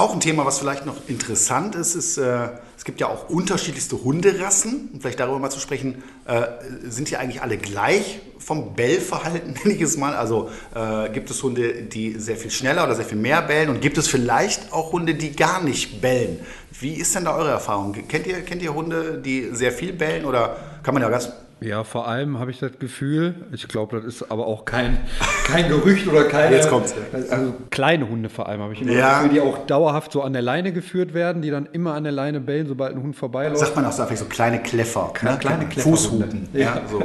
Auch 0.00 0.14
ein 0.14 0.20
Thema, 0.20 0.46
was 0.46 0.58
vielleicht 0.58 0.86
noch 0.86 0.96
interessant 1.08 1.74
ist, 1.74 1.94
ist, 1.94 2.16
äh, 2.16 2.48
es 2.78 2.86
gibt 2.86 3.02
ja 3.02 3.08
auch 3.08 3.28
unterschiedlichste 3.28 4.02
Hunderassen. 4.02 4.88
Um 4.94 5.00
vielleicht 5.02 5.20
darüber 5.20 5.38
mal 5.38 5.50
zu 5.50 5.60
sprechen, 5.60 6.02
äh, 6.24 6.46
sind 6.88 7.10
die 7.10 7.18
eigentlich 7.18 7.42
alle 7.42 7.58
gleich 7.58 8.20
vom 8.38 8.74
Bellverhalten, 8.74 9.52
nenne 9.62 9.74
ich 9.74 9.82
es 9.82 9.98
mal? 9.98 10.16
Also 10.16 10.48
äh, 10.74 11.10
gibt 11.10 11.30
es 11.30 11.42
Hunde, 11.42 11.82
die 11.82 12.18
sehr 12.18 12.38
viel 12.38 12.50
schneller 12.50 12.84
oder 12.84 12.94
sehr 12.94 13.04
viel 13.04 13.18
mehr 13.18 13.42
bellen 13.42 13.68
und 13.68 13.82
gibt 13.82 13.98
es 13.98 14.08
vielleicht 14.08 14.72
auch 14.72 14.92
Hunde, 14.92 15.16
die 15.16 15.36
gar 15.36 15.62
nicht 15.62 16.00
bellen? 16.00 16.40
Wie 16.80 16.94
ist 16.94 17.14
denn 17.14 17.26
da 17.26 17.36
eure 17.36 17.50
Erfahrung? 17.50 17.92
Kennt 18.08 18.26
ihr, 18.26 18.40
kennt 18.40 18.62
ihr 18.62 18.72
Hunde, 18.72 19.20
die 19.22 19.50
sehr 19.52 19.70
viel 19.70 19.92
bellen 19.92 20.24
oder 20.24 20.56
kann 20.82 20.94
man 20.94 21.02
ja 21.02 21.10
ganz 21.10 21.28
ja, 21.60 21.84
vor 21.84 22.08
allem 22.08 22.38
habe 22.38 22.50
ich 22.50 22.58
das 22.58 22.72
Gefühl, 22.78 23.34
ich 23.52 23.68
glaube, 23.68 23.96
das 23.96 24.06
ist 24.06 24.30
aber 24.30 24.46
auch 24.46 24.64
kein, 24.64 24.98
kein 25.44 25.68
Gerücht 25.68 26.06
oder 26.08 26.24
keine. 26.24 26.56
Jetzt 26.56 26.70
kommt's. 26.70 26.94
Also 27.30 27.54
kleine 27.70 28.08
Hunde 28.08 28.28
vor 28.28 28.48
allem 28.48 28.62
habe 28.62 28.72
ich 28.72 28.80
immer 28.80 28.92
ja. 28.92 29.00
das 29.00 29.22
Gefühl, 29.22 29.34
die 29.34 29.40
auch 29.40 29.66
dauerhaft 29.66 30.12
so 30.12 30.22
an 30.22 30.32
der 30.32 30.42
Leine 30.42 30.72
geführt 30.72 31.12
werden, 31.12 31.42
die 31.42 31.50
dann 31.50 31.66
immer 31.66 31.94
an 31.94 32.04
der 32.04 32.12
Leine 32.12 32.40
bellen, 32.40 32.66
sobald 32.66 32.94
ein 32.94 33.02
Hund 33.02 33.16
vorbeiläuft. 33.16 33.58
Sagt 33.58 33.76
man 33.76 33.84
auch 33.84 33.92
so 33.92 34.02
einfach 34.02 34.16
so 34.16 34.24
kleine 34.24 34.62
Kleffer, 34.62 35.12
ne? 35.22 35.36
kleine 35.38 35.66
Kleffer 35.66 35.90
Fußhupen. 35.90 36.48
Ja, 36.52 36.60
ja, 36.60 36.82
so. 36.90 37.02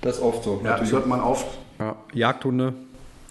Das 0.00 0.16
ist 0.16 0.22
oft 0.22 0.44
so. 0.44 0.60
Ja, 0.64 0.78
das 0.78 0.90
hört 0.92 1.06
man 1.06 1.20
oft. 1.20 1.46
Ja. 1.78 1.96
Jagdhunde. 2.12 2.74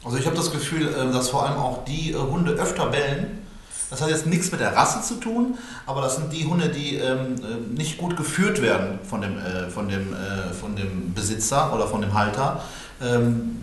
Also 0.03 0.17
ich 0.17 0.25
habe 0.25 0.35
das 0.35 0.51
Gefühl, 0.51 0.87
äh, 0.87 1.11
dass 1.11 1.29
vor 1.29 1.45
allem 1.45 1.57
auch 1.57 1.83
die 1.83 2.11
äh, 2.11 2.15
Hunde 2.15 2.53
öfter 2.53 2.87
bellen 2.87 3.46
das 3.89 4.01
hat 4.01 4.09
jetzt 4.09 4.25
nichts 4.25 4.51
mit 4.51 4.59
der 4.59 4.75
Rasse 4.75 5.01
zu 5.01 5.15
tun, 5.15 5.57
aber 5.85 6.01
das 6.01 6.15
sind 6.17 6.33
die 6.33 6.45
Hunde, 6.45 6.69
die 6.69 6.95
ähm, 6.95 7.35
äh, 7.35 7.77
nicht 7.77 7.97
gut 7.97 8.17
geführt 8.17 8.61
werden 8.61 8.99
von 9.09 9.21
dem, 9.21 9.37
äh, 9.37 9.69
von, 9.69 9.87
dem, 9.87 10.13
äh, 10.13 10.53
von 10.53 10.75
dem 10.75 11.13
Besitzer 11.13 11.73
oder 11.73 11.87
von 11.87 12.01
dem 12.01 12.13
Halter. 12.13 12.61
Ähm, 13.01 13.57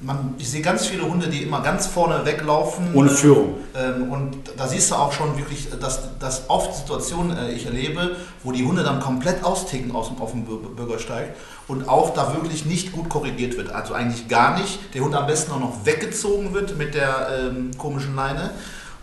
man, 0.00 0.34
ich 0.38 0.50
sehe 0.50 0.62
ganz 0.62 0.86
viele 0.86 1.04
Hunde, 1.08 1.28
die 1.28 1.44
immer 1.44 1.60
ganz 1.60 1.86
vorne 1.86 2.24
weglaufen. 2.24 2.92
Ohne 2.92 3.10
äh, 3.10 3.14
Führung. 3.14 3.54
Ähm, 3.76 4.10
und 4.10 4.36
da 4.56 4.66
siehst 4.66 4.90
du 4.90 4.96
auch 4.96 5.12
schon 5.12 5.38
wirklich, 5.38 5.68
dass, 5.80 6.18
dass 6.18 6.50
oft 6.50 6.74
Situationen 6.74 7.36
äh, 7.36 7.52
ich 7.52 7.66
erlebe, 7.66 8.16
wo 8.42 8.50
die 8.50 8.64
Hunde 8.64 8.82
dann 8.82 8.98
komplett 8.98 9.44
austicken 9.44 9.94
aus 9.94 10.08
dem, 10.08 10.20
auf 10.20 10.32
dem 10.32 10.44
Bür- 10.44 10.74
Bürgersteig 10.74 11.36
und 11.68 11.88
auch 11.88 12.14
da 12.14 12.34
wirklich 12.34 12.66
nicht 12.66 12.90
gut 12.90 13.08
korrigiert 13.08 13.56
wird. 13.56 13.70
Also 13.70 13.94
eigentlich 13.94 14.26
gar 14.26 14.58
nicht. 14.58 14.92
Der 14.94 15.02
Hund 15.02 15.14
am 15.14 15.28
besten 15.28 15.52
auch 15.52 15.60
noch 15.60 15.86
weggezogen 15.86 16.52
wird 16.52 16.76
mit 16.76 16.94
der 16.94 17.28
ähm, 17.38 17.70
komischen 17.78 18.16
Leine. 18.16 18.50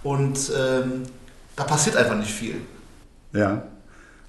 Und 0.04 0.52
ähm, 0.58 1.04
da 1.56 1.64
passiert 1.64 1.98
einfach 1.98 2.16
nicht 2.16 2.32
viel. 2.32 2.56
Ja. 3.34 3.64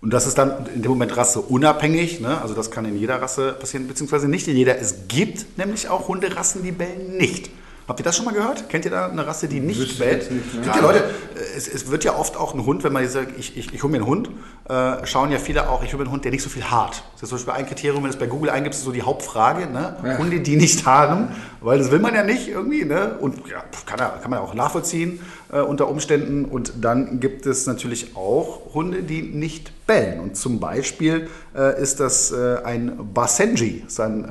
Und 0.01 0.13
das 0.13 0.27
ist 0.27 0.39
dann 0.39 0.67
in 0.75 0.83
dem 0.83 0.91
Moment 0.91 1.17
rasseunabhängig. 1.17 2.21
Ne? 2.21 2.41
Also 2.41 2.55
das 2.55 2.71
kann 2.71 2.85
in 2.87 2.99
jeder 2.99 3.21
Rasse 3.21 3.53
passieren, 3.53 3.87
beziehungsweise 3.87 4.29
nicht 4.29 4.49
in 4.49 4.57
jeder. 4.57 4.79
Es 4.79 5.09
gibt 5.09 5.59
nämlich 5.59 5.89
auch 5.89 6.09
Hunderassen, 6.09 6.63
die 6.63 6.73
bellen 6.73 7.17
nicht. 7.17 7.51
Habt 7.91 7.99
ihr 7.99 8.05
das 8.05 8.15
schon 8.15 8.25
mal 8.25 8.33
gehört? 8.33 8.69
Kennt 8.69 8.85
ihr 8.85 8.93
da 8.93 9.09
eine 9.09 9.27
Rasse, 9.27 9.49
die 9.49 9.59
nicht 9.59 9.99
bellt? 9.99 10.31
nicht, 10.31 10.55
ne? 10.55 10.65
Ja 10.65 10.81
Leute, 10.81 11.01
äh, 11.01 11.57
es, 11.57 11.67
es 11.67 11.91
wird 11.91 12.05
ja 12.05 12.17
oft 12.17 12.37
auch 12.37 12.55
ein 12.55 12.65
Hund, 12.65 12.85
wenn 12.85 12.93
man 12.93 13.09
sagt, 13.09 13.37
ich, 13.37 13.57
ich, 13.57 13.75
ich 13.75 13.83
hole 13.83 13.91
mir 13.91 13.97
einen 13.97 14.07
Hund, 14.07 14.31
äh, 14.69 15.05
schauen 15.05 15.33
ja 15.33 15.39
viele 15.39 15.69
auch, 15.69 15.83
ich 15.83 15.93
hole 15.93 15.99
mir 15.99 16.05
einen 16.05 16.13
Hund, 16.13 16.25
der 16.25 16.31
nicht 16.31 16.45
so 16.45 16.51
viel 16.51 16.63
hart. 16.63 17.03
Das 17.15 17.25
ist 17.25 17.31
zum 17.31 17.39
Beispiel 17.39 17.55
ein 17.55 17.67
Kriterium, 17.67 18.05
wenn 18.05 18.11
du 18.11 18.15
es 18.15 18.21
bei 18.21 18.29
Google 18.29 18.51
eingibst, 18.51 18.79
ist 18.79 18.85
so 18.85 18.93
die 18.93 19.03
Hauptfrage, 19.03 19.67
ne? 19.67 19.97
Ja. 20.05 20.19
Hunde, 20.19 20.39
die 20.39 20.55
nicht 20.55 20.87
haaren, 20.87 21.35
weil 21.61 21.79
das 21.79 21.91
will 21.91 21.99
man 21.99 22.15
ja 22.15 22.23
nicht 22.23 22.47
irgendwie. 22.47 22.85
Ne? 22.85 23.17
Und 23.19 23.49
ja, 23.49 23.65
kann, 23.87 23.99
kann 23.99 24.31
man 24.31 24.39
ja 24.39 24.45
auch 24.45 24.55
nachvollziehen 24.55 25.19
äh, 25.53 25.59
unter 25.59 25.89
Umständen. 25.89 26.45
Und 26.45 26.75
dann 26.81 27.19
gibt 27.19 27.45
es 27.45 27.67
natürlich 27.67 28.15
auch 28.15 28.73
Hunde, 28.73 29.03
die 29.03 29.23
nicht 29.23 29.85
bellen. 29.89 30.21
Und 30.21 30.37
zum 30.37 30.61
Beispiel 30.61 31.29
äh, 31.57 31.83
ist 31.83 31.99
das 31.99 32.31
äh, 32.31 32.59
ein 32.63 33.13
Basenji, 33.13 33.83
ist 33.85 33.99
ein, 33.99 34.31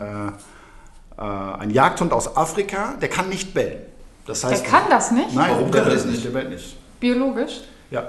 äh, 1.20 1.24
ein 1.24 1.70
Jagdhund 1.72 2.14
aus 2.14 2.36
Afrika, 2.38 2.94
der 3.02 3.10
kann 3.10 3.30
nicht 3.30 3.54
bellen. 3.54 3.82
Das 4.26 4.42
Der 4.42 4.52
heißt, 4.52 4.66
kann 4.66 4.84
das 4.90 5.12
nicht? 5.12 5.34
Nein, 5.36 5.50
Warum 5.52 5.72
der 5.72 5.82
kann 5.82 5.92
er 5.92 5.96
bellt 5.96 6.06
das 6.06 6.12
nicht? 6.12 6.26
Der 6.26 6.30
bellt 6.30 6.50
nicht. 6.52 6.78
Biologisch? 7.00 7.62
Ja. 7.92 8.02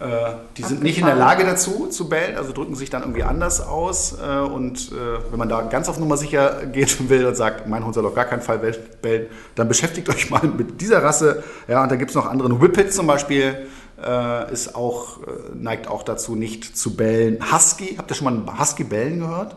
Äh, 0.00 0.34
die 0.56 0.62
sind 0.62 0.82
nicht 0.82 0.98
in 0.98 1.06
der 1.06 1.16
Lage 1.16 1.44
dazu 1.44 1.86
zu 1.88 2.08
bellen, 2.08 2.36
also 2.36 2.52
drücken 2.52 2.76
sich 2.76 2.88
dann 2.88 3.02
irgendwie 3.02 3.24
anders 3.24 3.60
aus. 3.60 4.16
Äh, 4.18 4.38
und 4.38 4.92
äh, 4.92 5.30
wenn 5.30 5.38
man 5.38 5.48
da 5.48 5.60
ganz 5.62 5.88
auf 5.88 5.98
Nummer 5.98 6.16
sicher 6.16 6.66
geht 6.66 7.08
will 7.10 7.26
und 7.26 7.36
sagt, 7.36 7.66
mein 7.66 7.84
Hund 7.84 7.94
soll 7.94 8.06
auf 8.06 8.14
gar 8.14 8.24
keinen 8.26 8.42
Fall 8.42 8.58
bell- 8.58 8.78
bellen, 9.02 9.26
dann 9.56 9.66
beschäftigt 9.68 10.08
euch 10.08 10.30
mal 10.30 10.42
mit 10.44 10.80
dieser 10.80 11.02
Rasse. 11.02 11.42
Ja, 11.66 11.82
und 11.82 11.90
da 11.90 11.96
gibt 11.96 12.10
es 12.10 12.14
noch 12.14 12.26
andere. 12.26 12.60
Whippet 12.60 12.94
zum 12.94 13.08
Beispiel 13.08 13.66
äh, 14.00 14.52
ist 14.52 14.76
auch, 14.76 15.18
äh, 15.22 15.30
neigt 15.54 15.88
auch 15.88 16.04
dazu, 16.04 16.36
nicht 16.36 16.76
zu 16.78 16.94
bellen. 16.94 17.38
Husky, 17.52 17.96
habt 17.98 18.10
ihr 18.10 18.14
schon 18.14 18.24
mal 18.26 18.34
einen 18.34 18.60
Husky 18.60 18.84
bellen 18.84 19.18
gehört? 19.18 19.56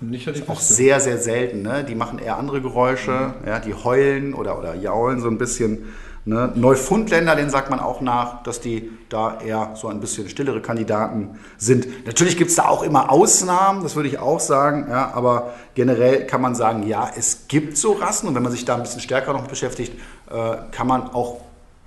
Nicht, 0.00 0.28
ich 0.28 0.48
Auch 0.48 0.60
sehr, 0.60 1.00
sehr 1.00 1.18
selten. 1.18 1.62
Ne? 1.62 1.84
Die 1.84 1.96
machen 1.96 2.18
eher 2.18 2.36
andere 2.36 2.60
Geräusche, 2.60 3.34
ja, 3.44 3.58
die 3.58 3.74
heulen 3.74 4.32
oder, 4.32 4.58
oder 4.58 4.74
jaulen 4.74 5.20
so 5.20 5.28
ein 5.28 5.38
bisschen. 5.38 5.86
Ne? 6.24 6.52
Neufundländer, 6.54 7.34
denen 7.36 7.48
sagt 7.48 7.70
man 7.70 7.80
auch 7.80 8.02
nach, 8.02 8.42
dass 8.42 8.60
die 8.60 8.90
da 9.08 9.40
eher 9.40 9.70
so 9.76 9.88
ein 9.88 9.98
bisschen 9.98 10.28
stillere 10.28 10.60
Kandidaten 10.60 11.38
sind. 11.56 12.06
Natürlich 12.06 12.36
gibt 12.36 12.50
es 12.50 12.56
da 12.56 12.68
auch 12.68 12.82
immer 12.82 13.10
Ausnahmen, 13.10 13.82
das 13.82 13.96
würde 13.96 14.10
ich 14.10 14.18
auch 14.18 14.38
sagen, 14.38 14.88
ja, 14.90 15.10
aber 15.14 15.54
generell 15.74 16.26
kann 16.26 16.42
man 16.42 16.54
sagen, 16.54 16.86
ja, 16.86 17.10
es 17.16 17.48
gibt 17.48 17.78
so 17.78 17.92
Rassen 17.92 18.28
und 18.28 18.34
wenn 18.34 18.42
man 18.42 18.52
sich 18.52 18.66
da 18.66 18.74
ein 18.74 18.82
bisschen 18.82 19.00
stärker 19.00 19.32
noch 19.32 19.46
beschäftigt, 19.46 19.94
äh, 20.30 20.56
kann 20.70 20.86
man 20.86 21.08
auch 21.14 21.40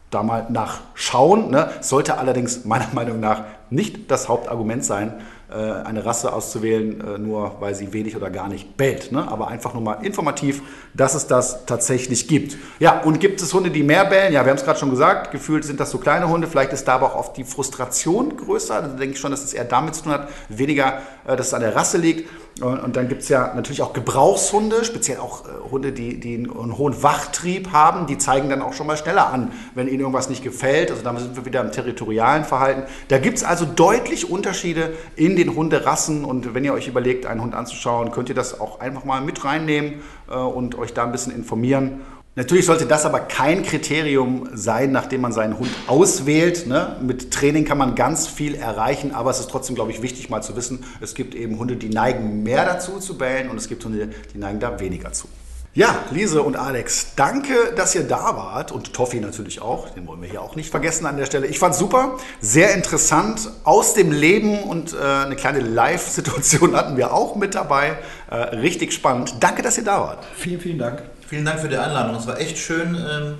da 0.09 0.24
mal 0.24 0.47
nachschauen. 0.49 1.51
Ne? 1.51 1.70
Sollte 1.82 2.18
allerdings 2.18 2.66
meiner 2.66 2.88
Meinung 2.93 3.20
nach 3.20 3.43
nicht 3.70 4.12
das 4.12 4.28
Hauptargument 4.28 4.84
sein, 4.84 5.14
eine 5.56 6.06
Rasse 6.06 6.32
auszuwählen, 6.32 7.02
äh, 7.02 7.18
nur 7.18 7.58
weil 7.60 7.76
sie 7.76 7.93
wenig 7.93 8.16
oder 8.16 8.30
gar 8.30 8.47
nicht 8.47 8.78
bellt. 8.78 9.12
Ne? 9.12 9.28
Aber 9.28 9.47
einfach 9.49 9.74
nur 9.74 9.84
mal 9.84 10.06
informativ, 10.06 10.62
dass 10.93 11.16
es 11.16 11.28
das 11.28 11.66
tatsächlich 11.66 12.28
gibt. 12.28 12.58
Ja, 12.80 13.02
und 13.02 13.20
gibt 13.20 13.41
es 13.41 13.54
Hunde, 13.54 13.70
die 13.70 13.84
mehr 13.84 14.06
bellen? 14.06 14.34
Ja, 14.34 14.45
wir 14.45 14.52
haben 14.52 14.58
es 14.58 14.64
gerade 14.64 14.80
schon 14.80 14.89
gesagt, 14.89 15.32
gefühlt 15.32 15.66
sind 15.66 15.80
das 15.80 15.91
so 15.91 15.97
kleine 15.97 16.30
Hunde. 16.30 16.47
Vielleicht 16.47 16.74
ist 16.74 16.88
da 16.88 16.95
aber 16.95 17.08
auch 17.08 17.16
oft 17.16 17.38
die 17.38 17.43
Frustration 17.43 18.38
größer. 18.38 18.82
Da 18.82 18.88
denke 18.88 19.16
ich 19.16 19.20
schon, 19.20 19.32
dass 19.32 19.43
es 19.43 19.54
eher 19.54 19.66
damit 19.66 19.95
zu 19.95 20.04
tun 20.04 20.14
hat, 20.14 20.30
weniger, 20.49 21.02
äh, 21.28 21.36
dass 21.36 21.47
es 21.47 21.54
an 21.54 21.62
der 21.62 21.76
Rasse 21.76 21.97
liegt. 21.97 22.30
Und, 22.62 22.95
dann 22.95 23.07
gibt 23.07 23.24
es 23.24 23.30
ja 23.30 23.53
natürlich 23.53 23.82
auch 23.82 23.93
Gebrauchshunde, 23.93 24.86
speziell 24.86 25.18
auch 25.18 25.45
äh, 25.45 25.72
Hunde, 25.72 25.91
die, 25.91 26.20
die 26.20 26.36
einen, 26.36 26.51
einen 26.51 26.78
hohen 26.78 27.01
Wachtrieb 27.01 27.72
haben. 27.72 28.07
Die 28.07 28.18
zeigen 28.18 28.49
dann 28.49 28.62
auch 28.62 28.74
schon 28.74 28.88
mal 28.88 28.97
schneller 28.97 29.32
an, 29.32 29.51
wenn 29.76 29.88
ihnen 29.88 30.01
irgendwas 30.01 30.30
nicht 30.30 30.43
gefällt. 30.43 30.91
Also 30.91 31.03
damit 31.03 31.24
sind 31.24 31.36
wir 31.36 31.45
wieder 31.45 31.62
im 31.62 31.72
territorialen 31.72 32.43
Verhalten. 32.43 32.84
Da 33.07 33.18
gibt 33.18 33.38
es 33.38 33.43
also 33.43 33.66
deutlich 33.66 34.30
Unterschiede 34.30 34.93
in 35.16 35.36
den 35.36 35.55
Hunderassen. 35.55 36.26
Und 36.26 36.53
wenn 36.53 36.64
ihr 36.64 36.74
euch 36.74 36.88
überlegt, 36.88 37.26
einen 37.26 37.41
Hund 37.41 37.55
anzuschauen, 37.55 38.12
könnt 38.12 38.30
ihr 38.30 38.36
das 38.36 38.59
auch 38.59 38.80
einfach 38.80 39.05
mal 39.05 39.22
mit 39.22 39.43
reinnehmen 39.43 40.01
äh, 40.30 40.36
und 40.36 40.78
euch 40.78 40.93
da 40.93 41.03
ein 41.03 41.12
bisschen 41.12 41.34
informieren. 41.34 42.01
Natürlich 42.36 42.65
sollte 42.65 42.86
das 42.86 43.05
aber 43.05 43.19
kein 43.19 43.61
Kriterium 43.61 44.47
sein, 44.53 44.93
nachdem 44.93 45.19
man 45.19 45.34
seinen 45.34 45.59
Hund 45.59 45.69
auswählt. 45.88 46.65
Ne? 46.65 46.95
Mit 47.01 47.32
Training 47.32 47.65
kann 47.65 47.77
man 47.77 47.93
ganz 47.93 48.25
viel 48.25 48.55
erreichen, 48.55 49.13
aber 49.13 49.32
es 49.32 49.41
ist 49.41 49.49
trotzdem, 49.49 49.75
glaube 49.75 49.91
ich, 49.91 50.01
wichtig 50.01 50.29
mal 50.29 50.41
zu 50.41 50.55
wissen, 50.55 50.86
es 51.01 51.13
gibt 51.13 51.36
eben 51.36 51.59
Hunde, 51.59 51.75
die 51.75 51.89
neigen 51.89 52.41
mehr 52.43 52.63
dazu 52.65 52.99
zu 52.99 53.17
bellen 53.17 53.49
und 53.49 53.57
es 53.57 53.67
gibt 53.67 53.84
Hunde, 53.84 54.11
die 54.34 54.38
neigen 54.38 54.61
da 54.61 54.79
weniger 54.79 55.11
zu. 55.11 55.27
Ja, 55.73 56.03
Lise 56.11 56.41
und 56.41 56.55
Alex, 56.55 57.15
danke, 57.15 57.53
dass 57.75 57.95
ihr 57.95 58.03
da 58.03 58.36
wart 58.36 58.71
und 58.71 58.93
Toffi 58.93 59.19
natürlich 59.19 59.61
auch, 59.61 59.89
den 59.89 60.07
wollen 60.07 60.21
wir 60.21 60.29
hier 60.29 60.41
auch 60.41 60.55
nicht 60.55 60.69
vergessen 60.69 61.05
an 61.05 61.17
der 61.17 61.25
Stelle. 61.25 61.47
Ich 61.47 61.59
fand's 61.59 61.79
super, 61.79 62.17
sehr 62.39 62.73
interessant, 62.73 63.49
aus 63.65 63.93
dem 63.93 64.11
Leben 64.11 64.63
und 64.63 64.93
äh, 64.93 64.97
eine 64.97 65.36
kleine 65.36 65.59
Live-Situation 65.59 66.75
hatten 66.77 66.95
wir 66.95 67.13
auch 67.13 67.36
mit 67.36 67.55
dabei. 67.55 67.97
Äh, 68.29 68.36
richtig 68.36 68.93
spannend. 68.93 69.36
Danke, 69.41 69.61
dass 69.61 69.77
ihr 69.77 69.84
da 69.84 69.99
wart. 69.99 70.25
Vielen, 70.36 70.61
vielen 70.61 70.77
Dank. 70.77 71.03
Vielen 71.32 71.45
Dank 71.45 71.61
für 71.61 71.69
die 71.69 71.77
Einladung. 71.77 72.17
Es 72.17 72.27
war 72.27 72.38
echt 72.41 72.57
schön, 72.57 72.93
ähm, 72.93 73.36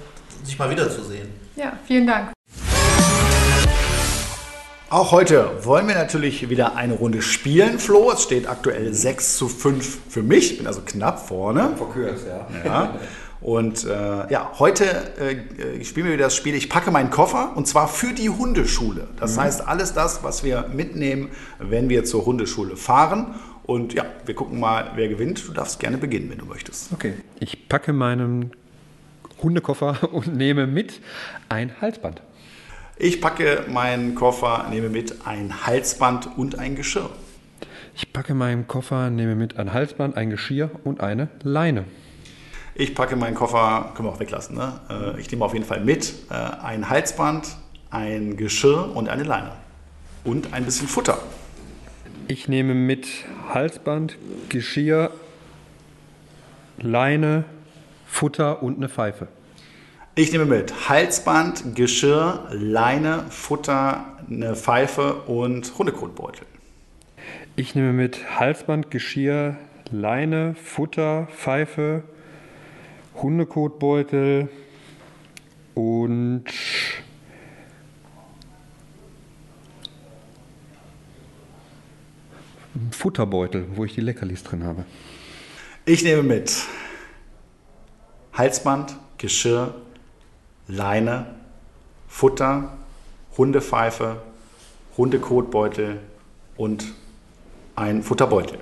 sich 0.46 0.58
mal 0.58 0.70
wiederzusehen. 0.70 1.28
Ja, 1.58 1.74
vielen 1.86 2.08
Dank. 2.08 2.32
Auch 4.90 5.12
heute 5.12 5.50
wollen 5.64 5.90
wir 5.90 5.96
natürlich 5.96 6.50
wieder 6.50 6.78
eine 6.78 6.94
Runde 6.94 7.22
spielen, 7.22 7.80
Flo. 7.80 8.10
Es 8.14 8.24
steht 8.24 8.48
aktuell 8.48 8.94
6 8.94 9.36
zu 9.36 9.50
5 9.50 10.00
für 10.08 10.24
mich. 10.24 10.54
Ich 10.54 10.58
bin 10.60 10.68
also 10.68 10.84
knapp 10.86 11.28
vorne. 11.28 11.74
Verkürzt, 11.76 12.26
ja. 12.28 12.48
Ja. 12.64 12.94
Und 13.42 13.84
äh, 13.84 14.32
ja, 14.32 14.52
heute 14.60 14.86
äh, 15.18 15.84
spielen 15.84 16.06
wir 16.06 16.14
wieder 16.14 16.26
das 16.26 16.36
Spiel. 16.38 16.56
Ich 16.56 16.70
packe 16.70 16.92
meinen 16.92 17.10
Koffer 17.10 17.52
und 17.56 17.68
zwar 17.68 17.90
für 17.90 18.14
die 18.14 18.30
Hundeschule. 18.30 19.08
Das 19.20 19.38
heißt, 19.38 19.68
alles 19.68 19.94
das, 19.94 20.24
was 20.24 20.46
wir 20.46 20.70
mitnehmen, 20.74 21.30
wenn 21.60 21.90
wir 21.90 22.06
zur 22.06 22.26
Hundeschule 22.26 22.78
fahren. 22.78 23.36
Und 23.72 23.94
ja, 23.94 24.04
wir 24.26 24.36
gucken 24.36 24.60
mal, 24.60 24.92
wer 24.96 25.08
gewinnt. 25.08 25.48
Du 25.48 25.54
darfst 25.54 25.80
gerne 25.80 25.98
beginnen, 25.98 26.30
wenn 26.30 26.40
du 26.40 26.46
möchtest. 26.46 26.92
Okay. 26.92 27.14
Ich 27.40 27.70
packe 27.70 27.94
meinen 27.94 28.52
Hundekoffer 29.42 29.98
und 30.14 30.36
nehme 30.36 30.68
mit 30.68 31.00
ein 31.48 31.72
Halsband. 31.80 32.22
Ich 32.98 33.22
packe 33.22 33.64
meinen 33.70 34.14
Koffer, 34.14 34.68
nehme 34.70 34.90
mit 34.90 35.26
ein 35.26 35.66
Halsband 35.66 36.38
und 36.38 36.60
ein 36.60 36.76
Geschirr. 36.76 37.10
Ich 37.96 38.12
packe 38.12 38.34
meinen 38.34 38.68
Koffer, 38.68 39.10
nehme 39.10 39.36
mit 39.36 39.58
ein 39.58 39.72
Halsband, 39.72 40.18
ein 40.18 40.30
Geschirr 40.32 40.70
und 40.84 41.00
eine 41.00 41.30
Leine. 41.42 41.86
Ich 42.76 42.94
packe 42.94 43.16
meinen 43.16 43.36
Koffer, 43.36 43.94
können 43.96 44.10
wir 44.10 44.12
auch 44.12 44.20
weglassen, 44.20 44.58
ne? 44.58 44.82
Äh, 44.90 45.22
Ich 45.22 45.32
nehme 45.32 45.46
auf 45.46 45.54
jeden 45.54 45.66
Fall 45.66 45.80
mit 45.80 46.14
äh, 46.30 46.34
ein 46.34 46.90
Halsband, 46.90 47.56
ein 47.90 48.36
Geschirr 48.36 48.94
und 48.94 49.08
eine 49.08 49.24
Leine. 49.24 49.54
Und 50.26 50.54
ein 50.54 50.66
bisschen 50.66 50.90
Futter. 50.90 51.20
Ich 52.32 52.48
nehme 52.48 52.74
mit 52.76 53.10
Halsband, 53.50 54.18
Geschirr, 54.48 55.12
Leine, 56.78 57.44
Futter 58.08 58.64
und 58.64 58.78
eine 58.78 58.88
Pfeife. 58.88 59.28
Ich 60.16 60.32
nehme 60.32 60.46
mit 60.46 60.88
Halsband, 60.88 61.76
Geschirr, 61.76 62.48
Leine, 62.54 63.26
Futter, 63.30 64.18
eine 64.30 64.56
Pfeife 64.56 65.24
und 65.24 65.78
Hundekotbeutel. 65.78 66.48
Ich 67.58 67.76
nehme 67.76 67.92
mit 67.92 68.40
Halsband, 68.40 68.92
Geschirr, 68.92 69.58
Leine, 69.92 70.56
Futter, 70.56 71.28
Pfeife, 71.36 72.04
Hundekotbeutel 73.22 74.48
und 75.76 76.46
Futterbeutel, 82.92 83.68
wo 83.76 83.86
ich 83.86 83.96
die 83.96 84.02
Leckerlis 84.02 84.44
drin 84.44 84.64
habe. 84.64 84.86
Ich 85.86 86.04
nehme 86.04 86.24
mit 86.24 86.54
Halsband, 88.34 88.96
Geschirr, 89.18 89.76
Leine, 90.68 91.26
Futter, 92.08 92.78
Hundepfeife, 93.38 94.22
Hundekotbeutel 94.98 96.00
und 96.58 96.86
ein 97.76 98.04
Futterbeutel. 98.04 98.60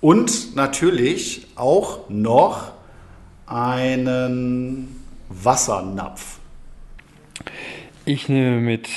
Und 0.00 0.54
natürlich 0.56 1.46
auch 1.56 2.08
noch 2.08 2.72
einen 3.46 5.04
Wassernapf. 5.28 6.38
Ich 8.04 8.28
nehme 8.28 8.60
mit 8.60 8.88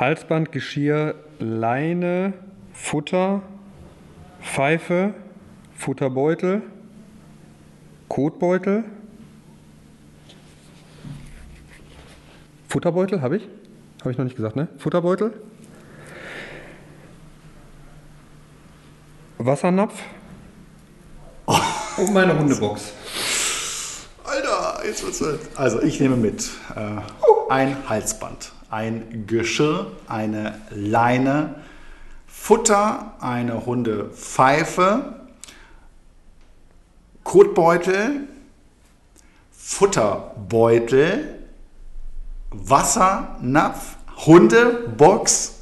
Halsband, 0.00 0.50
Geschirr, 0.50 1.14
Leine, 1.38 2.32
Futter, 2.72 3.42
Pfeife, 4.40 5.14
Futterbeutel 5.76 6.62
Kotbeutel. 8.10 8.84
Futterbeutel 12.68 13.22
habe 13.22 13.36
ich? 13.36 13.48
Habe 14.00 14.10
ich 14.10 14.18
noch 14.18 14.24
nicht 14.24 14.34
gesagt, 14.34 14.56
ne? 14.56 14.66
Futterbeutel. 14.78 15.32
Wassernapf. 19.38 20.02
Und 21.98 22.12
meine 22.12 22.36
Hundebox. 22.36 22.92
Alter, 24.24 24.84
jetzt 24.84 25.04
wird's. 25.04 25.22
Also 25.54 25.80
ich 25.82 26.00
nehme 26.00 26.16
mit 26.16 26.50
äh, 26.74 27.00
ein 27.48 27.88
Halsband, 27.88 28.50
ein 28.70 29.26
Geschirr, 29.26 29.90
eine 30.06 30.60
Leine, 30.70 31.56
Futter, 32.26 33.14
eine 33.20 33.66
Hundepfeife, 33.66 35.16
Kotbeutel, 37.24 38.28
Futterbeutel, 39.50 41.40
Wassernapf, 42.50 43.96
Hundebox 44.26 45.60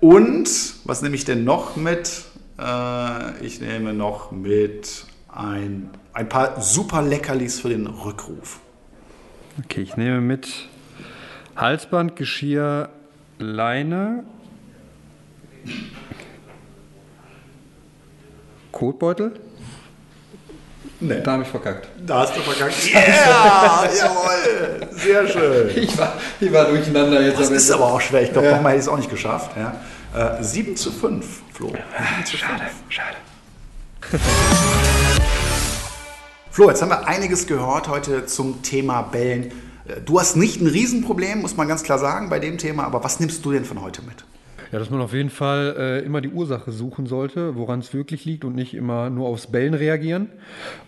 und 0.00 0.74
was 0.84 1.02
nehme 1.02 1.16
ich 1.16 1.24
denn 1.24 1.44
noch 1.44 1.76
mit? 1.76 2.24
Äh, 2.58 3.44
ich 3.44 3.60
nehme 3.60 3.92
noch 3.92 4.30
mit 4.30 5.06
ein, 5.28 5.90
ein 6.12 6.28
paar 6.28 6.60
super 6.60 7.02
Leckerlis 7.02 7.60
für 7.60 7.68
den 7.68 7.86
Rückruf. 7.86 8.60
Okay, 9.64 9.82
ich 9.82 9.96
nehme 9.96 10.20
mit 10.20 10.68
Halsband, 11.58 12.14
Geschirr, 12.14 12.88
Leine, 13.40 14.22
Kotbeutel. 18.70 19.32
Nee. 21.00 21.20
Da 21.20 21.32
habe 21.32 21.42
ich 21.42 21.48
verkackt. 21.48 21.88
Da 22.06 22.20
hast 22.20 22.36
du 22.36 22.40
verkackt. 22.40 22.74
Yeah, 22.94 23.88
jawohl, 23.92 24.88
sehr 24.92 25.26
schön. 25.26 25.70
Ich 25.76 25.98
war, 25.98 26.14
ich 26.38 26.52
war 26.52 26.66
durcheinander 26.66 27.20
jetzt. 27.20 27.40
Das 27.40 27.50
ist 27.50 27.70
aber 27.72 27.86
auch 27.86 28.00
schwer. 28.00 28.22
Ich 28.22 28.32
glaube, 28.32 28.50
nochmal 28.50 28.72
hätte 28.72 28.80
ich 28.80 28.86
es 28.86 28.88
auch 28.88 28.96
nicht 28.96 29.10
geschafft. 29.10 29.50
Ja. 29.56 30.38
Äh, 30.38 30.42
7 30.42 30.76
zu 30.76 30.92
5, 30.92 31.42
Flo. 31.52 31.68
7 31.68 31.78
zu 32.24 32.36
5. 32.36 32.40
Schade, 32.40 32.70
schade. 32.88 33.16
Flo, 36.50 36.68
jetzt 36.68 36.82
haben 36.82 36.90
wir 36.90 37.06
einiges 37.06 37.48
gehört 37.48 37.88
heute 37.88 38.26
zum 38.26 38.62
Thema 38.62 39.02
Bellen. 39.02 39.52
Du 40.04 40.20
hast 40.20 40.36
nicht 40.36 40.60
ein 40.60 40.66
Riesenproblem, 40.66 41.40
muss 41.40 41.56
man 41.56 41.68
ganz 41.68 41.82
klar 41.82 41.98
sagen, 41.98 42.28
bei 42.28 42.38
dem 42.38 42.58
Thema. 42.58 42.84
Aber 42.84 43.02
was 43.04 43.20
nimmst 43.20 43.44
du 43.44 43.52
denn 43.52 43.64
von 43.64 43.80
heute 43.80 44.02
mit? 44.02 44.24
Ja, 44.70 44.78
dass 44.78 44.90
man 44.90 45.00
auf 45.00 45.14
jeden 45.14 45.30
Fall 45.30 45.74
äh, 45.78 46.04
immer 46.04 46.20
die 46.20 46.28
Ursache 46.28 46.72
suchen 46.72 47.06
sollte, 47.06 47.56
woran 47.56 47.78
es 47.80 47.94
wirklich 47.94 48.26
liegt 48.26 48.44
und 48.44 48.54
nicht 48.54 48.74
immer 48.74 49.08
nur 49.08 49.26
aufs 49.26 49.46
Bellen 49.46 49.72
reagieren 49.72 50.28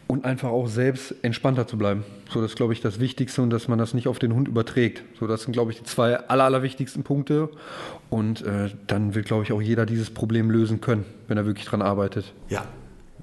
und 0.07 0.27
einfach 0.27 0.51
auch 0.51 0.67
selbst 0.67 1.15
entspannter 1.23 1.67
zu 1.67 1.79
bleiben. 1.79 2.05
So, 2.31 2.43
das 2.43 2.51
ist, 2.51 2.57
glaube 2.57 2.75
ich, 2.75 2.83
das 2.83 3.01
Wichtigste 3.01 3.41
und 3.41 3.49
dass 3.49 3.69
man 3.69 3.79
das 3.79 3.95
nicht 3.95 4.07
auf 4.07 4.19
den 4.19 4.35
Hund 4.35 4.49
überträgt. 4.49 5.03
So, 5.19 5.27
das 5.27 5.43
sind, 5.43 5.53
glaube 5.53 5.73
ich, 5.73 5.79
die 5.79 5.85
zwei 5.85 6.17
aller, 6.17 6.45
allerwichtigsten 6.45 7.05
Punkte. 7.05 7.49
Und 8.11 8.43
äh, 8.43 8.69
dann 8.87 9.15
wird, 9.15 9.25
glaube 9.25 9.45
ich, 9.45 9.53
auch 9.53 9.63
jeder 9.63 9.87
dieses 9.87 10.11
Problem 10.11 10.51
lösen 10.51 10.83
können, 10.83 11.07
wenn 11.27 11.39
er 11.39 11.47
wirklich 11.47 11.65
dran 11.65 11.81
arbeitet. 11.81 12.35
Ja, 12.51 12.67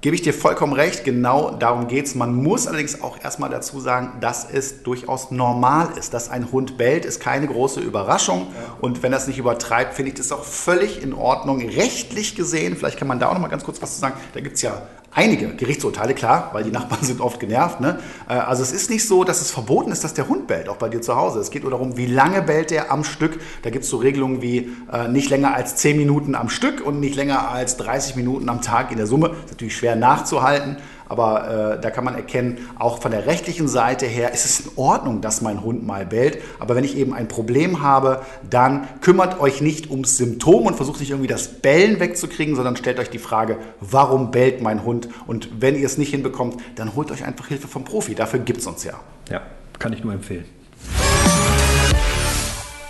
gebe 0.00 0.14
ich 0.14 0.22
dir 0.22 0.34
vollkommen 0.34 0.72
recht. 0.72 1.04
Genau 1.04 1.50
darum 1.50 1.88
geht 1.88 2.06
es. 2.06 2.14
Man 2.14 2.34
muss 2.34 2.66
allerdings 2.66 3.00
auch 3.02 3.22
erstmal 3.22 3.50
dazu 3.50 3.80
sagen, 3.80 4.18
dass 4.20 4.48
es 4.50 4.82
durchaus 4.82 5.30
normal 5.30 5.88
ist. 5.98 6.14
Dass 6.14 6.30
ein 6.30 6.52
Hund 6.52 6.78
bellt, 6.78 7.04
ist 7.04 7.20
keine 7.20 7.46
große 7.46 7.80
Überraschung. 7.80 8.48
Und 8.80 9.02
wenn 9.02 9.12
das 9.12 9.26
nicht 9.26 9.38
übertreibt, 9.38 9.94
finde 9.94 10.10
ich 10.10 10.18
das 10.18 10.32
auch 10.32 10.44
völlig 10.44 11.02
in 11.02 11.14
Ordnung. 11.14 11.60
Rechtlich 11.60 12.36
gesehen, 12.36 12.76
vielleicht 12.76 12.98
kann 12.98 13.08
man 13.08 13.18
da 13.18 13.28
auch 13.28 13.34
noch 13.34 13.40
mal 13.40 13.48
ganz 13.48 13.64
kurz 13.64 13.82
was 13.82 13.94
zu 13.94 14.00
sagen. 14.00 14.14
Da 14.34 14.40
gibt 14.40 14.56
es 14.56 14.62
ja 14.62 14.82
einige 15.18 15.48
Gerichtsurteile, 15.48 16.14
klar, 16.14 16.50
weil 16.52 16.62
die 16.62 16.70
Nachbarn 16.70 17.02
sind 17.02 17.20
oft 17.20 17.40
genervt. 17.40 17.80
Ne? 17.80 17.98
Äh, 18.28 18.34
Also 18.34 18.62
es 18.62 18.70
ist 18.70 18.88
nicht 18.88 19.06
so, 19.06 19.24
dass 19.24 19.40
es 19.40 19.50
verboten 19.50 19.90
ist, 19.90 20.04
dass 20.04 20.14
der 20.14 20.28
Hund 20.28 20.46
bellt, 20.46 20.68
auch 20.68 20.76
bei 20.76 20.88
dir 20.88 21.02
zu 21.02 21.16
Hause. 21.16 21.40
Es 21.40 21.50
geht 21.50 21.62
nur 21.62 21.72
darum, 21.72 21.96
wie 21.96 22.06
lange 22.06 22.40
bellt 22.40 22.70
er 22.70 22.92
am 22.92 23.02
Stück. 23.02 23.40
Da 23.62 23.70
gibt 23.70 23.84
es 23.84 23.90
so 23.90 23.96
Regelungen 23.96 24.42
wie 24.42 24.70
äh, 24.92 25.08
nicht 25.08 25.28
länger 25.28 25.54
als 25.54 25.74
10 25.76 25.96
Minuten 25.96 26.36
am 26.36 26.48
Stück 26.48 26.86
und 26.86 27.00
nicht 27.00 27.16
länger 27.16 27.50
als 27.50 27.76
30 27.78 28.14
Minuten 28.14 28.48
am 28.48 28.62
Tag 28.62 28.92
in 28.92 28.96
der 28.98 29.08
Summe. 29.08 29.28
ist 29.44 29.50
natürlich 29.50 29.76
schwer 29.76 29.96
nachzuhalten. 29.96 30.76
Aber 31.08 31.76
äh, 31.76 31.80
da 31.80 31.90
kann 31.90 32.04
man 32.04 32.14
erkennen, 32.14 32.68
auch 32.78 33.00
von 33.00 33.10
der 33.10 33.26
rechtlichen 33.26 33.68
Seite 33.68 34.06
her 34.06 34.32
ist 34.32 34.44
es 34.44 34.60
in 34.60 34.72
Ordnung, 34.76 35.20
dass 35.20 35.40
mein 35.40 35.62
Hund 35.62 35.86
mal 35.86 36.06
bellt. 36.06 36.38
Aber 36.58 36.76
wenn 36.76 36.84
ich 36.84 36.96
eben 36.96 37.14
ein 37.14 37.28
Problem 37.28 37.82
habe, 37.82 38.22
dann 38.48 38.88
kümmert 39.00 39.40
euch 39.40 39.60
nicht 39.60 39.90
ums 39.90 40.16
Symptom 40.16 40.66
und 40.66 40.76
versucht 40.76 41.00
nicht 41.00 41.10
irgendwie 41.10 41.28
das 41.28 41.60
Bellen 41.60 42.00
wegzukriegen, 42.00 42.56
sondern 42.56 42.76
stellt 42.76 42.98
euch 42.98 43.10
die 43.10 43.18
Frage, 43.18 43.56
warum 43.80 44.30
bellt 44.30 44.62
mein 44.62 44.84
Hund? 44.84 45.08
Und 45.26 45.48
wenn 45.60 45.76
ihr 45.76 45.86
es 45.86 45.98
nicht 45.98 46.10
hinbekommt, 46.10 46.60
dann 46.76 46.94
holt 46.94 47.10
euch 47.10 47.24
einfach 47.24 47.48
Hilfe 47.48 47.68
vom 47.68 47.84
Profi. 47.84 48.14
Dafür 48.14 48.40
gibt 48.40 48.60
es 48.60 48.66
uns 48.66 48.84
ja. 48.84 48.94
Ja, 49.30 49.42
kann 49.78 49.92
ich 49.92 50.04
nur 50.04 50.12
empfehlen. 50.12 50.57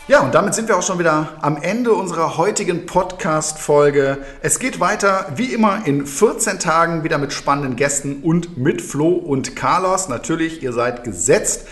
Ja, 0.08 0.20
und 0.20 0.34
damit 0.34 0.54
sind 0.54 0.68
wir 0.68 0.78
auch 0.78 0.82
schon 0.82 0.98
wieder 0.98 1.34
am 1.42 1.58
Ende 1.58 1.92
unserer 1.92 2.38
heutigen 2.38 2.86
Podcast-Folge. 2.86 4.16
Es 4.40 4.58
geht 4.58 4.80
weiter, 4.80 5.26
wie 5.36 5.52
immer, 5.52 5.82
in 5.84 6.06
14 6.06 6.58
Tagen 6.58 7.04
wieder 7.04 7.18
mit 7.18 7.34
spannenden 7.34 7.76
Gästen 7.76 8.22
und 8.22 8.56
mit 8.56 8.80
Flo 8.80 9.10
und 9.10 9.54
Carlos. 9.54 10.08
Natürlich, 10.08 10.62
ihr 10.62 10.72
seid 10.72 11.04
gesetzt. 11.04 11.66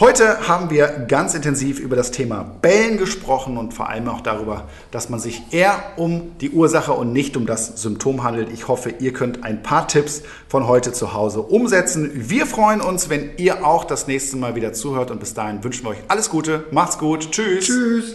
Heute 0.00 0.48
haben 0.48 0.70
wir 0.70 0.86
ganz 1.08 1.34
intensiv 1.34 1.78
über 1.78 1.94
das 1.94 2.10
Thema 2.10 2.42
Bellen 2.62 2.96
gesprochen 2.96 3.58
und 3.58 3.74
vor 3.74 3.90
allem 3.90 4.08
auch 4.08 4.22
darüber, 4.22 4.66
dass 4.90 5.10
man 5.10 5.20
sich 5.20 5.42
eher 5.50 5.78
um 5.96 6.38
die 6.38 6.48
Ursache 6.52 6.94
und 6.94 7.12
nicht 7.12 7.36
um 7.36 7.44
das 7.44 7.82
Symptom 7.82 8.24
handelt. 8.24 8.50
Ich 8.50 8.66
hoffe, 8.66 8.94
ihr 8.98 9.12
könnt 9.12 9.44
ein 9.44 9.62
paar 9.62 9.88
Tipps 9.88 10.22
von 10.48 10.66
heute 10.66 10.94
zu 10.94 11.12
Hause 11.12 11.42
umsetzen. 11.42 12.10
Wir 12.14 12.46
freuen 12.46 12.80
uns, 12.80 13.10
wenn 13.10 13.32
ihr 13.36 13.66
auch 13.66 13.84
das 13.84 14.06
nächste 14.06 14.38
Mal 14.38 14.54
wieder 14.54 14.72
zuhört 14.72 15.10
und 15.10 15.20
bis 15.20 15.34
dahin 15.34 15.62
wünschen 15.62 15.84
wir 15.84 15.90
euch 15.90 16.02
alles 16.08 16.30
Gute. 16.30 16.64
Macht's 16.70 16.96
gut. 16.96 17.30
Tschüss. 17.30 17.66
Tschüss. 17.66 18.14